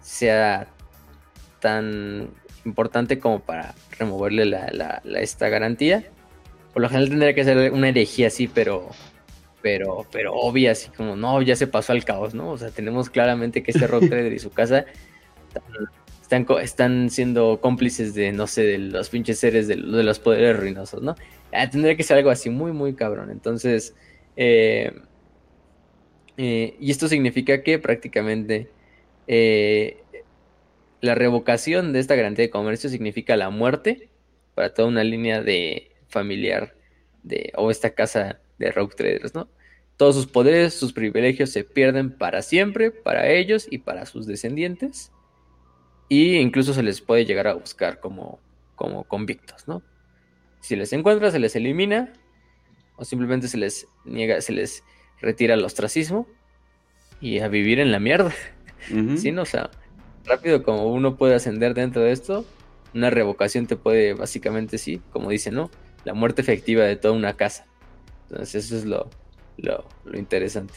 sea 0.00 0.66
tan 1.60 2.34
importante 2.64 3.18
como 3.18 3.40
para 3.40 3.74
removerle 3.98 4.46
la, 4.46 5.02
esta 5.16 5.48
garantía. 5.48 6.04
Por 6.72 6.82
lo 6.82 6.88
general 6.88 7.08
tendría 7.08 7.34
que 7.34 7.44
ser 7.44 7.72
una 7.72 7.88
herejía 7.88 8.28
así, 8.28 8.48
pero, 8.48 8.90
pero, 9.62 10.06
pero 10.10 10.34
obvia, 10.34 10.72
así 10.72 10.88
como, 10.90 11.16
no, 11.16 11.40
ya 11.42 11.56
se 11.56 11.66
pasó 11.66 11.92
al 11.92 12.04
caos, 12.04 12.34
¿no? 12.34 12.50
O 12.50 12.58
sea, 12.58 12.70
tenemos 12.70 13.10
claramente 13.10 13.62
que 13.62 13.70
este 13.70 13.86
rock 13.86 14.00
trader 14.08 14.32
y 14.32 14.38
su 14.38 14.50
casa 14.50 14.86
están, 16.20 16.46
están 16.60 17.10
siendo 17.10 17.60
cómplices 17.60 18.14
de, 18.14 18.32
no 18.32 18.46
sé, 18.46 18.62
de 18.64 18.78
los 18.78 19.08
pinches 19.08 19.38
seres 19.38 19.68
de, 19.68 19.76
los 19.76 20.18
poderes 20.18 20.58
ruinosos, 20.58 21.02
¿no? 21.02 21.14
Ah, 21.52 21.70
tendría 21.70 21.96
que 21.96 22.02
ser 22.02 22.16
algo 22.16 22.30
así 22.30 22.50
muy, 22.50 22.72
muy 22.72 22.94
cabrón. 22.94 23.30
Entonces, 23.30 23.94
eh, 24.36 24.92
eh, 26.36 26.76
y 26.80 26.90
esto 26.90 27.06
significa 27.06 27.62
que 27.62 27.78
prácticamente 27.78 28.68
eh, 29.26 30.03
la 31.04 31.14
revocación 31.14 31.92
de 31.92 32.00
esta 32.00 32.14
garantía 32.14 32.46
de 32.46 32.50
comercio 32.50 32.88
significa 32.88 33.36
la 33.36 33.50
muerte 33.50 34.08
para 34.54 34.72
toda 34.72 34.88
una 34.88 35.04
línea 35.04 35.42
de 35.42 35.90
familiar 36.08 36.74
de, 37.22 37.52
o 37.56 37.70
esta 37.70 37.90
casa 37.90 38.40
de 38.58 38.70
rock 38.70 38.94
traders, 38.94 39.34
¿no? 39.34 39.50
Todos 39.98 40.14
sus 40.14 40.26
poderes, 40.26 40.72
sus 40.72 40.94
privilegios 40.94 41.50
se 41.50 41.62
pierden 41.62 42.10
para 42.10 42.40
siempre, 42.40 42.90
para 42.90 43.28
ellos 43.28 43.66
y 43.70 43.78
para 43.78 44.06
sus 44.06 44.26
descendientes. 44.26 45.12
Y 46.08 46.36
incluso 46.36 46.72
se 46.72 46.82
les 46.82 47.02
puede 47.02 47.26
llegar 47.26 47.48
a 47.48 47.54
buscar 47.54 48.00
como, 48.00 48.40
como 48.74 49.04
convictos, 49.04 49.68
¿no? 49.68 49.82
Si 50.60 50.74
les 50.74 50.90
encuentra, 50.94 51.30
se 51.30 51.38
les 51.38 51.54
elimina 51.54 52.14
o 52.96 53.04
simplemente 53.04 53.46
se 53.48 53.58
les 53.58 53.86
niega, 54.06 54.40
se 54.40 54.52
les 54.52 54.82
retira 55.20 55.52
el 55.52 55.64
ostracismo 55.64 56.26
y 57.20 57.40
a 57.40 57.48
vivir 57.48 57.78
en 57.78 57.92
la 57.92 58.00
mierda. 58.00 58.32
Sí, 59.16 59.32
no, 59.32 59.42
o 59.42 59.46
sea, 59.46 59.70
rápido 60.24 60.62
como 60.62 60.86
uno 60.86 61.16
puede 61.16 61.34
ascender 61.34 61.74
dentro 61.74 62.02
de 62.02 62.12
esto, 62.12 62.44
una 62.94 63.10
revocación 63.10 63.66
te 63.66 63.76
puede, 63.76 64.14
básicamente 64.14 64.78
sí, 64.78 65.00
como 65.12 65.30
dice, 65.30 65.50
¿no? 65.50 65.70
La 66.04 66.14
muerte 66.14 66.42
efectiva 66.42 66.84
de 66.84 66.96
toda 66.96 67.14
una 67.14 67.34
casa. 67.34 67.66
Entonces 68.28 68.66
eso 68.66 68.76
es 68.76 68.84
lo, 68.84 69.10
lo, 69.56 69.84
interesante. 70.14 70.74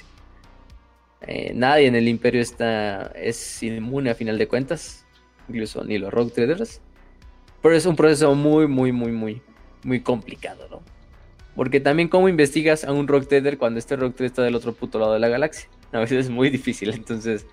Eh, 1.22 1.52
nadie 1.54 1.88
en 1.88 1.96
el 1.96 2.08
imperio 2.08 2.42
está, 2.42 3.08
es 3.16 3.62
inmune 3.64 4.10
a 4.10 4.16
final 4.16 4.38
de 4.38 4.48
cuentas, 4.48 5.06
incluso 5.48 5.84
ni 5.84 5.98
los 5.98 6.14
rock 6.14 6.34
traders. 6.34 6.82
Pero 7.62 7.76
es 7.76 7.86
un 7.86 7.96
proceso 7.96 8.34
muy, 8.36 8.68
muy, 8.68 8.92
muy, 8.92 9.12
muy, 9.12 9.42
muy 9.84 10.02
complicado, 10.02 10.68
¿no? 10.70 10.82
Porque 11.56 11.80
también 11.80 12.08
cómo 12.08 12.30
investigas 12.30 12.84
a 12.84 12.94
un 12.94 13.08
rock 13.08 13.28
trader 13.28 13.58
cuando 13.58 13.80
este 13.80 13.96
rock 13.96 14.16
trader 14.16 14.28
está 14.28 14.44
del 14.44 14.56
otro 14.56 14.74
puto 14.74 15.00
lado 15.00 15.14
de 15.14 15.20
la 15.20 15.28
galaxia. 15.28 15.70
A 15.92 16.00
veces 16.00 16.26
es 16.26 16.30
muy 16.30 16.50
difícil, 16.50 16.92
entonces... 16.94 17.46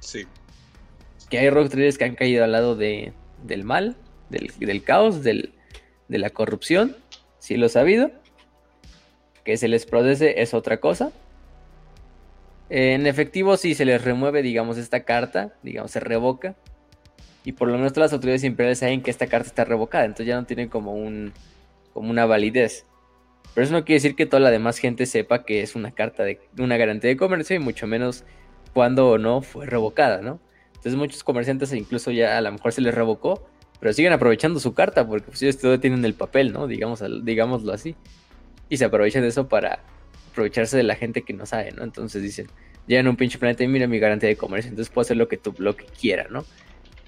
Sí 0.00 0.26
que 1.28 1.38
hay 1.38 1.50
rock 1.50 1.70
que 1.72 2.04
han 2.04 2.14
caído 2.14 2.44
al 2.44 2.52
lado 2.52 2.76
de, 2.76 3.12
del 3.42 3.64
mal, 3.64 3.96
del, 4.30 4.82
caos, 4.84 5.22
del, 5.22 5.52
de 6.08 6.18
la 6.18 6.30
corrupción, 6.30 6.96
sí 7.38 7.56
lo 7.56 7.66
he 7.66 7.70
sabido. 7.70 8.10
Que 9.44 9.56
se 9.56 9.68
les 9.68 9.86
procese 9.86 10.42
es 10.42 10.54
otra 10.54 10.78
cosa. 10.78 11.12
En 12.68 13.06
efectivo, 13.06 13.56
si 13.56 13.74
se 13.74 13.84
les 13.84 14.02
remueve, 14.02 14.42
digamos, 14.42 14.76
esta 14.76 15.04
carta, 15.04 15.54
digamos, 15.62 15.92
se 15.92 16.00
revoca. 16.00 16.56
Y 17.44 17.52
por 17.52 17.68
lo 17.68 17.76
menos 17.76 17.92
todas 17.92 18.10
las 18.10 18.14
autoridades 18.14 18.42
imperiales 18.42 18.80
saben 18.80 19.02
que 19.02 19.10
esta 19.12 19.28
carta 19.28 19.46
está 19.46 19.64
revocada, 19.64 20.04
entonces 20.04 20.26
ya 20.26 20.34
no 20.34 20.46
tienen 20.46 20.68
como 20.68 20.94
un 20.94 21.32
como 21.92 22.10
una 22.10 22.26
validez. 22.26 22.84
Pero 23.54 23.64
eso 23.64 23.72
no 23.72 23.84
quiere 23.84 23.96
decir 23.96 24.16
que 24.16 24.26
toda 24.26 24.40
la 24.40 24.50
demás 24.50 24.78
gente 24.78 25.06
sepa 25.06 25.44
que 25.44 25.62
es 25.62 25.76
una 25.76 25.92
carta 25.92 26.24
de 26.24 26.40
una 26.58 26.76
garantía 26.76 27.08
de 27.08 27.16
comercio 27.16 27.56
y 27.56 27.60
mucho 27.60 27.86
menos 27.86 28.24
cuando 28.74 29.08
o 29.10 29.16
no 29.16 29.40
fue 29.42 29.64
revocada, 29.64 30.20
¿no? 30.20 30.40
Entonces 30.86 31.00
muchos 31.00 31.24
comerciantes 31.24 31.72
incluso 31.72 32.12
ya 32.12 32.38
a 32.38 32.40
lo 32.40 32.52
mejor 32.52 32.72
se 32.72 32.80
les 32.80 32.94
revocó, 32.94 33.44
pero 33.80 33.92
siguen 33.92 34.12
aprovechando 34.12 34.60
su 34.60 34.72
carta 34.72 35.04
porque 35.04 35.26
pues 35.26 35.42
ellos 35.42 35.58
todavía 35.58 35.80
tienen 35.80 36.04
el 36.04 36.14
papel, 36.14 36.52
¿no? 36.52 36.68
Digamos, 36.68 37.02
digámoslo 37.24 37.72
así. 37.72 37.96
Y 38.68 38.76
se 38.76 38.84
aprovechan 38.84 39.22
de 39.22 39.28
eso 39.30 39.48
para 39.48 39.80
aprovecharse 40.30 40.76
de 40.76 40.84
la 40.84 40.94
gente 40.94 41.22
que 41.22 41.32
no 41.32 41.44
sabe, 41.44 41.72
¿no? 41.72 41.82
Entonces 41.82 42.22
dicen, 42.22 42.46
llegan 42.86 43.08
a 43.08 43.10
un 43.10 43.16
pinche 43.16 43.36
planeta 43.36 43.64
y 43.64 43.66
mira 43.66 43.88
mi 43.88 43.98
garantía 43.98 44.28
de 44.28 44.36
comercio, 44.36 44.68
entonces 44.68 44.94
puedo 44.94 45.02
hacer 45.02 45.16
lo 45.16 45.26
que 45.26 45.38
tú, 45.38 45.56
lo 45.58 45.74
que 45.74 45.86
quiera, 45.86 46.28
¿no? 46.30 46.44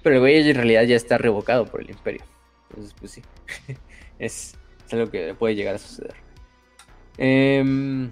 Pero 0.02 0.16
el 0.16 0.20
güey 0.22 0.50
en 0.50 0.56
realidad 0.56 0.82
ya 0.82 0.96
está 0.96 1.16
revocado 1.16 1.64
por 1.66 1.80
el 1.80 1.90
imperio. 1.90 2.24
Entonces, 2.70 2.96
pues 2.98 3.12
sí, 3.12 3.22
es, 4.18 4.56
es 4.88 4.92
algo 4.92 5.08
que 5.08 5.34
puede 5.34 5.54
llegar 5.54 5.76
a 5.76 5.78
suceder. 5.78 6.14
Eh, 7.16 8.10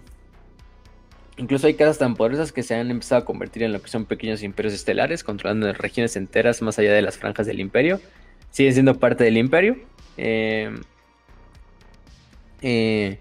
Incluso 1.39 1.66
hay 1.66 1.74
casas 1.74 1.99
tan 1.99 2.16
poderosas 2.16 2.51
que 2.51 2.62
se 2.62 2.74
han 2.74 2.91
empezado 2.91 3.22
a 3.22 3.24
convertir 3.24 3.62
en 3.62 3.72
lo 3.72 3.82
que 3.82 3.89
son 3.89 4.07
pequeños 4.07 4.43
imperios 4.43 4.72
estelares, 4.72 5.22
controlando 5.22 5.70
regiones 5.74 6.16
enteras 6.16 6.62
más 6.62 6.78
allá 6.78 6.93
de 6.95 7.03
las 7.03 7.18
franjas 7.18 7.47
del 7.47 7.61
imperio. 7.61 8.01
Siguen 8.51 8.72
siendo 8.72 8.99
parte 8.99 9.24
del 9.24 9.37
imperio. 9.37 9.76
Eh, 10.16 10.74
eh, 12.62 13.20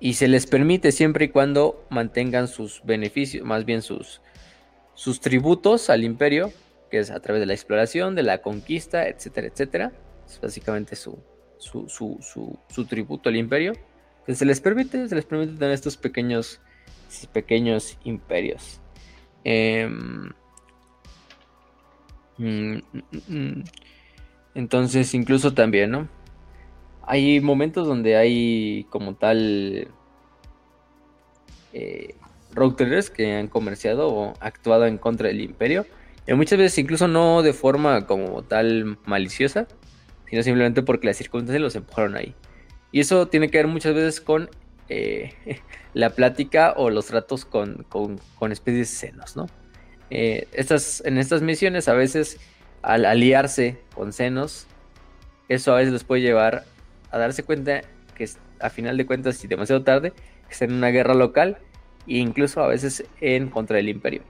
y 0.00 0.14
se 0.14 0.26
les 0.26 0.46
permite 0.46 0.90
siempre 0.90 1.26
y 1.26 1.28
cuando 1.28 1.86
mantengan 1.90 2.48
sus 2.48 2.82
beneficios, 2.84 3.46
más 3.46 3.64
bien 3.64 3.82
sus, 3.82 4.20
sus 4.94 5.20
tributos 5.20 5.90
al 5.90 6.02
imperio, 6.02 6.52
que 6.90 6.98
es 6.98 7.10
a 7.10 7.20
través 7.20 7.40
de 7.40 7.46
la 7.46 7.54
exploración, 7.54 8.16
de 8.16 8.24
la 8.24 8.42
conquista, 8.42 9.06
etcétera, 9.06 9.46
etcétera. 9.46 9.92
Es 10.28 10.40
básicamente 10.40 10.96
su, 10.96 11.18
su, 11.58 11.88
su, 11.88 12.58
su 12.68 12.84
tributo 12.86 13.28
al 13.28 13.36
imperio. 13.36 13.74
Que 14.26 14.34
se 14.34 14.44
les 14.44 14.60
permite, 14.60 15.08
se 15.08 15.14
les 15.14 15.24
permite 15.24 15.52
tener 15.54 15.70
estos 15.70 15.96
pequeños 15.96 16.60
pequeños 17.32 17.98
imperios. 18.04 18.80
Em, 19.44 20.30
mm, 22.38 22.76
mm, 22.76 22.82
mm, 23.28 23.64
entonces, 24.54 25.14
incluso 25.14 25.54
también. 25.54 26.08
Hay 27.02 27.40
momentos 27.40 27.86
donde 27.86 28.16
hay 28.16 28.86
como 28.90 29.14
tal 29.14 29.88
eh, 31.72 32.14
routers 32.52 33.08
que 33.10 33.36
han 33.36 33.48
comerciado 33.48 34.08
o 34.08 34.34
actuado 34.40 34.86
en 34.86 34.98
contra 34.98 35.28
del 35.28 35.40
imperio. 35.40 35.86
Y 36.26 36.34
muchas 36.34 36.58
veces 36.58 36.78
incluso 36.78 37.08
no 37.08 37.42
de 37.42 37.52
forma 37.52 38.06
como 38.06 38.42
tal 38.42 38.98
maliciosa, 39.06 39.66
sino 40.28 40.42
simplemente 40.42 40.82
porque 40.82 41.06
las 41.06 41.16
circunstancias 41.16 41.62
los 41.62 41.76
empujaron 41.76 42.16
ahí. 42.16 42.34
Y 42.92 43.00
eso 43.00 43.28
tiene 43.28 43.50
que 43.50 43.58
ver 43.58 43.66
muchas 43.66 43.94
veces 43.94 44.20
con 44.20 44.50
eh, 44.88 45.32
la 45.94 46.10
plática 46.10 46.74
o 46.76 46.90
los 46.90 47.06
tratos 47.06 47.44
con, 47.44 47.86
especies 48.50 48.90
de 48.90 48.96
senos, 48.96 49.36
¿no? 49.36 49.46
Eh, 50.10 50.48
estas, 50.52 51.02
en 51.04 51.18
estas 51.18 51.42
misiones 51.42 51.88
a 51.88 51.92
veces 51.92 52.40
al 52.82 53.04
aliarse 53.04 53.78
con 53.94 54.12
senos, 54.12 54.66
eso 55.48 55.72
a 55.74 55.76
veces 55.76 55.92
les 55.92 56.04
puede 56.04 56.22
llevar 56.22 56.64
a 57.10 57.18
darse 57.18 57.42
cuenta 57.42 57.82
que 58.14 58.28
a 58.60 58.70
final 58.70 58.96
de 58.96 59.06
cuentas, 59.06 59.42
y 59.44 59.48
demasiado 59.48 59.82
tarde, 59.82 60.12
están 60.50 60.70
en 60.70 60.76
una 60.76 60.88
guerra 60.88 61.14
local 61.14 61.58
e 62.06 62.18
incluso 62.18 62.62
a 62.62 62.68
veces 62.68 63.04
en 63.20 63.48
contra 63.48 63.76
del 63.76 63.88
imperio. 63.88 64.22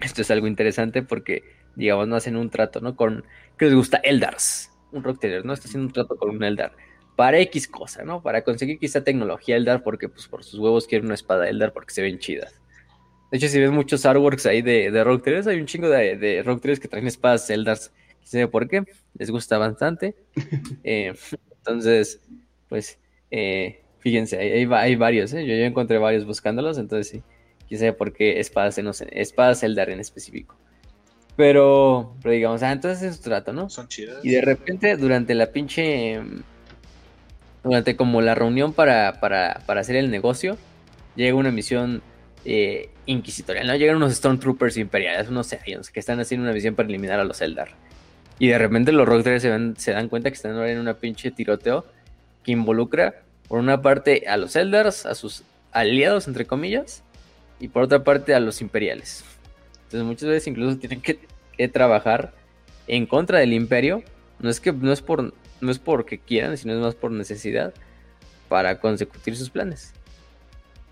Esto 0.00 0.22
es 0.22 0.30
algo 0.30 0.46
interesante 0.46 1.02
porque, 1.02 1.44
digamos, 1.76 2.08
no 2.08 2.16
hacen 2.16 2.36
un 2.36 2.50
trato, 2.50 2.80
¿no? 2.80 2.96
Con, 2.96 3.24
que 3.58 3.66
les 3.66 3.74
gusta? 3.74 3.98
Eldars, 3.98 4.70
un 4.92 5.04
rock 5.04 5.22
¿no? 5.44 5.52
Está 5.52 5.68
haciendo 5.68 5.88
un 5.88 5.92
trato 5.92 6.16
con 6.16 6.30
un 6.30 6.42
Eldar 6.42 6.72
para 7.16 7.38
X 7.40 7.68
cosa, 7.68 8.04
¿no? 8.04 8.22
Para 8.22 8.42
conseguir 8.42 8.78
quizá 8.78 9.04
tecnología 9.04 9.56
Eldar, 9.56 9.82
porque 9.82 10.08
pues 10.08 10.26
por 10.26 10.44
sus 10.44 10.58
huevos 10.58 10.86
quieren 10.86 11.06
una 11.06 11.14
espada 11.14 11.48
Eldar 11.48 11.72
porque 11.72 11.94
se 11.94 12.02
ven 12.02 12.18
chidas. 12.18 12.60
De 13.30 13.38
hecho, 13.38 13.48
si 13.48 13.58
ves 13.58 13.70
muchos 13.70 14.06
artworks 14.06 14.46
ahí 14.46 14.62
de, 14.62 14.90
de 14.90 15.04
Rock 15.04 15.24
3, 15.24 15.46
hay 15.48 15.58
un 15.58 15.66
chingo 15.66 15.88
de, 15.88 16.16
de 16.16 16.42
Rock 16.42 16.60
3 16.62 16.80
que 16.80 16.88
traen 16.88 17.06
espadas 17.06 17.48
Eldars. 17.50 17.92
sé 18.22 18.46
por 18.48 18.68
qué, 18.68 18.84
les 19.18 19.30
gusta 19.30 19.58
bastante. 19.58 20.14
Eh, 20.84 21.14
entonces, 21.58 22.20
pues, 22.68 22.98
eh, 23.30 23.80
fíjense, 23.98 24.38
hay, 24.38 24.68
hay, 24.70 24.96
varios, 24.96 25.32
¿eh? 25.32 25.46
Yo, 25.46 25.54
yo 25.54 25.64
encontré 25.64 25.98
varios 25.98 26.26
buscándolos, 26.26 26.76
entonces 26.76 27.08
sí, 27.08 27.22
quise 27.66 27.92
por 27.94 28.12
qué 28.12 28.38
espadas, 28.38 28.78
no 28.78 28.92
sé, 28.92 29.08
espadas 29.10 29.62
Eldar 29.62 29.88
en 29.88 29.98
específico. 29.98 30.56
Pero, 31.36 32.14
pero 32.22 32.34
digamos, 32.34 32.62
ah, 32.62 32.70
entonces 32.70 33.02
es 33.02 33.16
su 33.16 33.22
trato, 33.22 33.52
¿no? 33.52 33.68
Son 33.68 33.88
chidas. 33.88 34.22
Y 34.22 34.30
de 34.30 34.42
repente, 34.42 34.96
durante 34.96 35.34
la 35.34 35.50
pinche 35.50 36.20
durante 37.64 37.96
como 37.96 38.20
la 38.20 38.34
reunión 38.34 38.72
para, 38.74 39.08
hacer 39.08 39.96
el 39.96 40.10
negocio, 40.10 40.58
llega 41.16 41.34
una 41.34 41.50
misión 41.50 42.02
eh, 42.44 42.90
inquisitorial, 43.06 43.66
¿no? 43.66 43.74
Llegan 43.74 43.96
unos 43.96 44.14
Stormtroopers 44.14 44.76
imperiales, 44.76 45.28
unos 45.28 45.46
Saiyans, 45.48 45.90
que 45.90 45.98
están 45.98 46.20
haciendo 46.20 46.44
una 46.44 46.52
misión 46.52 46.74
para 46.74 46.88
eliminar 46.88 47.18
a 47.18 47.24
los 47.24 47.40
Eldar. 47.40 47.70
Y 48.38 48.48
de 48.48 48.58
repente 48.58 48.92
los 48.92 49.08
Rock 49.08 49.24
se, 49.24 49.74
se 49.76 49.92
dan 49.92 50.08
cuenta 50.08 50.30
que 50.30 50.34
están 50.34 50.60
en 50.62 50.78
una 50.78 50.94
pinche 50.94 51.30
tiroteo 51.30 51.86
que 52.42 52.52
involucra, 52.52 53.22
por 53.48 53.58
una 53.58 53.80
parte, 53.80 54.24
a 54.28 54.36
los 54.36 54.54
Eldars, 54.56 55.06
a 55.06 55.14
sus 55.14 55.42
aliados, 55.72 56.28
entre 56.28 56.46
comillas, 56.46 57.02
y 57.60 57.68
por 57.68 57.84
otra 57.84 58.04
parte, 58.04 58.34
a 58.34 58.40
los 58.40 58.60
imperiales. 58.60 59.24
Entonces 59.84 60.02
muchas 60.02 60.28
veces 60.28 60.46
incluso 60.48 60.76
tienen 60.76 61.00
que, 61.00 61.18
que 61.56 61.68
trabajar 61.68 62.34
en 62.86 63.06
contra 63.06 63.38
del 63.38 63.54
imperio. 63.54 64.02
No 64.40 64.50
es 64.50 64.60
que 64.60 64.72
no 64.72 64.92
es 64.92 65.00
por 65.00 65.32
no 65.64 65.70
es 65.70 65.78
porque 65.78 66.18
quieran, 66.18 66.56
sino 66.56 66.74
es 66.74 66.80
más 66.80 66.94
por 66.94 67.10
necesidad 67.10 67.74
para 68.48 68.78
consecutir 68.78 69.36
sus 69.36 69.50
planes. 69.50 69.92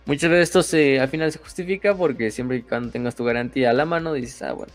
Muchas 0.05 0.31
veces 0.31 0.49
esto 0.49 0.63
se, 0.63 0.99
al 0.99 1.09
final 1.09 1.31
se 1.31 1.39
justifica 1.39 1.95
porque 1.95 2.31
siempre 2.31 2.57
y 2.57 2.63
cuando 2.63 2.91
tengas 2.91 3.15
tu 3.15 3.25
garantía 3.25 3.71
a 3.71 3.73
la 3.73 3.85
mano 3.85 4.13
dices, 4.13 4.43
ah, 4.43 4.53
bueno, 4.53 4.73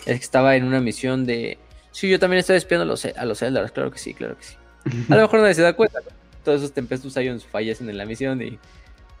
es 0.00 0.18
que 0.18 0.24
estaba 0.24 0.56
en 0.56 0.64
una 0.64 0.80
misión 0.80 1.26
de... 1.26 1.58
Sí, 1.92 2.08
yo 2.08 2.18
también 2.18 2.40
estaba 2.40 2.56
espiando 2.56 2.82
a 2.82 2.86
los, 2.86 3.04
a 3.04 3.24
los 3.24 3.40
Eldars, 3.40 3.70
claro 3.70 3.92
que 3.92 3.98
sí, 3.98 4.14
claro 4.14 4.36
que 4.36 4.44
sí. 4.44 4.56
A 5.10 5.14
lo 5.14 5.22
mejor 5.22 5.40
nadie 5.40 5.54
se 5.54 5.62
da 5.62 5.74
cuenta, 5.74 6.00
Todos 6.42 6.60
esos 6.60 6.72
Tempestus 6.72 7.14
Ions 7.16 7.46
fallecen 7.46 7.88
en 7.88 7.96
la 7.96 8.04
misión 8.04 8.42
y, 8.42 8.58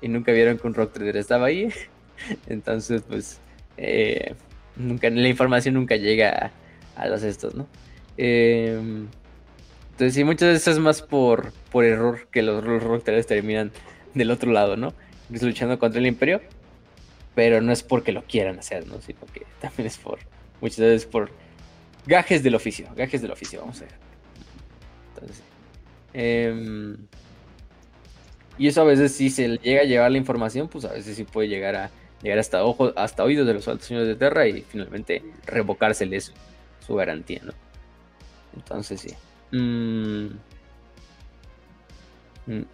y 0.02 0.08
nunca 0.08 0.32
vieron 0.32 0.58
que 0.58 0.66
un 0.66 0.74
Rock 0.74 0.92
Trader 0.92 1.16
estaba 1.16 1.46
ahí. 1.46 1.72
Entonces, 2.48 3.02
pues, 3.08 3.40
eh, 3.76 4.34
nunca, 4.76 5.08
la 5.08 5.28
información 5.28 5.74
nunca 5.74 5.96
llega 5.96 6.50
a, 6.96 7.08
los 7.08 7.22
estos, 7.22 7.54
¿no? 7.54 7.66
Em, 8.16 9.06
entonces, 9.94 10.14
sí, 10.14 10.24
muchas 10.24 10.48
veces 10.48 10.66
es 10.66 10.78
más 10.80 11.02
por, 11.02 11.52
por 11.70 11.84
error 11.84 12.26
que 12.32 12.42
los, 12.42 12.64
Rock 12.64 13.04
Traders 13.04 13.28
terminan 13.28 13.70
del 14.12 14.32
otro 14.32 14.50
lado, 14.50 14.76
¿no? 14.76 14.92
luchando 15.30 15.78
contra 15.78 16.00
el 16.00 16.06
Imperio, 16.08 16.40
pero 17.36 17.60
no 17.60 17.70
es 17.70 17.84
porque 17.84 18.10
lo 18.10 18.24
quieran 18.24 18.58
hacer, 18.58 18.88
¿no? 18.88 19.00
Sino 19.00 19.20
que 19.32 19.46
también 19.60 19.86
es 19.86 19.96
por, 19.96 20.18
muchas 20.60 20.80
veces 20.80 21.06
por 21.06 21.30
gajes 22.06 22.42
del 22.42 22.56
oficio, 22.56 22.88
gajes 22.96 23.22
del 23.22 23.30
oficio, 23.30 23.60
vamos 23.60 23.82
a 23.82 23.84
ver. 23.84 23.94
Entonces, 25.14 25.42
em, 26.12 26.96
y 28.58 28.66
eso 28.66 28.80
a 28.80 28.84
veces 28.84 29.14
si 29.14 29.30
se 29.30 29.58
llega 29.58 29.82
a 29.82 29.84
llevar 29.84 30.10
la 30.10 30.18
información, 30.18 30.66
pues 30.66 30.86
a 30.86 30.92
veces 30.92 31.16
sí 31.16 31.22
puede 31.22 31.46
llegar 31.46 31.76
a 31.76 31.90
llegar 32.20 32.40
hasta 32.40 32.64
ojos, 32.64 32.92
hasta 32.96 33.22
oídos 33.22 33.46
de 33.46 33.54
los 33.54 33.68
altos 33.68 33.86
señores 33.86 34.08
de 34.08 34.16
Terra 34.16 34.48
y 34.48 34.62
finalmente 34.62 35.22
revocárseles 35.46 36.32
su 36.84 36.96
garantía, 36.96 37.42
¿no? 37.44 37.52
Entonces 38.56 39.00
sí. 39.00 39.14
Mm. 39.54 40.26
Mm, 42.46 42.64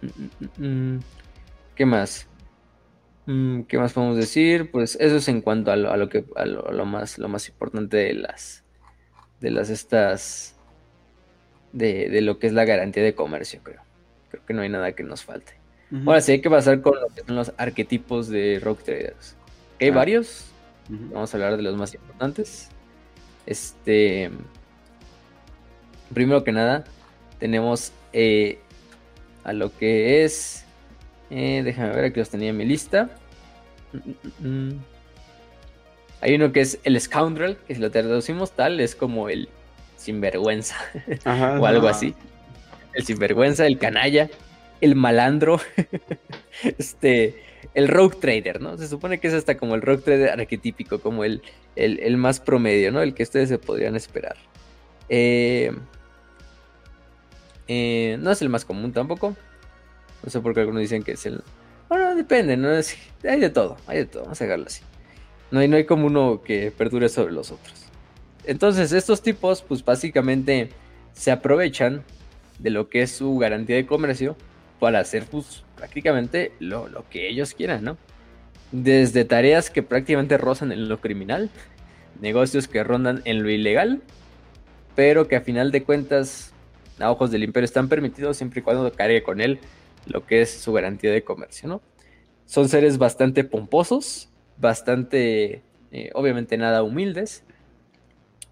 mm, 0.57 0.99
¿Qué 1.75 1.85
más? 1.85 2.27
¿Qué 3.67 3.77
más 3.77 3.93
podemos 3.93 4.17
decir? 4.17 4.71
Pues 4.71 4.97
eso 4.99 5.17
es 5.17 5.27
en 5.27 5.41
cuanto 5.41 5.71
a 5.71 5.75
lo, 5.75 6.09
que 6.09 6.25
a 6.35 6.45
lo, 6.45 6.85
más 6.85 7.17
lo 7.17 7.29
más 7.29 7.47
importante 7.47 7.97
de 7.97 8.13
las 8.15 8.65
de 9.39 9.51
las 9.51 9.69
estas 9.69 10.57
de, 11.71 12.09
de, 12.09 12.21
lo 12.21 12.39
que 12.39 12.47
es 12.47 12.53
la 12.53 12.65
garantía 12.65 13.03
de 13.03 13.15
comercio, 13.15 13.61
creo. 13.63 13.81
Creo 14.29 14.45
que 14.45 14.53
no 14.53 14.63
hay 14.63 14.69
nada 14.69 14.91
que 14.93 15.03
nos 15.03 15.23
falte. 15.23 15.53
Ahora 16.05 16.21
sí 16.21 16.33
hay 16.33 16.41
que 16.41 16.49
pasar 16.49 16.81
con 16.81 16.99
lo 16.99 17.07
que 17.07 17.21
son 17.21 17.35
los 17.35 17.53
arquetipos 17.57 18.27
de 18.27 18.59
rock 18.61 18.83
traders. 18.83 19.37
Hay 19.79 19.89
ah. 19.89 19.93
varios. 19.93 20.47
Vamos 20.89 21.33
a 21.33 21.37
hablar 21.37 21.57
de 21.57 21.63
los 21.63 21.77
más 21.77 21.93
importantes. 21.93 22.69
Este. 23.45 24.31
Primero 26.13 26.43
que 26.43 26.51
nada, 26.51 26.83
tenemos 27.39 27.91
eh, 28.13 28.59
a 29.43 29.53
lo 29.53 29.75
que 29.75 30.23
es. 30.23 30.65
Eh, 31.29 31.61
déjame 31.63 31.95
ver, 31.95 32.05
aquí 32.05 32.19
los 32.19 32.29
tenía 32.29 32.49
en 32.49 32.57
mi 32.57 32.65
lista. 32.65 33.09
Mm, 33.93 34.47
mm, 34.47 34.69
mm, 34.69 34.79
Hay 36.21 36.35
uno 36.35 36.51
que 36.51 36.61
es 36.61 36.79
el 36.83 36.99
scoundrel, 36.99 37.57
que 37.67 37.75
si 37.75 37.81
lo 37.81 37.89
traducimos 37.91 38.51
tal, 38.51 38.79
es 38.79 38.95
como 38.95 39.29
el 39.29 39.49
sinvergüenza 39.97 40.75
o 41.59 41.65
algo 41.65 41.87
así. 41.87 42.13
El 42.93 43.05
sinvergüenza, 43.05 43.65
el 43.65 43.77
canalla, 43.77 44.29
el 44.81 44.95
malandro. 44.95 45.59
este 46.77 47.51
el 47.73 47.87
rogue 47.87 48.17
trader, 48.19 48.61
¿no? 48.61 48.77
Se 48.77 48.87
supone 48.87 49.19
que 49.19 49.27
es 49.27 49.33
hasta 49.33 49.57
como 49.57 49.75
el 49.75 49.81
rogue 49.81 50.01
trader 50.01 50.29
arquetípico, 50.29 50.99
como 50.99 51.23
el, 51.23 51.41
el, 51.75 52.17
más 52.17 52.39
promedio, 52.39 52.91
¿no? 52.91 53.01
El 53.01 53.13
que 53.13 53.23
ustedes 53.23 53.49
se 53.49 53.57
podrían 53.57 53.95
esperar. 53.95 54.35
Eh, 55.09 55.71
eh, 57.73 58.17
no 58.19 58.31
es 58.31 58.41
el 58.41 58.49
más 58.49 58.65
común 58.65 58.91
tampoco. 58.91 59.33
No 60.23 60.29
sé 60.29 60.41
por 60.41 60.53
qué 60.53 60.59
algunos 60.59 60.81
dicen 60.81 61.03
que 61.03 61.13
es 61.13 61.25
el... 61.25 61.41
Bueno, 61.87 62.15
depende, 62.15 62.57
¿no? 62.57 62.69
Es, 62.69 62.97
hay 63.23 63.39
de 63.39 63.49
todo, 63.49 63.77
hay 63.87 63.99
de 63.99 64.05
todo, 64.07 64.23
vamos 64.23 64.41
a 64.41 64.43
dejarlo 64.43 64.65
así. 64.65 64.81
No 65.51 65.61
hay, 65.61 65.69
no 65.69 65.77
hay 65.77 65.85
como 65.85 66.05
uno 66.05 66.41
que 66.43 66.71
perdure 66.71 67.07
sobre 67.07 67.31
los 67.31 67.49
otros. 67.49 67.85
Entonces, 68.43 68.91
estos 68.91 69.21
tipos, 69.21 69.61
pues 69.61 69.85
básicamente 69.85 70.69
se 71.13 71.31
aprovechan 71.31 72.03
de 72.59 72.71
lo 72.71 72.89
que 72.89 73.03
es 73.03 73.11
su 73.11 73.37
garantía 73.37 73.77
de 73.77 73.85
comercio 73.85 74.35
para 74.81 74.99
hacer 74.99 75.23
pues, 75.31 75.63
prácticamente 75.77 76.51
lo, 76.59 76.89
que 77.09 77.29
ellos 77.29 77.53
quieran, 77.53 77.85
¿no? 77.85 77.97
Desde 78.73 79.23
tareas 79.23 79.69
que 79.69 79.81
prácticamente 79.81 80.37
rozan 80.37 80.73
en 80.73 80.89
lo 80.89 80.99
criminal, 80.99 81.49
negocios 82.19 82.67
que 82.67 82.83
rondan 82.83 83.21
en 83.23 83.43
lo 83.43 83.49
ilegal, 83.49 84.01
pero 84.93 85.29
que 85.29 85.37
a 85.37 85.41
final 85.41 85.71
de 85.71 85.83
cuentas, 85.83 86.51
a 87.01 87.11
ojos 87.11 87.31
del 87.31 87.43
imperio, 87.43 87.65
están 87.65 87.89
permitidos 87.89 88.37
siempre 88.37 88.59
y 88.59 88.63
cuando 88.63 88.91
cargue 88.91 89.23
con 89.23 89.41
él 89.41 89.59
lo 90.05 90.25
que 90.25 90.41
es 90.41 90.51
su 90.51 90.73
garantía 90.73 91.11
de 91.11 91.23
comercio, 91.23 91.69
¿no? 91.69 91.81
Son 92.45 92.67
seres 92.69 92.97
bastante 92.97 93.43
pomposos, 93.43 94.29
bastante, 94.57 95.61
eh, 95.91 96.11
obviamente 96.13 96.57
nada 96.57 96.83
humildes, 96.83 97.43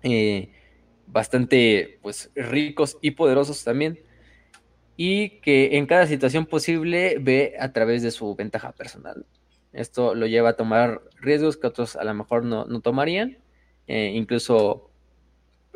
eh, 0.04 0.50
bastante, 1.08 2.00
pues, 2.02 2.32
ricos 2.36 2.98
y 3.02 3.12
poderosos 3.12 3.64
también, 3.64 4.00
y 4.96 5.40
que 5.42 5.78
en 5.78 5.86
cada 5.86 6.08
situación 6.08 6.46
posible 6.46 7.18
ve 7.20 7.56
a 7.60 7.72
través 7.72 8.04
de 8.04 8.12
su 8.12 8.36
ventaja 8.36 8.72
personal. 8.74 9.26
Esto 9.74 10.16
lo 10.16 10.28
lleva 10.28 10.50
a 10.50 10.54
tomar 10.54 11.02
riesgos 11.22 11.58
que 11.58 11.68
otros 11.68 11.96
a 11.96 12.04
lo 12.04 12.14
mejor 12.14 12.44
no, 12.44 12.66
tomarían, 12.82 13.38
eh, 13.88 14.12
incluso 14.14 14.89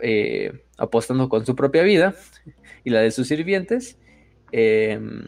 eh, 0.01 0.63
apostando 0.77 1.29
con 1.29 1.45
su 1.45 1.55
propia 1.55 1.83
vida 1.83 2.15
y 2.83 2.89
la 2.89 3.01
de 3.01 3.11
sus 3.11 3.27
sirvientes. 3.27 3.97
Em, 4.51 5.27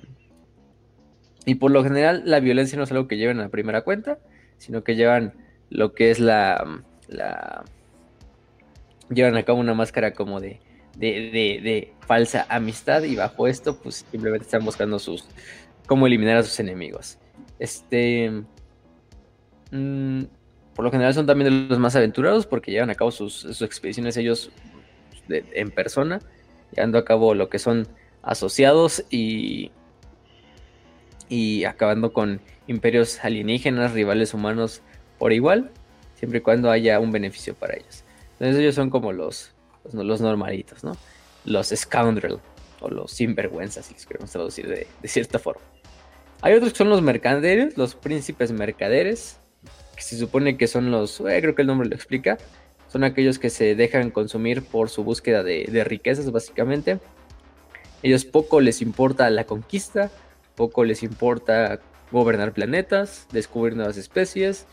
y 1.46 1.56
por 1.56 1.72
lo 1.72 1.84
general 1.84 2.24
la 2.26 2.40
violencia 2.40 2.78
no 2.78 2.84
es 2.84 2.92
algo 2.92 3.08
que 3.08 3.18
lleven 3.18 3.40
a 3.40 3.44
la 3.44 3.50
primera 3.50 3.82
cuenta, 3.82 4.20
sino 4.58 4.84
que 4.84 4.96
llevan 4.96 5.34
lo 5.70 5.94
que 5.94 6.12
es 6.12 6.20
la, 6.20 6.84
llevan 9.10 9.38
a 9.38 9.44
cabo 9.44 9.60
una 9.60 9.74
máscara 9.74 10.14
como 10.14 10.40
de 10.40 10.60
de, 10.98 11.94
falsa 12.08 12.46
amistad 12.50 13.04
y 13.04 13.16
bajo 13.16 13.48
esto 13.48 13.78
pues 13.78 14.06
simplemente 14.10 14.46
están 14.46 14.64
buscando 14.64 15.00
sus 15.00 15.26
cómo 15.88 16.08
eliminar 16.08 16.38
a 16.38 16.44
sus 16.44 16.60
enemigos. 16.60 17.18
Este 17.60 18.44
mm, 19.72 20.24
por 20.76 20.86
lo 20.86 20.92
general 20.92 21.14
son 21.14 21.26
también 21.26 21.52
de 21.52 21.70
los 21.70 21.80
más 21.80 21.96
aventurados 21.96 22.46
porque 22.46 22.72
llevan 22.72 22.90
a 22.90 22.96
cabo 22.96 23.12
sus, 23.12 23.62
expediciones 23.62 24.18
ellos 24.18 24.52
en 25.30 25.72
persona, 25.72 26.20
llevando 26.76 26.98
a 26.98 27.06
cabo 27.06 27.34
lo 27.34 27.50
que 27.50 27.60
son 27.60 27.88
asociados 28.22 29.04
y 29.10 29.72
y 31.28 31.64
acabando 31.64 32.14
con 32.14 32.40
imperios 32.68 33.24
alienígenas, 33.24 33.94
rivales 33.94 34.34
humanos 34.34 34.82
por 35.18 35.34
igual, 35.34 35.72
siempre 36.16 36.40
y 36.40 36.42
cuando 36.42 36.70
haya 36.72 37.00
un 37.00 37.12
beneficio 37.12 37.56
para 37.56 37.76
ellos. 37.76 38.04
Entonces 38.34 38.58
ellos 38.58 38.76
son 38.76 38.90
como 38.90 39.12
los 39.12 39.52
los, 39.94 40.22
normalitos, 40.22 40.84
¿no? 40.84 40.98
Los 41.46 41.70
scoundrel 41.70 42.40
o 42.82 42.90
los 42.90 43.12
sinvergüenzas, 43.12 43.86
si 43.86 43.94
les 43.94 44.06
queremos 44.06 44.32
traducir 44.32 44.68
de, 44.68 44.88
cierta 45.08 45.40
forma. 45.40 45.62
Hay 46.42 46.54
otros 46.54 46.72
que 46.72 46.78
son 46.78 46.90
los 46.90 47.02
mercaderes, 47.02 47.78
los 47.78 47.96
príncipes 47.96 48.52
mercaderes, 48.52 49.38
que 49.96 50.02
se 50.02 50.18
supone 50.18 50.58
que 50.58 50.68
son 50.68 50.92
los, 50.92 51.20
eh, 51.22 51.40
creo 51.42 51.56
que 51.56 51.62
el 51.62 51.68
nombre 51.68 51.88
lo 51.88 51.96
explica, 51.96 52.38
son 52.88 53.04
aquellos 53.04 53.40
que 53.40 53.50
se 53.50 53.76
dejan 53.76 54.12
consumir 54.12 54.64
por 54.64 54.90
su 54.90 55.04
búsqueda 55.04 55.44
de, 55.44 55.84
riquezas, 55.84 56.32
básicamente. 56.32 57.00
Ellos 58.04 58.26
poco 58.26 58.62
les 58.62 58.82
importa 58.82 59.30
la 59.30 59.46
conquista, 59.46 60.12
poco 60.56 60.84
les 60.84 61.04
importa 61.04 61.80
gobernar 62.12 62.54
planetas, 62.54 63.28
descubrir 63.32 63.76
nuevas 63.76 63.98
especies. 63.98 64.68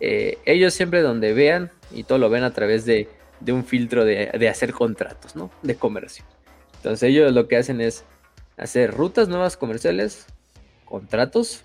Eh, 0.00 0.38
ellos 0.44 0.74
siempre 0.74 1.00
donde 1.00 1.32
vean, 1.32 1.70
y 1.90 2.04
todo 2.04 2.18
lo 2.18 2.28
ven 2.28 2.44
a 2.44 2.52
través 2.52 2.84
de 2.84 3.08
de 3.40 3.52
un 3.52 3.64
filtro 3.64 4.04
de, 4.04 4.48
hacer 4.48 4.72
contratos, 4.72 5.36
¿no? 5.36 5.50
De 5.62 5.76
comercio. 5.76 6.24
Entonces 6.76 7.08
ellos 7.08 7.32
lo 7.32 7.48
que 7.48 7.56
hacen 7.56 7.80
es 7.80 8.04
hacer 8.56 8.92
rutas 8.92 9.28
nuevas 9.28 9.56
comerciales, 9.56 10.26
contratos, 10.84 11.62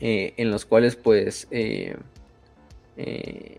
eh, 0.00 0.32
en 0.38 0.50
los 0.50 0.64
cuales 0.64 0.96
pues 0.96 1.46
eh, 1.50 1.94
eh, 2.96 3.58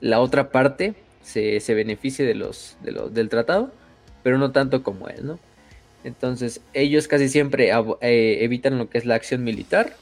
la 0.00 0.20
otra 0.20 0.50
parte 0.50 0.94
se, 1.22 1.62
beneficie 1.74 2.26
de 2.26 2.34
los, 2.34 2.76
del 2.82 3.28
tratado, 3.30 3.72
pero 4.22 4.36
no 4.36 4.52
tanto 4.52 4.82
como 4.82 5.08
él, 5.08 5.26
¿no? 5.26 5.38
Entonces 6.04 6.60
ellos 6.74 7.08
casi 7.08 7.28
siempre 7.28 7.72
evitan 8.00 8.78
lo 8.78 8.90
que 8.90 8.98
es 8.98 9.06
la 9.06 9.14
acción 9.14 9.44
militar, 9.44 9.94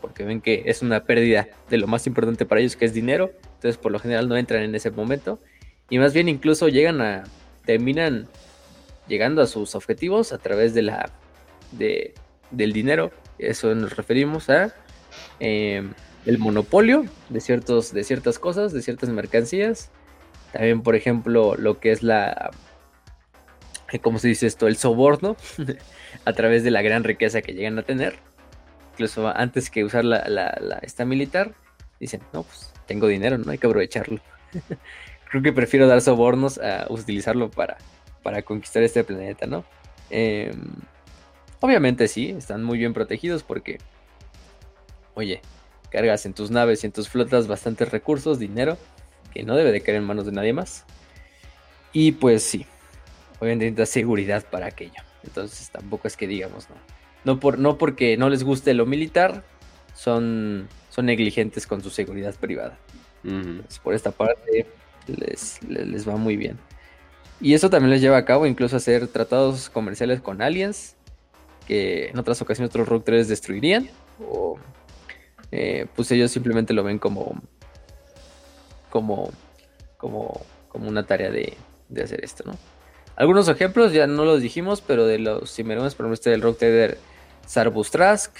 porque 0.00 0.24
ven 0.24 0.40
que 0.40 0.62
es 0.66 0.82
una 0.82 1.04
pérdida 1.04 1.48
de 1.68 1.78
lo 1.78 1.88
más 1.88 2.06
importante 2.06 2.46
para 2.46 2.60
ellos, 2.60 2.76
que 2.76 2.84
es 2.84 2.94
dinero, 2.94 3.32
entonces 3.56 3.78
por 3.78 3.90
lo 3.90 3.98
general 3.98 4.28
no 4.28 4.36
entran 4.36 4.62
en 4.62 4.74
ese 4.74 4.90
momento. 4.90 5.40
Y 5.90 5.98
más 5.98 6.14
bien 6.14 6.28
incluso 6.28 6.68
llegan 6.68 7.00
a 7.00 7.24
terminan 7.64 8.28
llegando 9.08 9.42
a 9.42 9.46
sus 9.46 9.74
objetivos 9.74 10.32
a 10.32 10.38
través 10.38 10.72
de 10.72 10.82
la 10.82 11.10
de, 11.72 12.14
del 12.50 12.72
dinero 12.72 13.10
eso 13.50 13.74
nos 13.74 13.96
referimos 13.96 14.50
a 14.50 14.74
em, 15.40 15.92
el 16.26 16.38
monopolio 16.38 17.04
de 17.28 17.40
ciertos 17.40 17.92
de 17.92 18.04
ciertas 18.04 18.38
cosas 18.38 18.72
de 18.72 18.82
ciertas 18.82 19.08
mercancías 19.10 19.90
también 20.52 20.82
por 20.82 20.94
ejemplo 20.94 21.56
lo 21.56 21.80
que 21.80 21.92
es 21.92 22.02
la 22.02 22.50
¿cómo 23.98 24.18
se 24.18 24.28
dice 24.28 24.46
esto? 24.46 24.66
El 24.66 24.76
soborno 24.76 25.36
a 26.24 26.32
través 26.32 26.64
de 26.64 26.70
la 26.70 26.82
gran 26.82 27.04
riqueza 27.04 27.42
que 27.42 27.52
llegan 27.52 27.78
a 27.78 27.82
tener. 27.82 28.16
Incluso 28.92 29.28
antes 29.28 29.70
que 29.70 29.84
usar 29.84 30.04
la, 30.04 30.24
la, 30.28 30.78
esta 30.82 31.04
militar, 31.04 31.52
dicen, 31.98 32.20
no, 32.32 32.42
pues 32.42 32.72
tengo 32.86 33.06
dinero, 33.06 33.38
no 33.38 33.50
hay 33.50 33.58
que 33.58 33.66
aprovecharlo. 33.66 34.20
Creo 35.30 35.42
que 35.42 35.52
prefiero 35.52 35.86
dar 35.86 36.00
sobornos 36.02 36.58
a 36.58 36.86
utilizarlo 36.90 37.50
para, 37.50 37.78
para 38.22 38.42
conquistar 38.42 38.82
este 38.82 39.02
planeta, 39.02 39.46
¿no? 39.46 39.64
Em, 40.10 40.74
obviamente 41.62 42.08
sí, 42.08 42.30
están 42.30 42.62
muy 42.62 42.76
bien 42.76 42.92
protegidos 42.92 43.42
porque, 43.42 43.78
oye, 45.14 45.40
cargas 45.90 46.26
en 46.26 46.34
tus 46.34 46.50
naves 46.50 46.82
y 46.82 46.86
en 46.86 46.92
tus 46.92 47.08
flotas 47.08 47.46
bastantes 47.46 47.90
recursos, 47.90 48.38
dinero, 48.38 48.76
que 49.32 49.44
no 49.44 49.56
debe 49.56 49.72
de 49.72 49.80
caer 49.80 49.98
en 49.98 50.04
manos 50.04 50.26
de 50.26 50.32
nadie 50.32 50.52
más. 50.52 50.84
Y 51.92 52.12
pues 52.12 52.42
sí, 52.42 52.66
obviamente 53.38 53.64
necesitas 53.66 53.88
seguridad 53.90 54.44
para 54.50 54.66
aquello. 54.66 55.02
Entonces 55.22 55.70
tampoco 55.70 56.08
es 56.08 56.16
que 56.16 56.26
digamos, 56.26 56.68
no. 56.68 56.76
No, 57.24 57.38
por, 57.38 57.58
no 57.58 57.78
porque 57.78 58.16
no 58.16 58.28
les 58.28 58.42
guste 58.42 58.74
lo 58.74 58.84
militar, 58.84 59.44
son, 59.94 60.68
son 60.90 61.06
negligentes 61.06 61.68
con 61.68 61.80
su 61.80 61.90
seguridad 61.90 62.34
privada. 62.34 62.76
por 63.84 63.94
esta 63.94 64.10
parte 64.10 64.66
les, 65.06 65.62
les, 65.62 66.08
va 66.08 66.16
muy 66.16 66.36
bien. 66.36 66.58
Y 67.40 67.54
eso 67.54 67.70
también 67.70 67.90
les 67.90 68.00
lleva 68.00 68.16
a 68.16 68.24
cabo 68.24 68.46
incluso 68.46 68.76
hacer 68.76 69.06
tratados 69.06 69.70
comerciales 69.70 70.20
con 70.20 70.42
aliens, 70.42 70.96
que 71.66 72.08
en 72.08 72.18
otras 72.18 72.40
ocasiones 72.42 72.70
otros 72.70 72.88
Rogue 72.88 73.04
3 73.04 73.28
destruirían. 73.28 73.88
O 74.20 74.58
eh, 75.50 75.86
pues 75.94 76.10
ellos 76.10 76.30
simplemente 76.30 76.72
lo 76.72 76.82
ven 76.82 76.98
como, 76.98 77.40
como, 78.90 79.30
como, 79.98 80.40
como 80.68 80.88
una 80.88 81.06
tarea 81.06 81.30
de, 81.30 81.56
de 81.88 82.02
hacer 82.02 82.24
esto, 82.24 82.44
¿no? 82.46 82.56
Algunos 83.16 83.48
ejemplos, 83.48 83.92
ya 83.92 84.06
no 84.06 84.24
los 84.24 84.40
dijimos, 84.40 84.80
pero 84.80 85.06
de 85.06 85.18
los 85.18 85.54
cimerones, 85.54 85.94
por 85.94 86.04
ejemplo, 86.04 86.14
este 86.14 86.30
del 86.30 86.40
Rock 86.40 86.58
Trader 86.58 86.98
Sarbustrask. 87.46 88.34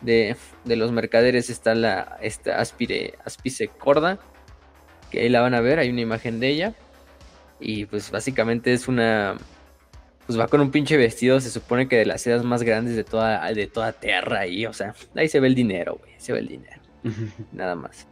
De, 0.00 0.36
de, 0.64 0.76
los 0.76 0.90
mercaderes 0.90 1.48
está 1.48 1.76
la 1.76 2.18
esta 2.20 2.58
Aspire, 2.60 3.14
Aspice 3.24 3.68
Corda, 3.68 4.18
que 5.12 5.20
ahí 5.20 5.28
la 5.28 5.40
van 5.40 5.54
a 5.54 5.60
ver, 5.60 5.78
hay 5.78 5.90
una 5.90 6.00
imagen 6.00 6.40
de 6.40 6.48
ella. 6.48 6.74
Y 7.60 7.86
pues 7.86 8.10
básicamente 8.10 8.72
es 8.72 8.88
una... 8.88 9.36
Pues 10.26 10.38
va 10.38 10.48
con 10.48 10.60
un 10.60 10.70
pinche 10.70 10.96
vestido, 10.96 11.40
se 11.40 11.50
supone 11.50 11.88
que 11.88 11.96
de 11.96 12.06
las 12.06 12.22
sedas 12.22 12.44
más 12.44 12.62
grandes 12.62 12.94
de 12.96 13.04
toda, 13.04 13.52
de 13.52 13.66
toda 13.66 13.92
tierra 13.92 14.40
ahí, 14.40 14.66
o 14.66 14.72
sea, 14.72 14.94
ahí 15.16 15.28
se 15.28 15.40
ve 15.40 15.48
el 15.48 15.54
dinero, 15.54 15.96
güey, 15.96 16.12
se 16.16 16.32
ve 16.32 16.38
el 16.38 16.48
dinero. 16.48 16.80
Nada 17.52 17.74
más. 17.74 18.06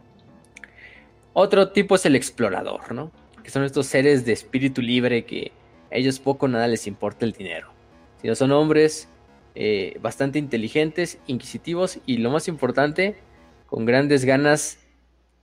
Otro 1.33 1.71
tipo 1.71 1.95
es 1.95 2.05
el 2.05 2.15
explorador, 2.17 2.93
¿no? 2.93 3.11
que 3.41 3.49
son 3.49 3.63
estos 3.63 3.87
seres 3.87 4.25
de 4.25 4.33
espíritu 4.33 4.81
libre 4.81 5.25
que 5.25 5.51
a 5.91 5.95
ellos 5.95 6.19
poco 6.19 6.47
nada 6.47 6.67
les 6.67 6.87
importa 6.87 7.25
el 7.25 7.33
dinero. 7.33 7.71
Sino 8.21 8.35
son 8.35 8.51
hombres 8.51 9.09
eh, 9.55 9.97
bastante 10.01 10.39
inteligentes, 10.39 11.19
inquisitivos 11.27 11.99
y 12.05 12.17
lo 12.17 12.29
más 12.29 12.47
importante, 12.47 13.17
con 13.65 13.85
grandes 13.85 14.25
ganas 14.25 14.79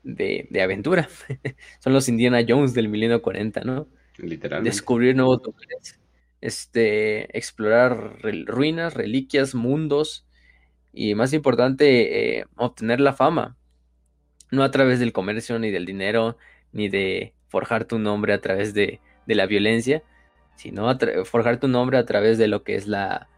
de, 0.03 0.49
aventura. 0.63 1.09
son 1.81 1.93
los 1.93 2.09
Indiana 2.09 2.45
Jones 2.47 2.75
del 2.75 2.89
milenio 2.89 3.21
40, 3.21 3.63
¿no? 3.63 3.89
Literalmente. 4.17 4.71
Descubrir 4.71 5.15
nuevos 5.15 5.41
lugares, 5.45 5.98
este, 6.41 7.37
explorar 7.37 8.19
ruinas, 8.23 8.95
reliquias, 8.95 9.55
mundos 9.55 10.27
y 10.93 11.15
más 11.15 11.33
importante, 11.33 12.39
eh, 12.39 12.45
obtener 12.57 13.01
la 13.01 13.13
fama. 13.13 13.57
No 14.51 14.63
a 14.63 14.71
través 14.71 15.01
del 15.01 15.13
comercio 15.13 15.59
ni 15.59 15.71
del 15.71 15.85
dinero, 15.85 16.37
ni 16.73 16.89
de 16.89 17.35
forjar 17.49 17.85
tu 17.85 17.99
nombre 17.99 18.33
a 18.33 18.41
través 18.41 18.75
de, 18.75 19.01
la 19.27 19.47
violencia, 19.47 20.03
sino 20.57 20.89
forjar 21.27 21.61
tu 21.61 21.69
nombre 21.69 21.99
a 21.99 22.07
través 22.07 22.39
de 22.39 22.49
lo 22.49 22.63
que 22.63 22.77
es 22.77 22.87
la... 22.87 23.29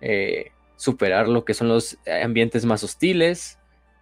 Eh, 0.00 0.52
superar 0.76 1.26
lo 1.26 1.44
que 1.44 1.54
son 1.54 1.68
los 1.68 1.98
ambientes 2.22 2.64
más 2.64 2.84
hostiles, 2.84 3.58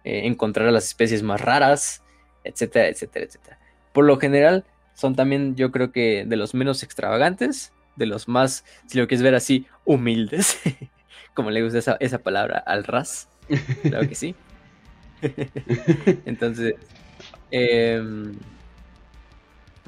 eh, 0.07 0.25
encontrar 0.25 0.69
a 0.69 0.71
las 0.71 0.85
especies 0.85 1.21
más 1.21 1.41
raras, 1.41 2.01
etcétera, 2.45 2.87
etcétera, 2.87 3.25
etcétera. 3.25 3.59
Por 3.91 4.05
lo 4.05 4.17
general, 4.17 4.63
son 4.93 5.15
también 5.15 5.55
yo 5.55 5.71
creo 5.71 5.91
que 5.91 6.23
de 6.25 6.37
los 6.37 6.53
menos 6.53 6.81
extravagantes, 6.83 7.73
de 7.97 8.05
los 8.05 8.27
más, 8.27 8.63
si 8.85 8.97
lo 8.97 9.07
quieres 9.07 9.23
ver 9.23 9.35
así, 9.35 9.67
humildes, 9.83 10.59
como 11.33 11.51
le 11.51 11.61
gusta 11.61 11.79
esa, 11.79 11.97
esa 11.99 12.19
palabra 12.19 12.57
al 12.59 12.85
ras, 12.85 13.27
claro 13.81 14.07
que 14.07 14.15
sí. 14.15 14.35
Entonces, 16.25 16.75
eh, 17.51 18.01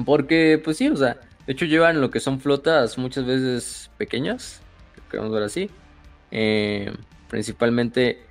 porque, 0.06 0.62
pues 0.64 0.78
sí, 0.78 0.90
o 0.90 0.96
sea, 0.98 1.18
de 1.46 1.54
hecho 1.54 1.66
llevan 1.66 2.02
lo 2.02 2.12
que 2.12 2.20
son 2.20 2.40
flotas 2.40 2.98
muchas 2.98 3.26
veces 3.26 3.92
pequeñas, 3.98 4.62
queremos 5.10 5.32
ver 5.32 5.44
así. 5.44 5.70
Eh, 6.32 6.94
principalmente 7.30 8.24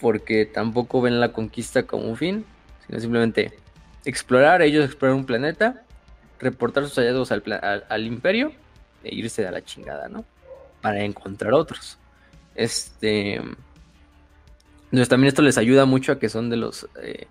porque 0.00 0.46
tampoco 0.46 1.00
ven 1.00 1.20
la 1.20 1.32
conquista 1.32 1.84
como 1.84 2.08
un 2.08 2.16
fin, 2.16 2.44
sino 2.86 2.98
simplemente 2.98 3.52
explorar, 4.04 4.62
ellos 4.62 4.84
explorar 4.84 5.16
un 5.16 5.26
planeta, 5.26 5.84
reportar 6.40 6.84
sus 6.84 6.96
hallazgos 6.96 7.30
al, 7.30 8.06
imperio 8.06 8.52
irse 9.10 9.46
a 9.46 9.50
la 9.50 9.64
chingada, 9.64 10.08
¿no? 10.08 10.24
Para 10.80 11.02
encontrar 11.02 11.52
otros. 11.54 11.98
Este. 12.54 13.34
Entonces 14.84 15.08
también 15.08 15.28
esto 15.28 15.42
les 15.42 15.58
ayuda 15.58 15.86
mucho 15.86 16.12
a 16.12 16.18
que 16.18 16.28
son 16.28 16.50
de 16.50 16.56
los. 16.56 16.88
Eh, 17.02 17.26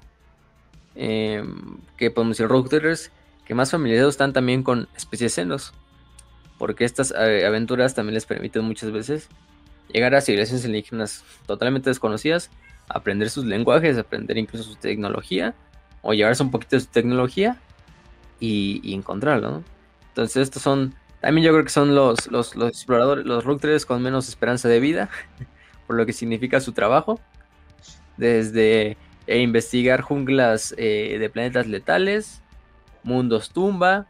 em, 0.96 1.78
que 1.98 2.12
podemos 2.12 2.38
decir 2.38 2.50
routers 2.50 3.12
que 3.46 3.56
más 3.56 3.72
familiarizados 3.72 4.16
están 4.16 4.34
también 4.34 4.64
con 4.64 4.88
especies 4.96 5.34
senos, 5.34 5.74
porque 6.58 6.86
estas 6.86 7.14
eh, 7.18 7.46
aventuras 7.46 7.96
también 7.96 8.14
les 8.14 8.26
permiten 8.26 8.64
muchas 8.64 8.92
veces 8.92 9.30
llegar 9.92 10.16
a 10.16 10.22
civilizaciones 10.22 10.66
alienígenas 10.66 11.24
totalmente 11.46 11.90
desconocidas, 11.90 12.50
aprender 12.88 13.30
sus 13.30 13.46
lenguajes, 13.46 13.98
aprender 13.98 14.38
incluso 14.38 14.64
su 14.64 14.76
tecnología, 14.76 15.54
o 16.02 16.14
llevarse 16.14 16.44
un 16.44 16.52
poquito 16.52 16.76
de 16.76 16.82
su 16.82 16.88
tecnología 16.88 17.58
y, 18.40 18.94
encontrarlo, 18.94 19.64
Entonces 20.10 20.38
estos 20.38 20.64
son, 20.64 20.96
también 21.22 21.46
yo 21.46 21.54
creo 21.54 21.64
que 21.64 21.70
son 21.70 21.96
los, 21.96 22.30
los, 22.32 22.56
exploradores, 22.56 23.26
los 23.26 23.44
rock 23.44 23.64
con 23.86 24.02
menos 24.02 24.28
esperanza 24.28 24.68
de 24.68 24.80
vida, 24.80 25.10
por 25.88 25.96
lo 25.96 26.06
que 26.06 26.14
significa 26.14 26.60
su 26.60 26.74
trabajo, 26.74 27.20
desde 28.18 28.98
eh, 29.28 29.40
investigar 29.40 30.02
junglas 30.02 30.74
eh, 30.78 31.18
de 31.20 31.30
planetas 31.30 31.68
letales, 31.68 32.42
Mundos 33.04 33.52
Tumba, 33.52 34.08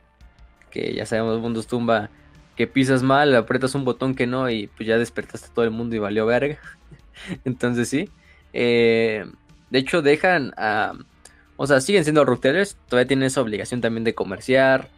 que 0.70 0.94
ya 0.94 1.06
sabemos 1.06 1.40
Mundos 1.42 1.68
Tumba, 1.68 2.10
que 2.56 2.66
pisas 2.66 3.04
mal, 3.04 3.36
aprietas 3.36 3.76
un 3.76 3.84
botón 3.84 4.16
que 4.16 4.28
no 4.28 4.50
y 4.50 4.68
pues 4.68 4.88
ya 4.88 4.98
despertaste 4.98 5.50
todo 5.54 5.66
el 5.66 5.72
mundo 5.72 5.96
y 5.96 6.00
valió 6.00 6.26
verga. 6.26 6.60
Entonces 7.46 7.90
sí. 7.90 8.10
Eh, 8.54 9.26
de 9.70 9.80
hecho 9.80 10.02
dejan 10.02 10.54
a... 10.58 10.94
O 11.58 11.68
sea, 11.68 11.80
siguen 11.80 12.04
siendo 12.04 12.26
routeros, 12.26 12.78
todavía 12.88 13.08
tienen 13.08 13.28
esa 13.28 13.42
obligación 13.42 13.82
también 13.82 14.04
de 14.04 14.16
comerciar, 14.16 14.90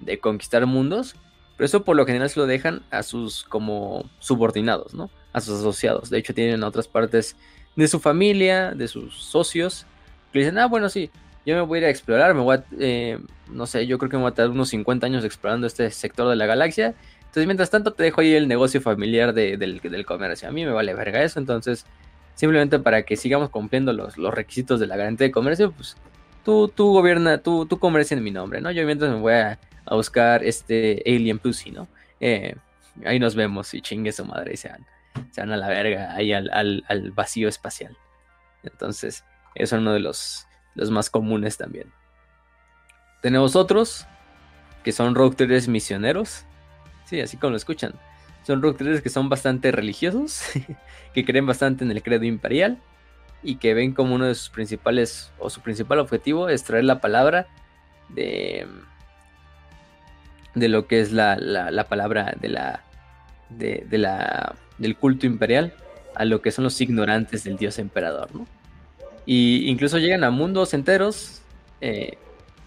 de 0.00 0.18
conquistar 0.18 0.66
mundos, 0.66 1.16
pero 1.56 1.66
eso 1.66 1.84
por 1.84 1.96
lo 1.96 2.06
general 2.06 2.28
se 2.30 2.40
lo 2.40 2.46
dejan 2.46 2.82
a 2.90 3.02
sus 3.02 3.44
como 3.44 4.10
subordinados, 4.18 4.94
¿no? 4.94 5.10
A 5.32 5.40
sus 5.40 5.60
asociados. 5.60 6.10
De 6.10 6.18
hecho 6.18 6.34
tienen 6.34 6.62
otras 6.62 6.88
partes 6.88 7.36
de 7.76 7.88
su 7.88 8.00
familia, 8.00 8.72
de 8.72 8.88
sus 8.88 9.14
socios, 9.14 9.86
que 10.32 10.40
dicen, 10.40 10.58
ah, 10.58 10.66
bueno, 10.66 10.88
sí, 10.88 11.10
yo 11.44 11.54
me 11.56 11.62
voy 11.62 11.78
a 11.78 11.80
ir 11.80 11.86
a 11.86 11.90
explorar, 11.90 12.34
me 12.34 12.40
voy 12.40 12.56
a, 12.56 12.64
eh, 12.78 13.18
no 13.50 13.66
sé, 13.66 13.86
yo 13.86 13.98
creo 13.98 14.10
que 14.10 14.16
me 14.16 14.22
voy 14.22 14.32
a 14.32 14.34
tardar 14.34 14.52
unos 14.52 14.68
50 14.70 15.06
años 15.06 15.24
explorando 15.24 15.66
este 15.66 15.90
sector 15.90 16.28
de 16.28 16.36
la 16.36 16.46
galaxia. 16.46 16.94
Entonces, 17.20 17.46
mientras 17.46 17.70
tanto, 17.70 17.92
te 17.92 18.02
dejo 18.02 18.20
ahí 18.20 18.34
el 18.34 18.46
negocio 18.46 18.80
familiar 18.80 19.32
del, 19.32 19.58
del, 19.58 20.06
comercio. 20.06 20.48
A 20.48 20.52
mí 20.52 20.64
me 20.64 20.70
vale 20.70 20.94
verga 20.94 21.22
eso, 21.22 21.40
entonces, 21.40 21.86
simplemente 22.34 22.78
para 22.78 23.02
que 23.02 23.16
sigamos 23.16 23.50
cumpliendo 23.50 23.92
los, 23.92 24.18
los 24.18 24.32
requisitos 24.34 24.78
de 24.80 24.86
la 24.86 24.96
garantía 24.96 25.26
de 25.26 25.32
comercio, 25.32 25.72
pues 25.72 25.96
tú, 26.44 26.68
tú 26.68 26.92
gobierna, 26.92 27.38
tú, 27.38 27.66
tú 27.66 27.78
comercia 27.78 28.16
en 28.16 28.22
mi 28.22 28.30
nombre, 28.30 28.60
¿no? 28.60 28.70
Yo 28.70 28.84
mientras 28.84 29.10
me 29.10 29.18
voy 29.18 29.32
a, 29.32 29.58
buscar 29.90 30.44
este 30.44 31.02
Alien 31.06 31.38
Pussy, 31.38 31.70
¿no? 31.70 31.88
Eh, 32.20 32.54
ahí 33.04 33.18
nos 33.18 33.34
vemos 33.34 33.74
y 33.74 33.80
chingue 33.80 34.12
su 34.12 34.24
madre 34.24 34.54
y 34.54 34.56
se 34.56 34.68
van, 34.68 35.52
a 35.52 35.56
la 35.56 35.68
verga 35.68 36.14
ahí 36.14 36.32
al, 36.32 36.50
al, 36.52 37.10
vacío 37.12 37.48
espacial. 37.48 37.96
Entonces, 38.62 39.24
es 39.54 39.72
uno 39.72 39.92
de 39.92 40.00
los 40.00 40.46
los 40.74 40.90
más 40.90 41.10
comunes 41.10 41.56
también. 41.56 41.92
Tenemos 43.20 43.56
otros 43.56 44.06
que 44.82 44.92
son 44.92 45.14
rock 45.14 45.40
misioneros. 45.68 46.44
Sí, 47.04 47.20
así 47.20 47.36
como 47.36 47.52
lo 47.52 47.56
escuchan. 47.56 47.94
Son 48.44 48.62
rock 48.62 48.78
que 48.78 49.08
son 49.08 49.28
bastante 49.28 49.70
religiosos, 49.70 50.42
que 51.14 51.24
creen 51.24 51.46
bastante 51.46 51.84
en 51.84 51.90
el 51.90 52.02
credo 52.02 52.24
imperial 52.24 52.78
y 53.42 53.56
que 53.56 53.74
ven 53.74 53.92
como 53.92 54.14
uno 54.14 54.26
de 54.26 54.34
sus 54.34 54.50
principales 54.50 55.32
o 55.38 55.50
su 55.50 55.60
principal 55.60 55.98
objetivo 55.98 56.48
es 56.48 56.64
traer 56.64 56.84
la 56.84 57.00
palabra 57.00 57.48
de 58.08 58.66
de 60.54 60.68
lo 60.68 60.86
que 60.86 61.00
es 61.00 61.12
la, 61.12 61.36
la, 61.36 61.84
palabra 61.88 62.34
de 62.40 62.48
la, 62.48 62.82
de, 63.50 63.86
la 63.90 64.54
del 64.78 64.96
culto 64.96 65.26
imperial 65.26 65.72
a 66.14 66.24
lo 66.24 66.42
que 66.42 66.50
son 66.50 66.64
los 66.64 66.80
ignorantes 66.80 67.44
del 67.44 67.56
dios 67.56 67.78
emperador, 67.78 68.34
¿no? 68.34 68.46
Y 69.24 69.68
incluso 69.70 69.98
llegan 69.98 70.24
a 70.24 70.30
mundos 70.30 70.74
enteros, 70.74 71.42
eh, 71.80 72.18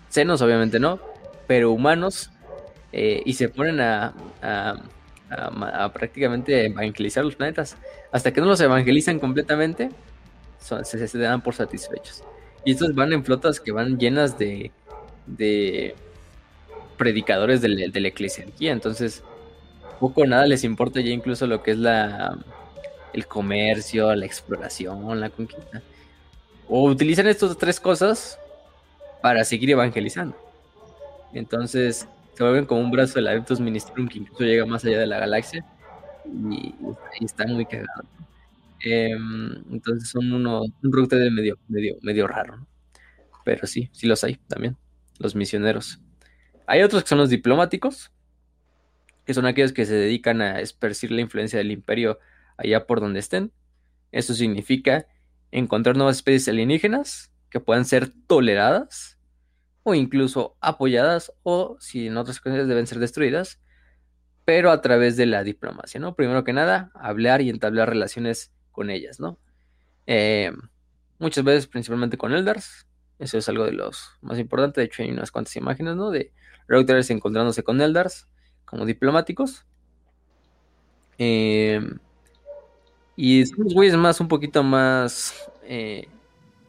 senos 0.09 0.41
obviamente 0.41 0.79
no, 0.79 0.99
pero 1.47 1.71
humanos, 1.71 2.31
eh, 2.91 3.21
y 3.25 3.33
se 3.33 3.49
ponen 3.49 3.81
a, 3.81 4.13
a, 4.41 5.91
prácticamente 5.93 6.67
evangelizar 6.67 7.25
los 7.25 7.35
planetas. 7.35 7.75
Hasta 8.11 8.31
que 8.31 8.39
no 8.39 8.47
los 8.47 8.61
evangelizan 8.61 9.19
completamente, 9.19 9.89
se, 10.59 11.07
se, 11.07 11.17
dan 11.17 11.41
por 11.41 11.55
satisfechos. 11.55 12.23
Y 12.63 12.71
estos 12.71 12.95
van 12.95 13.11
en 13.13 13.23
flotas 13.23 13.59
que 13.59 13.71
van 13.71 13.99
llenas 13.99 14.39
de, 14.39 14.71
de 15.27 15.95
predicadores 16.95 17.61
de, 17.61 17.89
de 17.89 17.99
la. 17.99 18.71
Entonces, 18.71 19.23
poco 19.99 20.21
o 20.21 20.25
nada 20.25 20.45
les 20.45 20.63
importa 20.63 21.01
ya 21.01 21.11
incluso 21.11 21.47
lo 21.47 21.63
que 21.63 21.71
es 21.71 21.77
la 21.77 22.37
el 23.15 23.27
comercio, 23.27 24.13
la 24.13 24.25
exploración, 24.25 25.19
la 25.19 25.29
conquista. 25.29 25.81
O 26.67 26.89
utilizan 26.89 27.27
estas 27.27 27.57
tres 27.57 27.79
cosas 27.79 28.37
para 29.21 29.45
seguir 29.45 29.69
evangelizando. 29.71 30.35
Entonces, 31.33 32.07
se 32.33 32.43
vuelven 32.43 32.65
como 32.65 32.81
un 32.81 32.91
brazo 32.91 33.15
del 33.15 33.27
Adeptus 33.27 33.61
Ministrum 33.61 34.07
que 34.09 34.19
incluso 34.19 34.43
llega 34.43 34.65
más 34.65 34.83
allá 34.83 34.99
de 34.99 35.07
la 35.07 35.19
galaxia 35.19 35.65
y, 36.25 36.75
está 37.21 37.47
muy 37.47 37.65
cagado. 37.65 38.03
Em, 38.81 39.63
entonces 39.71 40.09
son 40.09 40.31
uno, 40.33 40.63
un 40.83 40.91
de 40.91 41.31
medio, 41.31 41.57
medio, 41.69 41.95
medio 42.01 42.27
raro, 42.27 42.67
pero 43.45 43.65
sí, 43.65 43.89
sí 43.93 44.05
los 44.05 44.23
hay 44.25 44.35
también, 44.47 44.75
los 45.19 45.35
misioneros. 45.35 45.99
Hay 46.67 46.81
otros 46.81 47.03
que 47.03 47.09
son 47.09 47.17
los 47.17 47.29
diplomáticos, 47.29 48.11
que 49.25 49.33
son 49.33 49.45
aquellos 49.45 49.73
que 49.73 49.85
se 49.85 49.95
dedican 49.95 50.41
a 50.41 50.59
esparcir 50.59 51.11
la 51.11 51.21
influencia 51.21 51.57
del 51.57 51.71
imperio 51.71 52.19
allá 52.57 52.85
por 52.85 52.99
donde 52.99 53.19
estén. 53.19 53.51
Eso 54.11 54.33
significa 54.33 55.07
encontrar 55.51 55.97
nuevas 55.97 56.17
especies 56.17 56.47
alienígenas 56.47 57.31
que 57.49 57.59
puedan 57.59 57.85
ser 57.85 58.11
toleradas 58.27 59.17
o 59.83 59.93
incluso 59.93 60.57
apoyadas 60.61 61.31
o 61.43 61.77
si 61.79 62.07
en 62.07 62.17
otras 62.17 62.39
ocasiones 62.39 62.67
deben 62.67 62.87
ser 62.87 62.99
destruidas, 62.99 63.59
pero 64.43 64.71
a 64.71 64.81
través 64.81 65.15
de 65.17 65.25
la 65.25 65.43
diplomacia, 65.43 65.99
¿no? 65.99 66.15
Primero 66.15 66.43
que 66.43 66.53
nada, 66.53 66.91
hablar 66.95 67.41
y 67.41 67.49
entablar 67.49 67.89
relaciones 67.89 68.51
con 68.71 68.89
ellas, 68.89 69.19
¿no? 69.19 69.39
Eh, 70.07 70.51
muchas 71.19 71.43
veces 71.43 71.67
principalmente 71.67 72.17
con 72.17 72.33
Eldars, 72.33 72.87
eso 73.19 73.37
es 73.37 73.47
algo 73.47 73.65
de 73.65 73.71
los 73.71 74.17
más 74.21 74.39
importantes, 74.39 74.81
de 74.81 74.85
hecho 74.85 75.03
hay 75.03 75.11
unas 75.11 75.31
cuantas 75.31 75.55
imágenes, 75.55 75.95
¿no? 75.95 76.11
De 76.11 76.31
routers 76.67 77.09
encontrándose 77.09 77.63
con 77.63 77.81
Eldars 77.81 78.27
como 78.65 78.85
diplomáticos. 78.85 79.65
Eh, 81.17 81.81
y 83.15 83.45
son 83.45 83.65
los 83.65 83.73
güeyes 83.73 83.95
más, 83.95 84.19
un 84.19 84.27
poquito 84.27 84.63
más 84.63 85.49
eh, 85.63 86.07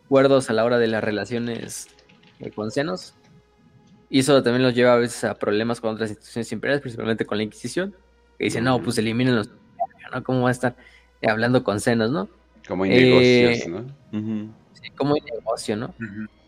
cuerdos 0.09 0.49
a 0.49 0.53
la 0.53 0.65
hora 0.65 0.79
de 0.79 0.87
las 0.87 1.03
relaciones 1.03 1.89
con 2.55 2.71
senos. 2.71 3.15
Y 4.09 4.21
eso 4.21 4.41
también 4.43 4.63
los 4.63 4.75
lleva 4.75 4.95
a 4.95 4.99
veces 4.99 5.25
a 5.25 5.35
problemas 5.35 5.81
con 5.81 5.95
otras 5.95 6.11
instituciones 6.11 6.53
imperiales, 6.53 6.81
principalmente 6.81 7.27
con 7.27 7.39
la 7.39 7.45
Inquisición, 7.45 7.95
que 8.39 8.45
dicen, 8.45 8.65
no, 8.65 8.81
pues 8.81 8.99
eliminen 8.99 9.35
los... 9.35 9.51
¿no? 10.13 10.23
¿Cómo 10.23 10.43
va 10.43 10.51
a 10.51 10.53
estar 10.53 10.77
hablando 11.27 11.65
con 11.65 11.81
senos, 11.81 12.13
no? 12.13 12.29
Como 12.69 12.85
hay 12.85 12.91
negocios, 12.91 13.69
¿no? 13.69 13.85
Sí, 14.75 14.91
como 14.97 15.15
hay 15.15 15.21
negocio, 15.23 15.77
¿no? 15.77 15.95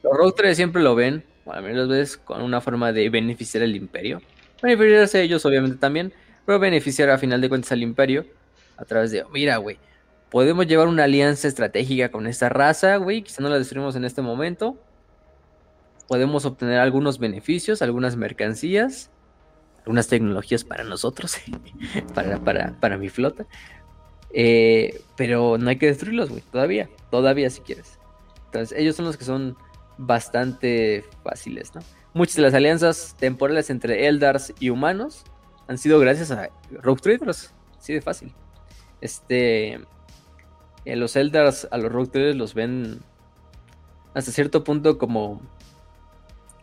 Los 0.03 0.16
routers 0.16 0.57
siempre 0.57 0.83
lo 0.83 0.95
ven, 0.95 1.25
bueno, 1.49 1.61
a 1.61 1.62
menos 1.62 1.89
veces, 1.89 2.19
con 2.19 2.43
una 2.43 2.61
forma 2.61 2.93
de 2.93 3.09
beneficiar 3.09 3.65
al 3.65 3.75
imperio. 3.75 4.20
Beneficiarse 4.62 5.19
a 5.19 5.20
ellos, 5.23 5.47
obviamente, 5.47 5.79
también, 5.79 6.12
pero 6.45 6.59
beneficiar 6.59 7.09
a 7.09 7.16
final 7.16 7.41
de 7.41 7.49
cuentas 7.49 7.73
al 7.73 7.83
imperio 7.83 8.27
a 8.77 8.85
través 8.85 9.12
de, 9.12 9.25
mira, 9.33 9.57
güey, 9.57 9.79
podemos 10.31 10.66
llevar 10.66 10.89
una 10.89 11.05
alianza 11.05 11.49
estratégica 11.49 12.11
con 12.11 12.27
esta 12.27 12.51
raza, 12.51 12.97
güey, 12.97 13.23
quizá 13.23 13.43
no 13.43 13.49
la 13.49 13.59
destruimos 13.59 13.97
en 13.97 14.05
este 14.05 14.20
momento, 14.20 14.77
podemos 16.07 16.45
obtener 16.45 16.81
algunos 16.81 17.19
beneficios, 17.19 17.81
algunas 17.81 18.16
mercancías, 18.16 19.11
algunas 19.79 20.07
tecnologías 20.07 20.65
para 20.65 20.85
nosotros, 20.85 21.39
para, 22.15 22.39
para, 22.79 22.99
mi 22.99 23.09
flota. 23.09 23.47
Eh, 24.35 25.01
pero 25.16 25.57
no 25.57 25.70
hay 25.70 25.79
que 25.79 25.87
destruirlos, 25.87 26.29
güey, 26.29 26.43
todavía, 26.53 26.91
todavía 27.11 27.49
si 27.49 27.62
quieres. 27.62 27.99
Entonces, 28.45 28.79
ellos 28.79 28.97
son 28.97 29.07
los 29.07 29.16
que 29.16 29.25
son 29.25 29.57
bastante 29.99 31.05
fáciles, 31.23 31.75
¿no? 31.75 31.83
Muchas 32.15 32.37
de 32.37 32.43
las 32.43 32.55
alianzas 32.55 33.15
temporales 33.19 33.70
entre 33.70 34.07
Eldars 34.07 34.55
y 34.59 34.70
humanos 34.70 35.25
han 35.66 35.77
sido 35.77 35.99
gracias 35.99 36.31
a 36.31 36.49
Rogue 36.70 37.01
Traders, 37.03 37.53
así 37.79 37.93
de 37.93 38.01
fácil. 38.01 38.33
Este, 39.01 39.75
eh, 40.85 40.97
los 40.97 41.15
Eldars 41.16 41.69
a 41.70 41.77
los 41.77 41.93
Rogue 41.93 42.11
Traders 42.11 42.37
los 42.37 42.55
ven 42.55 43.01
hasta 44.15 44.33
cierto 44.33 44.65
punto 44.65 44.99
como 44.99 45.41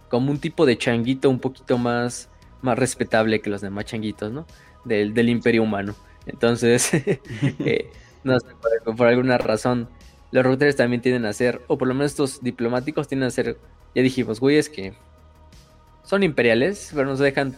como 0.09 0.31
un 0.31 0.39
tipo 0.39 0.65
de 0.65 0.77
changuito 0.77 1.29
un 1.29 1.39
poquito 1.39 1.77
más, 1.77 2.29
más 2.61 2.77
respetable 2.77 3.41
que 3.41 3.49
los 3.49 3.61
demás 3.61 3.85
changuitos, 3.85 4.31
¿no? 4.31 4.45
Del, 4.83 5.13
del 5.13 5.29
imperio 5.29 5.63
humano. 5.63 5.95
Entonces, 6.25 6.89
eh, 6.93 7.91
no 8.23 8.39
sé, 8.39 8.47
por, 8.95 9.07
alguna 9.07 9.37
razón, 9.37 9.89
los 10.31 10.43
routers 10.43 10.75
también 10.75 11.01
tienden 11.01 11.25
a 11.25 11.33
ser, 11.33 11.61
o 11.67 11.77
por 11.77 11.87
lo 11.87 11.93
menos 11.93 12.11
estos 12.11 12.41
diplomáticos 12.41 13.07
tienden 13.07 13.27
a 13.27 13.31
ser, 13.31 13.57
ya 13.93 14.01
dijimos, 14.01 14.39
güeyes 14.39 14.69
que 14.69 14.93
son 16.03 16.23
imperiales, 16.23 16.91
pero 16.93 17.07
nos 17.07 17.19
dejan 17.19 17.55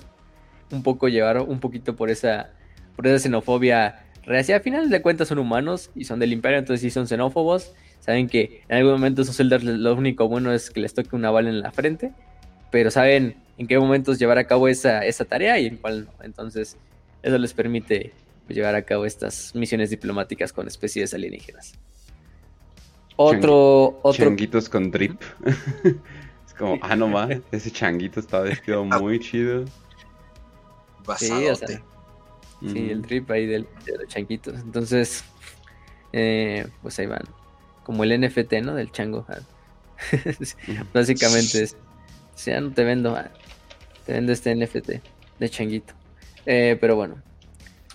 un 0.72 0.84
poco 0.84 1.08
llevar 1.08 1.40
un 1.40 1.60
poquito 1.60 1.96
por 1.96 2.10
esa, 2.10 2.52
por 2.96 3.08
esa 3.08 3.20
xenofobia 3.20 4.06
reacia. 4.24 4.58
A 4.58 4.60
final 4.60 4.90
de 4.90 5.02
cuentas 5.02 5.28
son 5.30 5.40
humanos 5.40 5.92
y 5.96 6.06
son 6.06 6.20
del 6.20 6.34
imperio, 6.34 6.60
entonces 6.60 6.82
sí 6.82 6.90
son 6.90 7.08
xenófobos. 7.08 7.74
Saben 8.00 8.28
que 8.28 8.62
en 8.70 8.78
algún 8.78 8.94
momento 8.94 9.24
esos 9.24 9.40
elders 9.40 9.64
lo 9.64 9.94
único 9.96 10.28
bueno 10.28 10.54
es 10.54 10.70
que 10.70 10.80
les 10.80 10.94
toque 10.94 11.16
una 11.16 11.32
bala 11.32 11.50
en 11.50 11.62
la 11.62 11.72
frente 11.72 12.14
pero 12.72 12.92
saben 12.92 13.36
en 13.58 13.68
qué 13.68 13.80
momentos 13.80 14.20
llevar 14.20 14.38
a 14.38 14.46
cabo 14.46 14.68
esa, 14.68 15.06
esa 15.06 15.26
tarea 15.26 15.60
y 15.60 15.68
en 15.68 15.78
cuál 15.78 16.06
no. 16.06 16.12
Entonces, 16.24 16.78
eso 17.24 17.38
les 17.38 17.54
permite 17.54 18.14
pues, 18.46 18.56
llevar 18.56 18.76
a 18.76 18.84
cabo 18.84 19.06
estas 19.06 19.56
misiones 19.56 19.90
diplomáticas 19.90 20.54
con 20.54 20.68
especies 20.68 21.14
alienígenas. 21.14 21.74
Otro, 23.18 24.00
otro... 24.04 24.26
Changuitos 24.26 24.70
con 24.70 24.92
drip. 24.92 25.22
es 25.84 26.54
como, 26.58 26.80
ah, 26.82 26.96
no 26.96 27.08
más, 27.08 27.30
ese 27.52 27.72
changuito 27.72 28.20
está 28.20 28.40
vestido 28.40 28.86
muy 28.86 29.20
chido. 29.20 29.66
Sí, 31.18 31.32
o 31.32 31.56
sea, 31.56 31.68
sí, 31.68 32.90
el 32.90 33.02
drip 33.02 33.30
ahí 33.32 33.46
del, 33.46 33.68
de 33.86 33.98
los 33.98 34.08
changuitos. 34.08 34.56
Entonces, 34.60 35.24
eh, 36.14 36.68
pues 36.82 37.00
ahí 37.00 37.08
van. 37.08 37.24
Como 37.84 38.04
el 38.04 38.22
NFT, 38.22 38.54
¿no? 38.62 38.76
Del 38.76 38.92
chango. 38.92 39.26
Básicamente 40.94 41.64
es 41.64 41.78
si 42.38 42.52
ya 42.52 42.62
no 42.62 42.72
te 42.72 42.84
vendo, 42.84 43.16
ah, 43.16 43.32
te 44.06 44.14
vendo 44.14 44.32
este 44.32 44.56
NFT 44.56 44.90
de 45.40 45.50
changuito. 45.50 45.94
Eh, 46.46 46.78
pero 46.80 46.96
bueno, 46.96 47.16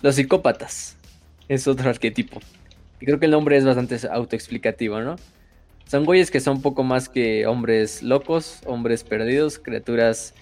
los 0.01 0.15
psicópatas 0.15 0.97
es 1.47 1.65
otro 1.67 1.89
arquetipo. 1.89 2.41
Y 2.99 3.05
creo 3.05 3.19
que 3.19 3.25
el 3.25 3.31
nombre 3.31 3.57
es 3.57 3.65
bastante 3.65 3.99
autoexplicativo, 4.09 5.01
¿no? 5.01 5.15
Son 5.85 6.05
güeyes 6.05 6.31
que 6.31 6.39
son 6.39 6.61
poco 6.61 6.83
más 6.83 7.09
que 7.09 7.45
hombres 7.45 8.01
locos, 8.01 8.61
hombres 8.65 9.03
perdidos, 9.03 9.59
criaturas 9.59 10.33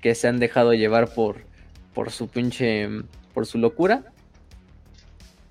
que 0.00 0.14
se 0.14 0.28
han 0.28 0.38
dejado 0.38 0.74
llevar 0.74 1.14
por, 1.14 1.44
por 1.94 2.10
su 2.10 2.28
pinche, 2.28 2.88
por 3.32 3.46
su 3.46 3.58
locura. 3.58 4.04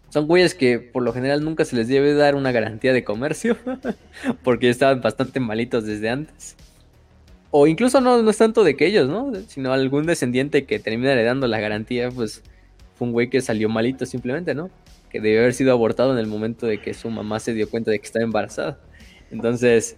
Son 0.09 0.27
güeyes 0.27 0.53
que 0.53 0.77
por 0.77 1.03
lo 1.03 1.13
general 1.13 1.43
nunca 1.43 1.63
se 1.63 1.75
les 1.75 1.87
debe 1.87 2.13
dar 2.13 2.35
una 2.35 2.51
garantía 2.51 2.91
de 2.91 3.05
comercio, 3.05 3.57
porque 4.43 4.69
estaban 4.69 5.01
bastante 5.01 5.39
malitos 5.39 5.85
desde 5.85 6.09
antes. 6.09 6.57
O 7.49 7.65
incluso 7.65 8.01
no, 8.01 8.21
no 8.21 8.29
es 8.29 8.37
tanto 8.37 8.63
de 8.63 8.75
que 8.75 8.85
ellos, 8.85 9.09
¿no? 9.09 9.31
Sino 9.47 9.73
algún 9.73 10.05
descendiente 10.05 10.65
que 10.65 10.79
termina 10.79 11.13
heredando 11.13 11.47
la 11.47 11.59
garantía, 11.59 12.09
pues 12.11 12.43
fue 12.95 13.07
un 13.07 13.13
güey 13.13 13.29
que 13.29 13.41
salió 13.41 13.69
malito 13.69 14.05
simplemente, 14.05 14.53
¿no? 14.53 14.69
Que 15.11 15.19
debió 15.19 15.39
haber 15.39 15.53
sido 15.53 15.71
abortado 15.71 16.13
en 16.13 16.19
el 16.19 16.27
momento 16.27 16.65
de 16.65 16.81
que 16.81 16.93
su 16.93 17.09
mamá 17.09 17.39
se 17.39 17.53
dio 17.53 17.69
cuenta 17.69 17.91
de 17.91 17.99
que 17.99 18.05
estaba 18.05 18.23
embarazada. 18.23 18.79
Entonces, 19.29 19.97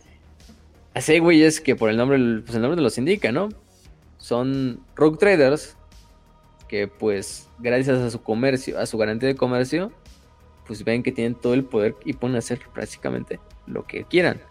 así 0.94 1.20
güeyes 1.20 1.62
que 1.62 1.76
por 1.76 1.90
el 1.90 1.98
nombre, 1.98 2.18
pues 2.42 2.56
el 2.56 2.62
nombre 2.62 2.82
los 2.82 2.98
indica, 2.98 3.32
¿no? 3.32 3.50
Son 4.18 4.80
rogue 4.96 5.18
traders 5.18 5.78
que 6.68 6.88
pues 6.88 7.50
gracias 7.60 8.00
a 8.00 8.10
su 8.10 8.22
comercio, 8.24 8.80
a 8.80 8.86
su 8.86 8.98
garantía 8.98 9.30
de 9.30 9.36
comercio, 9.36 9.92
pues 10.66 10.84
ven 10.84 11.04
que 11.04 11.12
tienen 11.12 11.36
todo 11.36 11.54
el 11.54 11.66
poder 11.66 11.96
y 12.06 12.14
pueden 12.14 12.36
hacer 12.36 12.60
prácticamente 12.74 13.40
lo 13.68 13.86
que 13.86 14.06
quieran. 14.06 14.42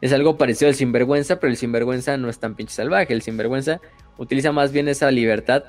Es 0.00 0.12
algo 0.12 0.38
parecido 0.38 0.68
al 0.68 0.74
sinvergüenza, 0.74 1.38
pero 1.38 1.50
el 1.50 1.56
sinvergüenza 1.56 2.16
no 2.16 2.28
es 2.30 2.38
tan 2.38 2.54
pinche 2.54 2.74
salvaje. 2.74 3.12
El 3.12 3.22
sinvergüenza 3.22 3.80
utiliza 4.16 4.50
más 4.50 4.72
bien 4.72 4.88
esa 4.88 5.10
libertad 5.10 5.64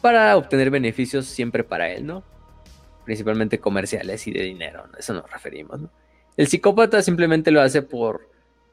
para 0.00 0.36
obtener 0.36 0.70
beneficios 0.70 1.26
siempre 1.26 1.64
para 1.64 1.90
él, 1.90 2.06
¿no? 2.06 2.24
Principalmente 3.04 3.58
comerciales 3.58 4.26
y 4.26 4.32
de 4.32 4.42
dinero, 4.42 4.86
¿no? 4.86 4.98
eso 4.98 5.12
nos 5.14 5.30
referimos, 5.30 5.80
¿no? 5.80 5.90
El 6.36 6.48
psicópata 6.48 7.00
simplemente 7.02 7.50
lo 7.50 7.60
hace 7.60 7.82
por, 7.82 8.28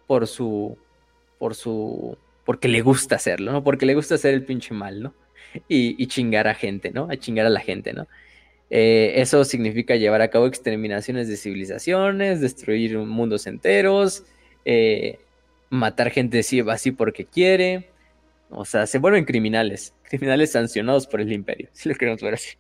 por 0.08 0.28
su, 0.28 0.78
por 1.38 1.56
su, 1.56 2.18
porque 2.46 2.68
le 2.68 2.82
gusta 2.82 3.16
hacerlo, 3.16 3.52
¿no? 3.52 3.64
Porque 3.64 3.86
le 3.86 3.94
gusta 3.94 4.16
hacer 4.16 4.34
el 4.34 4.44
pinche 4.44 4.74
mal, 4.74 5.02
¿no? 5.02 5.14
Y, 5.68 6.08
chingar 6.08 6.48
a 6.48 6.56
gente, 6.56 6.92
¿no? 6.92 7.08
A 7.10 7.18
chingar 7.18 7.46
a 7.46 7.50
la 7.50 7.60
gente, 7.60 7.94
¿no? 7.94 8.08
Eh, 8.70 9.14
eso 9.18 9.44
significa 9.44 9.96
llevar 9.98 10.22
a 10.22 10.30
cabo 10.30 10.48
exterminaciones 10.48 11.28
de 11.28 11.36
civilizaciones, 11.36 12.40
destruir 12.40 12.98
mundos 12.98 13.46
enteros, 13.48 14.24
eh, 14.64 15.20
matar 15.70 16.10
gente 16.10 16.40
así, 16.40 16.62
así 16.62 16.92
porque 16.92 17.26
quiere, 17.26 17.90
O 18.50 18.66
sea, 18.66 18.86
se 18.88 18.98
vuelven 18.98 19.26
criminales, 19.26 19.94
criminales 20.04 20.52
sancionados 20.52 21.08
por 21.08 21.22
el 21.22 21.32
imperio, 21.32 21.70
si 21.74 21.90
lo 21.90 21.96
queremos 21.96 22.22
ver 22.22 22.36
así. 22.36 22.58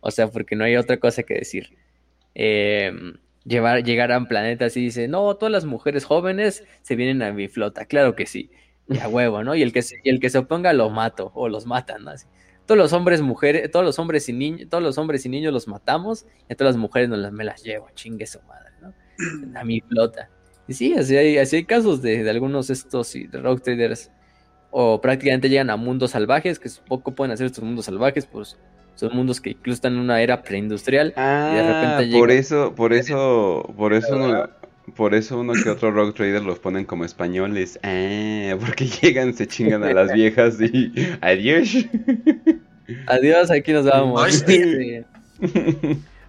O 0.00 0.10
sea, 0.10 0.28
porque 0.28 0.56
no 0.56 0.64
hay 0.64 0.76
otra 0.76 0.98
cosa 0.98 1.22
que 1.22 1.34
decir. 1.34 1.76
Em, 2.34 3.14
llevar, 3.44 3.84
llegar 3.84 4.12
a 4.12 4.18
un 4.18 4.26
planeta 4.26 4.66
así 4.66 4.80
dice, 4.80 5.08
no, 5.08 5.34
todas 5.36 5.52
las 5.52 5.64
mujeres 5.64 6.04
jóvenes 6.04 6.64
se 6.82 6.96
vienen 6.96 7.22
a 7.22 7.32
mi 7.32 7.48
flota, 7.48 7.86
claro 7.86 8.14
que 8.14 8.26
sí, 8.26 8.50
y 8.88 8.98
a 8.98 9.08
huevo, 9.08 9.42
¿no? 9.44 9.54
Y 9.54 9.62
el 9.62 9.72
que 9.72 9.82
se, 9.82 10.00
el 10.04 10.20
que 10.20 10.30
se 10.30 10.38
oponga 10.38 10.72
lo 10.72 10.90
mato, 10.90 11.32
o 11.34 11.48
los 11.48 11.66
matan, 11.66 12.04
¿no? 12.04 12.12
Todos 12.66 12.78
los 12.78 12.92
hombres, 12.92 13.20
mujeres, 13.22 13.70
todos 13.70 13.84
los 13.84 13.98
hombres 13.98 14.28
y 14.28 14.32
niños, 14.32 14.68
todos 14.70 14.82
los 14.82 14.96
hombres 14.96 15.26
y 15.26 15.28
niños 15.28 15.52
los 15.52 15.66
matamos, 15.68 16.26
y 16.48 16.52
a 16.52 16.56
todas 16.56 16.74
las 16.74 16.80
mujeres 16.80 17.08
no 17.08 17.16
las, 17.16 17.32
me 17.32 17.44
las 17.44 17.62
llevo, 17.62 17.88
chingue 17.94 18.26
su 18.26 18.40
madre, 18.42 18.70
¿no? 18.80 18.94
A 19.58 19.64
mi 19.64 19.80
flota. 19.80 20.30
Y 20.68 20.74
sí, 20.74 20.94
así 20.94 21.16
hay, 21.16 21.38
así 21.38 21.56
hay 21.56 21.64
casos 21.64 22.02
de, 22.02 22.22
de 22.22 22.30
algunos 22.30 22.70
estos 22.70 23.14
y 23.16 23.26
de 23.26 23.40
rock 23.40 23.62
traders 23.62 24.10
o 24.70 25.00
prácticamente 25.00 25.48
llegan 25.50 25.70
a 25.70 25.76
mundos 25.76 26.12
salvajes, 26.12 26.58
que 26.58 26.70
poco 26.88 27.14
pueden 27.14 27.32
hacer 27.32 27.46
estos 27.46 27.62
mundos 27.62 27.84
salvajes, 27.84 28.26
pues 28.26 28.58
son 28.94 29.14
mundos 29.16 29.40
que 29.40 29.50
incluso 29.50 29.74
están 29.74 29.94
en 29.94 30.00
una 30.00 30.20
era 30.20 30.42
preindustrial 30.42 31.12
ah, 31.16 31.50
y 31.52 31.56
de 31.56 31.72
repente 31.72 32.18
por 32.18 32.30
eso, 32.30 32.74
por 32.74 32.92
eso, 32.92 33.74
por 33.76 33.92
eso 33.94 34.16
uno, 34.16 34.50
por 34.94 35.14
eso 35.14 35.38
uno 35.38 35.54
que 35.54 35.70
otro 35.70 35.90
rock 35.90 36.14
trader 36.14 36.42
los 36.42 36.58
ponen 36.58 36.84
como 36.84 37.04
españoles, 37.04 37.78
ah, 37.82 38.56
porque 38.60 38.86
llegan, 39.02 39.34
se 39.34 39.46
chingan 39.46 39.82
a 39.84 39.92
las 39.92 40.12
viejas 40.12 40.60
y 40.60 40.92
adiós. 41.20 41.86
Adiós, 43.06 43.50
aquí 43.50 43.72
nos 43.72 43.86
vamos. 43.86 44.26
Este, 44.26 45.04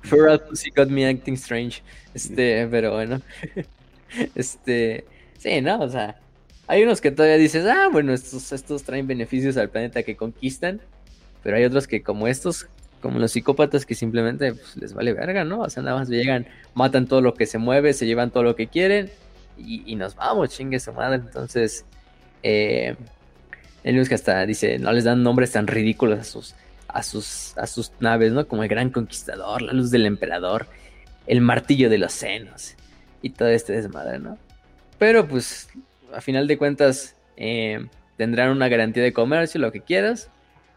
For 0.03 0.39
Pussy 0.47 0.69
Got 0.71 0.89
Me 0.89 1.05
Acting 1.07 1.35
Strange. 1.35 1.81
Este, 2.13 2.67
pero 2.69 2.93
bueno. 2.93 3.21
Este, 4.35 5.05
sí, 5.39 5.59
¿no? 5.61 5.81
O 5.81 5.89
sea, 5.89 6.15
hay 6.67 6.83
unos 6.83 7.01
que 7.01 7.09
todavía 7.09 7.37
dices, 7.37 7.65
ah, 7.65 7.89
bueno, 7.91 8.13
estos, 8.13 8.51
estos 8.51 8.83
traen 8.83 9.07
beneficios 9.07 9.57
al 9.57 9.71
planeta 9.71 10.03
que 10.03 10.15
conquistan. 10.15 10.81
Pero 11.43 11.57
hay 11.57 11.65
otros 11.65 11.87
que 11.87 12.01
como 12.01 12.27
estos, 12.27 12.67
como 13.01 13.19
los 13.19 13.33
psicópatas 13.33 13.85
que 13.85 13.95
simplemente 13.95 14.53
pues, 14.53 14.77
les 14.77 14.93
vale 14.93 15.13
verga, 15.13 15.43
¿no? 15.43 15.61
O 15.61 15.69
sea, 15.69 15.83
nada 15.83 15.97
más 15.97 16.09
llegan, 16.09 16.47
matan 16.73 17.05
todo 17.05 17.21
lo 17.21 17.33
que 17.33 17.45
se 17.45 17.57
mueve, 17.57 17.93
se 17.93 18.05
llevan 18.05 18.31
todo 18.31 18.43
lo 18.43 18.55
que 18.55 18.67
quieren 18.67 19.11
y, 19.57 19.95
nos 19.95 20.15
vamos, 20.15 20.49
chingue 20.49 20.79
su 20.79 20.93
madre. 20.93 21.17
Entonces, 21.17 21.85
eh, 22.41 22.95
el 23.83 24.07
que 24.07 24.15
hasta 24.15 24.45
dice, 24.45 24.79
no 24.79 24.91
les 24.93 25.03
dan 25.03 25.21
nombres 25.21 25.51
tan 25.51 25.67
ridículos 25.67 26.19
a 26.19 26.23
sus, 26.23 26.55
a 26.87 27.03
sus, 27.03 27.57
a 27.57 27.67
sus 27.67 27.91
naves, 27.99 28.31
¿no? 28.31 28.47
Como 28.47 28.63
el 28.63 28.69
Gran 28.69 28.89
Conquistador, 28.89 29.61
la 29.61 29.73
Luz 29.73 29.91
del 29.91 30.05
Emperador, 30.05 30.67
el 31.27 31.41
Martillo 31.41 31.89
de 31.89 31.97
los 31.97 32.13
Senos 32.13 32.75
y 33.21 33.31
todo 33.31 33.49
este 33.49 33.73
desmadre, 33.73 34.19
¿no? 34.19 34.37
Pero 34.97 35.27
pues, 35.27 35.67
a 36.13 36.21
final 36.21 36.47
de 36.47 36.57
cuentas, 36.57 37.15
eh, 37.35 37.85
tendrán 38.15 38.49
una 38.49 38.69
garantía 38.69 39.03
de 39.03 39.11
comercio, 39.11 39.59
lo 39.59 39.71
que 39.71 39.81
quieras 39.81 40.29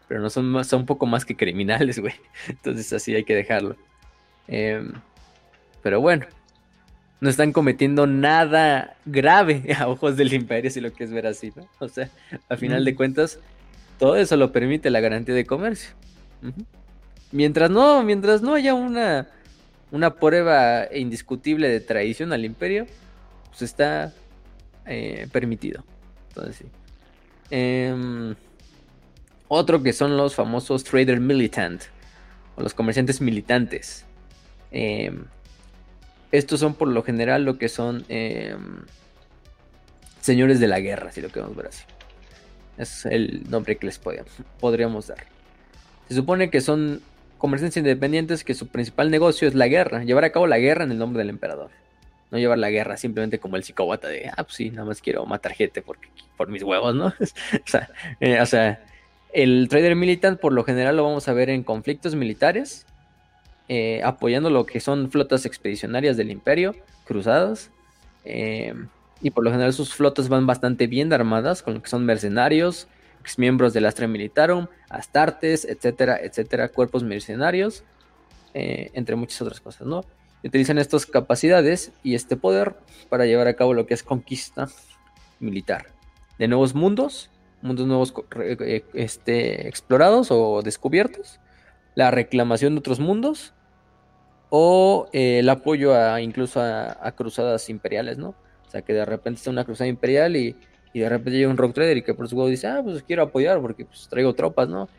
pero 0.07 0.21
no 0.21 0.29
son, 0.29 0.63
son 0.63 0.81
un 0.81 0.85
poco 0.85 1.05
más 1.05 1.25
que 1.25 1.35
criminales, 1.35 1.99
güey. 2.01 2.13
Entonces 2.47 2.91
así 2.93 3.13
hay 3.15 3.23
que 3.23 3.35
dejarlo. 3.35 3.75
Em, 4.47 4.93
pero 5.83 5.99
bueno, 6.01 6.25
no 7.19 7.29
están 7.29 7.51
cometiendo 7.51 8.07
nada 8.07 8.95
grave 9.05 9.63
a 9.77 9.87
ojos 9.87 10.17
del 10.17 10.33
imperio, 10.33 10.71
si 10.71 10.81
lo 10.81 10.91
quieres 10.91 11.13
ver 11.13 11.27
así, 11.27 11.51
¿no? 11.55 11.67
O 11.79 11.87
sea, 11.87 12.09
a 12.49 12.57
final 12.57 12.85
de 12.85 12.95
cuentas, 12.95 13.39
todo 13.99 14.15
eso 14.15 14.37
lo 14.37 14.51
permite 14.51 14.89
la 14.89 14.99
garantía 14.99 15.35
de 15.35 15.45
comercio. 15.45 15.91
Mientras 17.31 17.69
no, 17.69 18.03
mientras 18.03 18.41
no 18.41 18.53
haya 18.53 18.73
una, 18.73 19.27
una 19.91 20.13
prueba 20.15 20.87
indiscutible 20.93 21.67
de 21.67 21.79
traición 21.79 22.31
al 22.31 22.45
imperio, 22.45 22.85
pues 23.49 23.63
está 23.63 24.13
eh, 24.85 25.27
permitido. 25.31 25.83
Entonces 26.29 26.57
sí. 26.57 26.65
Eh, 27.49 28.35
otro 29.47 29.81
que 29.83 29.93
son 29.93 30.17
los 30.17 30.35
famosos 30.35 30.83
trader 30.83 31.19
militant 31.19 31.83
o 32.55 32.61
los 32.61 32.73
comerciantes 32.73 33.21
militantes. 33.21 34.05
Em, 34.71 35.25
estos 36.31 36.59
son 36.59 36.73
por 36.73 36.89
lo 36.89 37.03
general 37.03 37.45
lo 37.45 37.57
que 37.57 37.69
son 37.69 38.03
em, 38.09 38.85
señores 40.21 40.59
de 40.59 40.67
la 40.67 40.79
guerra, 40.79 41.11
si 41.11 41.21
lo 41.21 41.29
queremos 41.29 41.55
ver 41.55 41.67
así. 41.67 41.83
Es 42.77 43.05
el 43.05 43.49
nombre 43.49 43.77
que 43.77 43.85
les 43.85 43.99
podríamos 44.59 45.07
dar. 45.07 45.25
Se 46.09 46.15
supone 46.15 46.49
que 46.49 46.61
son 46.61 47.01
comerciantes 47.37 47.77
independientes 47.77 48.43
que 48.43 48.53
su 48.53 48.67
principal 48.67 49.09
negocio 49.09 49.47
es 49.47 49.55
la 49.55 49.67
guerra, 49.67 50.03
llevar 50.03 50.25
a 50.25 50.31
cabo 50.31 50.47
la 50.47 50.59
guerra 50.59 50.83
en 50.83 50.91
el 50.91 50.97
nombre 50.97 51.19
del 51.19 51.29
emperador. 51.29 51.71
No 52.29 52.37
llevar 52.37 52.57
la 52.57 52.69
guerra 52.69 52.97
simplemente 52.97 53.39
como 53.39 53.55
el 53.55 53.63
psicópata 53.63 54.09
de, 54.09 54.29
ah, 54.35 54.43
pues 54.43 54.55
sí, 54.55 54.69
nada 54.69 54.85
más 54.85 55.01
quiero 55.01 55.25
matar 55.25 55.53
gente 55.53 55.81
porque, 55.81 56.09
por 56.35 56.49
mis 56.49 56.61
huevos, 56.61 56.93
¿no? 56.93 57.05
o 57.19 57.65
sea, 57.65 57.89
eh, 58.19 58.41
o 58.41 58.45
sea 58.45 58.81
el 59.33 59.67
trader 59.69 59.95
militant 59.95 60.39
por 60.39 60.53
lo 60.53 60.63
general 60.63 60.97
lo 60.97 61.03
vamos 61.03 61.27
a 61.27 61.33
ver 61.33 61.49
en 61.49 61.63
conflictos 61.63 62.15
militares, 62.15 62.85
eh, 63.69 64.01
apoyando 64.03 64.49
lo 64.49 64.65
que 64.65 64.79
son 64.79 65.11
flotas 65.11 65.45
expedicionarias 65.45 66.17
del 66.17 66.31
imperio, 66.31 66.75
cruzadas. 67.05 67.71
Eh, 68.25 68.73
y 69.21 69.31
por 69.31 69.43
lo 69.43 69.51
general 69.51 69.73
sus 69.73 69.93
flotas 69.93 70.29
van 70.29 70.45
bastante 70.45 70.87
bien 70.87 71.11
armadas, 71.11 71.63
con 71.63 71.75
lo 71.75 71.81
que 71.81 71.89
son 71.89 72.05
mercenarios, 72.05 72.87
ex 73.21 73.39
miembros 73.39 73.73
del 73.73 73.85
Astra 73.85 74.07
Militarum, 74.07 74.67
Astartes, 74.89 75.65
etcétera, 75.65 76.19
etcétera, 76.21 76.69
cuerpos 76.69 77.03
mercenarios, 77.03 77.83
eh, 78.53 78.91
entre 78.93 79.15
muchas 79.15 79.41
otras 79.41 79.59
cosas, 79.59 79.87
¿no? 79.87 80.03
utilizan 80.43 80.77
estas 80.77 81.05
capacidades 81.05 81.91
y 82.03 82.15
este 82.15 82.37
poder 82.37 82.75
para 83.09 83.25
llevar 83.25 83.47
a 83.47 83.55
cabo 83.55 83.73
lo 83.73 83.85
que 83.85 83.93
es 83.93 84.03
conquista 84.03 84.67
militar 85.39 85.87
de 86.37 86.47
nuevos 86.47 86.75
mundos 86.75 87.29
mundos 87.61 87.87
nuevos 87.87 88.13
eh, 88.41 88.83
este, 88.93 89.67
explorados 89.67 90.29
o 90.31 90.61
descubiertos, 90.61 91.39
la 91.95 92.11
reclamación 92.11 92.75
de 92.75 92.79
otros 92.79 92.99
mundos 92.99 93.53
o 94.49 95.07
eh, 95.13 95.39
el 95.39 95.49
apoyo 95.49 95.95
a 95.95 96.21
incluso 96.21 96.61
a, 96.61 97.11
cruzadas 97.13 97.69
imperiales, 97.69 98.17
¿no? 98.17 98.29
O 98.65 98.69
sea, 98.69 98.81
que 98.81 98.93
de 98.93 99.05
repente 99.05 99.39
está 99.39 99.49
una 99.49 99.65
cruzada 99.65 99.87
imperial 99.87 100.35
y, 100.35 100.55
de 100.93 101.09
repente 101.09 101.37
llega 101.37 101.51
un 101.51 101.57
rock 101.57 101.75
trader 101.75 101.97
y 101.97 102.01
que 102.01 102.15
por 102.15 102.27
su 102.27 102.35
lado 102.35 102.47
dice, 102.47 102.65
ah, 102.65 102.81
pues 102.83 103.03
quiero 103.03 103.21
apoyar 103.21 103.61
porque 103.61 103.85
pues, 103.85 104.07
traigo 104.09 104.33
tropas, 104.33 104.67
¿no? 104.67 104.89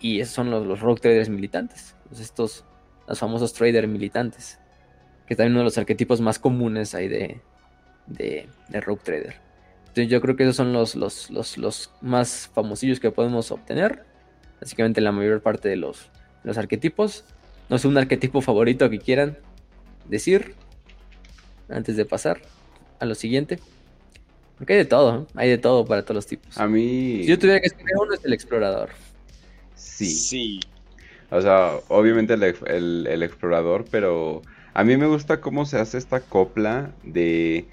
Y 0.00 0.20
esos 0.20 0.34
son 0.34 0.50
los, 0.50 0.66
los 0.66 0.80
rock 0.80 1.00
traders 1.00 1.28
militantes, 1.28 1.94
estos, 2.10 2.64
los 3.06 3.18
famosos 3.20 3.52
traders 3.52 3.86
militantes, 3.86 4.58
que 5.26 5.36
también 5.36 5.52
uno 5.52 5.60
de 5.60 5.64
los 5.66 5.78
arquetipos 5.78 6.20
más 6.20 6.40
comunes 6.40 6.92
hay 6.96 7.06
de, 7.06 7.40
de, 8.06 8.48
de 8.68 8.80
rogue 8.80 9.02
trader 9.04 9.47
yo 10.06 10.20
creo 10.20 10.36
que 10.36 10.44
esos 10.44 10.56
son 10.56 10.72
los, 10.72 10.94
los, 10.94 11.90
más 12.00 12.50
famosillos 12.54 13.00
que 13.00 13.10
podemos 13.10 13.50
obtener. 13.50 14.04
Básicamente 14.60 15.00
la 15.00 15.12
mayor 15.12 15.40
parte 15.40 15.68
de 15.68 15.76
los, 15.76 16.10
los 16.44 16.58
arquetipos. 16.58 17.24
No 17.68 17.78
sé 17.78 17.88
un 17.88 17.98
arquetipo 17.98 18.40
favorito 18.40 18.88
que 18.90 18.98
quieran 18.98 19.38
decir 20.08 20.54
antes 21.68 21.96
de 21.96 22.04
pasar 22.04 22.40
a 22.98 23.04
lo 23.04 23.14
siguiente. 23.14 23.58
Porque 24.56 24.72
hay 24.72 24.78
de 24.80 24.84
todo, 24.84 25.26
hay 25.34 25.48
de 25.48 25.58
todo 25.58 25.84
para 25.84 26.02
todos 26.02 26.16
los 26.16 26.26
tipos. 26.26 26.58
A 26.58 26.66
mí. 26.66 27.20
Si 27.22 27.26
yo 27.26 27.38
tuviera 27.38 27.60
que 27.60 27.66
escoger 27.66 27.94
uno, 28.00 28.14
es 28.14 28.24
el 28.24 28.32
explorador. 28.32 28.90
Sí. 29.74 30.06
Sí. 30.06 30.60
O 31.30 31.40
sea, 31.40 31.72
obviamente 31.88 32.34
el, 32.34 33.06
el 33.06 33.22
explorador, 33.22 33.84
pero 33.90 34.42
a 34.74 34.84
mí 34.84 34.96
me 34.96 35.06
gusta 35.06 35.40
cómo 35.40 35.66
se 35.66 35.78
hace 35.78 35.98
esta 35.98 36.20
copla 36.20 36.92
de. 37.02 37.66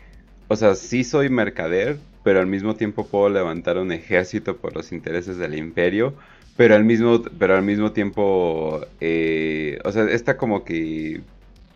O 0.47 0.55
sea, 0.55 0.75
sí 0.75 1.03
soy 1.03 1.29
mercader, 1.29 1.97
pero 2.25 2.39
al 2.39 2.47
mismo 2.47 2.75
tiempo 2.75 3.05
puedo 3.05 3.29
levantar 3.29 3.77
un 3.77 3.91
ejército 3.91 4.57
por 4.57 4.75
los 4.75 4.91
intereses 4.91 5.37
del 5.37 5.53
imperio, 5.55 6.15
pero 6.57 6.73
al 6.73 6.83
mismo, 6.83 7.21
pero 7.37 7.55
al 7.55 7.61
mismo 7.61 7.91
tiempo, 7.91 8.81
eh, 8.99 9.77
o 9.85 9.91
sea, 9.91 10.05
está 10.05 10.35
como 10.35 10.65
que 10.65 11.21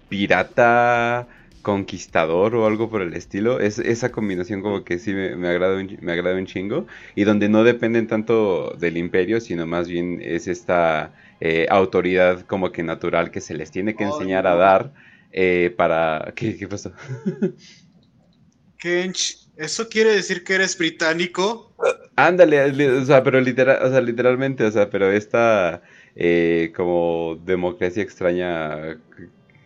pirata 0.09 1.27
conquistador 1.61 2.55
o 2.55 2.65
algo 2.65 2.89
por 2.89 3.03
el 3.03 3.13
estilo, 3.13 3.59
es, 3.59 3.77
esa 3.77 4.11
combinación 4.11 4.63
como 4.63 4.83
que 4.83 4.97
sí 4.97 5.13
me, 5.13 5.47
agrada 5.47 5.77
un, 5.77 5.99
me 6.01 6.13
agrada 6.13 6.35
un 6.35 6.47
chingo, 6.47 6.87
y 7.13 7.25
donde 7.25 7.47
no 7.47 7.63
dependen 7.63 8.07
tanto 8.07 8.75
del 8.79 8.97
imperio, 8.97 9.41
sino 9.41 9.67
más 9.67 9.87
bien 9.87 10.19
es 10.19 10.47
esta 10.47 11.13
eh, 11.41 11.67
autoridad 11.69 12.41
como 12.47 12.71
que 12.71 12.81
natural 12.81 13.29
que 13.29 13.39
se 13.39 13.53
les 13.53 13.69
tiene 13.69 13.95
que 13.95 14.05
enseñar 14.05 14.47
a 14.47 14.55
dar 14.55 14.93
eh, 15.31 15.71
para... 15.77 16.33
¿Qué, 16.35 16.57
qué 16.57 16.67
pasó? 16.67 16.91
Kench, 18.79 19.38
¿Eso 19.59 19.89
quiere 19.89 20.15
decir 20.15 20.45
que 20.45 20.55
eres 20.55 20.77
británico? 20.77 21.73
Ándale, 22.15 22.61
o 22.91 23.03
sea, 23.03 23.21
pero 23.21 23.41
literal, 23.41 23.85
o 23.85 23.89
sea, 23.89 23.99
literalmente, 23.99 24.63
o 24.63 24.71
sea, 24.71 24.89
pero 24.89 25.11
esta 25.11 25.81
eh, 26.15 26.71
como 26.73 27.37
democracia 27.43 28.01
extraña, 28.01 28.97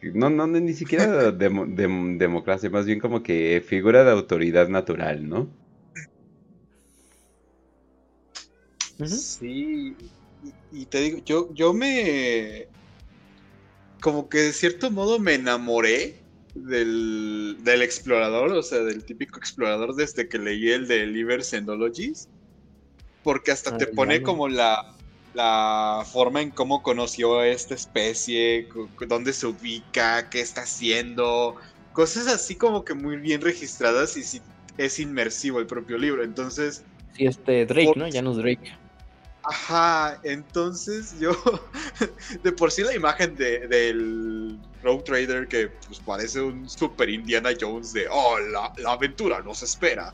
no, 0.02 0.32
no, 0.32 0.48
ni 0.48 0.74
siquiera 0.74 1.32
democracia, 1.32 2.72
más 2.72 2.88
bien 2.88 3.00
como 3.00 3.22
que 3.22 3.64
figura 3.64 4.04
de 4.04 4.10
autoridad 4.10 4.68
natural, 4.68 5.30
¿no? 5.30 5.48
Sí, 9.06 9.96
y, 10.72 10.86
te 10.88 11.02
digo, 11.02 11.20
yo, 11.24 11.54
yo 11.54 11.72
me, 11.72 12.66
como 14.02 14.28
que 14.28 14.40
de 14.40 14.54
cierto 14.54 14.90
modo 14.90 15.20
me 15.20 15.36
enamoré 15.36 16.23
del, 16.54 17.58
del, 17.62 17.82
explorador, 17.82 18.52
o 18.54 18.64
sea, 18.64 18.80
del 18.80 19.06
típico 19.06 19.40
explorador 19.40 19.96
desde 19.96 20.28
que 20.28 20.40
leí 20.40 20.70
el 20.72 20.88
de 20.88 21.06
Liver 21.08 21.42
Endologies. 21.52 22.30
porque 23.22 23.52
hasta 23.52 23.72
Ah, 23.72 23.78
te 23.78 23.88
pone 23.88 24.16
vale. 24.16 24.24
como 24.24 24.48
la, 24.50 24.84
la 25.34 26.06
forma 26.12 26.42
en 26.42 26.52
cómo 26.52 26.82
conoció 26.84 27.40
a 27.40 27.48
esta 27.48 27.74
especie, 27.76 28.68
dónde 29.08 29.34
se 29.34 29.48
ubica, 29.48 30.30
qué 30.30 30.42
está 30.42 30.62
haciendo, 30.62 31.56
cosas 31.92 32.28
así 32.28 32.56
como 32.58 32.84
que 32.84 32.94
muy 32.94 33.18
bien 33.18 33.42
registradas 33.42 34.18
y 34.18 34.24
sí 34.24 34.42
es 34.78 35.00
inmersivo 35.00 35.60
el 35.60 35.68
propio 35.68 35.98
libro. 35.98 36.24
Entonces, 36.24 36.84
Sí, 37.16 37.26
este 37.26 37.66
Drake, 37.66 37.86
Por- 37.86 37.98
¿no? 37.98 38.12
Janus 38.12 38.38
Drake. 38.38 38.72
Ajá, 39.46 40.20
entonces 40.24 41.20
yo, 41.20 41.32
de 42.44 42.52
por 42.54 42.72
sí 42.72 42.82
la 42.84 42.96
imagen 42.96 43.36
de, 43.36 43.68
del 43.68 44.58
Rogue 44.82 45.04
Trader 45.04 45.48
que 45.48 45.68
pues 45.88 46.00
parece 46.00 46.40
un 46.42 46.70
super 46.70 47.10
Indiana 47.10 47.50
Jones 47.60 47.92
de, 47.92 48.08
oh, 48.10 48.40
la, 48.40 48.72
la 48.78 48.94
aventura 48.94 49.42
nos 49.42 49.62
espera. 49.62 50.12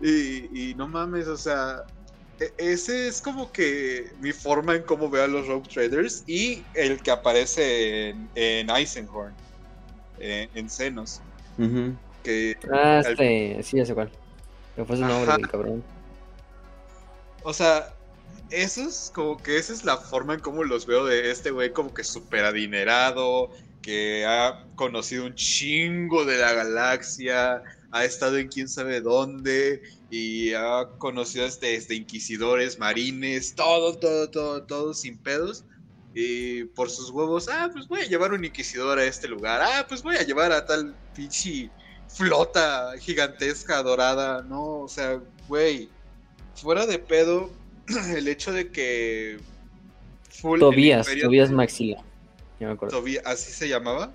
Y, 0.00 0.70
y 0.70 0.74
no 0.74 0.88
mames, 0.88 1.28
o 1.28 1.36
sea, 1.36 1.84
e- 2.40 2.52
ese 2.58 3.06
es 3.06 3.22
como 3.22 3.52
que 3.52 4.10
mi 4.18 4.32
forma 4.32 4.74
en 4.74 4.82
cómo 4.82 5.08
veo 5.08 5.24
a 5.24 5.28
los 5.28 5.46
Rogue 5.46 5.68
Traders 5.68 6.24
y 6.26 6.64
el 6.74 7.00
que 7.00 7.12
aparece 7.12 8.08
en, 8.08 8.28
en 8.34 8.68
Eisenhorn, 8.68 9.32
eh, 10.18 10.48
en 10.54 10.68
Senos, 10.68 11.20
que 12.24 12.56
Ah, 12.72 12.98
Al- 12.98 13.12
este, 13.12 13.62
sí, 13.62 13.76
ya 13.76 13.86
sé 13.86 13.94
cuál. 13.94 14.10
Que 14.74 14.84
fue 14.84 14.96
su 14.96 15.04
nombre 15.04 15.40
cabrón. 15.48 15.84
O 17.44 17.52
sea, 17.52 17.94
eso 18.52 18.82
es 18.82 19.10
como 19.14 19.36
que 19.38 19.56
esa 19.56 19.72
es 19.72 19.84
la 19.84 19.96
forma 19.96 20.34
en 20.34 20.40
cómo 20.40 20.62
los 20.64 20.86
veo 20.86 21.04
de 21.06 21.30
este 21.30 21.50
güey 21.50 21.72
como 21.72 21.92
que 21.94 22.04
súper 22.04 22.44
adinerado, 22.44 23.50
que 23.80 24.24
ha 24.26 24.64
conocido 24.76 25.26
un 25.26 25.34
chingo 25.34 26.24
de 26.24 26.38
la 26.38 26.52
galaxia, 26.52 27.62
ha 27.90 28.04
estado 28.04 28.38
en 28.38 28.48
quién 28.48 28.68
sabe 28.68 29.00
dónde 29.00 29.82
y 30.10 30.52
ha 30.52 30.88
conocido 30.98 31.46
este, 31.46 31.68
desde 31.68 31.94
inquisidores, 31.94 32.78
marines, 32.78 33.54
todo, 33.54 33.98
todo, 33.98 34.30
todo, 34.30 34.62
todo 34.64 34.94
sin 34.94 35.18
pedos. 35.18 35.64
Y 36.14 36.64
por 36.64 36.90
sus 36.90 37.10
huevos, 37.10 37.48
ah, 37.48 37.70
pues 37.72 37.88
voy 37.88 38.00
a 38.00 38.06
llevar 38.06 38.32
un 38.32 38.44
inquisidor 38.44 38.98
a 38.98 39.04
este 39.04 39.28
lugar, 39.28 39.62
ah, 39.62 39.86
pues 39.88 40.02
voy 40.02 40.16
a 40.16 40.22
llevar 40.22 40.52
a 40.52 40.66
tal 40.66 40.94
pinche 41.14 41.70
flota 42.08 42.92
gigantesca 43.00 43.82
dorada, 43.82 44.42
no, 44.42 44.80
o 44.80 44.88
sea, 44.88 45.18
güey, 45.48 45.88
fuera 46.54 46.84
de 46.84 46.98
pedo, 46.98 47.50
el 48.16 48.28
hecho 48.28 48.52
de 48.52 48.70
que 48.70 49.38
full 50.30 50.58
Tobías, 50.60 51.06
imperio 51.06 51.24
Tobías 51.24 51.50
de- 51.50 51.54
Maxila. 51.56 52.04
Ya 52.60 52.66
me 52.68 52.72
acuerdo. 52.74 52.96
Tobías, 52.98 53.24
¿así 53.26 53.52
se 53.52 53.68
llamaba? 53.68 54.12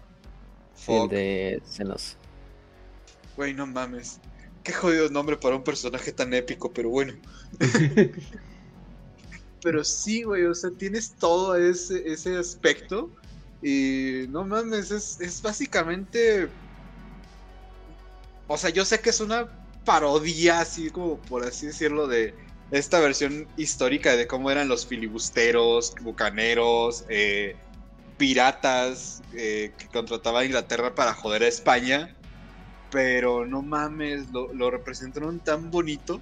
Sí, 0.76 0.94
el 0.94 1.10
de 1.10 1.62
Senos. 1.66 2.18
güey, 3.36 3.54
no 3.54 3.66
mames. 3.66 4.20
Qué 4.64 4.74
jodido 4.74 5.10
nombre 5.10 5.38
para 5.38 5.56
un 5.56 5.64
personaje 5.64 6.12
tan 6.12 6.34
épico, 6.34 6.72
pero 6.72 6.90
bueno. 6.90 7.14
pero 9.64 9.84
sí, 9.84 10.24
güey, 10.24 10.44
o 10.46 10.54
sea, 10.54 10.72
tienes 10.72 11.12
todo 11.12 11.56
ese, 11.56 12.12
ese 12.12 12.38
aspecto. 12.38 13.10
Y 13.62 14.26
no 14.30 14.46
mames, 14.46 14.92
es, 14.92 15.20
es 15.20 15.42
básicamente. 15.42 16.48
O 18.48 18.58
sea, 18.58 18.70
yo 18.70 18.86
sé 18.86 19.00
que 19.00 19.10
es 19.10 19.20
una 19.20 19.48
parodia, 19.84 20.60
así 20.60 20.90
como 20.90 21.18
por 21.18 21.44
así 21.44 21.68
decirlo, 21.68 22.08
de 22.08 22.34
esta 22.72 23.00
versión 23.00 23.48
histórica 23.58 24.16
de 24.16 24.28
cómo 24.28 24.52
eran 24.52 24.68
los 24.68 24.86
filibusteros, 24.86 25.96
bucaneros, 26.02 27.06
eh, 27.10 27.56
piratas 28.18 29.22
eh, 29.34 29.72
que 29.78 29.88
contrataba 29.88 30.42
a 30.42 30.46
Inglaterra 30.46 30.94
para 30.96 31.14
joder 31.14 31.44
a 31.44 31.48
España. 31.48 32.16
Pero 32.92 33.46
no 33.46 33.62
mames, 33.62 34.32
lo, 34.32 34.54
lo 34.54 34.72
representaron 34.72 35.40
tan 35.40 35.72
bonito, 35.72 36.22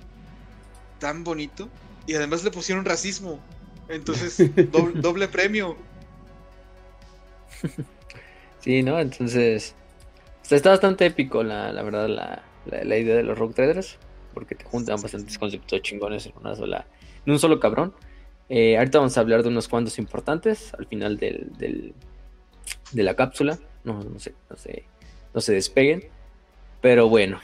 tan 1.00 1.24
bonito. 1.24 1.70
Y 2.08 2.16
además 2.16 2.44
le 2.44 2.52
pusieron 2.52 2.86
racismo. 2.86 3.40
Entonces, 3.88 4.38
doble, 4.72 5.02
doble 5.02 5.28
premio. 5.28 5.78
Sí, 8.60 8.84
¿no? 8.84 9.00
Entonces, 9.00 9.76
está, 10.50 10.72
bastante 10.72 11.06
épico, 11.06 11.44
la, 11.44 11.72
la 11.72 11.84
verdad, 11.84 12.08
la, 12.08 12.44
la, 12.66 12.84
la 12.84 12.98
idea 12.98 13.16
de 13.16 13.24
los 13.24 13.38
Rogue 13.38 13.54
Traders, 13.54 13.98
porque 14.36 14.54
te 14.54 14.66
juntan 14.66 15.02
bastantes 15.02 15.40
conceptos 15.40 15.82
chingones 15.82 16.28
en, 16.28 16.34
una 16.40 16.54
sola, 16.56 16.86
en 17.26 17.34
un 17.34 17.40
solo 17.40 17.60
cabrón. 17.60 17.96
Eh, 18.50 18.78
ahorita 18.78 19.00
vamos 19.00 19.18
a 19.18 19.22
hablar 19.22 19.42
de 19.42 19.50
unos 19.50 19.68
cuantos 19.68 19.98
importantes 19.98 20.72
al 20.78 20.86
final 20.86 21.18
del, 21.18 21.52
del- 21.58 21.96
de 22.92 23.02
la 23.04 23.16
cápsula. 23.16 23.58
No, 23.84 24.04
no 24.04 24.20
sé, 24.20 24.36
no 24.52 24.56
se, 24.58 24.84
no 25.34 25.42
se 25.42 25.54
despeguen. 25.54 26.04
Pero 26.82 27.10
bueno, 27.10 27.40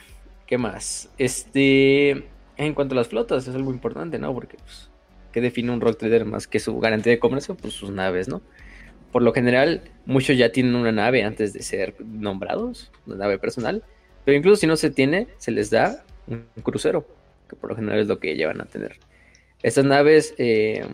¿qué 0.46 0.58
más? 0.58 1.08
Este, 1.18 2.28
en 2.56 2.74
cuanto 2.74 2.94
a 2.94 2.98
las 2.98 3.08
flotas, 3.08 3.48
es 3.48 3.54
algo 3.56 3.72
importante, 3.72 4.18
¿no? 4.20 4.32
Porque, 4.32 4.56
pues, 4.58 4.88
¿qué 5.32 5.40
define 5.40 5.72
un 5.72 5.80
Rogue 5.80 5.96
Trader 5.96 6.24
más 6.24 6.46
que 6.46 6.60
su 6.60 6.78
garantía 6.78 7.12
de 7.12 7.18
comercio? 7.18 7.56
Pues 7.56 7.74
sus 7.74 7.90
naves, 7.90 8.28
¿no? 8.28 8.40
Por 9.10 9.22
lo 9.22 9.32
general, 9.32 9.82
muchos 10.06 10.38
ya 10.38 10.52
tienen 10.52 10.74
una 10.76 10.92
nave 10.92 11.24
antes 11.24 11.52
de 11.52 11.62
ser 11.62 11.96
nombrados, 12.04 12.92
una 13.06 13.16
nave 13.16 13.38
personal. 13.38 13.82
Pero 14.24 14.38
incluso 14.38 14.60
si 14.60 14.66
no 14.68 14.76
se 14.76 14.90
tiene, 14.90 15.26
se 15.38 15.50
les 15.50 15.68
da 15.70 16.04
un 16.26 16.46
crucero, 16.62 17.06
que 17.48 17.56
por 17.56 17.70
lo 17.70 17.76
general 17.76 18.00
es 18.00 18.06
lo 18.06 18.18
que 18.18 18.36
llevan 18.36 18.60
a 18.60 18.64
tener. 18.64 18.96
Estas 19.62 19.84
naves 19.84 20.34
eh, 20.38 20.84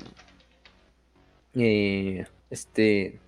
eh, 1.54 2.26
este, 2.50 3.18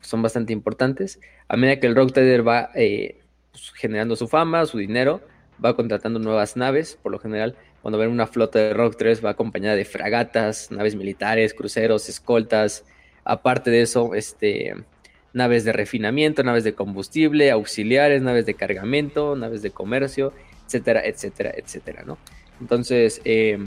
son 0.00 0.22
bastante 0.22 0.52
importantes. 0.52 1.20
A 1.48 1.56
medida 1.56 1.78
que 1.80 1.86
el 1.86 1.94
Rogue 1.94 2.12
Trader 2.12 2.46
va 2.46 2.70
eh, 2.74 3.18
pues, 3.52 3.72
generando 3.74 4.16
su 4.16 4.26
fama, 4.26 4.64
su 4.66 4.78
dinero, 4.78 5.20
va 5.62 5.76
contratando 5.76 6.18
nuevas 6.18 6.56
naves. 6.56 6.98
Por 7.02 7.12
lo 7.12 7.18
general, 7.18 7.56
cuando 7.82 7.98
ven 7.98 8.10
una 8.10 8.26
flota 8.26 8.58
de 8.58 8.74
Rogue 8.74 8.96
Traders 8.96 9.24
va 9.24 9.30
acompañada 9.30 9.76
de 9.76 9.84
fragatas, 9.84 10.70
naves 10.70 10.94
militares, 10.94 11.54
cruceros, 11.54 12.08
escoltas. 12.08 12.84
Aparte 13.24 13.70
de 13.70 13.82
eso, 13.82 14.14
este, 14.14 14.74
naves 15.32 15.64
de 15.64 15.72
refinamiento, 15.72 16.42
naves 16.42 16.64
de 16.64 16.74
combustible, 16.74 17.50
auxiliares, 17.50 18.22
naves 18.22 18.46
de 18.46 18.54
cargamento, 18.54 19.36
naves 19.36 19.60
de 19.60 19.70
comercio, 19.70 20.32
etcétera, 20.66 21.04
etcétera, 21.04 21.52
etcétera, 21.56 22.02
¿no? 22.04 22.18
Entonces, 22.60 23.20
eh, 23.24 23.58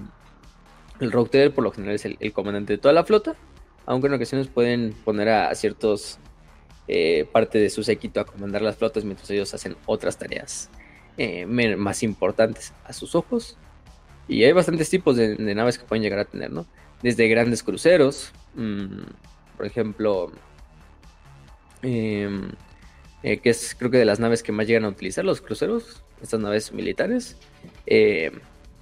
el 0.99 1.11
Rogue 1.11 1.29
Trader 1.29 1.53
por 1.53 1.63
lo 1.63 1.71
general 1.71 1.95
es 1.95 2.05
el, 2.05 2.33
comandante 2.33 2.73
de 2.73 2.77
toda 2.77 2.93
la 2.93 3.03
flota, 3.03 3.35
aunque 3.85 4.07
en 4.07 4.13
ocasiones 4.13 4.47
pueden 4.47 4.93
poner 5.05 5.29
a, 5.29 5.53
ciertos 5.55 6.19
eh, 6.87 7.27
parte 7.31 7.59
de 7.59 7.69
su 7.69 7.83
séquito 7.83 8.19
a 8.19 8.25
comandar 8.25 8.61
las 8.61 8.77
flotas 8.77 9.05
mientras 9.05 9.29
ellos 9.29 9.53
hacen 9.53 9.75
otras 9.85 10.17
tareas 10.17 10.69
eh, 11.17 11.45
más 11.45 12.03
importantes 12.03 12.73
a 12.85 12.93
sus 12.93 13.15
ojos. 13.15 13.57
Y 14.27 14.43
hay 14.43 14.51
bastantes 14.51 14.89
tipos 14.89 15.15
de, 15.15 15.35
de 15.35 15.55
naves 15.55 15.77
que 15.77 15.85
pueden 15.85 16.03
llegar 16.03 16.19
a 16.19 16.25
tener, 16.25 16.51
¿no? 16.51 16.67
Desde 17.01 17.27
grandes 17.27 17.63
cruceros, 17.63 18.31
mm, 18.55 19.01
por 19.57 19.65
ejemplo, 19.65 20.31
em, 21.81 22.51
eh, 23.23 23.39
que 23.39 23.49
es 23.49 23.75
creo 23.77 23.91
que 23.91 23.97
de 23.97 24.05
las 24.05 24.19
naves 24.19 24.43
que 24.43 24.51
más 24.51 24.67
llegan 24.67 24.85
a 24.85 24.89
utilizar 24.89 25.25
los 25.25 25.41
cruceros, 25.41 26.03
estas 26.21 26.39
naves 26.39 26.71
militares, 26.71 27.37
eh, 27.85 28.31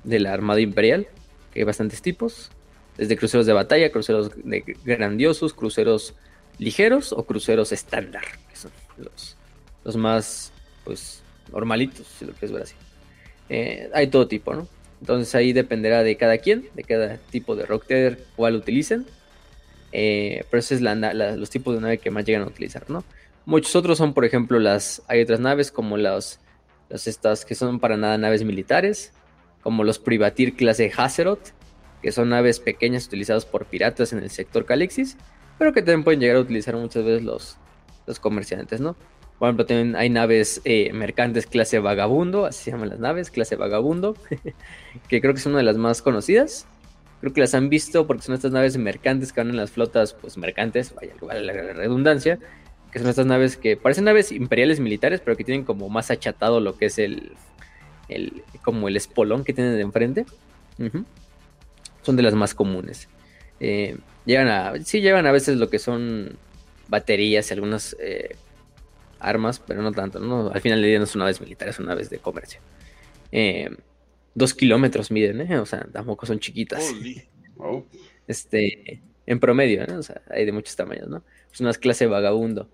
de 0.04 0.20
la 0.20 0.34
Armada 0.34 0.62
Imperial, 0.62 1.08
que 1.54 1.60
hay 1.60 1.66
bastantes 1.66 2.02
tipos, 2.02 2.52
desde 2.98 3.18
cruceros 3.18 3.46
de 3.46 3.54
batalla, 3.54 3.92
cruceros 3.92 4.32
de 4.36 4.64
grandiosos, 4.84 5.54
cruceros 5.54 6.16
ligeros 6.58 7.14
o 7.14 7.24
cruceros 7.24 7.72
estándar, 7.72 8.24
que 8.50 8.56
son 8.56 8.72
los, 8.98 9.96
más, 9.96 10.52
pues, 10.84 11.22
normalitos, 11.52 12.08
si 12.20 12.26
lo 12.26 12.34
quieres 12.34 12.52
ver 12.52 12.64
así. 12.64 12.76
Eh, 13.50 13.90
hay 13.94 14.08
todo 14.08 14.28
tipo, 14.28 14.54
¿no? 14.54 14.68
Entonces 15.00 15.34
ahí 15.36 15.54
dependerá 15.54 16.04
de 16.04 16.18
cada 16.18 16.40
quien, 16.40 16.70
de 16.74 16.84
cada 16.84 17.18
tipo 17.18 17.56
de 17.56 17.66
rock 17.66 17.86
trader, 17.88 18.26
cuál 18.36 18.56
utilicen. 18.56 19.06
Eh, 19.92 20.44
pero 20.50 20.60
esos 20.60 20.74
es 20.74 20.82
los 20.82 21.50
tipos 21.50 21.76
de 21.76 21.82
nave 21.82 21.98
que 22.00 22.12
más 22.12 22.26
llegan 22.26 22.42
a 22.42 22.48
utilizar, 22.48 22.90
¿no? 22.90 23.04
Muchos 23.46 23.76
otros 23.76 23.98
son, 23.98 24.14
por 24.14 24.26
ejemplo, 24.26 24.60
las. 24.60 25.02
Hay 25.08 25.22
otras 25.22 25.40
naves 25.40 25.72
como 25.72 25.96
las, 25.96 26.40
las 26.90 27.08
estas 27.08 27.46
que 27.46 27.56
son 27.56 27.80
para 27.80 27.98
nada 27.98 28.18
naves 28.18 28.44
militares, 28.44 29.14
como 29.62 29.84
los 29.84 30.00
Privateer 30.00 30.54
clase 30.54 30.92
Hazeroth, 30.96 31.50
que 32.02 32.12
son 32.12 32.30
naves 32.30 32.60
pequeñas 32.60 33.08
utilizadas 33.08 33.46
por 33.46 33.66
piratas 33.66 34.14
en 34.14 34.20
el 34.20 34.30
sector 34.30 34.66
Calixis, 34.66 35.18
pero 35.58 35.74
que 35.74 35.82
también 35.82 36.04
pueden 36.04 36.20
llegar 36.20 36.38
a 36.38 36.42
utilizar 36.42 36.76
muchas 36.76 37.04
veces 37.04 37.24
los, 37.24 37.58
los 38.06 38.20
comerciantes, 38.20 38.80
¿no? 38.80 38.96
Por 39.40 39.48
ejemplo, 39.48 39.66
también 39.66 39.96
hay 39.96 40.10
naves 40.10 40.62
eh, 40.66 40.92
mercantes 40.94 41.46
clase 41.46 41.78
Vagabundo, 41.80 42.46
así 42.46 42.64
se 42.64 42.72
llaman 42.72 42.90
las 42.90 43.00
naves, 43.00 43.30
clase 43.30 43.56
Vagabundo, 43.56 44.16
que 45.10 45.22
creo 45.22 45.34
que 45.34 45.40
son 45.40 45.52
una 45.52 45.60
de 45.60 45.66
las 45.66 45.78
más 45.78 46.02
conocidas. 46.02 46.66
Creo 47.20 47.34
que 47.34 47.42
las 47.42 47.54
han 47.56 47.70
visto 47.70 48.06
porque 48.06 48.24
son 48.24 48.36
estas 48.36 48.52
naves 48.52 48.78
mercantes 48.78 49.34
que 49.34 49.42
van 49.42 49.50
en 49.50 49.58
las 49.58 49.72
flotas, 49.72 50.14
pues 50.14 50.38
mercantes, 50.38 50.94
vaya, 50.94 51.14
vale 51.22 51.42
la 51.42 51.54
redundancia, 51.74 52.40
que 52.92 53.00
son 53.00 53.10
estas 53.10 53.26
naves 53.26 53.58
que 53.58 53.78
parecen 53.78 54.06
naves 54.06 54.32
imperiales 54.32 54.80
militares, 54.80 55.22
pero 55.24 55.36
que 55.38 55.44
tienen 55.44 55.66
como 55.66 55.90
más 55.90 56.12
achatado 56.12 56.60
lo 56.60 56.78
que 56.78 56.86
es 56.86 56.98
el, 57.00 57.32
el 58.10 58.44
como 58.64 58.88
el 58.88 58.96
espolón 58.96 59.44
que 59.44 59.54
tienen 59.54 59.76
de 59.76 59.82
enfrente. 59.82 60.26
Son 62.02 62.16
de 62.16 62.24
las 62.24 62.34
más 62.34 62.54
comunes. 62.54 63.10
Eh, 63.60 63.98
llegan 64.26 64.48
a, 64.48 64.74
sí 64.84 65.02
llevan 65.02 65.26
a 65.26 65.32
veces 65.32 65.58
lo 65.58 65.70
que 65.70 65.80
son 65.80 66.38
baterías 66.88 67.50
y 67.50 67.54
algunas 67.54 67.96
eh, 68.00 68.36
armas, 69.20 69.60
pero 69.66 69.82
no 69.82 69.92
tanto, 69.92 70.20
¿no? 70.20 70.50
Al 70.50 70.62
final 70.62 70.82
del 70.82 70.92
día 70.92 71.00
no 71.00 71.06
son 71.06 71.20
naves 71.20 71.42
militares, 71.42 71.76
son 71.76 71.88
naves 71.88 72.10
de 72.10 72.20
comercio. 72.20 72.62
Eh, 73.32 73.70
dos 74.36 74.54
kilómetros 74.54 75.12
miden, 75.12 75.42
¿eh? 75.42 75.60
O 75.60 75.66
sea, 75.66 75.86
tampoco 75.92 76.26
son 76.26 76.40
chiquitas. 76.40 76.94
Oh. 77.58 77.84
Este, 78.28 79.02
en 79.26 79.40
promedio, 79.40 79.86
¿no? 79.88 80.00
O 80.00 80.04
sea, 80.04 80.22
hay 80.30 80.46
de 80.46 80.52
muchos 80.52 80.76
tamaños, 80.76 81.08
¿no? 81.08 81.24
Es 81.52 81.60
una 81.60 81.74
clase 81.74 82.06
vagabundo. 82.06 82.70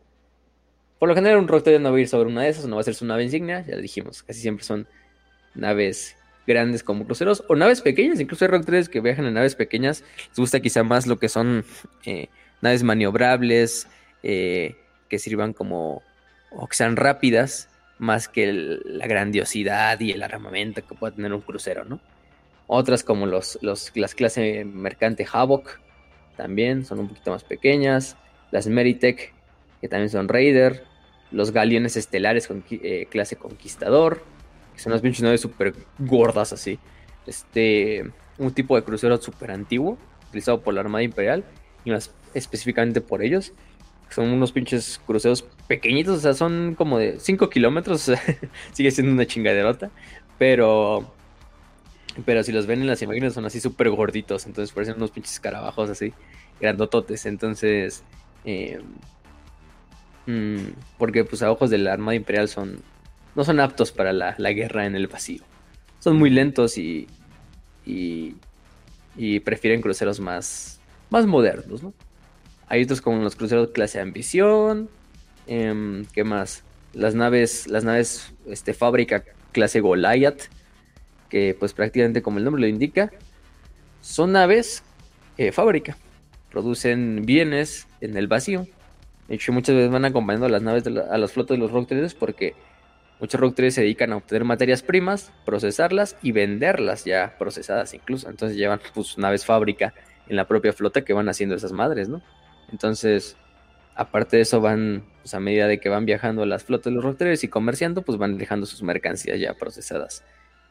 Por 1.03 1.09
lo 1.09 1.15
general, 1.15 1.39
un 1.39 1.49
Rock 1.49 1.63
Trader 1.65 1.81
no 1.81 1.91
va 1.91 1.97
a 1.97 1.99
ir 1.99 2.07
sobre 2.07 2.29
una 2.29 2.43
de 2.43 2.47
esas, 2.47 2.65
no 2.65 2.77
va 2.77 2.79
a 2.79 2.85
ser 2.85 2.95
su 2.95 3.05
nave 3.05 3.25
insignia, 3.25 3.59
ya 3.67 3.75
dijimos, 3.75 4.23
casi 4.23 4.39
siempre 4.39 4.63
son 4.63 4.87
naves 5.53 6.15
grandes 6.47 6.81
como 6.81 7.05
cruceros 7.05 7.43
o 7.49 7.57
naves 7.57 7.81
pequeñas, 7.81 8.21
incluso 8.21 8.45
hay 8.45 8.51
Rock 8.51 8.63
Traders 8.63 8.87
que 8.87 9.01
viajan 9.01 9.25
en 9.25 9.33
naves 9.33 9.55
pequeñas, 9.55 10.01
les 10.29 10.39
gusta 10.39 10.61
quizá 10.61 10.81
más 10.83 11.05
lo 11.05 11.19
que 11.19 11.27
son 11.27 11.65
eh, 12.05 12.29
naves 12.61 12.83
maniobrables, 12.83 13.89
eh, 14.23 14.77
que 15.09 15.19
sirvan 15.19 15.51
como, 15.51 16.01
o 16.51 16.67
que 16.67 16.75
sean 16.77 16.95
rápidas, 16.95 17.67
más 17.97 18.29
que 18.29 18.53
la 18.53 19.05
grandiosidad 19.05 19.99
y 19.99 20.11
el 20.11 20.23
armamento 20.23 20.87
que 20.87 20.95
pueda 20.95 21.13
tener 21.13 21.33
un 21.33 21.41
crucero, 21.41 21.83
¿no? 21.83 21.99
Otras 22.67 23.03
como 23.03 23.25
los, 23.25 23.59
las 23.61 24.15
clases 24.15 24.65
mercante 24.65 25.27
Havoc, 25.29 25.81
también 26.37 26.85
son 26.85 26.99
un 26.99 27.09
poquito 27.09 27.31
más 27.31 27.43
pequeñas, 27.43 28.15
las 28.51 28.67
Meritech, 28.67 29.33
que 29.81 29.89
también 29.89 30.09
son 30.09 30.29
Raider, 30.29 30.92
los 31.33 31.51
galeones 31.51 31.97
estelares 31.97 32.47
con 32.47 32.63
eh, 32.69 33.07
clase 33.09 33.35
Conquistador, 33.35 34.23
son 34.75 34.93
unas 34.93 35.01
pinches 35.01 35.21
naves 35.23 35.41
súper 35.41 35.73
gordas 35.99 36.53
así. 36.53 36.79
Este, 37.27 38.09
un 38.37 38.53
tipo 38.53 38.75
de 38.75 38.83
crucero 38.83 39.17
súper 39.21 39.51
antiguo, 39.51 39.97
utilizado 40.29 40.61
por 40.61 40.73
la 40.73 40.81
Armada 40.81 41.03
Imperial, 41.03 41.43
y 41.85 41.91
más 41.91 42.11
específicamente 42.33 43.01
por 43.01 43.21
ellos. 43.21 43.53
Son 44.09 44.29
unos 44.29 44.51
pinches 44.51 45.01
cruceros 45.05 45.43
pequeñitos, 45.67 46.19
o 46.19 46.21
sea, 46.21 46.33
son 46.33 46.75
como 46.77 46.97
de 46.99 47.19
5 47.19 47.49
kilómetros, 47.49 48.11
sigue 48.73 48.91
siendo 48.91 49.11
una 49.11 49.25
chingaderota, 49.25 49.89
pero 50.37 51.11
pero 52.25 52.43
si 52.43 52.51
los 52.51 52.67
ven 52.67 52.81
en 52.81 52.87
las 52.87 53.01
imágenes 53.01 53.33
son 53.33 53.45
así 53.45 53.59
súper 53.59 53.89
gorditos, 53.89 54.45
entonces 54.45 54.73
parecen 54.73 54.95
unos 54.97 55.11
pinches 55.11 55.39
carabajos 55.39 55.89
así, 55.89 56.13
grandototes. 56.59 57.25
Entonces, 57.25 58.03
eh, 58.45 58.79
mm, 60.27 60.97
porque 60.97 61.23
pues 61.23 61.41
a 61.41 61.51
ojos 61.51 61.69
de 61.69 61.77
la 61.77 61.93
Armada 61.93 62.15
Imperial 62.15 62.47
son, 62.47 62.81
no 63.35 63.43
son 63.43 63.59
aptos 63.59 63.91
para 63.91 64.13
la, 64.13 64.35
guerra 64.53 64.85
en 64.85 64.95
el 64.95 65.07
vacío. 65.07 65.43
Son 65.99 66.17
muy 66.17 66.29
lentos 66.29 66.77
y, 66.77 67.07
y, 67.85 68.35
y, 69.15 69.39
prefieren 69.39 69.81
cruceros 69.81 70.19
más, 70.19 70.79
más 71.09 71.25
modernos, 71.25 71.83
¿no? 71.83 71.93
Hay 72.67 72.83
otros 72.83 73.01
como 73.01 73.21
los 73.21 73.35
cruceros 73.35 73.69
clase 73.69 73.99
Ambición, 73.99 74.89
eh, 75.47 76.03
¿qué 76.13 76.23
más? 76.23 76.63
Las 76.93 77.15
naves, 77.15 77.67
las 77.67 77.83
naves 77.83 78.33
este, 78.47 78.73
fábrica 78.73 79.23
clase 79.51 79.79
Goliath 79.79 80.49
que 81.33 81.55
pues 81.59 81.73
prácticamente 81.73 82.21
como 82.21 82.37
el 82.37 82.43
nombre 82.43 82.61
lo 82.61 82.67
indica, 82.67 83.11
son 84.01 84.33
naves 84.33 84.83
eh, 85.39 85.51
fábrica, 85.51 85.97
producen 86.51 87.23
bienes 87.25 87.87
en 88.01 88.17
el 88.17 88.27
vacío. 88.27 88.67
Muchas 89.51 89.75
veces 89.75 89.91
van 89.91 90.05
acompañando 90.05 90.45
a 90.45 90.49
las 90.49 90.61
naves, 90.61 90.85
a 90.87 91.17
las 91.17 91.31
flotas 91.31 91.57
de 91.57 91.61
los 91.61 91.71
rock 91.71 91.91
porque 92.19 92.53
muchos 93.19 93.39
rock 93.39 93.55
se 93.55 93.81
dedican 93.81 94.11
a 94.13 94.17
obtener 94.17 94.43
materias 94.43 94.81
primas, 94.81 95.31
procesarlas 95.45 96.15
y 96.21 96.31
venderlas 96.31 97.05
ya 97.05 97.35
procesadas 97.37 97.93
incluso. 97.93 98.29
Entonces 98.29 98.57
llevan 98.57 98.79
pues 98.93 99.17
naves 99.17 99.45
fábrica 99.45 99.93
en 100.27 100.35
la 100.35 100.47
propia 100.47 100.73
flota 100.73 101.03
que 101.03 101.13
van 101.13 101.29
haciendo 101.29 101.55
esas 101.55 101.71
madres, 101.71 102.09
¿no? 102.09 102.21
Entonces, 102.71 103.37
aparte 103.95 104.37
de 104.37 104.43
eso, 104.43 104.61
van, 104.61 105.03
pues 105.21 105.33
a 105.33 105.39
medida 105.39 105.67
de 105.67 105.79
que 105.79 105.89
van 105.89 106.05
viajando 106.05 106.45
las 106.45 106.63
flotas 106.63 106.85
de 106.85 106.91
los 106.91 107.03
rock 107.03 107.21
y 107.41 107.47
comerciando, 107.47 108.01
pues 108.01 108.17
van 108.17 108.37
dejando 108.37 108.65
sus 108.65 108.81
mercancías 108.83 109.39
ya 109.39 109.53
procesadas 109.53 110.23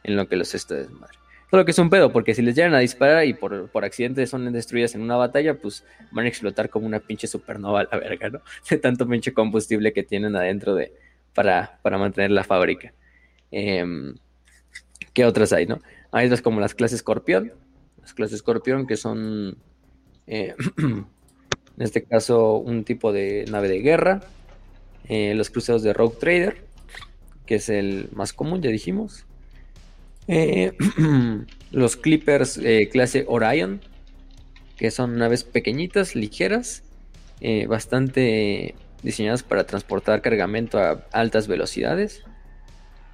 en 0.03 0.15
lo 0.15 0.27
que 0.27 0.35
los 0.35 0.53
esto 0.53 0.73
desmadre. 0.73 1.22
Solo 1.53 1.65
que 1.65 1.69
es 1.69 1.77
un 1.77 1.91
pedo, 1.91 2.11
porque 2.11 2.33
si 2.33 2.41
les 2.41 2.55
llegan 2.55 2.73
a 2.73 2.79
disparar 2.79 3.27
y 3.27 3.35
por, 3.35 3.69
por 3.69 3.85
accidente 3.85 4.25
son 4.25 4.51
destruidas 4.51 4.95
en 4.95 5.01
una 5.01 5.17
batalla, 5.17 5.53
pues 5.53 5.85
van 6.09 6.25
a 6.25 6.27
explotar 6.27 6.67
como 6.67 6.87
una 6.87 6.99
pinche 6.99 7.27
supernova 7.27 7.81
a 7.81 7.83
la 7.83 7.99
verga, 7.99 8.27
¿no? 8.31 8.41
De 8.71 8.79
tanto 8.79 9.07
pinche 9.07 9.35
combustible 9.35 9.93
que 9.93 10.01
tienen 10.01 10.35
adentro 10.35 10.73
de, 10.73 10.95
para, 11.35 11.77
para 11.83 11.99
mantener 11.99 12.31
la 12.31 12.43
fábrica. 12.43 12.91
Em, 13.51 14.15
¿Qué 15.13 15.25
otras 15.25 15.53
hay, 15.53 15.67
no? 15.67 15.79
Hay 16.11 16.25
otras 16.25 16.41
como 16.41 16.59
las 16.59 16.73
clases 16.73 16.95
Escorpión. 16.95 17.53
Las 18.01 18.15
clases 18.15 18.37
Escorpión 18.37 18.87
que 18.87 18.97
son, 18.97 19.55
eh, 20.25 20.55
en 20.79 21.05
este 21.77 22.03
caso, 22.03 22.55
un 22.55 22.83
tipo 22.83 23.13
de 23.13 23.45
nave 23.51 23.67
de 23.67 23.81
guerra. 23.81 24.21
Eh, 25.07 25.35
los 25.35 25.51
cruceros 25.51 25.83
de 25.83 25.93
Rogue 25.93 26.17
Trader, 26.19 26.65
que 27.45 27.55
es 27.57 27.69
el 27.69 28.09
más 28.11 28.33
común, 28.33 28.59
ya 28.63 28.71
dijimos. 28.71 29.27
Eh, 30.27 30.73
los 31.71 31.95
Clippers 31.97 32.57
eh, 32.57 32.89
clase 32.91 33.25
Orion, 33.27 33.81
que 34.77 34.91
son 34.91 35.17
naves 35.17 35.43
pequeñitas, 35.43 36.15
ligeras, 36.15 36.83
eh, 37.41 37.67
bastante 37.67 38.75
diseñadas 39.01 39.43
para 39.43 39.65
transportar 39.65 40.21
cargamento 40.21 40.79
a 40.79 41.05
altas 41.11 41.47
velocidades 41.47 42.23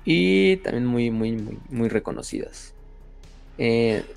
y 0.05 0.57
también 0.57 0.85
muy, 0.85 1.09
muy, 1.09 1.31
muy, 1.69 1.89
reconocidas. 1.89 2.73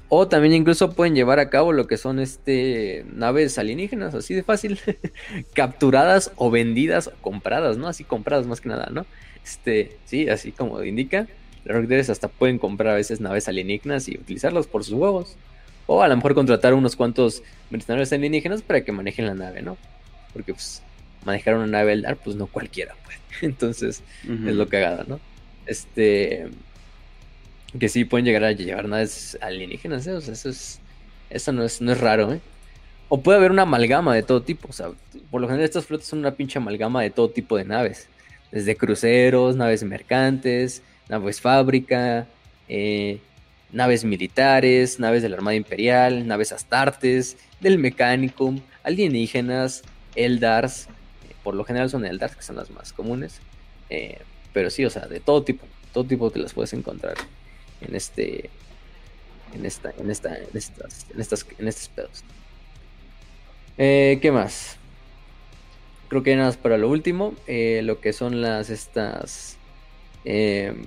o 0.09 0.29
también 0.29 0.55
incluso 0.55 0.93
pueden 0.93 1.15
llevar 1.15 1.41
a 1.41 1.51
cabo 1.51 1.73
lo 1.73 1.87
que 1.87 1.97
son 1.97 2.21
este 2.21 3.05
naves 3.13 3.59
alienígenas, 3.59 4.15
así 4.15 4.35
de 4.35 4.43
fácil, 4.43 4.79
capturadas 5.55 6.31
o 6.37 6.51
vendidas 6.51 7.09
o 7.09 7.13
compradas, 7.23 7.79
¿no? 7.79 7.89
Así 7.89 8.05
compradas 8.05 8.47
más 8.47 8.61
que 8.61 8.69
nada, 8.69 8.89
¿no? 8.93 9.07
Este, 9.43 9.97
sí, 10.05 10.29
así 10.29 10.53
como 10.53 10.83
indica. 10.85 11.27
Los 11.65 11.77
Rockdales 11.77 12.11
hasta 12.11 12.29
pueden 12.29 12.59
comprar 12.59 12.93
a 12.93 12.97
veces 12.97 13.21
naves 13.21 13.49
alienígenas 13.49 14.09
y 14.09 14.17
utilizarlos 14.17 14.67
por 14.67 14.85
sus 14.85 14.95
huevos. 14.95 15.37
O 15.87 16.03
a 16.03 16.09
lo 16.09 16.17
mejor 16.17 16.35
contratar 16.35 16.75
unos 16.75 16.97
cuantos 16.97 17.43
mercenarios 17.71 18.13
alienígenas 18.13 18.63
para 18.63 18.83
que 18.85 18.93
manejen 18.93 19.27
la 19.27 19.35
nave, 19.35 19.63
¿no? 19.63 19.77
Porque 20.33 20.55
pues 20.55 20.83
manejar 21.25 21.55
una 21.55 21.67
nave 21.67 21.93
Eldar, 21.93 22.17
pues 22.17 22.37
no 22.37 22.47
cualquiera 22.47 22.95
puede. 23.05 23.19
Entonces 23.43 24.03
es 24.25 24.55
lo 24.55 24.69
cagada, 24.69 25.05
¿no? 25.07 25.21
Este. 25.67 26.49
Que 27.79 27.89
sí 27.89 28.05
pueden 28.05 28.27
llegar 28.27 28.45
a 28.45 28.53
llevar 28.53 28.89
naves 28.89 29.39
alienígenas, 29.41 30.07
¿eh? 30.07 30.13
O 30.13 30.21
sea, 30.21 30.35
eso 30.35 30.49
es. 30.51 30.81
Eso 31.31 31.53
no 31.53 31.65
es, 31.65 31.81
no 31.81 31.93
es 31.93 32.01
raro, 32.01 32.33
¿eh? 32.33 32.41
O 33.09 33.23
puede 33.23 33.39
haber 33.39 33.51
una 33.51 33.63
amalgama 33.63 34.15
de 34.15 34.23
todo 34.23 34.43
tipo. 34.43 34.69
O 34.69 34.73
sea, 34.73 34.91
por 35.31 35.41
lo 35.41 35.47
general 35.47 35.65
estas 35.65 35.87
flotas 35.87 36.07
son 36.07 36.19
una 36.19 36.33
pinche 36.33 36.59
amalgama 36.59 37.03
de 37.03 37.11
todo 37.11 37.31
tipo 37.31 37.57
de 37.57 37.65
naves. 37.65 38.09
Desde 38.51 38.77
cruceros, 38.77 39.57
naves 39.57 39.83
mercantes, 39.83 40.83
naves 41.09 41.41
fábrica, 41.41 42.27
eh, 42.69 43.19
naves 43.71 44.05
militares, 44.05 44.99
naves 44.99 45.23
de 45.23 45.29
la 45.29 45.37
Armada 45.37 45.57
Imperial, 45.57 46.27
naves 46.27 46.53
astartes, 46.53 47.37
del 47.61 47.79
Mechanicum, 47.79 48.61
alienígenas, 48.83 49.83
Eldars, 50.15 50.87
eh, 50.87 51.35
por 51.43 51.55
lo 51.55 51.65
general 51.65 51.91
son 51.91 52.05
Eldars, 52.05 52.37
que 52.37 52.43
son 52.43 52.57
las 52.57 52.71
más 52.71 52.93
comunes, 52.93 53.41
eh, 53.91 54.21
pero 54.53 54.71
sí, 54.71 54.85
o 54.85 54.91
sea, 54.91 55.07
de 55.07 55.21
todo 55.21 55.43
tipo, 55.43 55.67
todo 55.93 56.05
tipo 56.05 56.31
te 56.31 56.39
las 56.39 56.53
puedes 56.53 56.73
encontrar 56.73 57.15
en 57.81 57.95
este, 57.95 58.51
en 59.55 59.67
esta, 59.67 59.93
en 59.99 60.11
esta, 60.11 60.37
en 60.37 60.49
estas, 60.55 61.07
en 61.13 61.21
estas, 61.21 61.47
estos 61.59 61.89
pedos. 61.89 62.25
¿Qué 63.77 64.31
más? 64.33 64.77
Creo 66.09 66.23
que 66.23 66.37
nada 66.37 66.49
más 66.49 66.57
para 66.57 66.79
lo 66.79 66.89
último, 66.89 67.35
lo 67.47 68.01
que 68.01 68.13
son 68.13 68.43
las 68.43 68.71
estas 68.71 69.59
Em, 70.25 70.83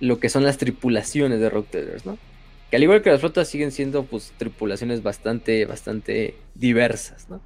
lo 0.00 0.18
que 0.18 0.28
son 0.28 0.44
las 0.44 0.58
tripulaciones 0.58 1.40
de 1.40 1.48
Rock 1.48 1.68
Traders, 1.70 2.04
¿no? 2.04 2.18
Que 2.70 2.76
al 2.76 2.82
igual 2.82 3.02
que 3.02 3.10
las 3.10 3.20
flotas 3.20 3.48
siguen 3.48 3.72
siendo 3.72 4.04
pues 4.04 4.32
tripulaciones 4.36 5.02
bastante, 5.02 5.64
bastante 5.64 6.34
diversas, 6.54 7.30
¿no? 7.30 7.40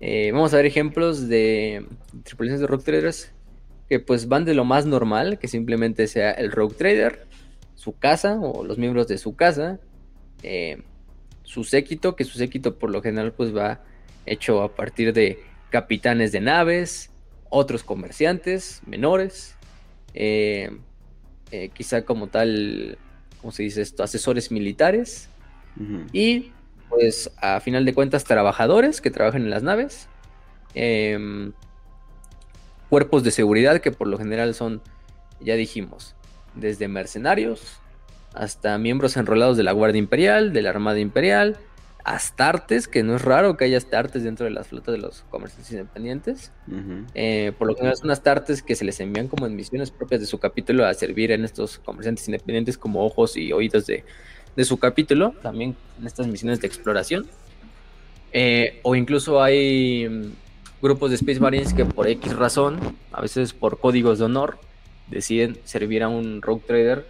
Eh, 0.00 0.30
vamos 0.32 0.52
a 0.52 0.58
ver 0.58 0.66
ejemplos 0.66 1.28
de 1.28 1.86
tripulaciones 2.24 2.60
de 2.60 2.66
Rock 2.66 2.84
Traders 2.84 3.32
que 3.88 4.00
pues 4.00 4.28
van 4.28 4.44
de 4.44 4.54
lo 4.54 4.64
más 4.64 4.86
normal, 4.86 5.38
que 5.38 5.48
simplemente 5.48 6.06
sea 6.06 6.30
el 6.32 6.50
Rogue 6.50 6.74
Trader, 6.74 7.26
su 7.74 7.96
casa 7.98 8.38
o 8.40 8.64
los 8.64 8.78
miembros 8.78 9.08
de 9.08 9.18
su 9.18 9.36
casa, 9.36 9.78
eh, 10.42 10.82
su 11.42 11.64
séquito, 11.64 12.16
que 12.16 12.24
su 12.24 12.38
séquito 12.38 12.78
por 12.78 12.90
lo 12.90 13.02
general 13.02 13.32
pues 13.32 13.54
va 13.54 13.82
hecho 14.26 14.62
a 14.62 14.74
partir 14.74 15.12
de 15.12 15.38
capitanes 15.70 16.32
de 16.32 16.40
naves, 16.40 17.10
otros 17.54 17.84
comerciantes 17.84 18.82
menores, 18.84 19.54
eh, 20.12 20.76
eh, 21.52 21.70
quizá 21.72 22.04
como 22.04 22.26
tal, 22.26 22.98
¿cómo 23.40 23.52
se 23.52 23.62
dice 23.62 23.80
esto? 23.80 24.02
Asesores 24.02 24.50
militares 24.50 25.28
y 26.12 26.52
pues 26.88 27.32
a 27.38 27.58
final 27.60 27.84
de 27.84 27.94
cuentas 27.94 28.24
trabajadores 28.24 29.00
que 29.00 29.10
trabajan 29.10 29.42
en 29.42 29.50
las 29.50 29.62
naves, 29.62 30.08
em, 30.74 31.52
cuerpos 32.90 33.24
de 33.24 33.30
seguridad 33.30 33.80
que 33.80 33.90
por 33.90 34.06
lo 34.06 34.18
general 34.18 34.54
son, 34.54 34.82
ya 35.40 35.54
dijimos, 35.54 36.14
desde 36.54 36.86
mercenarios 36.86 37.80
hasta 38.34 38.78
miembros 38.78 39.16
enrolados 39.16 39.56
de 39.56 39.62
la 39.62 39.72
Guardia 39.72 39.98
Imperial, 39.98 40.52
de 40.52 40.62
la 40.62 40.70
Armada 40.70 40.98
Imperial, 40.98 41.56
Astartes, 42.04 42.86
que 42.86 43.02
no 43.02 43.16
es 43.16 43.22
raro 43.22 43.56
que 43.56 43.64
haya 43.64 43.78
Astartes 43.78 44.22
dentro 44.22 44.44
de 44.44 44.50
las 44.50 44.68
flotas 44.68 44.92
de 44.94 44.98
los 44.98 45.24
comerciantes 45.30 45.72
independientes. 45.72 46.52
Eh, 47.14 47.52
por 47.58 47.66
lo 47.66 47.74
general 47.74 47.96
son 47.96 48.10
Astartes 48.10 48.62
que 48.62 48.76
se 48.76 48.84
les 48.84 49.00
envían 49.00 49.28
como 49.28 49.46
en 49.46 49.56
misiones 49.56 49.90
propias 49.90 50.20
de 50.20 50.26
su 50.26 50.38
capítulo 50.38 50.86
a 50.86 50.92
servir 50.92 51.32
en 51.32 51.44
estos 51.44 51.78
comerciantes 51.78 52.28
independientes 52.28 52.76
como 52.76 53.04
ojos 53.04 53.36
y 53.38 53.52
oídos 53.52 53.86
de, 53.86 54.04
de 54.54 54.64
su 54.64 54.78
capítulo, 54.78 55.34
también 55.42 55.76
en 55.98 56.06
estas 56.06 56.26
misiones 56.26 56.60
de 56.60 56.66
exploración. 56.66 57.26
Eh, 58.32 58.80
o 58.82 58.94
incluso 58.94 59.42
hay 59.42 60.08
mm, 60.08 60.32
grupos 60.82 61.10
de 61.10 61.16
Space 61.16 61.40
Marines 61.40 61.72
que 61.72 61.86
por 61.86 62.06
X 62.06 62.36
razón, 62.36 62.78
a 63.12 63.22
veces 63.22 63.54
por 63.54 63.80
códigos 63.80 64.18
de 64.18 64.26
honor, 64.26 64.58
deciden 65.08 65.58
servir 65.64 66.02
a 66.02 66.08
un 66.08 66.42
Rogue 66.42 66.64
Trader 66.66 67.06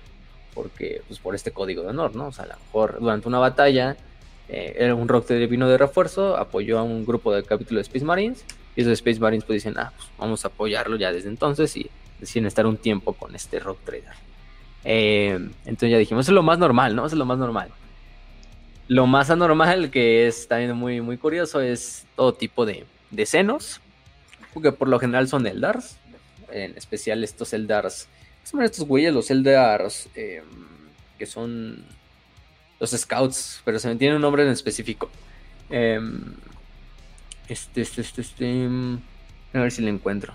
porque, 0.54 1.02
pues 1.08 1.18
por 1.18 1.34
este 1.34 1.50
código 1.50 1.82
de 1.82 1.88
honor, 1.88 2.14
¿no? 2.14 2.28
O 2.28 2.32
sea, 2.32 2.44
a 2.44 2.48
lo 2.48 2.54
mejor 2.54 2.98
durante 3.00 3.26
una 3.26 3.40
batalla, 3.40 3.96
eh, 4.48 4.76
era 4.78 4.94
un 4.94 5.08
Rogue 5.08 5.26
Trader 5.26 5.48
vino 5.48 5.68
de 5.68 5.78
refuerzo, 5.78 6.36
apoyó 6.36 6.78
a 6.78 6.82
un 6.82 7.04
grupo 7.04 7.32
del 7.32 7.44
capítulo 7.44 7.78
de 7.78 7.82
Space 7.82 8.04
Marines, 8.04 8.44
y 8.76 8.82
esos 8.82 8.92
Space 8.92 9.20
Marines 9.20 9.44
pues 9.44 9.62
dicen, 9.62 9.78
ah, 9.78 9.92
pues 9.96 10.08
vamos 10.18 10.44
a 10.44 10.48
apoyarlo 10.48 10.96
ya 10.96 11.12
desde 11.12 11.28
entonces, 11.28 11.76
y 11.76 11.90
deciden 12.20 12.46
estar 12.46 12.66
un 12.66 12.76
tiempo 12.76 13.12
con 13.12 13.34
este 13.34 13.58
Rogue 13.58 13.80
Trader. 13.84 14.14
Eh, 14.84 15.38
entonces 15.64 15.90
ya 15.90 15.98
dijimos, 15.98 16.28
es 16.28 16.34
lo 16.34 16.42
más 16.42 16.58
normal, 16.58 16.94
¿no? 16.94 17.06
Es 17.06 17.12
lo 17.14 17.24
más 17.24 17.38
normal. 17.38 17.70
Lo 18.86 19.06
más 19.06 19.30
anormal, 19.30 19.90
que 19.90 20.26
es 20.26 20.46
también 20.46 20.76
muy, 20.76 21.00
muy 21.00 21.16
curioso, 21.16 21.60
es 21.60 22.06
todo 22.16 22.34
tipo 22.34 22.66
de, 22.66 22.84
de 23.10 23.26
senos, 23.26 23.80
porque 24.52 24.72
por 24.72 24.88
lo 24.88 24.98
general 24.98 25.26
son 25.26 25.46
Eldars, 25.46 25.96
en 26.50 26.76
especial 26.76 27.24
estos 27.24 27.52
Eldars, 27.52 28.08
son 28.44 28.62
estos 28.62 28.86
güeyes, 28.86 29.12
los 29.12 29.30
Eldars, 29.30 30.08
em, 30.14 30.44
que 31.18 31.26
son 31.26 31.84
los 32.92 33.00
Scouts, 33.00 33.62
pero 33.64 33.78
se 33.78 33.88
me 33.88 33.96
tiene 33.96 34.16
un 34.16 34.22
nombre 34.22 34.42
en 34.42 34.50
específico. 34.50 35.10
Em, 35.70 36.20
este, 37.48 37.80
este, 37.80 38.00
este, 38.02 38.20
este, 38.20 38.68
a 39.52 39.58
ver 39.58 39.72
si 39.72 39.82
lo 39.82 39.88
encuentro. 39.88 40.34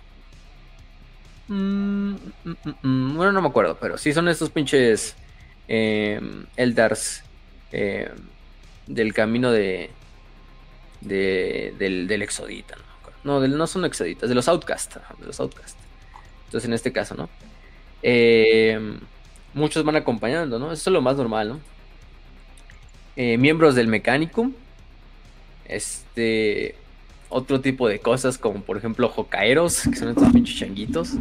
Mm, 1.47 2.13
mm, 2.43 2.53
mm, 2.84 3.15
bueno, 3.15 3.31
no 3.31 3.41
me 3.41 3.47
acuerdo, 3.47 3.77
pero 3.80 3.97
sí 3.97 4.13
son 4.13 4.27
estos 4.27 4.49
pinches 4.49 5.15
em, 5.67 6.45
Eldars 6.55 7.23
del 8.88 9.13
camino 9.13 9.51
de, 9.51 9.91
del, 11.01 12.21
Exodita. 12.21 12.76
No, 13.23 13.45
no, 13.47 13.67
son 13.67 13.85
Exoditas, 13.85 14.30
de 14.30 14.35
los 14.35 14.47
Outcast. 14.47 14.95
De 15.19 15.26
los 15.27 15.39
Outcast. 15.39 15.77
Entonces, 16.45 16.67
en 16.67 16.73
este 16.73 16.91
caso, 16.91 17.15
¿no? 17.15 17.30
Eh, 18.01 18.80
muchos 19.53 19.84
van 19.84 19.95
acompañando, 19.95 20.57
¿no? 20.57 20.71
Eso 20.71 20.89
es 20.89 20.93
lo 20.93 21.01
más 21.01 21.17
normal, 21.17 21.49
¿no? 21.49 21.59
Eh, 23.21 23.37
miembros 23.37 23.75
del 23.75 23.87
Mechanicum. 23.87 24.53
Este. 25.65 26.75
Otro 27.27 27.59
tipo 27.59 27.89
de 27.89 27.99
cosas, 27.99 28.37
como 28.37 28.61
por 28.63 28.77
ejemplo 28.77 29.09
Jocaeros, 29.09 29.81
que 29.89 29.95
son 29.97 30.07
estos 30.07 30.31
pinches 30.31 30.57
changuitos. 30.57 31.15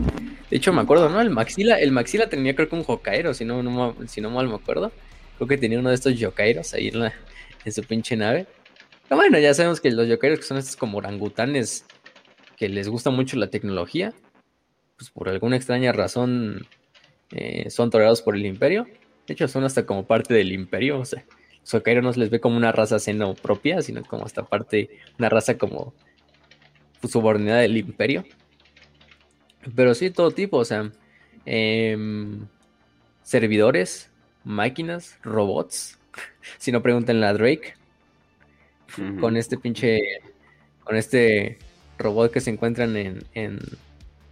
De 0.49 0.57
hecho, 0.57 0.73
me 0.73 0.81
acuerdo, 0.81 1.09
¿no? 1.09 1.21
El 1.21 1.31
Maxila, 1.31 1.75
el 1.81 1.91
Maxila 1.91 2.29
tenía 2.29 2.55
creo 2.55 2.69
que 2.69 2.77
un 2.77 2.85
Jocaero, 2.85 3.35
si 3.35 3.45
no, 3.45 3.97
si 4.07 4.21
no 4.21 4.31
mal 4.31 4.47
me 4.47 4.55
acuerdo. 4.55 4.93
Creo 5.39 5.49
que 5.49 5.59
tenía 5.59 5.81
uno 5.81 5.89
de 5.89 5.97
estos 5.97 6.15
Jocaeros 6.19 6.73
ahí 6.73 6.93
en, 7.65 7.73
su 7.73 7.83
pinche 7.83 8.17
nave. 8.17 8.47
Pero 9.09 9.17
bueno, 9.17 9.41
ya 9.41 9.53
sabemos 9.53 9.81
que 9.81 9.91
los 9.91 10.09
Jocaeros, 10.09 10.39
que 10.39 10.45
son 10.47 10.57
estos 10.57 10.77
como 10.77 10.99
orangutanes 10.99 11.85
que 12.57 12.69
les 12.69 12.89
gusta 12.89 13.11
mucho 13.11 13.37
la 13.37 13.51
tecnología, 13.51 14.15
pues 14.97 15.11
por 15.11 15.29
alguna 15.29 15.57
extraña 15.57 15.91
razón 15.91 16.65
eh, 17.33 17.71
son 17.71 17.91
tolerados 17.91 18.23
por 18.23 18.37
el 18.37 18.47
imperio. 18.47 18.87
De 19.27 19.35
hecho, 19.35 19.49
son 19.49 19.65
hasta 19.65 19.85
como 19.85 20.07
parte 20.07 20.33
del 20.33 20.53
imperio. 20.53 21.01
O 21.01 21.05
sea, 21.05 21.25
Socairo 21.69 22.01
no 22.01 22.15
se 22.15 22.21
les 22.21 22.31
ve 22.31 22.41
como 22.41 22.57
una 22.57 22.73
raza 22.73 22.99
seno 22.99 23.35
propia, 23.35 23.83
sino 23.83 24.03
como 24.03 24.25
hasta 24.25 24.43
parte, 24.43 24.89
una 25.19 25.29
raza 25.29 25.59
como 25.59 25.93
subordinada 27.07 27.61
del 27.61 27.77
imperio. 27.77 28.25
Pero 29.77 29.93
sí, 29.93 30.09
todo 30.09 30.31
tipo, 30.31 30.57
o 30.57 30.65
sea, 30.65 30.91
em, 31.45 32.47
servidores, 33.23 34.11
máquinas, 34.45 35.19
robots. 35.23 35.99
si 36.57 36.73
no 36.73 36.83
pregunten 36.83 37.21
la 37.21 37.35
Drake. 37.35 37.75
Con 39.21 39.37
este 39.37 39.59
pinche. 39.59 40.01
Con 40.85 40.97
este 40.97 41.59
robot 41.99 42.33
que 42.33 42.41
se 42.41 42.49
encuentran 42.49 42.97
en 42.97 43.61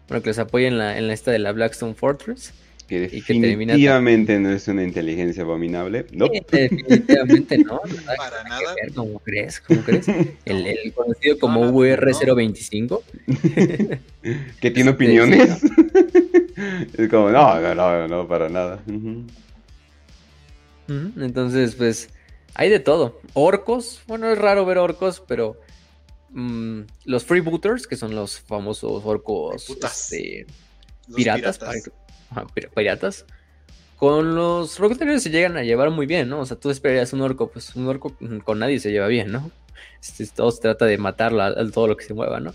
bueno, 0.08 0.22
que 0.22 0.30
les 0.30 0.38
apoya 0.38 0.68
en 0.68 0.78
la, 0.78 0.96
en 0.96 1.08
la 1.08 1.12
esta 1.12 1.30
de 1.32 1.38
la 1.38 1.52
Blackstone 1.52 1.94
Fortress. 1.94 2.54
Que 2.86 3.00
definitivamente 3.00 4.38
no 4.38 4.50
es 4.50 4.68
una 4.68 4.84
inteligencia 4.84 5.42
abominable. 5.42 6.06
No. 6.12 6.28
definitivamente 6.50 7.58
no. 7.58 7.80
Para 8.16 8.44
nada. 8.44 8.74
¿Cómo 8.94 9.18
crees? 9.18 9.60
¿Cómo 9.60 9.82
crees? 9.82 10.06
El, 10.44 10.66
el 10.66 10.92
conocido 10.92 11.38
como 11.38 11.64
VR025. 11.72 13.02
que 14.60 14.70
tiene 14.70 14.90
este, 14.90 14.90
opiniones. 14.90 15.62
es 16.96 17.08
como, 17.08 17.30
no, 17.30 17.60
no, 17.60 17.74
no, 17.74 18.08
no, 18.08 18.28
para 18.28 18.48
nada. 18.48 18.80
Entonces, 20.88 21.74
pues, 21.74 22.10
hay 22.54 22.70
de 22.70 22.78
todo. 22.78 23.20
Orcos, 23.32 24.02
bueno, 24.06 24.30
es 24.30 24.38
raro 24.38 24.64
ver 24.64 24.78
orcos, 24.78 25.22
pero 25.26 25.56
Mm, 26.30 26.82
los 27.06 27.24
freebooters, 27.24 27.86
que 27.86 27.96
son 27.96 28.14
los 28.14 28.38
famosos 28.38 29.02
orcos 29.06 29.70
este, 29.70 30.46
piratas, 31.14 31.58
piratas. 31.58 31.90
Con 33.96 34.34
los 34.34 34.78
rocketarios 34.78 35.22
se 35.22 35.30
llegan 35.30 35.56
a 35.56 35.62
llevar 35.62 35.90
muy 35.90 36.06
bien, 36.06 36.28
¿no? 36.28 36.40
O 36.40 36.46
sea, 36.46 36.58
tú 36.58 36.70
esperarías 36.70 37.12
un 37.12 37.22
orco, 37.22 37.48
pues 37.48 37.74
un 37.76 37.86
orco 37.86 38.14
con 38.44 38.58
nadie 38.58 38.78
se 38.78 38.90
lleva 38.90 39.06
bien, 39.06 39.32
¿no? 39.32 39.50
Este, 40.02 40.26
todo 40.26 40.50
se 40.50 40.60
trata 40.60 40.84
de 40.84 40.98
matarlo 40.98 41.42
a, 41.42 41.54
todo 41.70 41.88
lo 41.88 41.96
que 41.96 42.04
se 42.04 42.14
mueva, 42.14 42.40
¿no? 42.40 42.54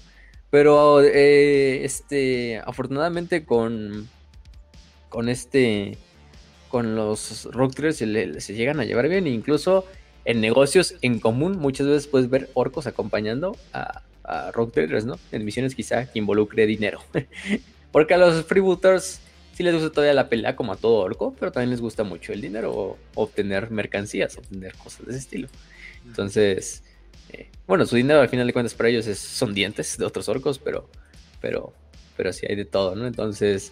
Pero, 0.50 1.02
eh, 1.02 1.84
este, 1.84 2.60
afortunadamente 2.60 3.46
con, 3.46 4.08
con 5.10 5.30
este, 5.30 5.98
con 6.70 6.96
los 6.96 7.46
rocketarios 7.52 7.96
se, 7.96 8.42
se 8.42 8.54
llegan 8.54 8.80
a 8.80 8.86
llevar 8.86 9.08
bien, 9.08 9.26
e 9.28 9.32
incluso 9.32 9.86
en 10.26 10.42
negocios 10.42 10.96
en 11.02 11.20
común, 11.20 11.58
muchas 11.58 11.88
veces 11.88 12.08
puedes 12.08 12.30
ver 12.30 12.50
orcos 12.54 12.88
acompañando 12.88 13.58
a, 13.74 14.02
rock 14.54 14.72
traders, 14.74 15.04
¿no? 15.04 15.20
En 15.34 15.44
misiones 15.44 15.76
quizá 15.76 16.06
que 16.06 16.20
involucre 16.20 16.66
dinero. 16.66 17.02
Porque 17.92 18.14
a 18.14 18.18
los 18.18 18.46
freebooters 18.46 19.20
sí 19.54 19.64
les 19.64 19.74
gusta 19.74 19.92
todavía 19.92 20.14
la 20.14 20.30
pelea 20.30 20.56
como 20.56 20.74
a 20.74 20.78
todo 20.78 20.98
orco, 20.98 21.36
pero 21.40 21.52
también 21.52 21.72
les 21.72 21.82
gusta 21.82 22.04
mucho 22.04 22.34
el 22.34 22.42
dinero 22.42 22.72
o 22.74 22.98
obtener 23.16 23.72
mercancías, 23.72 24.38
obtener 24.38 24.74
cosas 24.76 25.06
de 25.06 25.12
ese 25.12 25.20
estilo. 25.20 25.48
Entonces, 26.06 26.84
eh, 27.30 27.50
bueno, 27.68 27.86
su 27.86 27.96
dinero 27.96 28.22
al 28.22 28.30
final 28.30 28.48
de 28.48 28.54
cuentas 28.54 28.74
para 28.74 28.90
ellos 28.90 29.06
son 29.18 29.54
dientes 29.54 29.98
de 29.98 30.06
otros 30.06 30.28
orcos, 30.30 30.60
pero, 30.60 30.90
pero, 31.40 31.74
pero 32.18 32.34
sí 32.34 32.46
hay 32.50 32.56
de 32.56 32.66
todo, 32.66 32.96
¿no? 32.96 33.08
Entonces, 33.08 33.72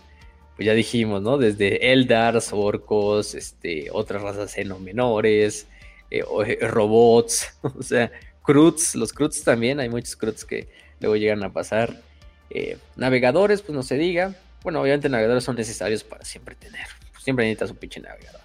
pues 0.56 0.66
ya 0.66 0.74
dijimos, 0.74 1.22
¿no? 1.22 1.38
Desde 1.38 1.94
Eldars, 1.94 2.50
orcos, 2.52 3.34
este, 3.34 3.88
otras 3.92 4.22
razas 4.22 4.52
seno 4.52 4.78
menores, 4.78 5.68
eh, 6.12 6.24
eh, 6.46 6.68
robots, 6.68 7.58
o 7.62 7.82
sea, 7.82 8.12
CRUDs, 8.44 8.96
los 8.96 9.14
CRUDs 9.14 9.44
también, 9.44 9.80
hay 9.80 9.90
muchos 9.90 10.16
CRUDs 10.16 10.44
que 10.44 10.68
luego 11.00 11.16
llegan 11.16 11.44
a 11.44 11.54
pasar. 11.54 12.02
Eh, 12.50 12.78
navegadores, 12.96 13.62
pues 13.62 13.76
no 13.76 13.84
se 13.84 13.96
diga. 13.96 14.36
Bueno, 14.64 14.82
obviamente 14.82 15.10
navegadores 15.10 15.44
son 15.44 15.56
necesarios 15.56 16.04
para 16.04 16.26
siempre 16.26 16.56
tener. 16.56 16.88
Siempre 17.20 17.46
necesitas 17.46 17.72
un 17.72 17.78
pinche 17.78 18.00
navegador, 18.00 18.42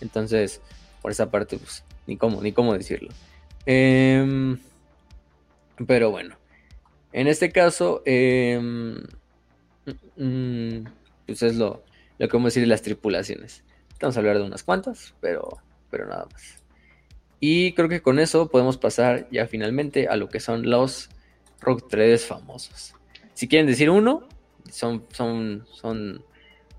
Entonces, 0.00 0.60
por 1.02 1.10
esa 1.10 1.30
parte, 1.30 1.58
pues, 1.58 1.84
ni 2.06 2.16
cómo, 2.16 2.40
ni 2.42 2.52
cómo 2.52 2.74
decirlo. 2.74 3.10
Em, 3.66 4.58
pero 5.86 6.10
bueno, 6.10 6.36
en 7.12 7.26
este 7.28 7.50
caso, 7.52 8.02
em, 8.04 9.02
mm, 10.16 10.84
pues 11.26 11.42
es 11.42 11.56
lo, 11.56 11.84
lo 12.18 12.28
que 12.28 12.36
vamos 12.36 12.46
a 12.46 12.50
decir 12.50 12.62
de 12.62 12.68
las 12.68 12.82
tripulaciones. 12.82 13.62
Vamos 14.00 14.16
a 14.16 14.20
hablar 14.20 14.38
de 14.38 14.44
unas 14.44 14.62
cuantas, 14.62 15.14
pero, 15.20 15.58
pero 15.90 16.06
nada 16.06 16.26
más. 16.32 16.62
Y 17.40 17.72
creo 17.72 17.88
que 17.88 18.02
con 18.02 18.18
eso 18.18 18.48
podemos 18.48 18.78
pasar 18.78 19.28
ya 19.30 19.46
finalmente 19.46 20.08
a 20.08 20.16
lo 20.16 20.28
que 20.28 20.40
son 20.40 20.68
los 20.68 21.10
rock 21.60 21.88
traders 21.88 22.24
famosos. 22.26 22.94
Si 23.34 23.48
quieren 23.48 23.66
decir 23.66 23.90
uno, 23.90 24.28
son, 24.70 25.04
son, 25.12 25.66
son, 25.72 26.24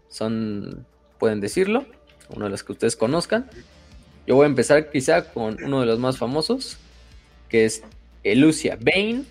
son, 0.09 0.85
pueden 1.17 1.41
decirlo, 1.41 1.85
uno 2.29 2.45
de 2.45 2.51
los 2.51 2.63
que 2.63 2.73
ustedes 2.73 2.95
conozcan. 2.95 3.49
Yo 4.27 4.35
voy 4.35 4.45
a 4.45 4.47
empezar 4.47 4.91
quizá 4.91 5.31
con 5.31 5.63
uno 5.63 5.79
de 5.81 5.85
los 5.85 5.99
más 5.99 6.17
famosos, 6.17 6.77
que 7.49 7.65
es 7.65 7.83
Lucia 8.23 8.77
Bain, 8.79 9.25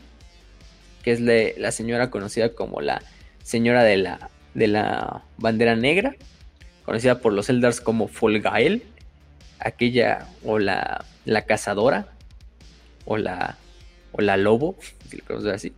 que 1.02 1.12
es 1.12 1.20
la 1.20 1.72
señora 1.72 2.10
conocida 2.10 2.54
como 2.54 2.80
la 2.80 3.02
señora 3.42 3.84
de 3.84 3.96
la, 3.96 4.30
de 4.54 4.66
la 4.66 5.22
bandera 5.36 5.76
negra, 5.76 6.16
conocida 6.84 7.20
por 7.20 7.32
los 7.32 7.48
Eldars 7.48 7.80
como 7.80 8.08
Folgael, 8.08 8.82
aquella 9.60 10.26
o 10.44 10.58
la 10.58 11.04
la 11.28 11.42
cazadora 11.42 12.08
o 13.04 13.16
la, 13.18 13.58
o 14.12 14.22
la 14.22 14.36
lobo, 14.36 14.76
así. 15.52 15.72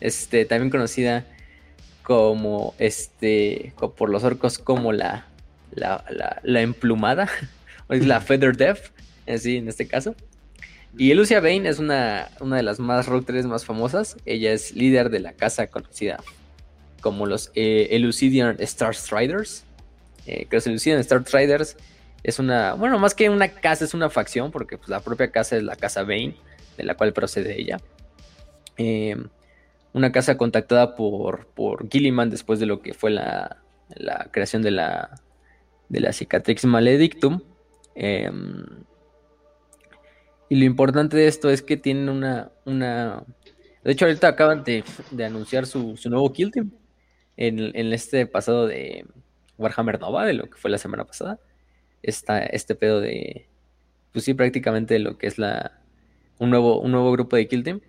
Este, 0.00 0.44
también 0.44 0.70
conocida 0.70 1.26
como 2.06 2.72
este, 2.78 3.72
por 3.98 4.10
los 4.10 4.22
orcos 4.22 4.58
como 4.60 4.92
la, 4.92 5.26
la, 5.72 6.04
la, 6.44 6.60
emplumada, 6.60 7.28
o 7.88 7.94
es 7.94 8.06
la 8.06 8.20
Feather 8.20 8.56
Death, 8.56 8.92
así 9.26 9.56
en 9.56 9.66
este 9.66 9.88
caso. 9.88 10.14
Y 10.96 11.12
Lucia 11.14 11.40
Bane 11.40 11.68
es 11.68 11.80
una, 11.80 12.28
una 12.38 12.58
de 12.58 12.62
las 12.62 12.78
más 12.78 13.06
rock 13.06 13.28
más 13.46 13.64
famosas. 13.64 14.18
Ella 14.24 14.52
es 14.52 14.72
líder 14.76 15.10
de 15.10 15.18
la 15.18 15.32
casa 15.32 15.66
conocida 15.66 16.22
como 17.00 17.26
los 17.26 17.50
eh, 17.56 17.88
Elucidian 17.90 18.54
Star 18.60 18.94
Striders. 18.94 19.64
Eh, 20.28 20.46
que 20.48 20.58
los 20.58 20.66
Elucidian 20.68 21.00
Star 21.00 21.26
Striders 21.26 21.76
es 22.22 22.38
una, 22.38 22.74
bueno, 22.74 23.00
más 23.00 23.16
que 23.16 23.28
una 23.28 23.48
casa, 23.48 23.84
es 23.84 23.94
una 23.94 24.10
facción, 24.10 24.52
porque 24.52 24.78
pues, 24.78 24.90
la 24.90 25.00
propia 25.00 25.32
casa 25.32 25.56
es 25.56 25.64
la 25.64 25.74
casa 25.74 26.04
Bane, 26.04 26.36
de 26.76 26.84
la 26.84 26.94
cual 26.94 27.12
procede 27.12 27.60
ella. 27.60 27.80
Em, 28.76 29.28
una 29.96 30.12
casa 30.12 30.36
contactada 30.36 30.94
por, 30.94 31.46
por 31.54 31.88
Gilliman 31.88 32.28
después 32.28 32.60
de 32.60 32.66
lo 32.66 32.82
que 32.82 32.92
fue 32.92 33.10
la, 33.10 33.62
la 33.94 34.28
creación 34.30 34.60
de 34.60 34.70
la, 34.70 35.22
de 35.88 36.00
la 36.00 36.12
Cicatrix 36.12 36.66
Maledictum. 36.66 37.40
Em, 37.94 38.66
y 40.50 40.56
lo 40.56 40.66
importante 40.66 41.16
de 41.16 41.26
esto 41.26 41.48
es 41.48 41.62
que 41.62 41.78
tienen 41.78 42.10
una. 42.10 42.52
una... 42.66 43.24
De 43.84 43.92
hecho, 43.92 44.04
ahorita 44.04 44.28
acaban 44.28 44.64
de, 44.64 44.84
anunciar 45.24 45.64
su, 45.64 45.98
nuevo 46.04 46.30
Kill 46.30 46.50
Team 46.50 46.72
en, 47.38 47.58
en, 47.74 47.92
este 47.94 48.26
pasado 48.26 48.66
de 48.66 49.06
Warhammer 49.56 49.98
Nova, 49.98 50.26
de 50.26 50.34
lo 50.34 50.50
que 50.50 50.58
fue 50.58 50.70
la 50.70 50.76
semana 50.76 51.06
pasada. 51.06 51.40
Está 52.02 52.40
este 52.40 52.74
pedo 52.74 53.00
de. 53.00 53.48
Pues 54.12 54.26
sí, 54.26 54.34
prácticamente 54.34 54.98
lo 54.98 55.16
que 55.16 55.26
es 55.26 55.38
la. 55.38 55.80
Un 56.38 56.50
nuevo, 56.50 56.80
un 56.80 56.92
nuevo 56.92 57.10
grupo 57.12 57.36
de 57.36 57.48
Kill 57.48 57.64
Team. 57.64 57.80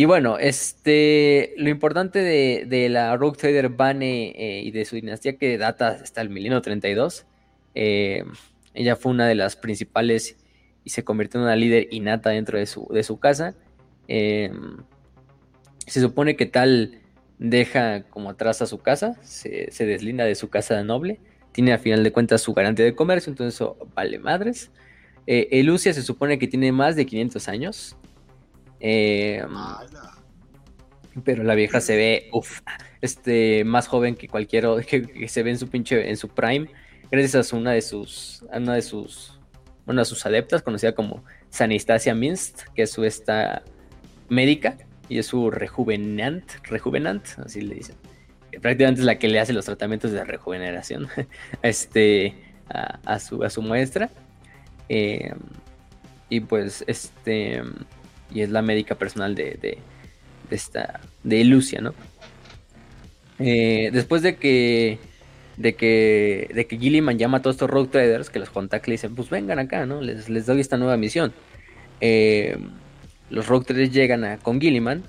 Y 0.00 0.06
bueno, 0.06 0.38
este, 0.38 1.52
lo 1.58 1.68
importante 1.68 2.20
de, 2.20 2.88
la 2.88 3.14
Rogue 3.18 3.36
Trader 3.36 3.68
Bane 3.68 4.32
eh, 4.34 4.62
y 4.64 4.70
de 4.70 4.86
su 4.86 4.96
dinastía 4.96 5.36
que 5.36 5.58
data 5.58 5.88
hasta 5.88 6.22
el 6.22 6.30
milenio 6.30 6.62
32, 6.62 7.26
eh, 7.74 8.24
ella 8.72 8.96
fue 8.96 9.12
una 9.12 9.28
de 9.28 9.34
las 9.34 9.56
principales 9.56 10.38
y 10.84 10.88
se 10.88 11.04
convirtió 11.04 11.38
en 11.38 11.44
una 11.44 11.54
líder 11.54 11.88
innata 11.90 12.30
dentro 12.30 12.58
de 12.58 12.64
su, 12.64 12.88
de 12.90 13.02
su 13.02 13.20
casa. 13.20 13.54
Eh, 14.08 14.50
se 15.86 16.00
supone 16.00 16.34
que 16.34 16.46
tal 16.46 17.02
deja 17.38 18.04
como 18.04 18.30
atrás 18.30 18.62
a 18.62 18.66
su 18.66 18.78
casa, 18.78 19.22
se, 19.22 19.68
deslinda 19.84 20.24
de 20.24 20.34
su 20.34 20.48
casa 20.48 20.82
noble, 20.82 21.20
tiene 21.52 21.74
a 21.74 21.78
final 21.78 22.02
de 22.02 22.10
cuentas 22.10 22.40
su 22.40 22.54
garantía 22.54 22.86
de 22.86 22.94
comercio, 22.94 23.28
entonces 23.28 23.56
eso 23.56 23.76
vale 23.94 24.18
madres. 24.18 24.70
Elucia 25.26 25.92
se 25.92 26.00
supone 26.00 26.38
que 26.38 26.48
tiene 26.48 26.72
más 26.72 26.96
de 26.96 27.04
500 27.04 27.48
años, 27.48 27.98
eh, 28.80 29.44
pero 31.24 31.44
la 31.44 31.54
vieja 31.54 31.80
se 31.80 31.96
ve, 31.96 32.30
este, 33.00 33.64
más 33.64 33.86
joven 33.86 34.14
que 34.14 34.28
cualquier 34.28 34.66
que, 34.86 35.28
se 35.28 35.42
ve 35.42 35.50
en 35.50 35.58
su 35.58 35.68
pinche, 35.68 36.08
en 36.08 36.16
su 36.16 36.28
prime, 36.28 36.68
gracias 37.10 37.52
a 37.52 37.56
una 37.56 37.72
de 37.72 37.82
sus, 37.82 38.44
a 38.52 38.58
una 38.58 38.74
de 38.74 38.82
sus, 38.82 39.38
una 39.86 40.02
de 40.02 40.06
sus 40.06 40.24
adeptas, 40.26 40.62
conocida 40.62 40.94
como 40.94 41.24
Sanistasia 41.50 42.14
Minst, 42.14 42.62
que 42.74 42.82
es 42.82 42.90
su 42.90 43.04
esta 43.04 43.62
médica 44.28 44.76
y 45.08 45.18
es 45.18 45.26
su 45.26 45.50
rejuvenant, 45.50 46.44
rejuvenant, 46.64 47.26
así 47.44 47.60
le 47.60 47.74
dicen. 47.74 47.96
prácticamente 48.62 49.00
es 49.00 49.06
la 49.06 49.18
que 49.18 49.28
le 49.28 49.40
hace 49.40 49.52
los 49.52 49.64
tratamientos 49.64 50.12
de 50.12 50.24
rejuveneración 50.24 51.08
este, 51.62 52.34
a, 52.68 53.18
su, 53.18 53.42
a 53.42 53.50
su 53.50 53.62
muestra. 53.62 54.10
Eh, 54.88 55.32
y 56.28 56.40
pues, 56.40 56.84
este 56.86 57.62
y 58.32 58.42
es 58.42 58.50
la 58.50 58.62
médica 58.62 58.94
personal 58.94 59.34
de, 59.34 59.58
de, 59.60 59.78
esta, 60.50 61.00
de 61.22 61.44
Lucia, 61.44 61.80
¿no? 61.80 61.94
Eh, 63.38 63.90
después 63.92 64.22
de 64.22 64.36
que, 64.36 64.98
de 65.56 65.74
que, 65.74 66.50
de 66.54 66.66
que 66.66 66.78
Gilliman 66.78 67.18
llama 67.18 67.38
a 67.38 67.42
todos 67.42 67.56
estos 67.56 67.70
rogue 67.70 67.88
traders, 67.88 68.30
que 68.30 68.38
los 68.38 68.50
contacta 68.50 68.90
y 68.90 68.92
dicen, 68.92 69.14
pues 69.14 69.30
vengan 69.30 69.58
acá, 69.58 69.86
¿no? 69.86 70.00
Les, 70.00 70.28
les 70.28 70.46
doy 70.46 70.60
esta 70.60 70.76
nueva 70.76 70.96
misión. 70.96 71.32
Eh, 72.00 72.58
los 73.30 73.46
rogue 73.46 73.66
traders 73.66 73.92
llegan 73.92 74.38
con 74.42 74.60
Gilliman, 74.60 75.02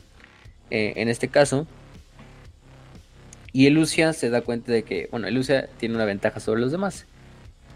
eh, 0.69 0.93
en 0.95 1.10
este 1.10 1.27
caso, 1.27 1.68
y 3.53 3.68
Elucia 3.68 4.14
se 4.14 4.30
da 4.30 4.41
cuenta 4.41 4.72
de 4.72 4.84
que, 4.84 5.10
bueno, 5.11 5.27
Elucia 5.27 5.68
tiene 5.77 5.95
una 5.95 6.06
ventaja 6.06 6.39
sobre 6.39 6.61
los 6.61 6.72
demás. 6.72 7.06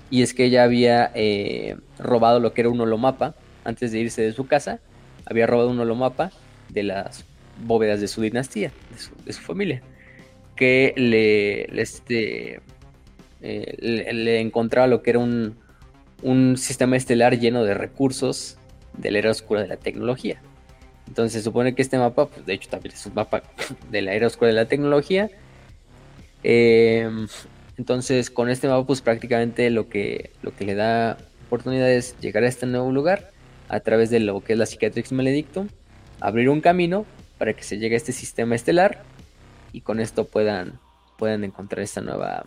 Y 0.09 0.21
es 0.21 0.33
que 0.33 0.45
ella 0.45 0.63
había 0.63 1.11
robado 1.99 2.39
lo 2.39 2.53
que 2.53 2.61
era 2.61 2.69
un 2.69 2.79
holomapa 2.79 3.35
antes 3.65 3.91
de 3.91 3.99
irse 3.99 4.21
de 4.21 4.31
su 4.31 4.47
casa 4.47 4.79
había 5.25 5.47
robado 5.47 5.69
un 5.69 5.79
holomapa 5.79 6.31
de 6.69 6.83
las 6.83 7.25
bóvedas 7.63 8.01
de 8.01 8.07
su 8.07 8.21
dinastía, 8.21 8.71
de 9.25 9.33
su, 9.33 9.41
familia, 9.41 9.81
que 10.55 10.93
le, 10.97 11.63
este, 11.81 12.61
eh, 13.41 13.77
le, 13.79 14.39
encontraba 14.39 14.87
lo 14.87 15.01
que 15.01 15.11
era 15.11 15.19
un, 15.19 15.57
sistema 16.57 16.97
estelar 16.97 17.37
lleno 17.39 17.63
de 17.63 17.73
recursos 17.73 18.57
de 18.97 19.11
la 19.11 19.19
era 19.19 19.31
oscura 19.31 19.61
de 19.61 19.67
la 19.67 19.77
tecnología. 19.77 20.41
Entonces 21.07 21.33
se 21.33 21.43
supone 21.43 21.75
que 21.75 21.83
este 21.83 21.99
mapa, 21.99 22.27
pues 22.27 22.45
de 22.45 22.53
hecho 22.53 22.69
también 22.69 22.95
es 22.95 23.05
un 23.05 23.13
mapa 23.13 23.43
de 23.91 24.01
la 24.01 24.13
era 24.13 24.27
oscura 24.27 24.49
de 24.49 24.55
la 24.55 24.65
tecnología. 24.65 25.29
Em, 26.41 27.27
entonces 27.77 28.29
con 28.29 28.49
este 28.49 28.67
mapa 28.67 28.87
pues 28.87 29.01
prácticamente 29.01 29.69
lo 29.69 29.89
que, 29.89 30.31
lo 30.41 30.55
que 30.55 30.65
le 30.65 30.75
da 30.75 31.17
oportunidad 31.47 31.91
es 31.91 32.19
llegar 32.19 32.43
a 32.43 32.47
este 32.47 32.65
nuevo 32.65 32.91
lugar 32.91 33.31
a 33.69 33.79
través 33.79 34.09
de 34.09 34.19
lo 34.19 34.41
que 34.41 34.53
es 34.53 34.59
la 34.59 34.65
Cicatrix 34.65 35.11
Maledictum, 35.11 35.69
abrir 36.19 36.49
un 36.49 36.61
camino 36.61 37.05
para 37.37 37.53
que 37.53 37.63
se 37.63 37.77
llegue 37.77 37.95
a 37.95 37.97
este 37.97 38.11
sistema 38.11 38.55
estelar 38.55 39.03
y 39.71 39.81
con 39.81 39.99
esto 39.99 40.25
puedan, 40.25 40.79
puedan 41.17 41.43
encontrar 41.43 41.81
esta 41.83 42.01
nueva, 42.01 42.45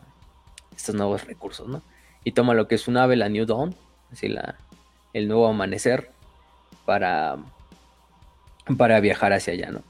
estos 0.76 0.94
nuevos 0.94 1.26
recursos, 1.26 1.68
¿no? 1.68 1.82
Y 2.24 2.32
toma 2.32 2.54
lo 2.54 2.68
que 2.68 2.74
es 2.74 2.88
un 2.88 2.96
ave, 2.96 3.16
la 3.16 3.28
New 3.28 3.46
Dawn, 3.46 3.74
así 4.12 4.28
la, 4.28 4.56
el 5.12 5.28
nuevo 5.28 5.46
amanecer 5.46 6.10
para, 6.84 7.36
para 8.76 9.00
viajar 9.00 9.32
hacia 9.32 9.52
allá, 9.52 9.70
¿no? 9.70 9.82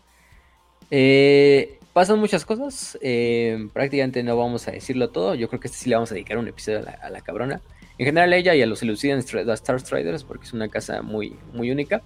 Eh, 0.91 1.79
pasan 1.93 2.19
muchas 2.19 2.45
cosas, 2.45 2.99
eh, 3.03 3.69
prácticamente 3.73 4.23
no 4.23 4.37
vamos 4.37 4.67
a 4.69 4.73
decirlo 4.73 5.11
todo, 5.11 5.35
yo 5.35 5.49
creo 5.49 5.61
que 5.61 5.69
este 5.69 5.79
sí 5.79 5.91
le 5.91 5.97
vamos 5.97 6.11
a 6.11 6.15
dedicar 6.15 6.39
un 6.39 6.49
episodio 6.49 6.85
a 7.01 7.11
la 7.11 7.21
cabrona. 7.21 7.61
En 7.99 8.07
general 8.07 8.33
ella 8.33 8.55
y 8.55 8.63
a 8.63 8.67
los 8.67 8.83
Elucidan 8.83 9.19
Star 9.19 9.81
Striders, 9.81 10.23
porque 10.25 10.47
es 10.47 10.53
una 10.53 10.69
casa 10.69 11.03
muy, 11.03 11.37
muy 11.53 11.71
única. 11.71 12.01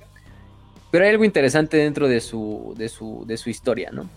Pero 0.91 1.05
hay 1.05 1.11
algo 1.11 1.25
interesante 1.25 1.77
dentro 1.77 2.09
de 2.09 2.21
su, 2.21 2.75
de 2.77 2.89
su, 2.89 3.25
de 3.27 3.37
su 3.37 3.51
historia, 3.51 3.91
¿no? 3.93 4.09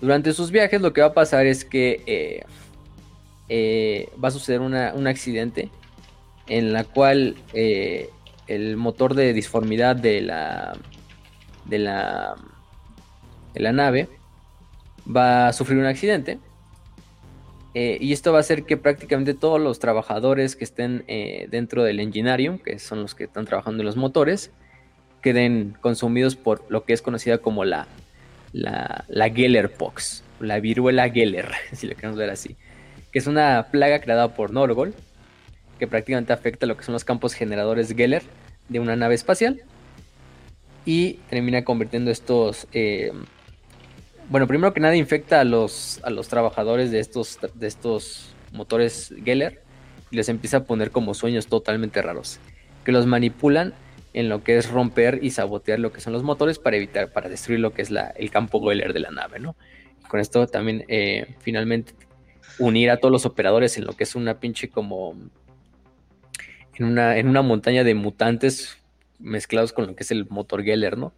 Durante 0.00 0.32
sus 0.32 0.50
viajes 0.50 0.80
lo 0.80 0.92
que 0.92 1.00
va 1.00 1.08
a 1.08 1.14
pasar 1.14 1.46
es 1.46 1.64
que 1.64 2.02
eh, 2.06 2.44
eh, 3.48 4.08
va 4.22 4.28
a 4.28 4.30
suceder 4.32 4.60
un 4.60 5.06
accidente 5.06 5.70
en 6.46 6.72
la 6.72 6.84
cual 6.84 7.36
eh, 7.52 8.10
el 8.46 8.76
motor 8.76 9.14
de 9.14 9.32
disformidad 9.32 9.96
de 9.96 10.20
la, 10.20 10.76
de 11.64 11.78
la, 11.78 12.34
de 13.54 13.60
la 13.60 13.72
nave 13.72 14.08
va 15.08 15.48
a 15.48 15.52
sufrir 15.52 15.78
un 15.78 15.86
accidente 15.86 16.38
eh, 17.74 17.98
y 18.00 18.12
esto 18.12 18.32
va 18.32 18.38
a 18.38 18.40
hacer 18.40 18.64
que 18.64 18.76
prácticamente 18.76 19.34
todos 19.34 19.60
los 19.60 19.80
trabajadores 19.80 20.54
que 20.54 20.62
estén 20.64 21.04
eh, 21.08 21.48
dentro 21.50 21.82
del 21.82 21.98
enginarium, 21.98 22.58
que 22.58 22.78
son 22.78 23.02
los 23.02 23.16
que 23.16 23.24
están 23.24 23.44
trabajando 23.44 23.82
en 23.82 23.86
los 23.86 23.96
motores, 23.96 24.52
queden 25.22 25.76
consumidos 25.80 26.36
por 26.36 26.64
lo 26.68 26.84
que 26.84 26.92
es 26.92 27.02
conocida 27.02 27.38
como 27.38 27.64
la, 27.64 27.88
la, 28.52 29.04
la 29.08 29.28
la 30.40 30.60
viruela 30.60 31.10
Geller, 31.10 31.50
si 31.72 31.86
lo 31.88 31.96
queremos 31.96 32.16
ver 32.16 32.30
así, 32.30 32.56
que 33.10 33.18
es 33.18 33.26
una 33.26 33.68
plaga 33.72 34.00
creada 34.00 34.34
por 34.34 34.52
Norgol, 34.52 34.94
que 35.78 35.88
prácticamente 35.88 36.32
afecta 36.32 36.66
lo 36.66 36.76
que 36.76 36.84
son 36.84 36.92
los 36.92 37.04
campos 37.04 37.34
generadores 37.34 37.92
Geller 37.94 38.22
de 38.68 38.78
una 38.78 38.94
nave 38.94 39.16
espacial 39.16 39.62
y 40.86 41.14
termina 41.28 41.64
convirtiendo 41.64 42.10
estos 42.10 42.68
eh, 42.72 43.12
bueno, 44.28 44.46
primero 44.46 44.72
que 44.72 44.80
nada 44.80 44.96
infecta 44.96 45.40
a 45.40 45.44
los, 45.44 46.00
a 46.02 46.10
los 46.10 46.28
trabajadores 46.28 46.90
de 46.90 47.00
estos, 47.00 47.38
de 47.54 47.66
estos 47.66 48.34
motores 48.52 49.14
Geller 49.24 49.62
y 50.10 50.16
les 50.16 50.28
empieza 50.28 50.58
a 50.58 50.64
poner 50.64 50.90
como 50.90 51.14
sueños 51.14 51.46
totalmente 51.46 52.02
raros, 52.02 52.38
que 52.84 52.92
los 52.92 53.06
manipulan 53.06 53.74
en 54.12 54.28
lo 54.28 54.44
que 54.44 54.56
es 54.56 54.70
romper 54.70 55.18
y 55.22 55.30
sabotear 55.30 55.80
lo 55.80 55.92
que 55.92 56.00
son 56.00 56.12
los 56.12 56.22
motores 56.22 56.58
para 56.58 56.76
evitar, 56.76 57.12
para 57.12 57.28
destruir 57.28 57.60
lo 57.60 57.72
que 57.72 57.82
es 57.82 57.90
la, 57.90 58.08
el 58.16 58.30
campo 58.30 58.66
Geller 58.66 58.92
de 58.92 59.00
la 59.00 59.10
nave, 59.10 59.40
¿no? 59.40 59.56
con 60.08 60.20
esto 60.20 60.46
también 60.46 60.84
eh, 60.88 61.34
finalmente 61.40 61.92
unir 62.58 62.90
a 62.90 62.98
todos 62.98 63.10
los 63.10 63.26
operadores 63.26 63.76
en 63.78 63.84
lo 63.84 63.94
que 63.94 64.04
es 64.04 64.14
una 64.14 64.38
pinche 64.38 64.68
como 64.68 65.16
en 66.74 66.84
una, 66.84 67.16
en 67.18 67.28
una 67.28 67.42
montaña 67.42 67.84
de 67.84 67.94
mutantes 67.94 68.78
mezclados 69.18 69.72
con 69.72 69.86
lo 69.86 69.96
que 69.96 70.02
es 70.02 70.10
el 70.10 70.26
motor 70.28 70.62
Geller, 70.62 70.98
¿no? 70.98 71.12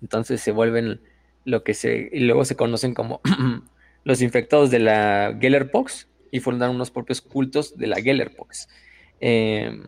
Entonces 0.00 0.40
se 0.40 0.52
vuelven 0.52 1.00
lo 1.48 1.64
que 1.64 1.74
se, 1.74 2.10
y 2.12 2.20
luego 2.20 2.44
se 2.44 2.56
conocen 2.56 2.94
como 2.94 3.20
los 4.04 4.20
infectados 4.20 4.70
de 4.70 4.78
la 4.78 5.36
Gellerpox 5.40 6.08
y 6.30 6.40
fundan 6.40 6.70
unos 6.70 6.90
propios 6.90 7.22
cultos 7.22 7.76
de 7.78 7.86
la 7.86 7.96
Gellerpox, 7.96 8.68
em, 9.20 9.84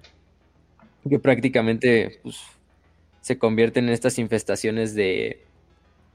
que 1.08 1.18
prácticamente 1.18 2.18
pues, 2.22 2.40
se 3.20 3.38
convierten 3.38 3.88
en 3.88 3.90
estas 3.92 4.18
infestaciones 4.18 4.94
de, 4.94 5.44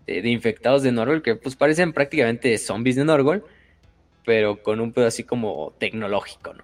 de, 0.07 0.29
infectados 0.29 0.81
de 0.81 0.91
Norgol, 0.91 1.21
que 1.21 1.35
pues 1.35 1.55
parecen 1.55 1.93
prácticamente 1.93 2.57
zombies 2.57 2.95
de 2.95 3.05
Norgol, 3.05 3.45
pero 4.25 4.63
con 4.63 4.79
un 4.79 4.91
pedo 4.91 5.05
así 5.05 5.23
como 5.23 5.73
tecnológico, 5.77 6.53
¿no? 6.55 6.63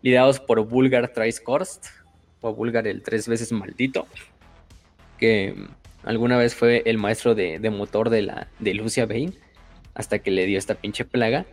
Liderados 0.00 0.40
por 0.40 0.66
Vulgar 0.66 1.12
Trice-Korst, 1.12 1.86
o 2.40 2.54
Vulgar 2.54 2.88
el 2.88 3.02
tres 3.02 3.28
veces 3.28 3.52
maldito, 3.52 4.08
que 5.18 5.54
Alguna 6.04 6.36
vez 6.36 6.54
fue 6.54 6.82
el 6.86 6.98
maestro 6.98 7.34
de, 7.34 7.58
motor 7.70 8.10
de, 8.10 8.22
la, 8.22 8.48
de 8.58 8.74
Lucia 8.74 9.06
Bane, 9.06 9.32
hasta 9.94 10.18
que 10.18 10.30
le 10.30 10.46
dio 10.46 10.58
esta 10.58 10.74
pinche 10.74 11.04
plaga. 11.04 11.46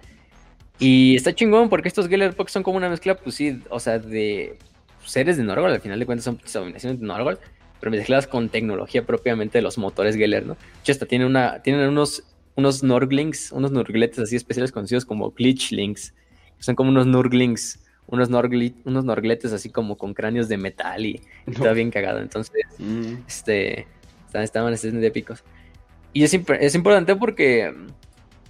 Y 0.80 1.16
está 1.16 1.36
chingón 1.36 1.70
porque 1.70 1.90
estos 1.90 2.08
Gellerpox 2.08 2.52
son 2.52 2.64
como 2.64 2.78
una 2.78 2.90
mezcla, 2.90 3.16
pues 3.16 3.36
sí, 3.36 3.62
o 3.70 3.80
sea, 3.80 4.00
de, 4.00 4.58
seres 5.06 5.38
de 5.38 5.44
Norgol, 5.44 5.72
al 5.72 5.82
final 5.82 6.00
de 6.00 6.06
cuentas 6.06 6.26
son 6.26 6.40
abominaciones 6.56 7.00
de 7.00 7.06
Norgol, 7.06 7.40
pero 7.80 7.92
mezcladas 7.92 8.28
con 8.28 8.50
tecnología 8.50 9.06
propiamente 9.06 9.58
de 9.58 9.62
los 9.62 9.78
motores 9.78 10.16
Geller, 10.16 10.46
¿no? 10.46 10.58
De 10.86 10.92
hasta 10.92 11.06
tienen, 11.06 11.28
una, 11.28 11.62
tienen 11.62 11.88
unos, 11.88 12.24
unos 12.56 12.84
Norglings, 12.84 13.52
unos 13.52 13.72
Nurgletes 13.72 14.20
así 14.20 14.36
especiales 14.36 14.72
conocidos 14.72 15.06
como 15.06 15.32
Glitchlings, 15.32 16.14
que 16.58 16.64
son 16.64 16.76
como 16.76 16.90
unos 16.90 17.08
Nurglings, 17.08 17.80
unos, 18.08 18.30
unos 18.30 19.06
Norgletes 19.06 19.54
así 19.54 19.70
como 19.70 19.98
con 19.98 20.14
cráneos 20.14 20.50
de 20.50 20.58
metal 20.58 21.06
y, 21.06 21.22
está 21.48 21.74
bien 21.74 21.92
cagado. 21.92 22.20
Entonces, 22.20 22.66
mm. 22.78 23.14
este, 23.28 23.88
estaban, 24.34 24.74
estaban 24.74 25.04
épicos. 25.04 25.44
Y 26.14 26.24
es, 26.24 26.34
es 26.34 26.76
importante 26.76 27.16
porque 27.16 27.74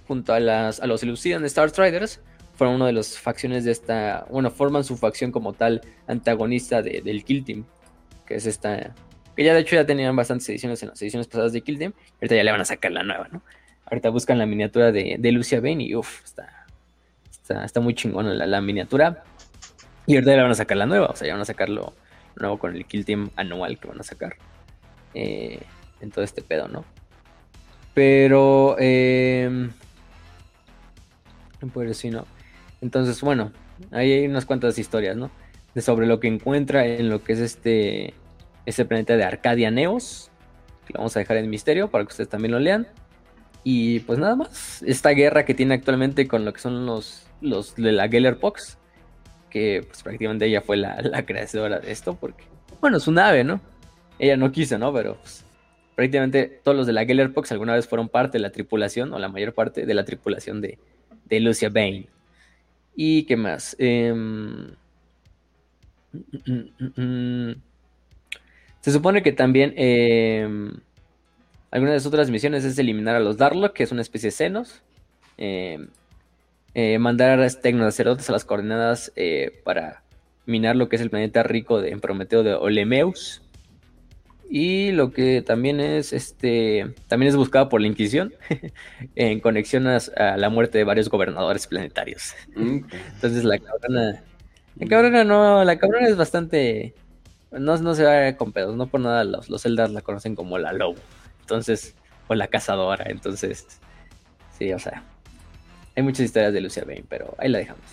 junto 0.06 0.32
a, 0.32 0.40
las, 0.40 0.80
a 0.80 0.86
los 0.86 1.02
Elucidan 1.02 1.44
Star 1.44 1.70
Striders, 1.70 2.20
fueron 2.60 2.76
una 2.76 2.86
de 2.88 2.92
las 2.92 3.18
facciones 3.18 3.64
de 3.64 3.70
esta, 3.70 4.26
bueno, 4.28 4.50
forman 4.50 4.84
su 4.84 4.98
facción 4.98 5.32
como 5.32 5.54
tal 5.54 5.80
antagonista 6.06 6.82
del 6.82 7.24
Kill 7.24 7.42
Team, 7.42 7.64
que 8.26 8.34
es 8.34 8.44
esta, 8.44 8.92
que 9.34 9.44
ya 9.44 9.54
de 9.54 9.60
hecho 9.60 9.76
ya 9.76 9.86
tenían 9.86 10.14
bastantes 10.14 10.46
ediciones 10.50 10.82
en 10.82 10.90
las 10.90 11.00
ediciones 11.00 11.26
pasadas 11.26 11.54
de 11.54 11.62
Kill 11.62 11.78
Team, 11.78 11.94
ahorita 12.16 12.34
ya 12.34 12.44
le 12.44 12.50
van 12.50 12.60
a 12.60 12.66
sacar 12.66 12.92
la 12.92 13.02
nueva, 13.02 13.28
¿no? 13.32 13.40
Ahorita 13.86 14.10
buscan 14.10 14.38
la 14.38 14.44
miniatura 14.44 14.92
de, 14.92 15.16
de 15.18 15.32
Lucia 15.32 15.60
Bane 15.60 15.84
y 15.84 15.94
uff, 15.94 16.22
está, 16.22 16.66
está, 17.64 17.80
muy 17.80 17.94
chingona 17.94 18.34
la, 18.34 18.60
miniatura. 18.60 19.24
Y 20.06 20.16
ahorita 20.16 20.32
ya 20.32 20.36
le 20.36 20.42
van 20.42 20.52
a 20.52 20.54
sacar 20.54 20.76
la 20.76 20.84
nueva, 20.86 21.06
o 21.06 21.16
sea, 21.16 21.28
ya 21.28 21.32
van 21.32 21.40
a 21.42 21.46
sacarlo 21.46 21.94
nuevo 22.36 22.58
con 22.58 22.76
el 22.76 22.84
Kill 22.84 23.06
Team 23.06 23.30
anual 23.36 23.78
que 23.78 23.88
van 23.88 24.00
a 24.00 24.02
sacar 24.02 24.36
eh, 25.14 25.60
en 26.00 26.10
todo 26.10 26.24
este 26.24 26.42
pedo, 26.42 26.68
¿no? 26.68 26.84
Pero, 27.94 28.76
eh, 28.78 29.68
pues 31.72 31.96
sí, 31.98 32.10
¿no? 32.10 32.26
Entonces, 32.80 33.20
bueno, 33.20 33.52
ahí 33.90 34.12
hay 34.12 34.26
unas 34.26 34.46
cuantas 34.46 34.78
historias, 34.78 35.16
¿no? 35.16 35.30
De 35.74 35.82
sobre 35.82 36.06
lo 36.06 36.20
que 36.20 36.28
encuentra 36.28 36.86
en 36.86 37.10
lo 37.10 37.22
que 37.22 37.34
es 37.34 37.40
este, 37.40 38.14
este 38.66 38.84
planeta 38.84 39.16
de 39.16 39.24
Arcadia 39.24 39.70
Neos, 39.70 40.30
que 40.86 40.94
lo 40.94 41.00
vamos 41.00 41.16
a 41.16 41.20
dejar 41.20 41.36
en 41.36 41.50
misterio 41.50 41.90
para 41.90 42.04
que 42.04 42.10
ustedes 42.10 42.30
también 42.30 42.52
lo 42.52 42.58
lean. 42.58 42.86
Y 43.62 44.00
pues 44.00 44.18
nada 44.18 44.36
más, 44.36 44.82
esta 44.82 45.10
guerra 45.10 45.44
que 45.44 45.54
tiene 45.54 45.74
actualmente 45.74 46.26
con 46.26 46.44
lo 46.44 46.52
que 46.52 46.60
son 46.60 46.86
los, 46.86 47.26
los 47.40 47.74
de 47.76 47.92
la 47.92 48.08
Geller 48.08 48.38
Pox, 48.38 48.78
que 49.50 49.84
pues 49.86 50.02
prácticamente 50.02 50.46
ella 50.46 50.62
fue 50.62 50.76
la, 50.76 51.00
la 51.02 51.26
creadora 51.26 51.80
de 51.80 51.92
esto, 51.92 52.16
porque, 52.18 52.44
bueno, 52.80 52.98
su 53.00 53.12
nave, 53.12 53.44
¿no? 53.44 53.60
Ella 54.20 54.36
no 54.36 54.52
quiso, 54.52 54.78
¿no? 54.78 54.92
Pero 54.92 55.16
pues, 55.16 55.44
prácticamente 55.96 56.60
todos 56.62 56.76
los 56.76 56.86
de 56.86 56.92
la 56.92 57.06
Geller 57.06 57.32
Pox 57.32 57.50
alguna 57.52 57.74
vez 57.74 57.88
fueron 57.88 58.08
parte 58.08 58.38
de 58.38 58.42
la 58.42 58.50
tripulación, 58.50 59.12
o 59.14 59.18
la 59.18 59.28
mayor 59.28 59.54
parte 59.54 59.86
de 59.86 59.94
la 59.94 60.04
tripulación 60.04 60.60
de, 60.60 60.78
de 61.24 61.40
Lucia 61.40 61.70
Bane. 61.70 62.06
¿Y 62.94 63.24
qué 63.24 63.36
más? 63.36 63.74
Em, 63.78 64.72
se 68.80 68.92
supone 68.92 69.22
que 69.22 69.32
también 69.32 69.72
eh, 69.76 70.46
alguna 71.70 71.92
de 71.92 71.96
las 71.96 72.06
otras 72.06 72.30
misiones 72.30 72.64
es 72.64 72.78
eliminar 72.78 73.16
a 73.16 73.20
los 73.20 73.38
Darlock, 73.38 73.72
que 73.72 73.84
es 73.84 73.92
una 73.92 74.02
especie 74.02 74.28
de 74.28 74.32
senos. 74.32 74.82
Em, 75.38 75.88
eh, 76.74 76.98
mandar 76.98 77.40
a 77.40 77.48
tecnocerotes 77.48 78.28
a 78.28 78.32
las 78.32 78.44
coordenadas 78.44 79.12
eh, 79.16 79.60
para 79.64 80.02
minar 80.44 80.76
lo 80.76 80.90
que 80.90 80.96
es 80.96 81.02
el 81.02 81.10
planeta 81.10 81.42
rico 81.42 81.80
de, 81.80 81.90
en 81.90 82.00
Prometeo 82.00 82.42
de 82.42 82.52
Olemeus. 82.52 83.40
Y 84.52 84.90
lo 84.90 85.12
que 85.12 85.42
también 85.42 85.78
es, 85.78 86.12
este, 86.12 86.92
también 87.06 87.30
es 87.30 87.36
buscado 87.36 87.68
por 87.68 87.80
la 87.80 87.86
Inquisición 87.86 88.34
en 89.14 89.38
conexión 89.38 89.86
a, 89.86 90.00
la 90.36 90.50
muerte 90.50 90.76
de 90.76 90.82
varios 90.82 91.08
gobernadores 91.08 91.68
planetarios. 91.68 92.34
Mm. 92.56 92.80
Entonces 93.14 93.44
la 93.44 93.58
cabrona, 93.60 94.24
la 94.76 94.86
cabrona 94.88 95.22
no, 95.22 95.62
la 95.62 95.78
cabrona 95.78 96.08
es 96.08 96.16
bastante, 96.16 96.94
no, 97.52 97.78
no 97.78 97.94
se 97.94 98.02
va 98.02 98.36
con 98.36 98.50
pedos, 98.50 98.74
no 98.74 98.88
por 98.88 99.00
nada 99.00 99.22
los, 99.22 99.48
los 99.48 99.64
Eldar 99.66 99.90
la 99.90 100.00
conocen 100.00 100.34
como 100.34 100.58
la 100.58 100.72
lobo. 100.72 100.98
Entonces, 101.42 101.94
o 102.26 102.34
la 102.34 102.48
cazadora. 102.48 103.04
Entonces, 103.08 103.66
sí, 104.58 104.72
o 104.72 104.80
sea, 104.80 105.04
hay 105.94 106.02
muchas 106.02 106.22
historias 106.22 106.52
de 106.52 106.60
Lucia 106.60 106.84
Bane, 106.84 107.04
pero 107.08 107.36
ahí 107.38 107.48
la 107.48 107.58
dejamos. 107.58 107.84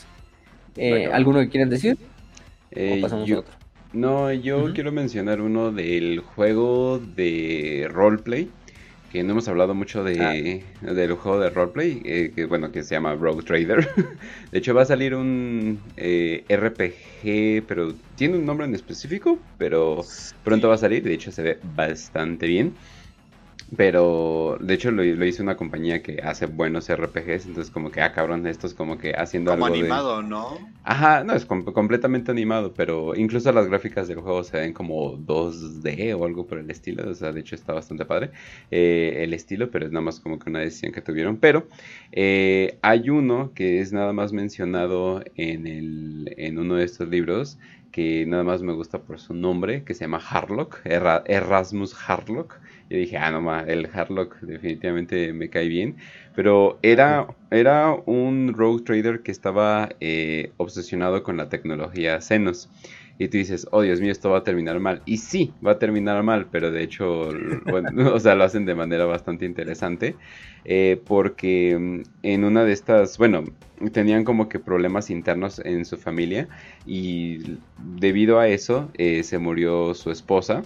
Eh, 0.76 1.08
¿Alguno 1.14 1.40
que 1.40 1.50
quieran 1.50 1.70
decir? 1.70 2.00
Eh, 2.72 3.00
pasamos 3.00 3.30
No, 3.94 4.32
yo 4.32 4.74
quiero 4.74 4.92
mencionar 4.92 5.42
uno 5.42 5.72
del 5.72 6.20
juego 6.20 7.00
de 7.00 7.88
roleplay, 7.92 8.50
que 9.12 9.24
no 9.24 9.32
hemos 9.32 9.48
hablado 9.48 9.74
mucho 9.74 10.04
de, 10.04 10.22
ah. 10.22 10.94
del 10.94 11.14
juego 11.14 11.40
de 11.40 11.50
roleplay, 11.50 12.02
eh, 12.04 12.32
que 12.36 12.46
bueno, 12.46 12.72
que 12.72 12.84
se 12.84 12.96
llama 12.96 13.16
Rogue 13.16 13.44
Trader. 13.44 13.88
de 14.52 14.58
hecho 14.58 14.74
va 14.74 14.82
a 14.82 14.86
salir 14.86 15.16
un 15.16 15.80
eh, 15.96 16.44
RPG, 16.50 17.66
pero 17.66 17.94
tiene 18.16 18.38
un 18.38 18.46
nombre 18.46 18.66
en 18.66 18.76
específico, 18.76 19.40
pero 19.58 20.04
pronto 20.44 20.68
va 20.68 20.76
a 20.76 20.80
salir, 20.80 21.04
de 21.04 21.14
hecho 21.14 21.32
se 21.32 21.42
ve 21.42 21.60
bastante 21.76 22.46
bien. 22.46 22.74
Pero 23.76 24.58
de 24.62 24.74
hecho 24.76 24.92
lo, 24.92 25.04
hizo 25.04 25.44
una 25.44 25.58
compañía 25.58 26.02
que 26.02 26.22
hace 26.22 26.46
buenos 26.46 26.90
RPGs, 26.90 27.48
entonces 27.48 27.70
como 27.70 27.92
que, 27.92 28.02
ah, 28.02 28.14
cabrón, 28.14 28.48
esto 28.48 28.66
es 28.66 28.74
como 28.74 28.98
que 28.98 29.12
haciendo 29.12 29.52
como 29.52 29.66
animado, 29.66 30.22
¿no? 30.22 30.58
Ajá, 30.86 31.26
no, 31.26 31.34
es 31.34 31.46
completamente 31.46 32.32
animado, 32.32 32.74
pero 32.74 33.14
incluso 33.14 33.52
las 33.52 33.68
gráficas 33.68 34.08
del 34.08 34.22
juego 34.22 34.46
se 34.46 34.58
ven 34.58 34.72
como 34.72 35.18
2D 35.18 36.18
o 36.18 36.26
algo 36.26 36.48
por 36.48 36.60
el 36.60 36.72
estilo, 36.72 37.10
o 37.10 37.14
sea, 37.14 37.34
de 37.34 37.42
hecho 37.42 37.56
está 37.56 37.74
bastante 37.74 38.06
padre 38.06 38.32
eh, 38.72 39.18
el 39.20 39.34
estilo, 39.34 39.70
pero 39.70 39.86
es 39.86 39.92
nada 39.92 40.06
más 40.06 40.22
como 40.22 40.40
que 40.40 40.50
una 40.50 40.60
decisión 40.60 40.94
que 40.94 41.02
tuvieron. 41.02 41.36
Pero 41.36 41.68
eh, 42.14 42.78
hay 42.82 43.10
uno 43.10 43.52
que 43.54 43.82
es 43.82 43.92
nada 43.92 44.14
más 44.14 44.32
mencionado 44.32 45.26
en, 45.36 45.68
el, 45.68 46.34
en 46.38 46.58
uno 46.58 46.76
de 46.76 46.86
estos 46.86 47.10
libros, 47.10 47.58
que 47.92 48.26
nada 48.28 48.44
más 48.46 48.62
me 48.62 48.72
gusta 48.72 49.00
por 49.00 49.20
su 49.20 49.34
nombre, 49.34 49.84
que 49.84 49.94
se 49.94 50.06
llama 50.06 50.22
Harlock, 50.26 50.80
Erasmus 50.86 51.94
Harlock 52.08 52.60
yo 52.90 52.98
dije, 52.98 53.18
ah, 53.18 53.32
no, 53.32 53.60
el 53.60 53.90
Harlock 53.94 54.40
definitivamente 54.42 55.34
me 55.34 55.50
cae 55.50 55.68
bien. 55.68 55.98
Pero 56.36 56.80
era, 56.82 57.28
era 57.52 57.94
un 58.06 58.54
rogue 58.54 58.84
trader 58.84 59.22
que 59.22 59.32
estaba 59.32 59.90
eh, 60.00 60.52
obsesionado 60.58 61.24
con 61.24 61.36
la 61.38 61.50
tecnología 61.50 62.22
Xenos. 62.22 62.70
Y 63.20 63.30
tú 63.30 63.38
dices, 63.38 63.68
oh 63.72 63.82
Dios 63.82 64.00
mío, 64.00 64.12
esto 64.12 64.30
va 64.30 64.40
a 64.40 64.44
terminar 64.44 64.80
mal. 64.80 65.02
Y 65.06 65.18
sí, 65.18 65.52
va 65.66 65.72
a 65.72 65.80
terminar 65.80 66.22
mal, 66.24 66.48
pero 66.52 66.72
de 66.72 66.84
hecho, 66.84 67.30
bueno, 67.66 67.90
o 68.14 68.20
sea, 68.20 68.36
lo 68.36 68.44
hacen 68.44 68.66
de 68.66 68.76
manera 68.76 69.06
bastante 69.06 69.46
interesante. 69.46 70.16
Eh, 70.64 71.02
porque 71.06 71.78
mm, 71.78 72.02
en 72.24 72.44
una 72.44 72.64
de 72.64 72.74
estas, 72.74 73.18
bueno, 73.18 73.44
tenían 73.92 74.24
como 74.24 74.48
que 74.48 74.60
problemas 74.60 75.10
internos 75.10 75.60
en 75.66 75.84
su 75.84 75.98
familia. 75.98 76.48
Y 76.86 77.58
debido 77.78 78.40
a 78.40 78.48
eso, 78.48 78.92
eh, 78.98 79.24
se 79.24 79.40
murió 79.40 79.94
su 79.94 80.12
esposa 80.12 80.64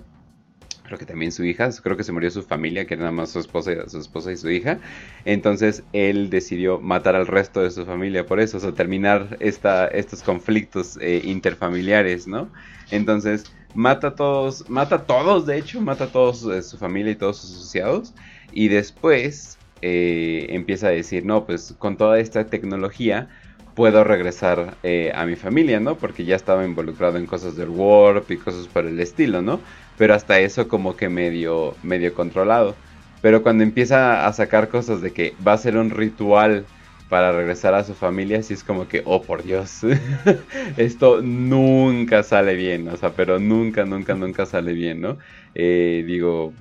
creo 0.91 0.99
que 0.99 1.05
también 1.05 1.31
su 1.31 1.45
hija, 1.45 1.69
creo 1.81 1.95
que 1.95 2.03
se 2.03 2.11
murió 2.11 2.29
su 2.31 2.43
familia, 2.43 2.85
que 2.85 2.95
era 2.95 3.03
nada 3.03 3.13
más 3.13 3.29
su 3.29 3.39
esposa, 3.39 3.87
su 3.87 3.97
esposa 3.97 4.33
y 4.33 4.35
su 4.35 4.49
hija. 4.49 4.77
Entonces 5.23 5.83
él 5.93 6.29
decidió 6.29 6.81
matar 6.81 7.15
al 7.15 7.27
resto 7.27 7.61
de 7.61 7.71
su 7.71 7.85
familia 7.85 8.25
por 8.25 8.41
eso, 8.41 8.57
o 8.57 8.59
sea, 8.59 8.73
terminar 8.73 9.37
esta, 9.39 9.87
estos 9.87 10.21
conflictos 10.21 10.97
eh, 10.99 11.21
interfamiliares, 11.23 12.27
¿no? 12.27 12.49
Entonces 12.91 13.45
mata 13.73 14.07
a 14.07 14.15
todos, 14.15 14.69
mata 14.69 14.95
a 14.95 15.03
todos, 15.05 15.45
de 15.45 15.59
hecho, 15.59 15.79
mata 15.79 16.03
a 16.05 16.07
todos 16.07 16.43
eh, 16.43 16.61
su 16.61 16.77
familia 16.77 17.13
y 17.13 17.15
todos 17.15 17.37
sus 17.37 17.51
asociados. 17.51 18.13
Y 18.51 18.67
después 18.67 19.57
eh, 19.81 20.47
empieza 20.49 20.87
a 20.87 20.91
decir, 20.91 21.25
no, 21.25 21.45
pues 21.45 21.73
con 21.79 21.95
toda 21.95 22.19
esta 22.19 22.47
tecnología 22.47 23.29
puedo 23.75 24.03
regresar 24.03 24.75
a 25.15 25.25
mi 25.25 25.37
familia, 25.37 25.79
¿no? 25.79 25.95
Porque 25.95 26.25
ya 26.25 26.35
estaba 26.35 26.65
involucrado 26.65 27.17
en 27.17 27.25
cosas 27.25 27.55
del 27.55 27.69
Warp 27.69 28.29
y 28.29 28.35
cosas 28.35 28.67
por 28.67 28.85
el 28.85 28.99
estilo, 28.99 29.41
¿no? 29.41 29.61
Pero 30.01 30.15
hasta 30.15 30.39
eso 30.39 30.67
como 30.67 30.95
que 30.97 31.09
medio, 31.09 31.75
medio 31.83 32.15
controlado. 32.15 32.75
Pero 33.21 33.43
cuando 33.43 33.63
empieza 33.63 34.25
a 34.25 34.33
sacar 34.33 34.67
cosas 34.67 34.99
de 34.99 35.13
que 35.13 35.35
va 35.47 35.53
a 35.53 35.57
ser 35.59 35.77
un 35.77 35.91
ritual 35.91 36.65
para 37.07 37.31
regresar 37.31 37.75
a 37.75 37.83
su 37.83 37.93
familia, 37.93 38.41
sí 38.41 38.55
es 38.55 38.63
como 38.63 38.87
que, 38.87 39.03
oh 39.05 39.21
por 39.21 39.43
Dios, 39.43 39.81
esto 40.77 41.21
nunca 41.21 42.23
sale 42.23 42.55
bien, 42.55 42.87
o 42.87 42.97
sea, 42.97 43.11
pero 43.11 43.37
nunca, 43.37 43.85
nunca, 43.85 44.15
nunca 44.15 44.47
sale 44.47 44.73
bien, 44.73 45.01
¿no? 45.01 45.19
Eh, 45.53 46.03
digo, 46.07 46.51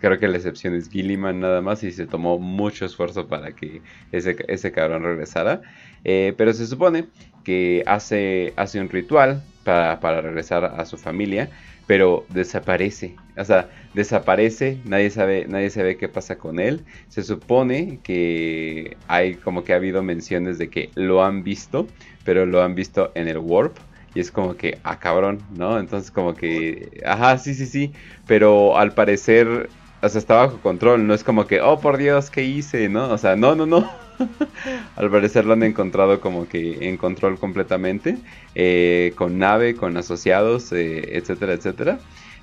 creo 0.00 0.18
que 0.18 0.26
la 0.26 0.38
excepción 0.38 0.74
es 0.74 0.90
Gilliman 0.90 1.38
nada 1.38 1.60
más 1.60 1.84
y 1.84 1.92
se 1.92 2.04
tomó 2.04 2.40
mucho 2.40 2.84
esfuerzo 2.84 3.28
para 3.28 3.52
que 3.52 3.80
ese, 4.10 4.34
ese 4.48 4.72
cabrón 4.72 5.04
regresara. 5.04 5.62
Eh, 6.02 6.34
pero 6.36 6.52
se 6.52 6.66
supone 6.66 7.06
que 7.44 7.84
hace, 7.86 8.54
hace 8.56 8.80
un 8.80 8.88
ritual 8.88 9.44
para, 9.62 10.00
para 10.00 10.20
regresar 10.20 10.64
a 10.64 10.84
su 10.84 10.98
familia 10.98 11.48
pero 11.88 12.26
desaparece. 12.28 13.16
O 13.38 13.44
sea, 13.46 13.70
desaparece, 13.94 14.78
nadie 14.84 15.08
sabe, 15.08 15.46
nadie 15.48 15.70
sabe 15.70 15.96
qué 15.96 16.06
pasa 16.06 16.36
con 16.36 16.60
él. 16.60 16.84
Se 17.08 17.22
supone 17.22 18.00
que 18.02 18.98
hay 19.08 19.36
como 19.36 19.64
que 19.64 19.72
ha 19.72 19.76
habido 19.76 20.02
menciones 20.02 20.58
de 20.58 20.68
que 20.68 20.90
lo 20.94 21.24
han 21.24 21.42
visto, 21.42 21.88
pero 22.24 22.44
lo 22.44 22.62
han 22.62 22.74
visto 22.74 23.10
en 23.14 23.26
el 23.26 23.38
Warp. 23.38 23.78
Y 24.14 24.20
es 24.20 24.30
como 24.30 24.54
que, 24.54 24.78
ah, 24.84 24.98
cabrón, 24.98 25.40
¿no? 25.56 25.78
Entonces 25.80 26.10
como 26.10 26.34
que, 26.34 27.00
ajá, 27.06 27.38
sí, 27.38 27.54
sí, 27.54 27.64
sí. 27.64 27.92
Pero 28.26 28.76
al 28.76 28.92
parecer 28.92 29.70
o 30.00 30.08
sea, 30.08 30.18
está 30.18 30.34
bajo 30.36 30.60
control, 30.60 31.06
no 31.06 31.14
es 31.14 31.24
como 31.24 31.46
que, 31.46 31.60
oh 31.60 31.80
por 31.80 31.96
Dios, 31.96 32.30
¿qué 32.30 32.44
hice? 32.44 32.88
¿No? 32.88 33.10
O 33.10 33.18
sea, 33.18 33.36
no, 33.36 33.54
no, 33.54 33.66
no. 33.66 33.90
Al 34.96 35.10
parecer 35.10 35.44
lo 35.44 35.54
han 35.54 35.62
encontrado 35.62 36.20
como 36.20 36.48
que 36.48 36.88
en 36.88 36.96
control 36.96 37.38
completamente, 37.38 38.18
eh, 38.54 39.12
con 39.16 39.38
nave, 39.38 39.76
con 39.76 39.96
asociados, 39.96 40.72
eh, 40.72 41.16
etcétera, 41.16 41.54
etcétera. 41.54 41.98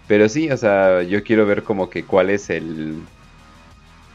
Pero 0.08 0.30
sí, 0.30 0.50
o 0.52 0.58
sea, 0.58 1.04
yo 1.04 1.24
quiero 1.24 1.46
ver 1.46 1.64
como 1.64 1.90
que 1.90 2.06
cuál 2.06 2.30
es 2.30 2.50
el, 2.50 3.08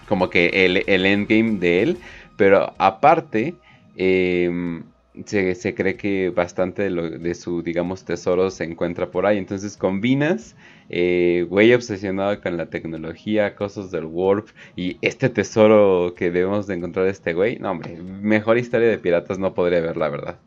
como 0.08 0.30
que 0.30 0.66
el, 0.66 0.84
el 0.86 1.06
endgame 1.06 1.58
de 1.58 1.82
él. 1.82 1.98
Pero 2.36 2.74
aparte, 2.78 3.54
eh, 3.96 4.82
se, 5.26 5.74
cree 5.74 5.96
que 5.96 6.30
bastante 6.30 6.90
de, 6.90 7.34
su, 7.34 7.62
digamos, 7.62 8.04
tesoro 8.04 8.50
se 8.50 8.64
encuentra 8.64 9.10
por 9.10 9.26
ahí. 9.26 9.38
Entonces 9.38 9.76
combinas, 9.76 10.56
eh, 10.88 11.46
güey 11.48 11.72
obsesionado 11.74 12.40
con 12.40 12.56
la 12.56 12.66
tecnología, 12.66 13.54
cosas 13.56 13.90
del 13.90 14.04
warp 14.06 14.48
y 14.76 14.98
este 15.00 15.28
tesoro 15.28 16.14
que 16.16 16.30
debemos 16.30 16.66
de 16.66 16.74
encontrar 16.74 17.06
este 17.06 17.32
güey. 17.34 17.58
No, 17.58 17.72
hombre, 17.72 17.96
mejor 17.96 18.58
historia 18.58 18.88
de 18.88 18.98
piratas 18.98 19.38
no 19.38 19.54
podría 19.54 19.78
haber, 19.78 19.96
la 19.96 20.08
verdad. 20.08 20.38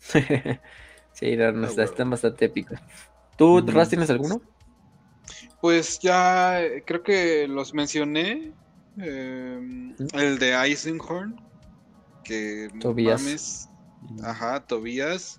sí, 1.12 1.36
no, 1.36 1.66
está, 1.66 1.84
están 1.84 2.10
bastante 2.10 2.44
épicos. 2.44 2.78
¿Tú, 3.36 3.60
Ras, 3.66 3.88
tienes 3.88 4.10
alguno? 4.10 4.40
Pues 5.60 5.98
ya 5.98 6.62
eh, 6.62 6.82
creo 6.86 7.02
que 7.02 7.48
los 7.48 7.74
mencioné. 7.74 8.52
Eh, 8.98 9.92
el 10.14 10.38
de 10.38 10.54
Eisenhorn, 10.54 11.38
que 12.26 12.68
Tobías. 12.80 13.68
ajá, 14.22 14.60
Tobías, 14.60 15.38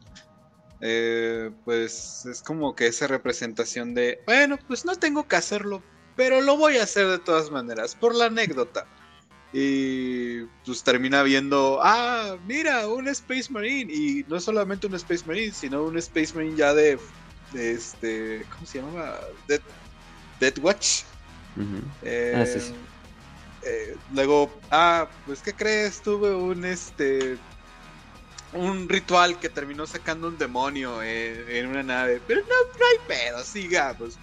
eh, 0.82 1.52
pues 1.66 2.26
es 2.26 2.42
como 2.42 2.76
que 2.76 2.88
esa 2.88 3.08
representación 3.08 3.94
de, 3.94 4.20
bueno, 4.26 4.58
pues 4.68 4.86
no 4.86 4.96
tengo 4.96 5.28
que 5.28 5.36
hacerlo, 5.36 5.82
pero 6.16 6.42
lo 6.42 6.58
voy 6.58 6.78
a 6.78 6.84
hacer 6.84 7.08
de 7.08 7.20
todas 7.20 7.52
maneras, 7.52 7.96
por 7.96 8.16
la 8.16 8.26
anécdota. 8.26 8.86
Y 9.54 10.44
pues 10.66 10.84
termina 10.84 11.24
viendo, 11.24 11.80
ah, 11.82 12.38
mira, 12.46 12.88
un 12.88 13.08
Space 13.08 13.52
Marine. 13.52 13.92
Y 13.92 14.26
no 14.28 14.40
solamente 14.40 14.88
un 14.88 14.96
Space 14.96 15.24
Marine, 15.26 15.54
sino 15.54 15.84
un 15.84 15.98
Space 15.98 16.34
Marine 16.36 16.58
ya 16.58 16.74
de, 16.74 17.00
este, 17.54 18.46
¿cómo 18.52 18.66
se 18.66 18.82
llamaba? 18.82 19.20
Dead, 19.48 19.62
Dead 20.40 20.58
Watch. 20.62 21.04
ah, 22.36 22.46
sí, 22.46 22.60
sí. 22.60 22.74
Eh, 23.68 23.98
luego, 24.14 24.50
ah, 24.72 25.10
pues 25.26 25.42
¿qué 25.42 25.54
crees? 25.54 26.02
Tuve 26.02 26.34
un 26.34 26.64
este 26.64 27.38
un 28.54 28.88
ritual 28.88 29.40
que 29.40 29.50
terminó 29.50 29.86
sacando 29.86 30.30
un 30.30 30.38
demonio 30.38 31.04
en, 31.04 31.68
una 31.68 31.84
nave. 31.84 32.22
Pero 32.26 32.42
no, 32.42 32.48
no 32.48 32.86
hay 32.86 33.08
pedo, 33.08 33.44
sigamos. 33.44 34.18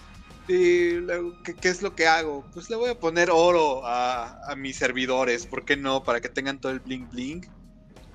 Y 0.48 0.92
luego, 0.92 1.34
¿qué, 1.42 1.68
es 1.68 1.82
lo 1.82 1.94
que 1.94 2.06
hago? 2.06 2.44
Pues 2.52 2.70
le 2.70 2.76
voy 2.76 2.90
a 2.90 2.98
poner 2.98 3.30
oro 3.30 3.86
a, 3.86 4.50
a, 4.50 4.56
mis 4.56 4.76
servidores, 4.76 5.46
¿por 5.46 5.64
qué 5.64 5.76
no? 5.76 6.02
Para 6.02 6.20
que 6.20 6.28
tengan 6.30 6.58
todo 6.58 6.72
el 6.72 6.80
bling 6.80 7.08
bling. 7.10 7.46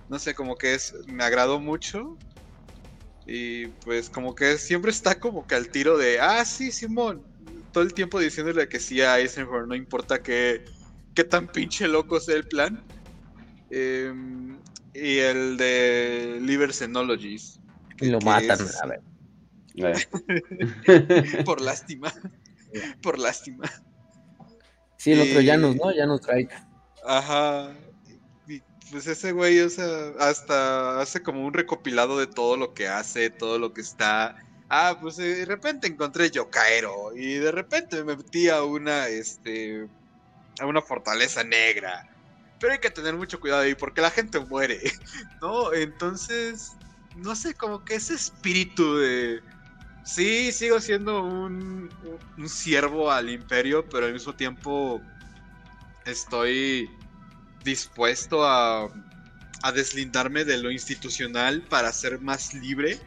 No 0.09 0.17
sé, 0.17 0.33
como 0.33 0.57
que 0.57 0.73
es, 0.73 0.95
me 1.07 1.23
agradó 1.23 1.59
mucho. 1.59 2.17
Y 3.27 3.67
pues 3.85 4.09
como 4.09 4.33
que 4.33 4.57
siempre 4.57 4.89
está 4.89 5.19
como 5.19 5.45
que 5.45 5.53
al 5.53 5.69
tiro 5.69 5.97
de, 5.97 6.19
ah, 6.19 6.43
sí, 6.43 6.71
Simón. 6.71 7.23
Todo 7.71 7.83
el 7.83 7.93
tiempo 7.93 8.19
diciéndole 8.19 8.67
que 8.67 8.79
sí 8.79 9.01
a 9.01 9.19
Eisenhower, 9.19 9.67
no 9.67 9.75
importa 9.75 10.23
que 10.23 10.65
qué 11.13 11.23
tan 11.23 11.47
pinche 11.47 11.87
loco 11.87 12.19
sea 12.19 12.35
el 12.35 12.47
plan. 12.47 12.83
Em, 13.69 14.57
y 14.93 15.17
el 15.17 15.57
de 15.57 16.39
Liver 16.41 16.73
Xenologies. 16.73 17.59
Y 18.01 18.07
lo 18.07 18.19
matan, 18.21 18.59
a 18.81 18.87
ver. 18.87 19.01
Por 21.45 21.61
lástima. 21.61 22.13
Por 23.01 23.19
lástima. 23.19 23.69
Sí, 24.97 25.13
el 25.13 25.21
otro 25.21 25.41
Janus, 25.45 25.75
¿no? 25.75 25.91
Janus 25.95 26.21
Drake. 26.21 26.55
Ajá. 27.05 27.73
Y 28.47 28.61
pues 28.91 29.07
ese 29.07 29.31
güey, 29.31 29.59
o 29.59 29.69
sea, 29.69 30.09
hasta 30.19 30.99
hace 30.99 31.21
como 31.21 31.45
un 31.45 31.53
recopilado 31.53 32.19
de 32.19 32.27
todo 32.27 32.57
lo 32.57 32.73
que 32.73 32.87
hace, 32.87 33.29
todo 33.29 33.59
lo 33.59 33.73
que 33.73 33.81
está. 33.81 34.35
Ah, 34.69 34.97
pues 35.01 35.17
de 35.17 35.45
repente 35.45 35.87
encontré 35.87 36.29
Yokaero 36.29 37.15
y 37.15 37.35
de 37.35 37.51
repente 37.51 38.03
me 38.03 38.15
metí 38.15 38.49
a 38.49 38.63
una, 38.63 39.07
este, 39.07 39.87
a 40.61 40.65
una 40.65 40.81
fortaleza 40.81 41.43
negra. 41.43 42.05
Pero 42.59 42.73
hay 42.73 42.79
que 42.79 42.89
tener 42.91 43.15
mucho 43.15 43.39
cuidado 43.39 43.61
ahí 43.61 43.75
porque 43.75 44.01
la 44.01 44.11
gente 44.11 44.39
muere, 44.39 44.79
¿no? 45.41 45.73
Entonces, 45.73 46.71
no 47.15 47.35
sé, 47.35 47.53
como 47.53 47.83
que 47.83 47.95
ese 47.95 48.13
espíritu 48.13 48.97
de... 48.97 49.41
Sí, 50.03 50.51
sigo 50.51 50.79
siendo 50.79 51.23
un, 51.23 51.89
un 52.37 52.49
siervo 52.49 53.11
al 53.11 53.29
imperio, 53.29 53.87
pero 53.89 54.07
al 54.07 54.13
mismo 54.13 54.33
tiempo 54.35 55.01
estoy 56.05 56.89
dispuesto 57.63 58.45
a, 58.45 58.87
a 59.61 59.71
deslindarme 59.71 60.45
de 60.45 60.57
lo 60.57 60.71
institucional 60.71 61.61
para 61.69 61.91
ser 61.93 62.19
más 62.19 62.53
libre. 62.53 62.99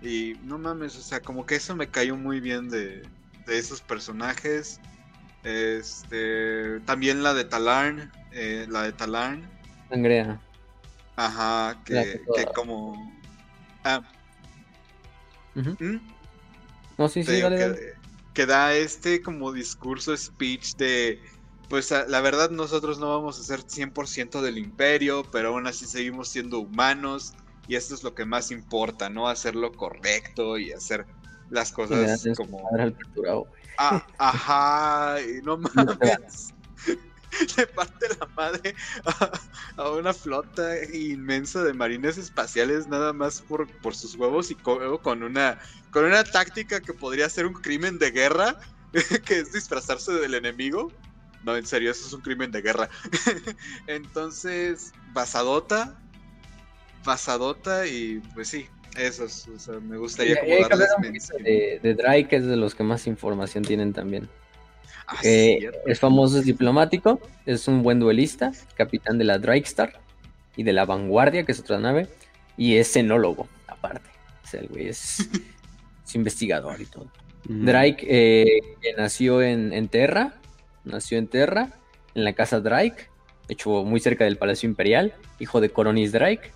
Y 0.00 0.34
no 0.42 0.58
mames, 0.58 0.96
o 0.96 1.02
sea, 1.02 1.20
como 1.20 1.46
que 1.46 1.56
eso 1.56 1.76
me 1.76 1.88
cayó 1.88 2.16
muy 2.16 2.40
bien 2.40 2.68
de, 2.68 3.02
de 3.46 3.58
esos 3.58 3.80
personajes. 3.80 4.80
Este, 5.44 6.80
también 6.80 7.22
la 7.22 7.34
de 7.34 7.44
Talarn, 7.44 8.12
eh, 8.32 8.66
la 8.68 8.82
de 8.82 8.92
Talarn. 8.92 9.48
Sangrea. 9.88 10.40
Ajá, 11.16 11.82
que, 11.84 12.20
como... 12.54 13.12
Ah. 13.84 14.02
¿Mm? 15.54 15.98
No, 16.96 17.08
sí, 17.08 17.24
sí, 17.24 17.42
que, 18.34 18.46
da 18.46 18.74
este 18.74 19.20
como 19.20 19.52
discurso, 19.52 20.16
speech 20.16 20.76
de... 20.76 21.20
Pues 21.68 21.90
la 21.90 22.20
verdad 22.20 22.50
nosotros 22.50 22.98
no 22.98 23.08
vamos 23.08 23.40
a 23.40 23.42
ser 23.42 23.60
100% 23.60 24.42
del 24.42 24.58
imperio, 24.58 25.24
pero 25.32 25.48
aún 25.48 25.66
así 25.66 25.86
seguimos 25.86 26.28
siendo 26.28 26.58
humanos 26.58 27.32
y 27.66 27.76
esto 27.76 27.94
es 27.94 28.02
lo 28.02 28.14
que 28.14 28.26
más 28.26 28.50
importa, 28.50 29.08
¿no? 29.08 29.26
Hacer 29.26 29.54
lo 29.54 29.72
correcto 29.72 30.58
y 30.58 30.72
hacer 30.72 31.06
las 31.48 31.72
cosas 31.72 32.22
como... 32.36 32.68
Ah, 33.78 34.04
ajá, 34.18 35.20
y 35.20 35.42
no 35.42 35.58
mames. 35.58 36.54
Le 37.56 37.66
parte 37.66 38.08
la 38.20 38.28
madre 38.36 38.74
a, 39.76 39.90
una 39.90 40.12
flota 40.12 40.84
inmensa 40.92 41.64
de 41.64 41.72
marines 41.72 42.18
espaciales 42.18 42.88
nada 42.88 43.14
más 43.14 43.40
por, 43.40 43.66
por 43.80 43.94
sus 43.94 44.16
huevos 44.16 44.50
y 44.50 44.54
con, 44.54 45.22
una 45.22 45.58
con 45.90 46.04
una 46.04 46.24
táctica 46.24 46.80
que 46.80 46.92
podría 46.92 47.30
ser 47.30 47.46
un 47.46 47.54
crimen 47.54 47.98
de 47.98 48.10
guerra, 48.10 48.58
que 49.24 49.38
es 49.38 49.52
disfrazarse 49.52 50.12
del 50.12 50.34
enemigo. 50.34 50.92
No, 51.42 51.56
en 51.56 51.66
serio, 51.66 51.90
eso 51.90 52.06
es 52.06 52.12
un 52.12 52.20
crimen 52.20 52.50
de 52.52 52.62
guerra. 52.62 52.88
Entonces, 53.86 54.92
basadota, 55.12 55.98
basadota 57.04 57.86
y 57.86 58.20
pues 58.34 58.48
sí, 58.48 58.68
esos, 58.96 59.48
o 59.48 59.58
sea, 59.58 59.80
me 59.80 59.96
gustaría 59.96 60.38
como 60.38 60.54
darles 60.68 61.28
de, 61.42 61.80
de 61.82 61.94
Drake 61.94 62.36
es 62.36 62.46
de 62.46 62.56
los 62.56 62.74
que 62.74 62.82
más 62.82 63.06
información 63.06 63.64
tienen 63.64 63.92
también. 63.92 64.28
Ah, 65.06 65.16
eh, 65.24 65.70
es 65.86 65.98
famoso, 65.98 66.38
es 66.38 66.44
diplomático, 66.44 67.20
es 67.46 67.68
un 67.68 67.82
buen 67.82 67.98
duelista, 67.98 68.52
capitán 68.76 69.18
de 69.18 69.24
la 69.24 69.38
Drake 69.38 69.64
Star 69.64 70.00
y 70.56 70.62
de 70.62 70.72
la 70.72 70.84
Vanguardia, 70.84 71.44
que 71.44 71.52
es 71.52 71.60
otra 71.60 71.78
nave, 71.78 72.08
y 72.56 72.76
es 72.76 72.92
cenólogo, 72.92 73.48
aparte. 73.66 74.08
O 74.44 74.46
sea, 74.46 74.60
el 74.60 74.68
güey 74.68 74.88
es, 74.88 75.28
investigador 76.14 76.80
y 76.80 76.84
todo. 76.84 77.10
Drake 77.44 78.06
eh, 78.08 78.60
nació 78.96 79.42
en, 79.42 79.72
en, 79.72 79.88
Terra, 79.88 80.34
nació 80.84 81.18
en 81.18 81.26
Terra, 81.26 81.70
en 82.14 82.24
la 82.24 82.34
casa 82.34 82.60
Drake, 82.60 83.08
hecho 83.48 83.82
muy 83.84 83.98
cerca 83.98 84.24
del 84.24 84.36
Palacio 84.36 84.68
Imperial, 84.68 85.14
hijo 85.40 85.60
de 85.60 85.70
Coronis 85.70 86.12
Drake 86.12 86.52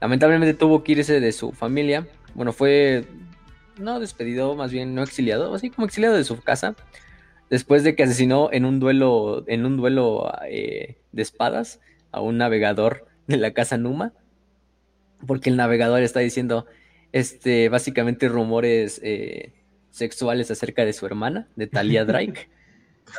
Lamentablemente 0.00 0.54
tuvo 0.54 0.82
que 0.82 0.92
irse 0.92 1.20
de 1.20 1.32
su 1.32 1.52
familia. 1.52 2.06
Bueno, 2.34 2.52
fue 2.52 3.04
no 3.78 4.00
despedido, 4.00 4.54
más 4.54 4.72
bien 4.72 4.94
no 4.94 5.02
exiliado, 5.02 5.54
así 5.54 5.70
como 5.70 5.86
exiliado 5.86 6.16
de 6.16 6.24
su 6.24 6.40
casa. 6.40 6.76
Después 7.50 7.84
de 7.84 7.94
que 7.94 8.02
asesinó 8.02 8.50
en 8.52 8.64
un 8.64 8.80
duelo, 8.80 9.44
en 9.46 9.64
un 9.64 9.76
duelo 9.76 10.32
eh, 10.48 10.96
de 11.12 11.22
espadas 11.22 11.80
a 12.10 12.20
un 12.20 12.38
navegador 12.38 13.06
de 13.26 13.36
la 13.36 13.52
casa 13.52 13.76
Numa. 13.76 14.12
Porque 15.26 15.48
el 15.48 15.56
navegador 15.56 16.02
está 16.02 16.20
diciendo 16.20 16.66
este, 17.12 17.68
básicamente 17.68 18.28
rumores 18.28 19.00
eh, 19.02 19.52
sexuales 19.90 20.50
acerca 20.50 20.84
de 20.84 20.92
su 20.92 21.06
hermana, 21.06 21.48
de 21.56 21.66
Talia 21.66 22.04
Drake. 22.06 22.50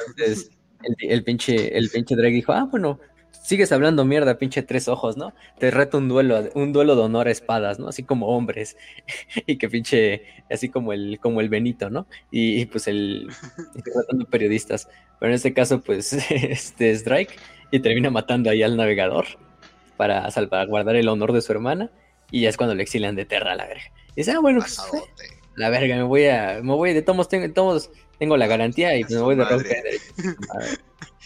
Entonces, 0.09 0.51
el, 0.83 0.95
el, 1.09 1.23
pinche, 1.23 1.75
el 1.77 1.89
pinche 1.89 2.15
Drake 2.15 2.35
dijo, 2.35 2.53
ah, 2.53 2.67
bueno, 2.69 2.99
sigues 3.41 3.71
hablando 3.71 4.05
mierda, 4.05 4.37
pinche 4.37 4.63
tres 4.63 4.87
ojos, 4.87 5.17
¿no? 5.17 5.33
Te 5.57 5.71
reto 5.71 5.97
un 5.97 6.07
duelo, 6.07 6.49
un 6.53 6.73
duelo 6.73 6.95
de 6.95 7.01
honor 7.01 7.27
a 7.27 7.31
espadas, 7.31 7.79
¿no? 7.79 7.87
Así 7.87 8.03
como 8.03 8.27
hombres. 8.27 8.77
y 9.45 9.57
que 9.57 9.69
pinche, 9.69 10.23
así 10.49 10.69
como 10.69 10.93
el, 10.93 11.19
como 11.21 11.41
el 11.41 11.49
Benito, 11.49 11.89
¿no? 11.89 12.07
Y, 12.31 12.65
pues 12.65 12.87
el, 12.87 13.29
retando 13.75 14.25
periodistas. 14.25 14.87
Pero 15.19 15.31
en 15.31 15.35
este 15.35 15.53
caso, 15.53 15.81
pues, 15.81 16.13
este 16.31 16.91
es 16.91 17.03
Drake 17.03 17.35
y 17.71 17.79
termina 17.79 18.09
matando 18.09 18.49
ahí 18.49 18.63
al 18.63 18.77
navegador 18.77 19.25
para 19.97 20.29
salvaguardar 20.31 20.95
el 20.95 21.07
honor 21.07 21.33
de 21.33 21.41
su 21.41 21.51
hermana. 21.51 21.91
Y 22.29 22.41
ya 22.41 22.49
es 22.49 22.57
cuando 22.57 22.75
le 22.75 22.83
exilian 22.83 23.15
de 23.15 23.25
Terra 23.25 23.53
a 23.53 23.55
la 23.55 23.67
verga. 23.67 23.91
Y 24.11 24.21
dice, 24.21 24.31
ah, 24.31 24.39
bueno, 24.39 24.59
pues, 24.59 24.79
la 25.55 25.69
verga, 25.69 25.95
me 25.95 26.03
voy 26.03 26.25
a, 26.25 26.59
me 26.61 26.73
voy, 26.73 26.93
de 26.93 27.01
todos, 27.01 27.29
tengo, 27.29 27.51
todos, 27.53 27.89
tengo 28.19 28.35
la 28.37 28.47
garantía 28.47 28.95
y 28.97 29.03
pues 29.03 29.15
me 29.15 29.21
voy 29.21 29.35
de 29.35 29.45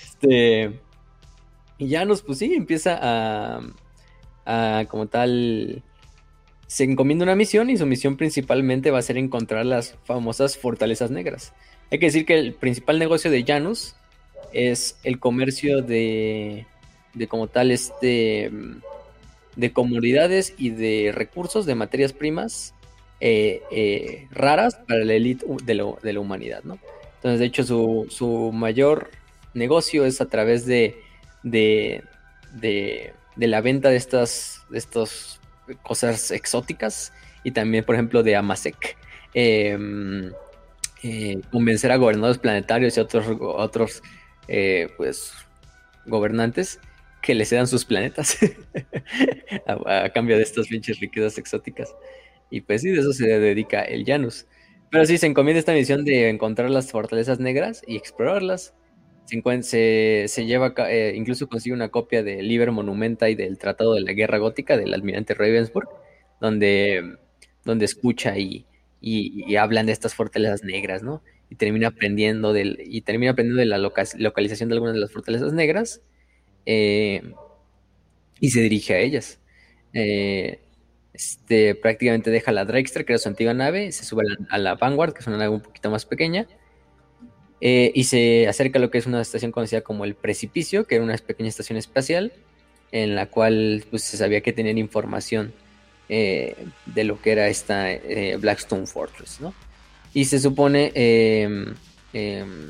Este, 0.03 0.79
y 1.81 1.89
Janus, 1.89 2.21
pues 2.21 2.37
sí, 2.37 2.53
empieza 2.53 2.99
a, 3.01 3.61
a 4.45 4.85
como 4.85 5.07
tal 5.07 5.83
se 6.67 6.83
encomienda 6.83 7.23
una 7.23 7.35
misión 7.35 7.69
y 7.69 7.77
su 7.77 7.85
misión 7.85 8.15
principalmente 8.17 8.91
va 8.91 8.99
a 8.99 9.01
ser 9.01 9.17
encontrar 9.17 9.65
las 9.65 9.97
famosas 10.05 10.57
fortalezas 10.57 11.11
negras. 11.11 11.53
Hay 11.91 11.99
que 11.99 12.05
decir 12.05 12.25
que 12.25 12.39
el 12.39 12.53
principal 12.53 12.99
negocio 12.99 13.31
de 13.31 13.43
Janus 13.43 13.95
es 14.53 14.97
el 15.03 15.19
comercio 15.19 15.81
de, 15.81 16.67
de 17.13 17.27
como 17.27 17.47
tal 17.47 17.71
este 17.71 18.51
de 19.55 19.73
comodidades 19.73 20.53
y 20.57 20.69
de 20.69 21.11
recursos 21.13 21.65
de 21.65 21.75
materias 21.75 22.13
primas 22.13 22.73
eh, 23.19 23.63
eh, 23.71 24.27
raras 24.31 24.75
para 24.75 25.03
la 25.03 25.13
élite 25.13 25.45
de, 25.65 25.73
la 25.75 26.19
humanidad, 26.19 26.63
¿no? 26.63 26.79
Entonces, 27.15 27.39
de 27.39 27.45
hecho, 27.45 27.63
su, 27.63 28.51
mayor 28.53 29.11
negocio 29.53 30.05
es 30.05 30.21
a 30.21 30.25
través 30.27 30.65
de, 30.65 31.01
de, 31.43 32.03
de, 32.53 33.13
la 33.35 33.61
venta 33.61 33.89
de 33.89 33.95
estas, 33.95 34.65
de 34.69 35.75
cosas 35.83 36.31
exóticas 36.31 37.13
y 37.43 37.51
también, 37.51 37.83
por 37.83 37.95
ejemplo, 37.95 38.23
de 38.23 38.35
Amasek. 38.35 38.97
Em, 39.33 40.31
eh, 41.03 41.41
convencer 41.51 41.91
a 41.91 41.97
gobernadores 41.97 42.37
planetarios 42.37 42.97
y 42.97 42.99
otros, 42.99 43.25
otros 43.39 44.03
pues, 44.97 45.33
gobernantes 46.05 46.79
que 47.21 47.35
le 47.35 47.45
cedan 47.45 47.67
sus 47.67 47.85
planetas 47.85 48.37
a, 49.67 50.09
cambio 50.09 50.37
de 50.37 50.43
estas 50.43 50.67
pinches 50.67 50.99
riquezas 50.99 51.37
exóticas. 51.37 51.95
Y 52.49 52.61
pues 52.61 52.81
sí, 52.81 52.89
de 52.89 52.99
eso 52.99 53.13
se 53.13 53.27
dedica 53.27 53.81
el 53.83 54.05
Janus. 54.05 54.45
Pero 54.89 55.05
sí, 55.05 55.17
se 55.17 55.27
encomienda 55.27 55.59
esta 55.59 55.73
misión 55.73 56.03
de 56.03 56.29
encontrar 56.29 56.69
las 56.69 56.91
fortalezas 56.91 57.39
negras 57.39 57.81
y 57.87 57.95
explorarlas. 57.95 58.73
Se, 59.61 60.45
lleva, 60.45 60.73
eh, 60.89 61.13
incluso 61.15 61.47
consigue 61.47 61.73
una 61.73 61.89
copia 61.89 62.21
del 62.23 62.47
Liber 62.47 62.71
Monumenta 62.71 63.29
y 63.29 63.35
del 63.35 63.57
Tratado 63.57 63.93
de 63.93 64.01
la 64.01 64.11
Guerra 64.13 64.37
Gótica 64.39 64.75
del 64.77 64.93
almirante 64.93 65.33
Ravensburg, 65.33 65.87
donde, 66.41 67.17
donde 67.63 67.85
escucha 67.85 68.37
y, 68.37 68.65
y, 68.99 69.55
hablan 69.55 69.85
de 69.85 69.93
estas 69.93 70.15
fortalezas 70.15 70.63
negras, 70.63 71.01
¿no? 71.01 71.23
Y 71.49 71.55
termina 71.55 71.89
aprendiendo, 71.89 72.53
del, 72.53 72.79
y 72.85 73.01
termina 73.01 73.31
aprendiendo 73.31 73.59
de 73.59 73.65
la 73.67 73.77
localización 73.77 74.69
de 74.69 74.75
algunas 74.75 74.95
de 74.95 75.01
las 75.01 75.11
fortalezas 75.11 75.53
negras 75.53 76.01
eh, 76.65 77.33
y 78.39 78.49
se 78.51 78.61
dirige 78.61 78.93
a 78.93 78.99
ellas. 78.99 79.39
Eh, 79.93 80.59
este, 81.13 81.75
prácticamente 81.75 82.31
deja 82.31 82.51
la 82.51 82.65
Dragster, 82.65 83.05
que 83.05 83.13
era 83.13 83.19
su 83.19 83.29
antigua 83.29 83.53
nave, 83.53 83.91
se 83.91 84.05
sube 84.05 84.23
a 84.49 84.57
la, 84.57 84.75
Vanguard, 84.75 85.13
que 85.13 85.19
es 85.19 85.27
una 85.27 85.37
nave 85.37 85.49
un 85.55 85.61
poquito 85.61 85.89
más 85.89 86.05
pequeña, 86.05 86.47
eh, 87.61 87.91
y 87.95 88.03
se 88.05 88.47
acerca 88.47 88.79
a 88.79 88.81
lo 88.81 88.91
que 88.91 88.97
es 88.97 89.05
una 89.05 89.21
estación 89.21 89.51
conocida 89.51 89.81
como 89.81 90.03
el 90.03 90.15
Precipicio, 90.15 90.85
que 90.87 90.95
era 90.95 91.03
una 91.03 91.15
pequeña 91.17 91.49
estación 91.49 91.77
espacial, 91.77 92.33
en 92.91 93.15
la 93.15 93.27
cual 93.27 93.85
pues, 93.89 94.03
se 94.03 94.17
sabía 94.17 94.41
que 94.41 94.53
tenían 94.53 94.77
información 94.77 95.53
de 96.09 97.03
lo 97.05 97.21
que 97.21 97.31
era 97.31 97.47
esta 97.47 97.87
Blackstone 98.37 98.85
Fortress, 98.85 99.39
¿no? 99.39 99.53
Y 100.13 100.25
se 100.25 100.39
supone 100.39 100.91
em, 100.93 101.73
em, 102.11 102.69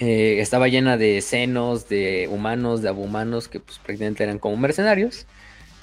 eh, 0.00 0.38
estaba 0.40 0.68
llena 0.68 0.96
de 0.96 1.20
senos, 1.20 1.88
de 1.88 2.28
humanos, 2.30 2.82
de 2.82 2.88
abhumanos, 2.88 3.48
que 3.48 3.60
pues 3.60 3.78
prácticamente 3.78 4.24
eran 4.24 4.38
como 4.38 4.56
mercenarios. 4.56 5.26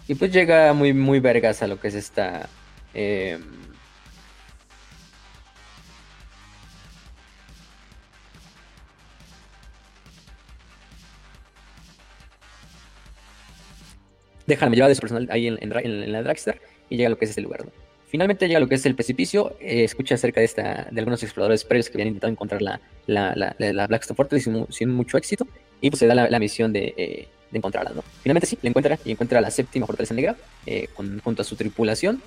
Y 0.07 0.15
pues 0.15 0.31
llega 0.31 0.73
muy, 0.73 0.93
muy 0.93 1.19
vergas 1.19 1.61
a 1.61 1.67
lo 1.67 1.79
que 1.79 1.89
es 1.89 1.95
esta... 1.95 2.49
Eh, 14.45 14.47
Déjame 14.47 14.75
llevar 14.75 14.89
de 14.89 14.95
su 14.95 15.01
personal 15.01 15.27
ahí 15.31 15.47
en, 15.47 16.11
la 16.11 16.23
Dragster 16.23 16.61
y 16.89 16.97
llega 16.97 17.07
a 17.07 17.09
lo 17.09 17.17
que 17.17 17.25
es 17.25 17.31
este 17.31 17.41
lugar. 17.41 17.65
Finalmente 18.07 18.47
llega 18.47 18.57
a 18.57 18.61
lo 18.61 18.67
que 18.67 18.75
es 18.75 18.85
el 18.85 18.95
precipicio, 18.95 19.57
eh, 19.59 19.83
escucha 19.83 20.15
acerca 20.15 20.39
de, 20.39 20.45
esta, 20.45 20.87
de 20.89 20.99
algunos 20.99 21.21
exploradores 21.23 21.65
previos 21.65 21.89
que 21.89 21.95
habían 21.95 22.09
intentado 22.09 22.31
encontrar 22.31 22.61
la, 22.61 22.79
la, 23.07 23.55
la, 23.57 23.87
Blackstone 23.87 24.15
Fortress 24.15 24.49
sin, 24.69 24.89
mucho 24.91 25.17
éxito, 25.17 25.47
y 25.81 25.89
pues 25.89 25.99
se 25.99 26.07
da 26.07 26.15
la, 26.15 26.39
misión 26.39 26.71
de, 26.71 26.93
eh, 26.95 27.27
de, 27.51 27.57
encontrarla, 27.57 27.91
¿no? 27.93 28.03
Finalmente 28.21 28.47
sí, 28.47 28.57
la 28.61 28.69
encuentra 28.69 28.97
y 29.03 29.11
encuentra 29.11 29.41
la 29.41 29.51
séptima 29.51 29.85
fortaleza 29.85 30.13
negra 30.13 30.37
eh, 30.65 30.87
junto 30.95 31.41
a 31.41 31.45
su 31.45 31.55
tripulación, 31.55 32.21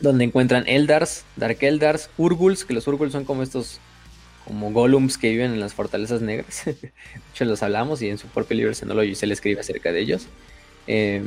donde 0.00 0.24
encuentran 0.24 0.64
Eldars, 0.66 1.24
Dark 1.36 1.58
Eldars, 1.60 2.10
Urguls, 2.16 2.64
que 2.64 2.74
los 2.74 2.86
Urguls 2.88 3.12
son 3.12 3.24
como 3.24 3.42
estos 3.42 3.80
como 4.46 4.70
golems 4.70 5.18
que 5.18 5.30
viven 5.30 5.52
en 5.52 5.60
las 5.60 5.74
fortalezas 5.74 6.22
negras. 6.22 6.62
de 6.64 6.92
hecho, 7.32 7.44
los 7.44 7.62
hablamos 7.62 8.00
y 8.02 8.08
en 8.08 8.18
su 8.18 8.28
propio 8.28 8.56
libro 8.56 8.74
Xenology 8.74 9.14
se 9.14 9.26
le 9.26 9.34
escribe 9.34 9.60
acerca 9.60 9.92
de 9.92 10.00
ellos. 10.00 10.26
Eh, 10.86 11.22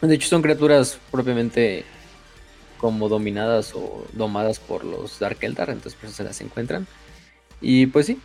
de 0.00 0.14
hecho, 0.14 0.28
son 0.28 0.40
criaturas 0.42 0.98
propiamente 1.10 1.84
como 2.78 3.10
dominadas 3.10 3.74
o 3.74 4.06
domadas 4.14 4.58
por 4.58 4.84
los 4.84 5.18
Dark 5.18 5.36
Eldar, 5.42 5.68
entonces 5.68 5.94
por 5.94 6.08
eso 6.08 6.16
se 6.16 6.24
las 6.24 6.40
encuentran. 6.40 6.86
Y 7.60 7.86
pues 7.86 8.06
sí, 8.06 8.18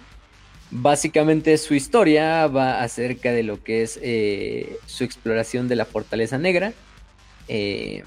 básicamente 0.71 1.57
su 1.57 1.73
historia 1.73 2.47
va 2.47 2.81
acerca 2.81 3.33
de 3.33 3.43
lo 3.43 3.61
que 3.61 3.83
es 3.83 3.99
eh, 4.01 4.77
su 4.85 5.03
exploración 5.03 5.67
de 5.67 5.75
la 5.75 5.85
Fortaleza 5.85 6.37
Negra. 6.37 6.73
Eh, 7.49 8.03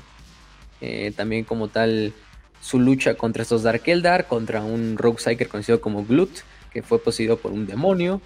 eh, 0.80 1.12
también 1.16 1.44
como 1.44 1.68
tal 1.68 2.14
su 2.60 2.78
lucha 2.78 3.14
contra 3.14 3.42
estos 3.42 3.62
Dark 3.62 3.82
Eldar, 3.86 4.26
contra 4.26 4.62
un 4.62 4.96
Rogue 4.98 5.18
Psyker 5.18 5.48
conocido 5.48 5.80
como 5.80 6.04
Glut, 6.04 6.30
que 6.72 6.82
fue 6.82 7.02
poseído 7.02 7.38
por 7.38 7.52
un 7.52 7.66
demonio, 7.66 8.20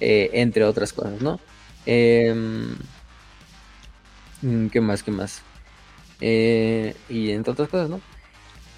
entre 0.00 0.64
otras 0.64 0.92
cosas, 0.92 1.20
¿no? 1.20 1.40
Em, 1.86 2.76
Mm, 4.42 4.68
¿Qué 4.68 4.80
más? 4.80 5.02
¿Qué 5.02 5.10
más? 5.10 5.42
Eh, 6.20 6.94
y 7.08 7.30
entre 7.30 7.52
otras 7.52 7.68
cosas, 7.68 7.90
¿no? 7.90 8.00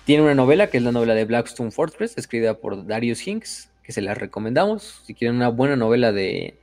Tiene 0.04 0.22
una 0.24 0.34
novela 0.34 0.68
que 0.68 0.78
es 0.78 0.82
la 0.82 0.92
novela 0.92 1.14
de 1.14 1.24
Blackstone 1.24 1.70
Fortress, 1.70 2.18
escrita 2.18 2.54
por 2.54 2.86
Darius 2.86 3.26
Hinks, 3.26 3.70
que 3.82 3.92
se 3.92 4.02
la 4.02 4.14
recomendamos. 4.14 5.02
Si 5.06 5.14
quieren 5.14 5.36
una 5.36 5.48
buena 5.48 5.76
novela 5.76 6.12
de, 6.12 6.56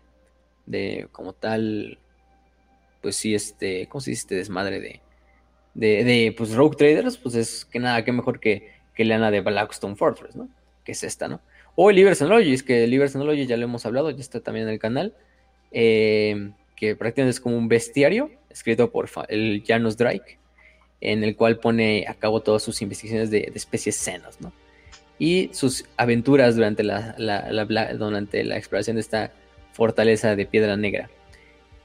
de 0.65 1.07
como 1.11 1.33
tal, 1.33 1.99
pues 3.01 3.15
sí, 3.15 3.33
este, 3.35 3.87
¿cómo 3.87 4.01
se 4.01 4.11
dice 4.11 4.21
este 4.21 4.35
desmadre 4.35 4.81
de, 4.81 5.01
de, 5.73 6.33
pues 6.37 6.53
Rogue 6.53 6.75
Traders? 6.75 7.17
Pues 7.17 7.35
es 7.35 7.65
que 7.65 7.79
nada, 7.79 8.03
que 8.03 8.11
mejor 8.11 8.39
que, 8.39 8.71
que 8.95 9.05
la 9.05 9.31
de 9.31 9.41
Blackstone 9.41 9.95
Fortress, 9.95 10.35
¿no? 10.35 10.49
Que 10.83 10.93
es 10.93 11.03
esta, 11.03 11.27
¿no? 11.27 11.41
O 11.75 11.89
el 11.89 11.97
es 11.97 12.63
que 12.63 12.83
el 12.83 12.89
Liber 12.89 13.09
ya 13.09 13.57
lo 13.57 13.63
hemos 13.63 13.85
hablado, 13.85 14.09
ya 14.09 14.19
está 14.19 14.41
también 14.41 14.67
en 14.67 14.73
el 14.73 14.79
canal. 14.79 15.13
Eh, 15.71 16.51
que 16.79 16.95
prácticamente 16.95 17.31
es 17.31 17.39
como 17.39 17.57
un 17.57 17.67
bestiario 17.67 18.31
escrito 18.49 18.89
por 18.89 19.09
el 19.27 19.63
Janus 19.67 19.97
Drake, 19.97 20.39
en 21.01 21.23
el 21.23 21.35
cual 21.35 21.59
pone 21.59 22.05
a 22.07 22.13
cabo 22.13 22.41
todas 22.41 22.63
sus 22.63 22.81
investigaciones 22.81 23.29
de, 23.29 23.51
especies 23.53 23.95
senos, 23.97 24.39
¿no? 24.39 24.53
Y 25.19 25.49
sus 25.53 25.85
aventuras 25.97 26.55
durante 26.55 26.83
la, 26.83 27.15
durante 27.97 28.43
la 28.45 28.57
exploración 28.57 28.95
de 28.95 29.01
esta 29.01 29.33
fortaleza 29.73 30.35
de 30.37 30.45
piedra 30.45 30.77
negra. 30.77 31.09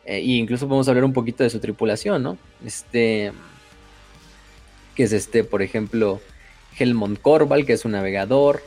e 0.04 0.20
incluso 0.20 0.68
podemos 0.68 0.88
hablar 0.88 1.04
un 1.04 1.12
poquito 1.12 1.42
de 1.42 1.50
su 1.50 1.58
tripulación, 1.58 2.22
¿no? 2.22 2.38
Este, 2.64 3.32
que 4.94 5.04
es 5.04 5.12
este, 5.12 5.44
por 5.44 5.62
ejemplo, 5.62 6.20
Helmont 6.78 7.20
Corval, 7.20 7.66
que 7.66 7.74
es 7.74 7.84
un 7.84 7.92
navegador, 7.92 8.62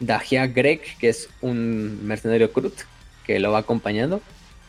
Dahia 0.00 0.46
Grek, 0.46 0.98
que 0.98 1.08
es 1.08 1.28
un 1.40 2.06
mercenario 2.06 2.52
Krut, 2.52 2.74
que 3.24 3.38
lo 3.38 3.52
va 3.52 3.58
acompañando, 3.58 4.20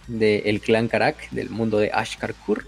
del 0.07 0.61
clan 0.61 0.87
Karak, 0.87 1.29
del 1.31 1.49
mundo 1.49 1.77
de 1.77 1.91
Ashkar 1.91 2.33
Kur, 2.33 2.65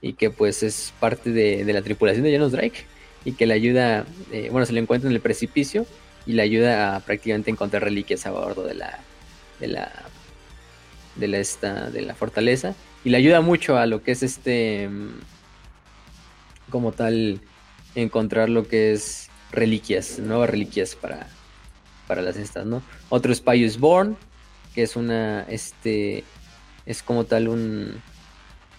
y 0.00 0.14
que 0.14 0.30
pues 0.30 0.62
es 0.62 0.92
parte 0.98 1.30
de, 1.30 1.64
la 1.72 1.82
tripulación 1.82 2.24
de 2.24 2.32
Janus 2.32 2.52
Drake, 2.52 2.84
y 3.24 3.32
que 3.32 3.46
le 3.46 3.54
ayuda, 3.54 4.04
eh, 4.32 4.48
bueno, 4.50 4.66
se 4.66 4.72
le 4.72 4.80
encuentra 4.80 5.08
en 5.08 5.14
el 5.14 5.22
precipicio 5.22 5.86
y 6.26 6.32
le 6.32 6.42
ayuda 6.42 6.96
a 6.96 7.00
prácticamente 7.00 7.50
encontrar 7.50 7.84
reliquias 7.84 8.26
a 8.26 8.32
bordo 8.32 8.64
de 8.64 8.74
la, 8.74 8.98
de 9.60 9.68
la, 9.68 9.92
de 11.14 11.28
la, 11.28 11.38
esta, 11.38 11.90
de 11.90 12.02
la 12.02 12.14
fortaleza, 12.14 12.74
y 13.04 13.10
le 13.10 13.16
ayuda 13.16 13.40
mucho 13.40 13.78
a 13.78 13.86
lo 13.86 14.02
que 14.02 14.12
es 14.12 14.22
este, 14.22 14.88
como 16.70 16.92
tal, 16.92 17.40
encontrar 17.94 18.48
lo 18.48 18.66
que 18.66 18.92
es 18.92 19.28
reliquias, 19.50 20.18
nuevas 20.18 20.50
reliquias 20.50 20.94
para, 20.94 21.28
para 22.06 22.22
las 22.22 22.36
estas, 22.36 22.66
¿no? 22.66 22.82
Otro 23.08 23.32
es 23.32 23.40
Pius 23.40 23.78
Born, 23.78 24.16
que 24.74 24.82
es 24.82 24.96
una, 24.96 25.42
este, 25.42 26.24
es 26.86 27.02
como 27.02 27.24
tal 27.24 27.48
un 27.48 28.00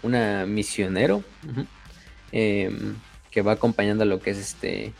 una 0.03 0.45
misionero 0.45 1.23
em, 2.31 2.95
que 3.31 3.41
va 3.41 3.53
acompañando 3.53 4.03
a 4.03 4.06
lo 4.06 4.19
que 4.19 4.31
es 4.31 4.38
este 4.38 4.94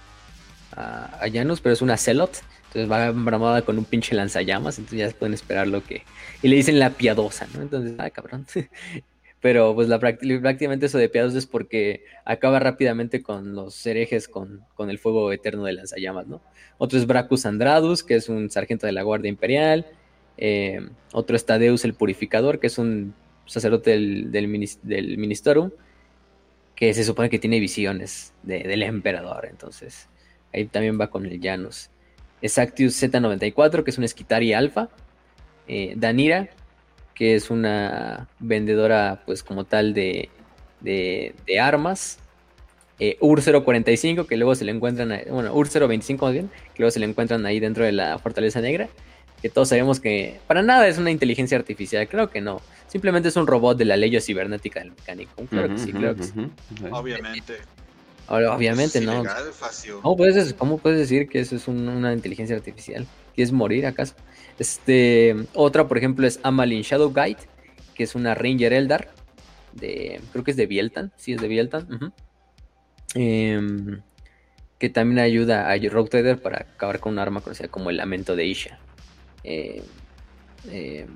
a, 0.76 1.28
Janus, 1.32 1.62
pero 1.62 1.74
es 1.74 1.82
una 1.82 1.98
celot. 1.98 2.42
Entonces 2.68 2.92
va 2.92 3.12
bramada 3.12 3.62
con 3.62 3.78
un 3.78 3.86
pinche 3.86 4.16
lanzallamas, 4.16 4.80
entonces 4.80 5.12
ya 5.12 5.20
pueden 5.20 5.36
esperar 5.36 5.68
lo 5.68 5.84
que... 5.84 6.04
Y 6.42 6.48
le 6.48 6.56
dicen 6.56 6.80
la 6.80 6.90
piadosa, 6.90 7.48
¿no? 7.54 7.62
Entonces, 7.62 7.94
ah, 8.00 8.10
cabrón. 8.10 8.48
Pero 9.44 9.76
pues 9.76 9.90
la, 9.90 10.00
prácticamente 10.00 10.86
eso 10.86 10.98
de 10.98 11.10
piados 11.10 11.36
es 11.36 11.46
porque 11.46 12.06
acaba 12.24 12.60
rápidamente 12.60 13.22
con 13.22 13.56
los 13.56 13.86
herejes 13.86 14.30
con, 14.30 14.62
con 14.74 14.90
el 14.90 15.00
fuego 15.00 15.34
eterno 15.34 15.66
de 15.66 15.74
lanzallamas, 15.74 16.28
¿no? 16.28 16.42
Otro 16.78 16.98
es 16.98 17.06
Bracus 17.06 17.46
Andradus, 17.46 18.06
que 18.06 18.16
es 18.16 18.30
un 18.30 18.50
sargento 18.50 18.88
de 18.88 18.94
la 18.94 19.04
Guardia 19.04 19.28
Imperial. 19.28 19.86
Eh, 20.38 20.80
otro 21.12 21.36
es 21.36 21.46
Tadeus 21.46 21.84
el 21.84 21.94
Purificador, 21.94 22.62
que 22.62 22.68
es 22.68 22.78
un 22.78 23.14
sacerdote 23.46 23.92
del, 23.92 24.32
del, 24.32 24.48
Ministorum, 24.48 25.72
que 26.74 26.94
se 26.94 27.04
supone 27.04 27.30
que 27.30 27.38
tiene 27.38 27.60
visiones 27.60 28.34
del 28.44 28.82
emperador. 28.82 29.46
Entonces, 29.50 30.08
ahí 30.54 30.68
también 30.68 30.98
va 30.98 31.10
con 31.10 31.26
el 31.26 31.42
Janus. 31.42 31.90
Exactius 32.42 33.04
Z94, 33.04 33.84
que 33.84 33.92
es 33.92 33.98
un 33.98 34.06
Esquitari 34.06 34.54
Alpha. 34.54 34.88
Eh, 35.68 35.96
Danira, 35.98 36.50
que 37.14 37.36
es 37.36 37.50
una 37.50 38.28
vendedora, 38.40 39.24
pues 39.26 39.44
como 39.44 39.66
tal, 39.66 39.94
de, 39.94 40.30
de, 40.82 41.60
armas. 41.60 42.20
Eh, 43.00 43.18
Ur 43.20 43.42
045, 43.42 44.28
que 44.28 44.38
luego 44.38 44.56
se 44.56 44.66
le 44.66 44.72
encuentran, 44.72 45.22
bueno, 45.30 45.54
Ur 45.54 45.68
025 45.70 46.26
más 46.26 46.34
bien, 46.34 46.50
que 46.74 46.84
luego 46.84 46.92
se 46.92 47.00
le 47.00 47.08
encuentran 47.08 47.46
ahí 47.46 47.60
dentro 47.60 47.84
de 47.84 47.92
la 47.92 48.18
Fortaleza 48.20 48.62
Negra. 48.62 48.88
Que 49.42 49.50
todos 49.50 49.70
sabemos 49.70 50.00
que 50.00 50.40
para 50.48 50.62
nada 50.62 50.88
es 50.88 50.98
una 50.98 51.12
inteligencia 51.12 51.58
artificial, 51.58 52.08
creo 52.08 52.30
que 52.30 52.40
no. 52.40 52.62
Simplemente 52.88 53.28
es 53.28 53.36
un 53.36 53.46
robot 53.46 53.78
de 53.78 53.86
la 53.86 53.98
ley 53.98 54.18
cibernética 54.22 54.80
del 54.80 54.92
mecánico. 54.92 55.46
Claro 55.50 55.70
que 55.70 55.78
sí, 55.80 55.92
claro 55.92 56.16
que 56.16 56.24
sí. 56.24 56.32
Obviamente. 56.92 57.56
obviamente, 58.28 59.02
¿no? 59.02 59.24
¿Cómo 60.02 60.16
puedes, 60.16 60.54
¿Cómo 60.54 60.78
puedes 60.78 61.00
decir 61.00 61.28
que 61.28 61.42
eso 61.42 61.58
es 61.58 61.68
una 61.68 62.14
inteligencia 62.14 62.56
artificial? 62.56 63.06
¿Quieres 63.34 63.52
morir 63.52 63.86
acaso? 63.86 64.16
Este, 64.60 65.36
otra, 65.54 65.88
por 65.88 65.98
ejemplo, 65.98 66.28
es 66.28 66.40
Amalin 66.44 66.82
Shadow 66.82 67.12
Guide, 67.14 67.38
que 67.96 68.04
es 68.04 68.16
una 68.16 68.36
Ranger 68.36 68.74
Eldar. 68.74 69.10
De, 69.74 70.22
creo 70.32 70.44
que 70.44 70.52
es 70.52 70.58
de 70.58 70.68
Bieltan. 70.68 71.12
Sí, 71.16 71.34
es 71.34 71.42
de 71.42 71.48
Bieltan. 71.48 72.14
Em, 73.16 74.02
que 74.78 74.90
también 74.90 75.20
ayuda 75.20 75.72
a 75.72 75.78
Rogue 75.78 76.10
Trader 76.10 76.42
para 76.42 76.68
acabar 76.74 77.00
con 77.00 77.14
un 77.14 77.20
arma 77.20 77.42
conocida 77.42 77.68
como 77.68 77.90
el 77.90 77.98
Lamento 77.98 78.36
de 78.36 78.46
Isha. 78.46 78.80
Em, 79.44 79.84
em, 80.70 81.08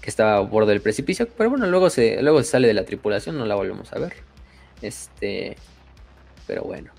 que 0.00 0.10
estaba 0.10 0.36
a 0.36 0.40
bordo 0.40 0.70
del 0.70 0.80
precipicio. 0.80 1.28
Pero 1.36 1.50
bueno, 1.50 1.66
luego 1.66 1.90
se, 1.90 2.22
luego 2.22 2.42
se 2.42 2.50
sale 2.50 2.68
de 2.68 2.74
la 2.74 2.84
tripulación, 2.84 3.38
no 3.38 3.46
la 3.46 3.54
volvemos 3.54 3.92
a 3.92 3.98
ver. 3.98 4.14
Este. 4.80 5.56
Pero 6.46 6.62
bueno. 6.62 6.92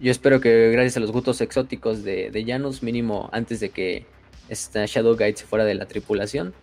Yo 0.00 0.10
espero 0.10 0.40
que 0.40 0.70
gracias 0.70 0.96
a 0.96 1.00
los 1.00 1.10
gustos 1.10 1.40
exóticos 1.40 2.04
de, 2.04 2.30
de 2.30 2.44
Janus, 2.44 2.82
mínimo 2.82 3.28
antes 3.32 3.60
de 3.60 3.70
que 3.70 4.06
esta 4.48 4.86
Shadow 4.86 5.16
Guide 5.16 5.36
se 5.36 5.44
fuera 5.44 5.64
de 5.64 5.74
la 5.74 5.86
tripulación, 5.86 6.54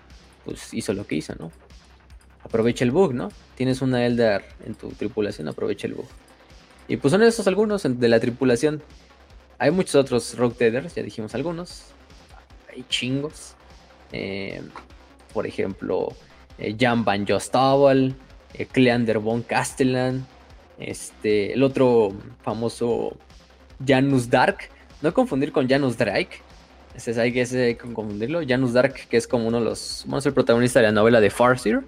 pues 0.45 0.74
hizo 0.74 0.94
lo 0.94 1.06
que 1.06 1.16
hizo, 1.16 1.36
¿no? 1.38 1.52
Aprovecha 2.44 2.86
el 2.86 2.91
bug, 2.91 3.14
¿no? 3.14 3.30
Tienes 3.56 3.82
una 3.82 4.06
Eldar 4.06 4.44
en 4.66 4.76
tu 4.76 4.90
tripulación, 4.90 5.48
aprovecha 5.48 5.88
el 5.88 5.95
bug. 5.95 6.07
Y 6.88 6.98
pues 6.98 7.12
son 7.12 7.24
esos 7.24 7.48
algunos 7.48 7.84
de 7.84 8.07
la 8.07 8.20
tripulación. 8.20 8.82
Hay 9.57 9.72
muchos 9.72 9.95
otros 9.95 10.38
Rogue 10.38 10.56
Traders, 10.56 10.95
ya 10.95 11.03
dijimos 11.03 11.34
algunos. 11.34 11.86
Hay 12.72 12.86
chingos. 12.90 13.56
Eh, 14.12 14.62
por 15.34 15.48
ejemplo, 15.48 16.10
eh, 16.57 16.76
Jan 16.80 17.03
Van 17.03 17.26
Jostable, 17.28 18.14
eh, 18.53 18.66
Cleander 18.68 19.20
von 19.20 19.41
Castellan, 19.41 20.26
este, 20.80 21.53
el 21.53 21.64
otro 21.64 22.14
famoso 22.41 23.18
Janus 23.85 24.30
Dark. 24.30 24.69
No 25.02 25.14
confundir 25.14 25.52
con 25.52 25.68
Janus 25.68 25.97
Drake, 25.97 26.41
ese 26.95 27.19
hay 27.19 27.34
que, 27.34 27.77
confundirlo. 27.77 28.41
Janus 28.47 28.73
Dark, 28.73 28.93
que 29.10 29.18
es 29.18 29.27
como 29.27 29.47
uno 29.47 29.60
de 29.60 29.65
los. 29.65 30.03
Vamos 30.06 30.19
a 30.19 30.23
ser 30.23 30.34
protagonista 30.34 30.80
de 30.80 30.85
la 30.88 30.91
novela 30.91 31.19
de 31.19 31.30
Farseer, 31.30 31.81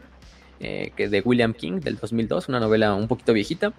eh, 0.60 0.92
que 0.96 1.06
es 1.06 1.12
de 1.12 1.22
William 1.22 1.54
King 1.54 1.80
del 1.80 1.96
2002, 1.96 2.50
una 2.50 2.60
novela 2.60 2.94
un 2.94 3.08
poquito 3.08 3.32
viejita, 3.32 3.74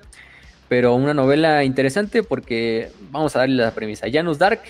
pero 0.69 0.95
una 0.95 1.13
novela 1.13 1.65
interesante 1.65 2.23
porque 2.23 2.91
vamos 3.11 3.37
a 3.37 3.41
darle 3.41 3.63
la 3.63 3.73
premisa. 3.73 4.07
Janus 4.11 4.39
Dark, 4.39 4.61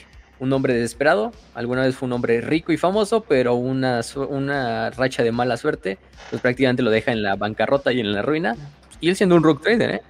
un 0.41 0.53
hombre 0.53 0.75
desesperado, 0.75 1.33
alguna 1.55 1.83
vez 1.83 1.95
fue 1.95 2.07
un 2.07 2.13
hombre 2.13 2.41
rico 2.41 2.73
y 2.73 2.77
famoso, 2.77 3.21
pero 3.21 3.55
una, 3.55 4.01
una 4.29 4.91
racha 4.91 5.23
de 5.23 5.31
mala 5.31 5.57
suerte, 5.57 5.99
pues 6.31 6.43
prácticamente 6.43 6.83
lo 6.83 6.91
deja 6.91 7.13
en 7.13 7.23
la 7.23 7.37
bancarrota 7.37 7.93
y 7.93 8.01
en 8.01 8.13
la 8.13 8.23
ruina. 8.23 8.57
Y 9.01 9.11
él 9.11 9.17
siendo 9.17 9.37
un 9.37 9.45
rock 9.45 9.63
trader, 9.63 9.91
¿eh? 9.91 10.03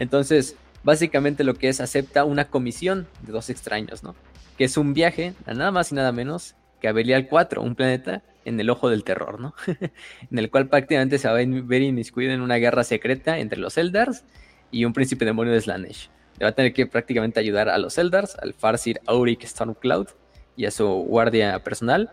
Entonces, 0.00 0.56
básicamente 0.82 1.44
lo 1.44 1.54
que 1.54 1.68
es 1.68 1.80
acepta 1.80 2.24
una 2.24 2.46
comisión 2.46 3.06
de 3.22 3.32
dos 3.32 3.50
extraños, 3.50 4.02
¿no? 4.02 4.16
que 4.56 4.64
es 4.64 4.76
un 4.78 4.94
viaje 4.94 5.34
a 5.46 5.54
nada 5.54 5.70
más 5.70 5.92
y 5.92 5.94
nada 5.94 6.10
menos 6.10 6.54
que 6.80 6.88
a 6.88 6.92
Belial 6.92 7.28
4, 7.28 7.62
un 7.62 7.74
planeta 7.74 8.22
en 8.46 8.58
el 8.58 8.70
ojo 8.70 8.88
del 8.88 9.04
terror, 9.04 9.38
¿no? 9.38 9.54
en 10.30 10.38
el 10.38 10.50
cual 10.50 10.68
prácticamente 10.68 11.18
se 11.18 11.28
va 11.28 11.34
a 11.34 11.36
ver 11.36 11.82
inmiscuido 11.82 12.32
en 12.32 12.40
una 12.40 12.56
guerra 12.56 12.82
secreta 12.82 13.38
entre 13.38 13.58
los 13.58 13.76
Eldars 13.76 14.24
y 14.70 14.86
un 14.86 14.94
príncipe 14.94 15.26
demonio 15.26 15.52
de 15.52 15.60
Slanesh. 15.60 16.08
Le 16.38 16.44
va 16.44 16.50
a 16.50 16.54
tener 16.54 16.72
que 16.72 16.86
prácticamente 16.86 17.40
ayudar 17.40 17.68
a 17.68 17.76
los 17.76 17.98
Eldars, 17.98 18.36
al 18.36 18.54
Farsir 18.54 19.00
Auric 19.06 19.44
Stormcloud 19.44 20.08
y 20.56 20.64
a 20.64 20.70
su 20.70 20.86
guardia 20.86 21.58
personal 21.64 22.10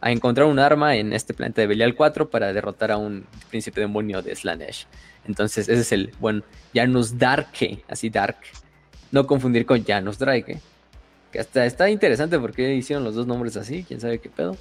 a 0.00 0.12
encontrar 0.12 0.46
un 0.46 0.58
arma 0.58 0.96
en 0.96 1.12
este 1.12 1.34
planeta 1.34 1.60
de 1.60 1.66
Belial 1.66 1.94
4 1.94 2.30
para 2.30 2.52
derrotar 2.52 2.92
a 2.92 2.96
un 2.96 3.26
príncipe 3.50 3.80
demonio 3.80 4.22
de 4.22 4.34
Slanesh. 4.34 4.86
Entonces, 5.26 5.68
ese 5.68 5.80
es 5.80 5.92
el 5.92 6.12
buen 6.20 6.44
Janus 6.74 7.18
Darke, 7.18 7.82
así 7.88 8.08
Dark. 8.08 8.38
No 9.10 9.26
confundir 9.26 9.66
con 9.66 9.84
Janus 9.84 10.18
Drake, 10.18 10.60
que 11.32 11.40
hasta 11.40 11.66
está 11.66 11.90
interesante 11.90 12.38
porque 12.38 12.74
hicieron 12.74 13.04
los 13.04 13.14
dos 13.14 13.26
nombres 13.26 13.56
así, 13.56 13.84
quién 13.86 14.00
sabe 14.00 14.18
qué 14.18 14.28
pedo. 14.28 14.56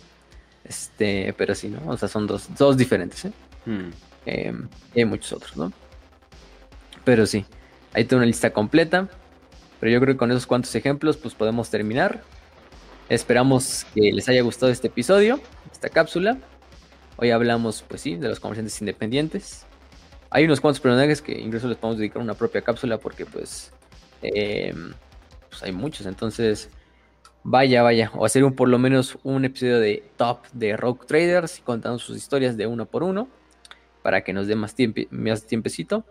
Este, 0.64 1.34
pero 1.38 1.55
sí, 1.55 1.69
¿no? 1.69 1.80
O 1.89 1.97
sea, 1.97 2.09
son 2.09 2.27
dos, 2.27 2.49
dos 2.57 2.76
diferentes, 2.76 3.26
¿eh? 3.26 3.31
Hmm. 3.65 3.89
Em, 4.26 4.68
hay 4.95 5.05
muchos 5.05 5.31
otros, 5.31 5.55
¿no? 5.55 5.72
Pero 7.05 7.26
sí, 7.26 7.45
ahí 7.93 8.03
tengo 8.03 8.19
una 8.19 8.26
lista 8.26 8.51
completa. 8.51 9.07
Pero 9.80 9.91
yo 9.91 9.99
creo 10.01 10.15
que 10.15 10.18
con 10.18 10.31
esos 10.31 10.47
cuantos 10.47 10.73
ejemplos, 10.76 11.18
pues 11.18 11.35
podemos 11.35 11.69
terminar. 11.69 12.22
Esperamos 13.09 13.85
que 13.95 14.11
les 14.11 14.27
haya 14.27 14.41
gustado 14.41 14.69
este 14.69 14.88
episodio, 14.88 15.39
esta 15.71 15.88
cápsula. 15.88 16.38
Hoy 17.15 17.31
hablamos, 17.31 17.81
pues 17.88 18.01
sí, 18.01 18.17
de 18.17 18.27
los 18.27 18.41
comerciantes 18.41 18.81
independientes. 18.81 19.65
Hay 20.29 20.43
unos 20.43 20.59
cuantos 20.59 20.81
personajes 20.81 21.21
que 21.21 21.39
incluso 21.39 21.69
les 21.69 21.77
podemos 21.77 21.99
dedicar 21.99 22.21
una 22.21 22.34
propia 22.34 22.61
cápsula 22.61 22.97
porque, 22.97 23.25
pues, 23.25 23.71
eh, 24.21 24.73
pues, 25.49 25.63
hay 25.63 25.71
muchos. 25.71 26.05
Entonces, 26.05 26.69
vaya, 27.43 27.81
vaya. 27.81 28.11
O 28.13 28.25
hacer 28.25 28.43
un, 28.43 28.53
por 28.53 28.67
lo 28.67 28.77
menos 28.77 29.17
un 29.23 29.45
episodio 29.45 29.79
de 29.79 30.03
top 30.17 30.45
de 30.51 30.75
Rock 30.75 31.05
Traders 31.05 31.61
contando 31.63 31.99
sus 31.99 32.17
historias 32.17 32.57
de 32.57 32.67
uno 32.67 32.88
por 32.88 33.03
uno. 33.03 33.29
Para 34.03 34.25
que 34.25 34.34
nos 34.34 34.47
dé 34.47 34.57
más, 34.57 34.75
tiempo, 34.75 34.99
más 35.11 35.47
tiempecito. 35.47 36.03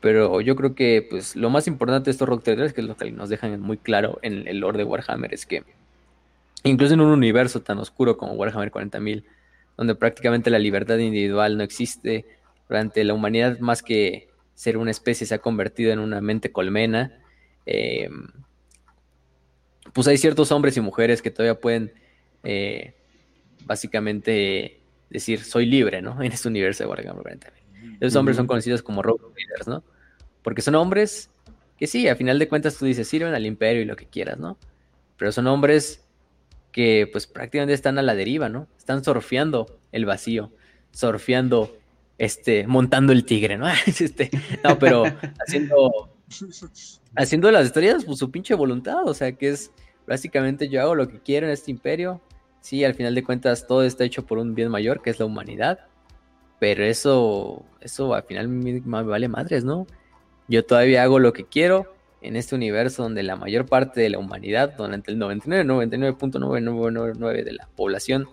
Pero 0.00 0.40
yo 0.40 0.54
creo 0.54 0.76
que 0.76 1.04
pues 1.10 1.34
lo 1.34 1.50
más 1.50 1.66
importante 1.66 2.04
de 2.04 2.10
estos 2.12 2.28
Rock 2.28 2.44
Traders, 2.44 2.72
que 2.72 2.82
es 2.82 2.86
lo 2.86 2.96
que 2.96 3.10
nos 3.10 3.28
dejan 3.28 3.60
muy 3.60 3.76
claro 3.76 4.20
en 4.22 4.46
el 4.46 4.58
lore 4.58 4.78
de 4.78 4.84
Warhammer, 4.84 5.34
es 5.34 5.44
que 5.44 5.64
incluso 6.64 6.94
en 6.94 7.00
un 7.00 7.10
universo 7.10 7.62
tan 7.62 7.78
oscuro 7.78 8.16
como 8.16 8.32
Warhammer 8.34 8.70
40.000, 8.70 9.24
donde 9.76 9.94
prácticamente 9.94 10.50
la 10.50 10.58
libertad 10.58 10.98
individual 10.98 11.56
no 11.56 11.62
existe, 11.62 12.26
durante 12.68 13.02
la 13.04 13.14
humanidad 13.14 13.58
más 13.60 13.82
que 13.82 14.28
ser 14.54 14.76
una 14.76 14.90
especie 14.90 15.26
se 15.26 15.34
ha 15.34 15.38
convertido 15.38 15.92
en 15.92 16.00
una 16.00 16.20
mente 16.20 16.52
colmena, 16.52 17.18
eh, 17.64 18.10
pues 19.92 20.06
hay 20.08 20.18
ciertos 20.18 20.52
hombres 20.52 20.76
y 20.76 20.80
mujeres 20.80 21.22
que 21.22 21.30
todavía 21.30 21.60
pueden 21.60 21.92
eh, 22.42 22.94
básicamente 23.64 24.80
decir 25.10 25.44
soy 25.44 25.66
libre, 25.66 26.02
¿no? 26.02 26.20
En 26.22 26.32
este 26.32 26.48
universo 26.48 26.84
de 26.84 26.90
Warhammer 26.90 27.22
40. 27.22 27.52
Esos 28.00 28.16
hombres 28.16 28.36
son 28.36 28.46
conocidos 28.46 28.82
como 28.82 29.02
rogue 29.02 29.24
leaders, 29.36 29.68
¿no? 29.68 29.82
Porque 30.42 30.62
son 30.62 30.74
hombres 30.74 31.30
que 31.78 31.86
sí, 31.86 32.08
a 32.08 32.16
final 32.16 32.38
de 32.38 32.48
cuentas 32.48 32.76
tú 32.76 32.84
dices 32.84 33.06
sirven 33.08 33.34
al 33.34 33.46
imperio 33.46 33.82
y 33.82 33.84
lo 33.84 33.96
que 33.96 34.06
quieras, 34.06 34.38
¿no? 34.38 34.58
Pero 35.16 35.32
son 35.32 35.46
hombres 35.46 36.04
que 36.72 37.08
pues 37.10 37.26
prácticamente 37.26 37.74
están 37.74 37.98
a 37.98 38.02
la 38.02 38.14
deriva, 38.14 38.48
¿no? 38.48 38.66
Están 38.76 39.04
surfeando 39.04 39.78
el 39.92 40.04
vacío, 40.04 40.52
surfeando, 40.90 41.76
este, 42.18 42.66
montando 42.66 43.12
el 43.12 43.24
tigre, 43.24 43.58
¿no? 43.58 43.66
este, 43.86 44.30
no, 44.64 44.78
pero 44.78 45.04
haciendo 45.46 46.10
haciendo 47.16 47.50
las 47.50 47.66
historias 47.66 48.04
pues 48.04 48.18
su 48.18 48.30
pinche 48.30 48.54
voluntad, 48.54 49.06
o 49.06 49.14
sea, 49.14 49.32
que 49.32 49.50
es 49.50 49.72
básicamente 50.06 50.68
yo 50.68 50.80
hago 50.80 50.94
lo 50.94 51.08
que 51.08 51.20
quiero 51.20 51.46
en 51.46 51.52
este 51.52 51.70
imperio. 51.70 52.20
Sí, 52.60 52.84
al 52.84 52.94
final 52.94 53.14
de 53.14 53.22
cuentas 53.22 53.66
todo 53.66 53.84
está 53.84 54.04
hecho 54.04 54.26
por 54.26 54.38
un 54.38 54.54
bien 54.54 54.68
mayor, 54.68 55.00
que 55.00 55.10
es 55.10 55.18
la 55.18 55.26
humanidad. 55.26 55.80
Pero 56.58 56.84
eso, 56.84 57.64
eso 57.80 58.14
al 58.14 58.24
final 58.24 58.48
me, 58.48 58.80
vale 58.80 59.28
madres, 59.28 59.64
¿no? 59.64 59.86
Yo 60.48 60.64
todavía 60.64 61.02
hago 61.02 61.18
lo 61.18 61.32
que 61.32 61.46
quiero 61.46 61.94
en 62.20 62.36
este 62.36 62.54
universo 62.54 63.02
donde 63.02 63.22
la 63.22 63.36
mayor 63.36 63.66
parte 63.66 64.00
de 64.00 64.10
la 64.10 64.18
humanidad, 64.18 64.74
donde 64.76 65.02
el 65.06 65.18
99, 65.18 65.64
99.999 65.64 67.44
de 67.44 67.52
la 67.52 67.68
población, 67.76 68.28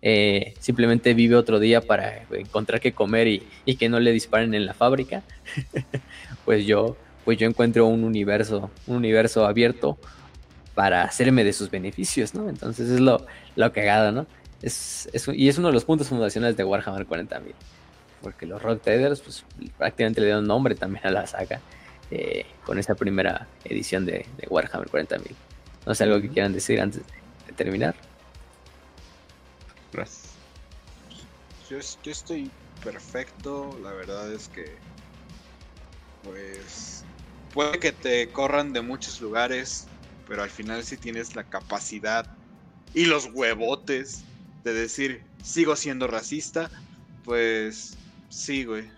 eh, 0.00 0.54
simplemente 0.60 1.14
vive 1.14 1.34
otro 1.36 1.58
día 1.58 1.80
para 1.80 2.24
encontrar 2.30 2.80
qué 2.80 2.92
comer 2.92 3.26
y, 3.26 3.42
y 3.64 3.76
que 3.76 3.88
no 3.88 3.98
le 4.00 4.12
disparen 4.12 4.54
en 4.54 4.66
la 4.66 4.74
fábrica, 4.74 5.22
pues 6.44 6.66
yo 6.66 6.96
pues 7.28 7.36
yo 7.36 7.46
encuentro 7.46 7.84
un 7.84 8.04
universo, 8.04 8.70
un 8.86 8.96
universo 8.96 9.44
abierto 9.44 9.98
para 10.74 11.02
hacerme 11.02 11.44
de 11.44 11.52
sus 11.52 11.70
beneficios, 11.70 12.34
¿no? 12.34 12.48
Entonces 12.48 12.88
es 12.88 13.00
lo, 13.00 13.26
lo 13.54 13.70
cagado, 13.70 14.12
¿no? 14.12 14.26
Es, 14.62 15.10
y 15.34 15.50
es 15.50 15.58
uno 15.58 15.68
de 15.68 15.74
los 15.74 15.84
puntos 15.84 16.08
fundacionales 16.08 16.56
de 16.56 16.64
Warhammer 16.64 17.06
40.000. 17.06 17.52
porque 18.22 18.46
los 18.46 18.62
Rock 18.62 18.80
Traders 18.80 19.20
pues, 19.20 19.44
prácticamente 19.76 20.22
le 20.22 20.28
dieron 20.28 20.46
nombre 20.46 20.74
también 20.74 21.06
a 21.06 21.10
la 21.10 21.26
saga 21.26 21.60
eh, 22.10 22.46
con 22.64 22.78
esta 22.78 22.94
primera 22.94 23.46
edición 23.64 24.06
de, 24.06 24.26
Warhammer 24.48 24.88
40.000. 24.88 25.34
No 25.86 25.94
sé 25.94 26.04
algo 26.04 26.20
que 26.20 26.28
quieran 26.28 26.52
decir 26.52 26.80
antes 26.80 27.02
de, 27.46 27.52
terminar. 27.54 27.94
Gracias. 29.92 30.34
Yo, 31.68 31.78
yo 32.02 32.12
estoy 32.12 32.50
perfecto, 32.82 33.78
la 33.82 33.92
verdad 33.92 34.32
es 34.32 34.48
que 34.48 34.76
pues 36.22 37.04
puede 37.52 37.78
que 37.78 37.92
te 37.92 38.28
corran 38.28 38.72
de 38.72 38.82
muchos 38.82 39.20
lugares, 39.20 39.86
pero 40.26 40.42
al 40.42 40.50
final 40.50 40.84
si 40.84 40.96
tienes 40.96 41.34
la 41.34 41.44
capacidad 41.44 42.26
y 42.94 43.06
los 43.06 43.30
huevotes 43.32 44.24
de 44.64 44.72
decir 44.72 45.22
sigo 45.42 45.76
siendo 45.76 46.06
racista, 46.06 46.70
pues 47.24 47.96
sí, 48.28 48.64
güey. 48.64 48.90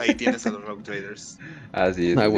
Ahí 0.00 0.14
tienes 0.14 0.46
a 0.46 0.50
los 0.50 0.64
Rogue 0.64 0.82
Traders. 0.82 1.38
Así 1.72 2.10
es. 2.10 2.18
Ah, 2.18 2.28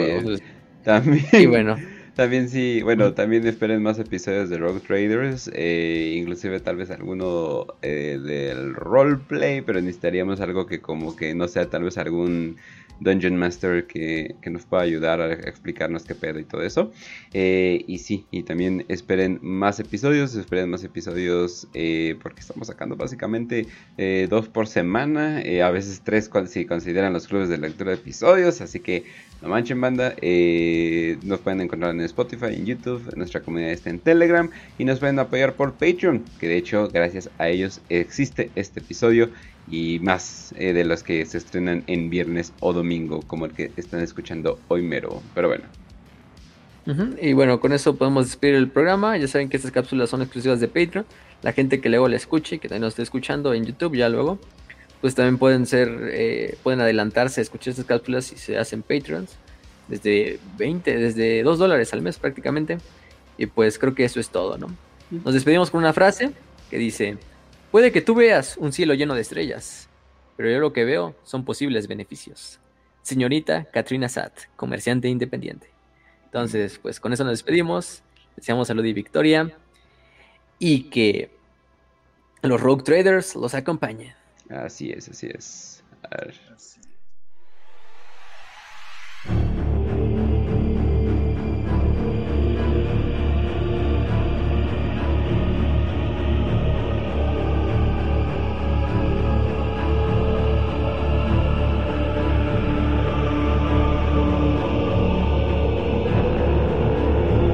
también. 0.84 1.24
Y 1.32 1.46
bueno. 1.46 1.76
También 2.16 2.50
sí, 2.50 2.82
bueno, 2.82 3.14
también 3.14 3.46
esperen 3.46 3.82
más 3.82 3.98
episodios 3.98 4.50
de 4.50 4.58
Rogue 4.58 4.80
Traders, 4.80 5.50
eh, 5.54 6.16
inclusive 6.18 6.60
tal 6.60 6.76
vez 6.76 6.90
alguno 6.90 7.66
eh, 7.80 8.18
del 8.22 8.74
roleplay, 8.74 9.62
pero 9.62 9.80
necesitaríamos 9.80 10.40
algo 10.40 10.66
que 10.66 10.82
como 10.82 11.16
que 11.16 11.34
no 11.34 11.48
sea 11.48 11.70
tal 11.70 11.84
vez 11.84 11.96
algún 11.96 12.58
Dungeon 13.00 13.36
Master 13.36 13.86
que, 13.86 14.36
nos 14.50 14.64
pueda 14.64 14.82
ayudar 14.82 15.20
a 15.20 15.32
explicarnos 15.32 16.04
qué 16.04 16.14
pedo 16.14 16.38
y 16.38 16.44
todo 16.44 16.62
eso. 16.62 16.92
Eh, 17.32 17.84
y 17.86 17.98
sí, 17.98 18.26
y 18.30 18.42
también 18.42 18.84
esperen 18.88 19.38
más 19.42 19.80
episodios, 19.80 20.34
esperen 20.34 20.70
más 20.70 20.84
episodios 20.84 21.68
eh, 21.74 22.16
porque 22.22 22.40
estamos 22.40 22.68
sacando 22.68 22.96
básicamente 22.96 23.66
eh, 23.96 24.26
dos 24.28 24.48
por 24.48 24.66
semana, 24.66 25.38
a 25.38 25.70
veces 25.70 26.02
tres 26.04 26.30
si 26.48 26.64
consideran 26.66 27.12
los 27.12 27.26
clubes 27.26 27.48
de 27.48 27.58
lectura 27.58 27.90
de 27.90 27.96
episodios, 27.96 28.60
así 28.60 28.80
que 28.80 29.04
no 29.42 29.48
manchen 29.48 29.80
banda, 29.80 30.14
nos 31.22 31.40
pueden 31.40 31.60
encontrar 31.62 31.94
en 31.94 32.00
Spotify, 32.02 32.54
en 32.54 32.66
YouTube, 32.66 33.16
nuestra 33.16 33.40
comunidad 33.40 33.70
está 33.70 33.88
en 33.88 33.98
Telegram 33.98 34.50
y 34.78 34.84
nos 34.84 34.98
pueden 34.98 35.18
apoyar 35.18 35.54
por 35.54 35.72
Patreon, 35.72 36.24
que 36.38 36.48
de 36.48 36.58
hecho 36.58 36.88
gracias 36.92 37.30
a 37.38 37.48
ellos 37.48 37.80
existe 37.88 38.50
este 38.54 38.80
episodio 38.80 39.30
y 39.70 40.00
más 40.00 40.52
eh, 40.56 40.72
de 40.72 40.84
los 40.84 41.02
que 41.02 41.24
se 41.24 41.38
estrenan 41.38 41.84
en 41.86 42.10
viernes 42.10 42.52
o 42.60 42.72
domingo, 42.72 43.22
como 43.22 43.46
el 43.46 43.52
que 43.52 43.70
están 43.76 44.00
escuchando 44.00 44.58
hoy 44.68 44.82
mero. 44.82 45.22
Pero 45.34 45.48
bueno. 45.48 45.64
Y 47.22 47.34
bueno, 47.34 47.60
con 47.60 47.72
eso 47.72 47.94
podemos 47.94 48.26
despedir 48.26 48.56
el 48.56 48.68
programa. 48.68 49.16
Ya 49.16 49.28
saben 49.28 49.48
que 49.48 49.56
estas 49.56 49.70
cápsulas 49.70 50.10
son 50.10 50.22
exclusivas 50.22 50.58
de 50.58 50.66
Patreon. 50.66 51.06
La 51.42 51.52
gente 51.52 51.80
que 51.80 51.88
luego 51.88 52.08
la 52.08 52.16
escuche, 52.16 52.58
que 52.58 52.68
también 52.68 52.82
nos 52.82 52.92
esté 52.92 53.02
escuchando 53.02 53.54
en 53.54 53.64
YouTube, 53.64 53.96
ya 53.96 54.08
luego, 54.08 54.40
pues 55.00 55.14
también 55.14 55.38
pueden 55.38 55.66
ser, 55.66 55.88
eh, 56.12 56.58
pueden 56.64 56.80
adelantarse 56.80 57.40
a 57.40 57.42
escuchar 57.42 57.70
estas 57.72 57.86
cápsulas 57.86 58.24
si 58.24 58.36
se 58.36 58.58
hacen 58.58 58.82
Patreons. 58.82 59.36
Desde 59.86 60.40
20, 60.58 60.96
desde 60.96 61.42
2 61.42 61.58
dólares 61.58 61.92
al 61.92 62.02
mes 62.02 62.18
prácticamente. 62.18 62.78
Y 63.38 63.46
pues 63.46 63.78
creo 63.78 63.94
que 63.94 64.04
eso 64.04 64.18
es 64.18 64.30
todo, 64.30 64.58
¿no? 64.58 64.68
Nos 65.10 65.34
despedimos 65.34 65.70
con 65.70 65.78
una 65.78 65.92
frase 65.92 66.32
que 66.70 66.78
dice, 66.78 67.18
Puede 67.70 67.92
que 67.92 68.00
tú 68.00 68.14
veas 68.16 68.56
un 68.56 68.72
cielo 68.72 68.94
lleno 68.94 69.14
de 69.14 69.20
estrellas, 69.20 69.88
pero 70.36 70.50
yo 70.50 70.58
lo 70.58 70.72
que 70.72 70.84
veo 70.84 71.14
son 71.22 71.44
posibles 71.44 71.86
beneficios. 71.86 72.58
Señorita 73.02 73.64
Katrina 73.64 74.08
Sat, 74.08 74.32
comerciante 74.56 75.08
independiente. 75.08 75.70
Entonces, 76.24 76.78
pues 76.78 76.98
con 76.98 77.12
eso 77.12 77.22
nos 77.24 77.32
despedimos. 77.32 78.02
Deseamos 78.36 78.68
salud 78.68 78.84
y 78.84 78.92
victoria. 78.92 79.56
Y 80.58 80.90
que 80.90 81.30
los 82.42 82.60
Rogue 82.60 82.82
Traders 82.82 83.36
los 83.36 83.54
acompañen. 83.54 84.14
Así 84.48 84.90
es, 84.90 85.08
así 85.08 85.28
es. 85.32 85.84
A 86.02 86.24
ver. 86.24 86.34
Así. 86.54 86.80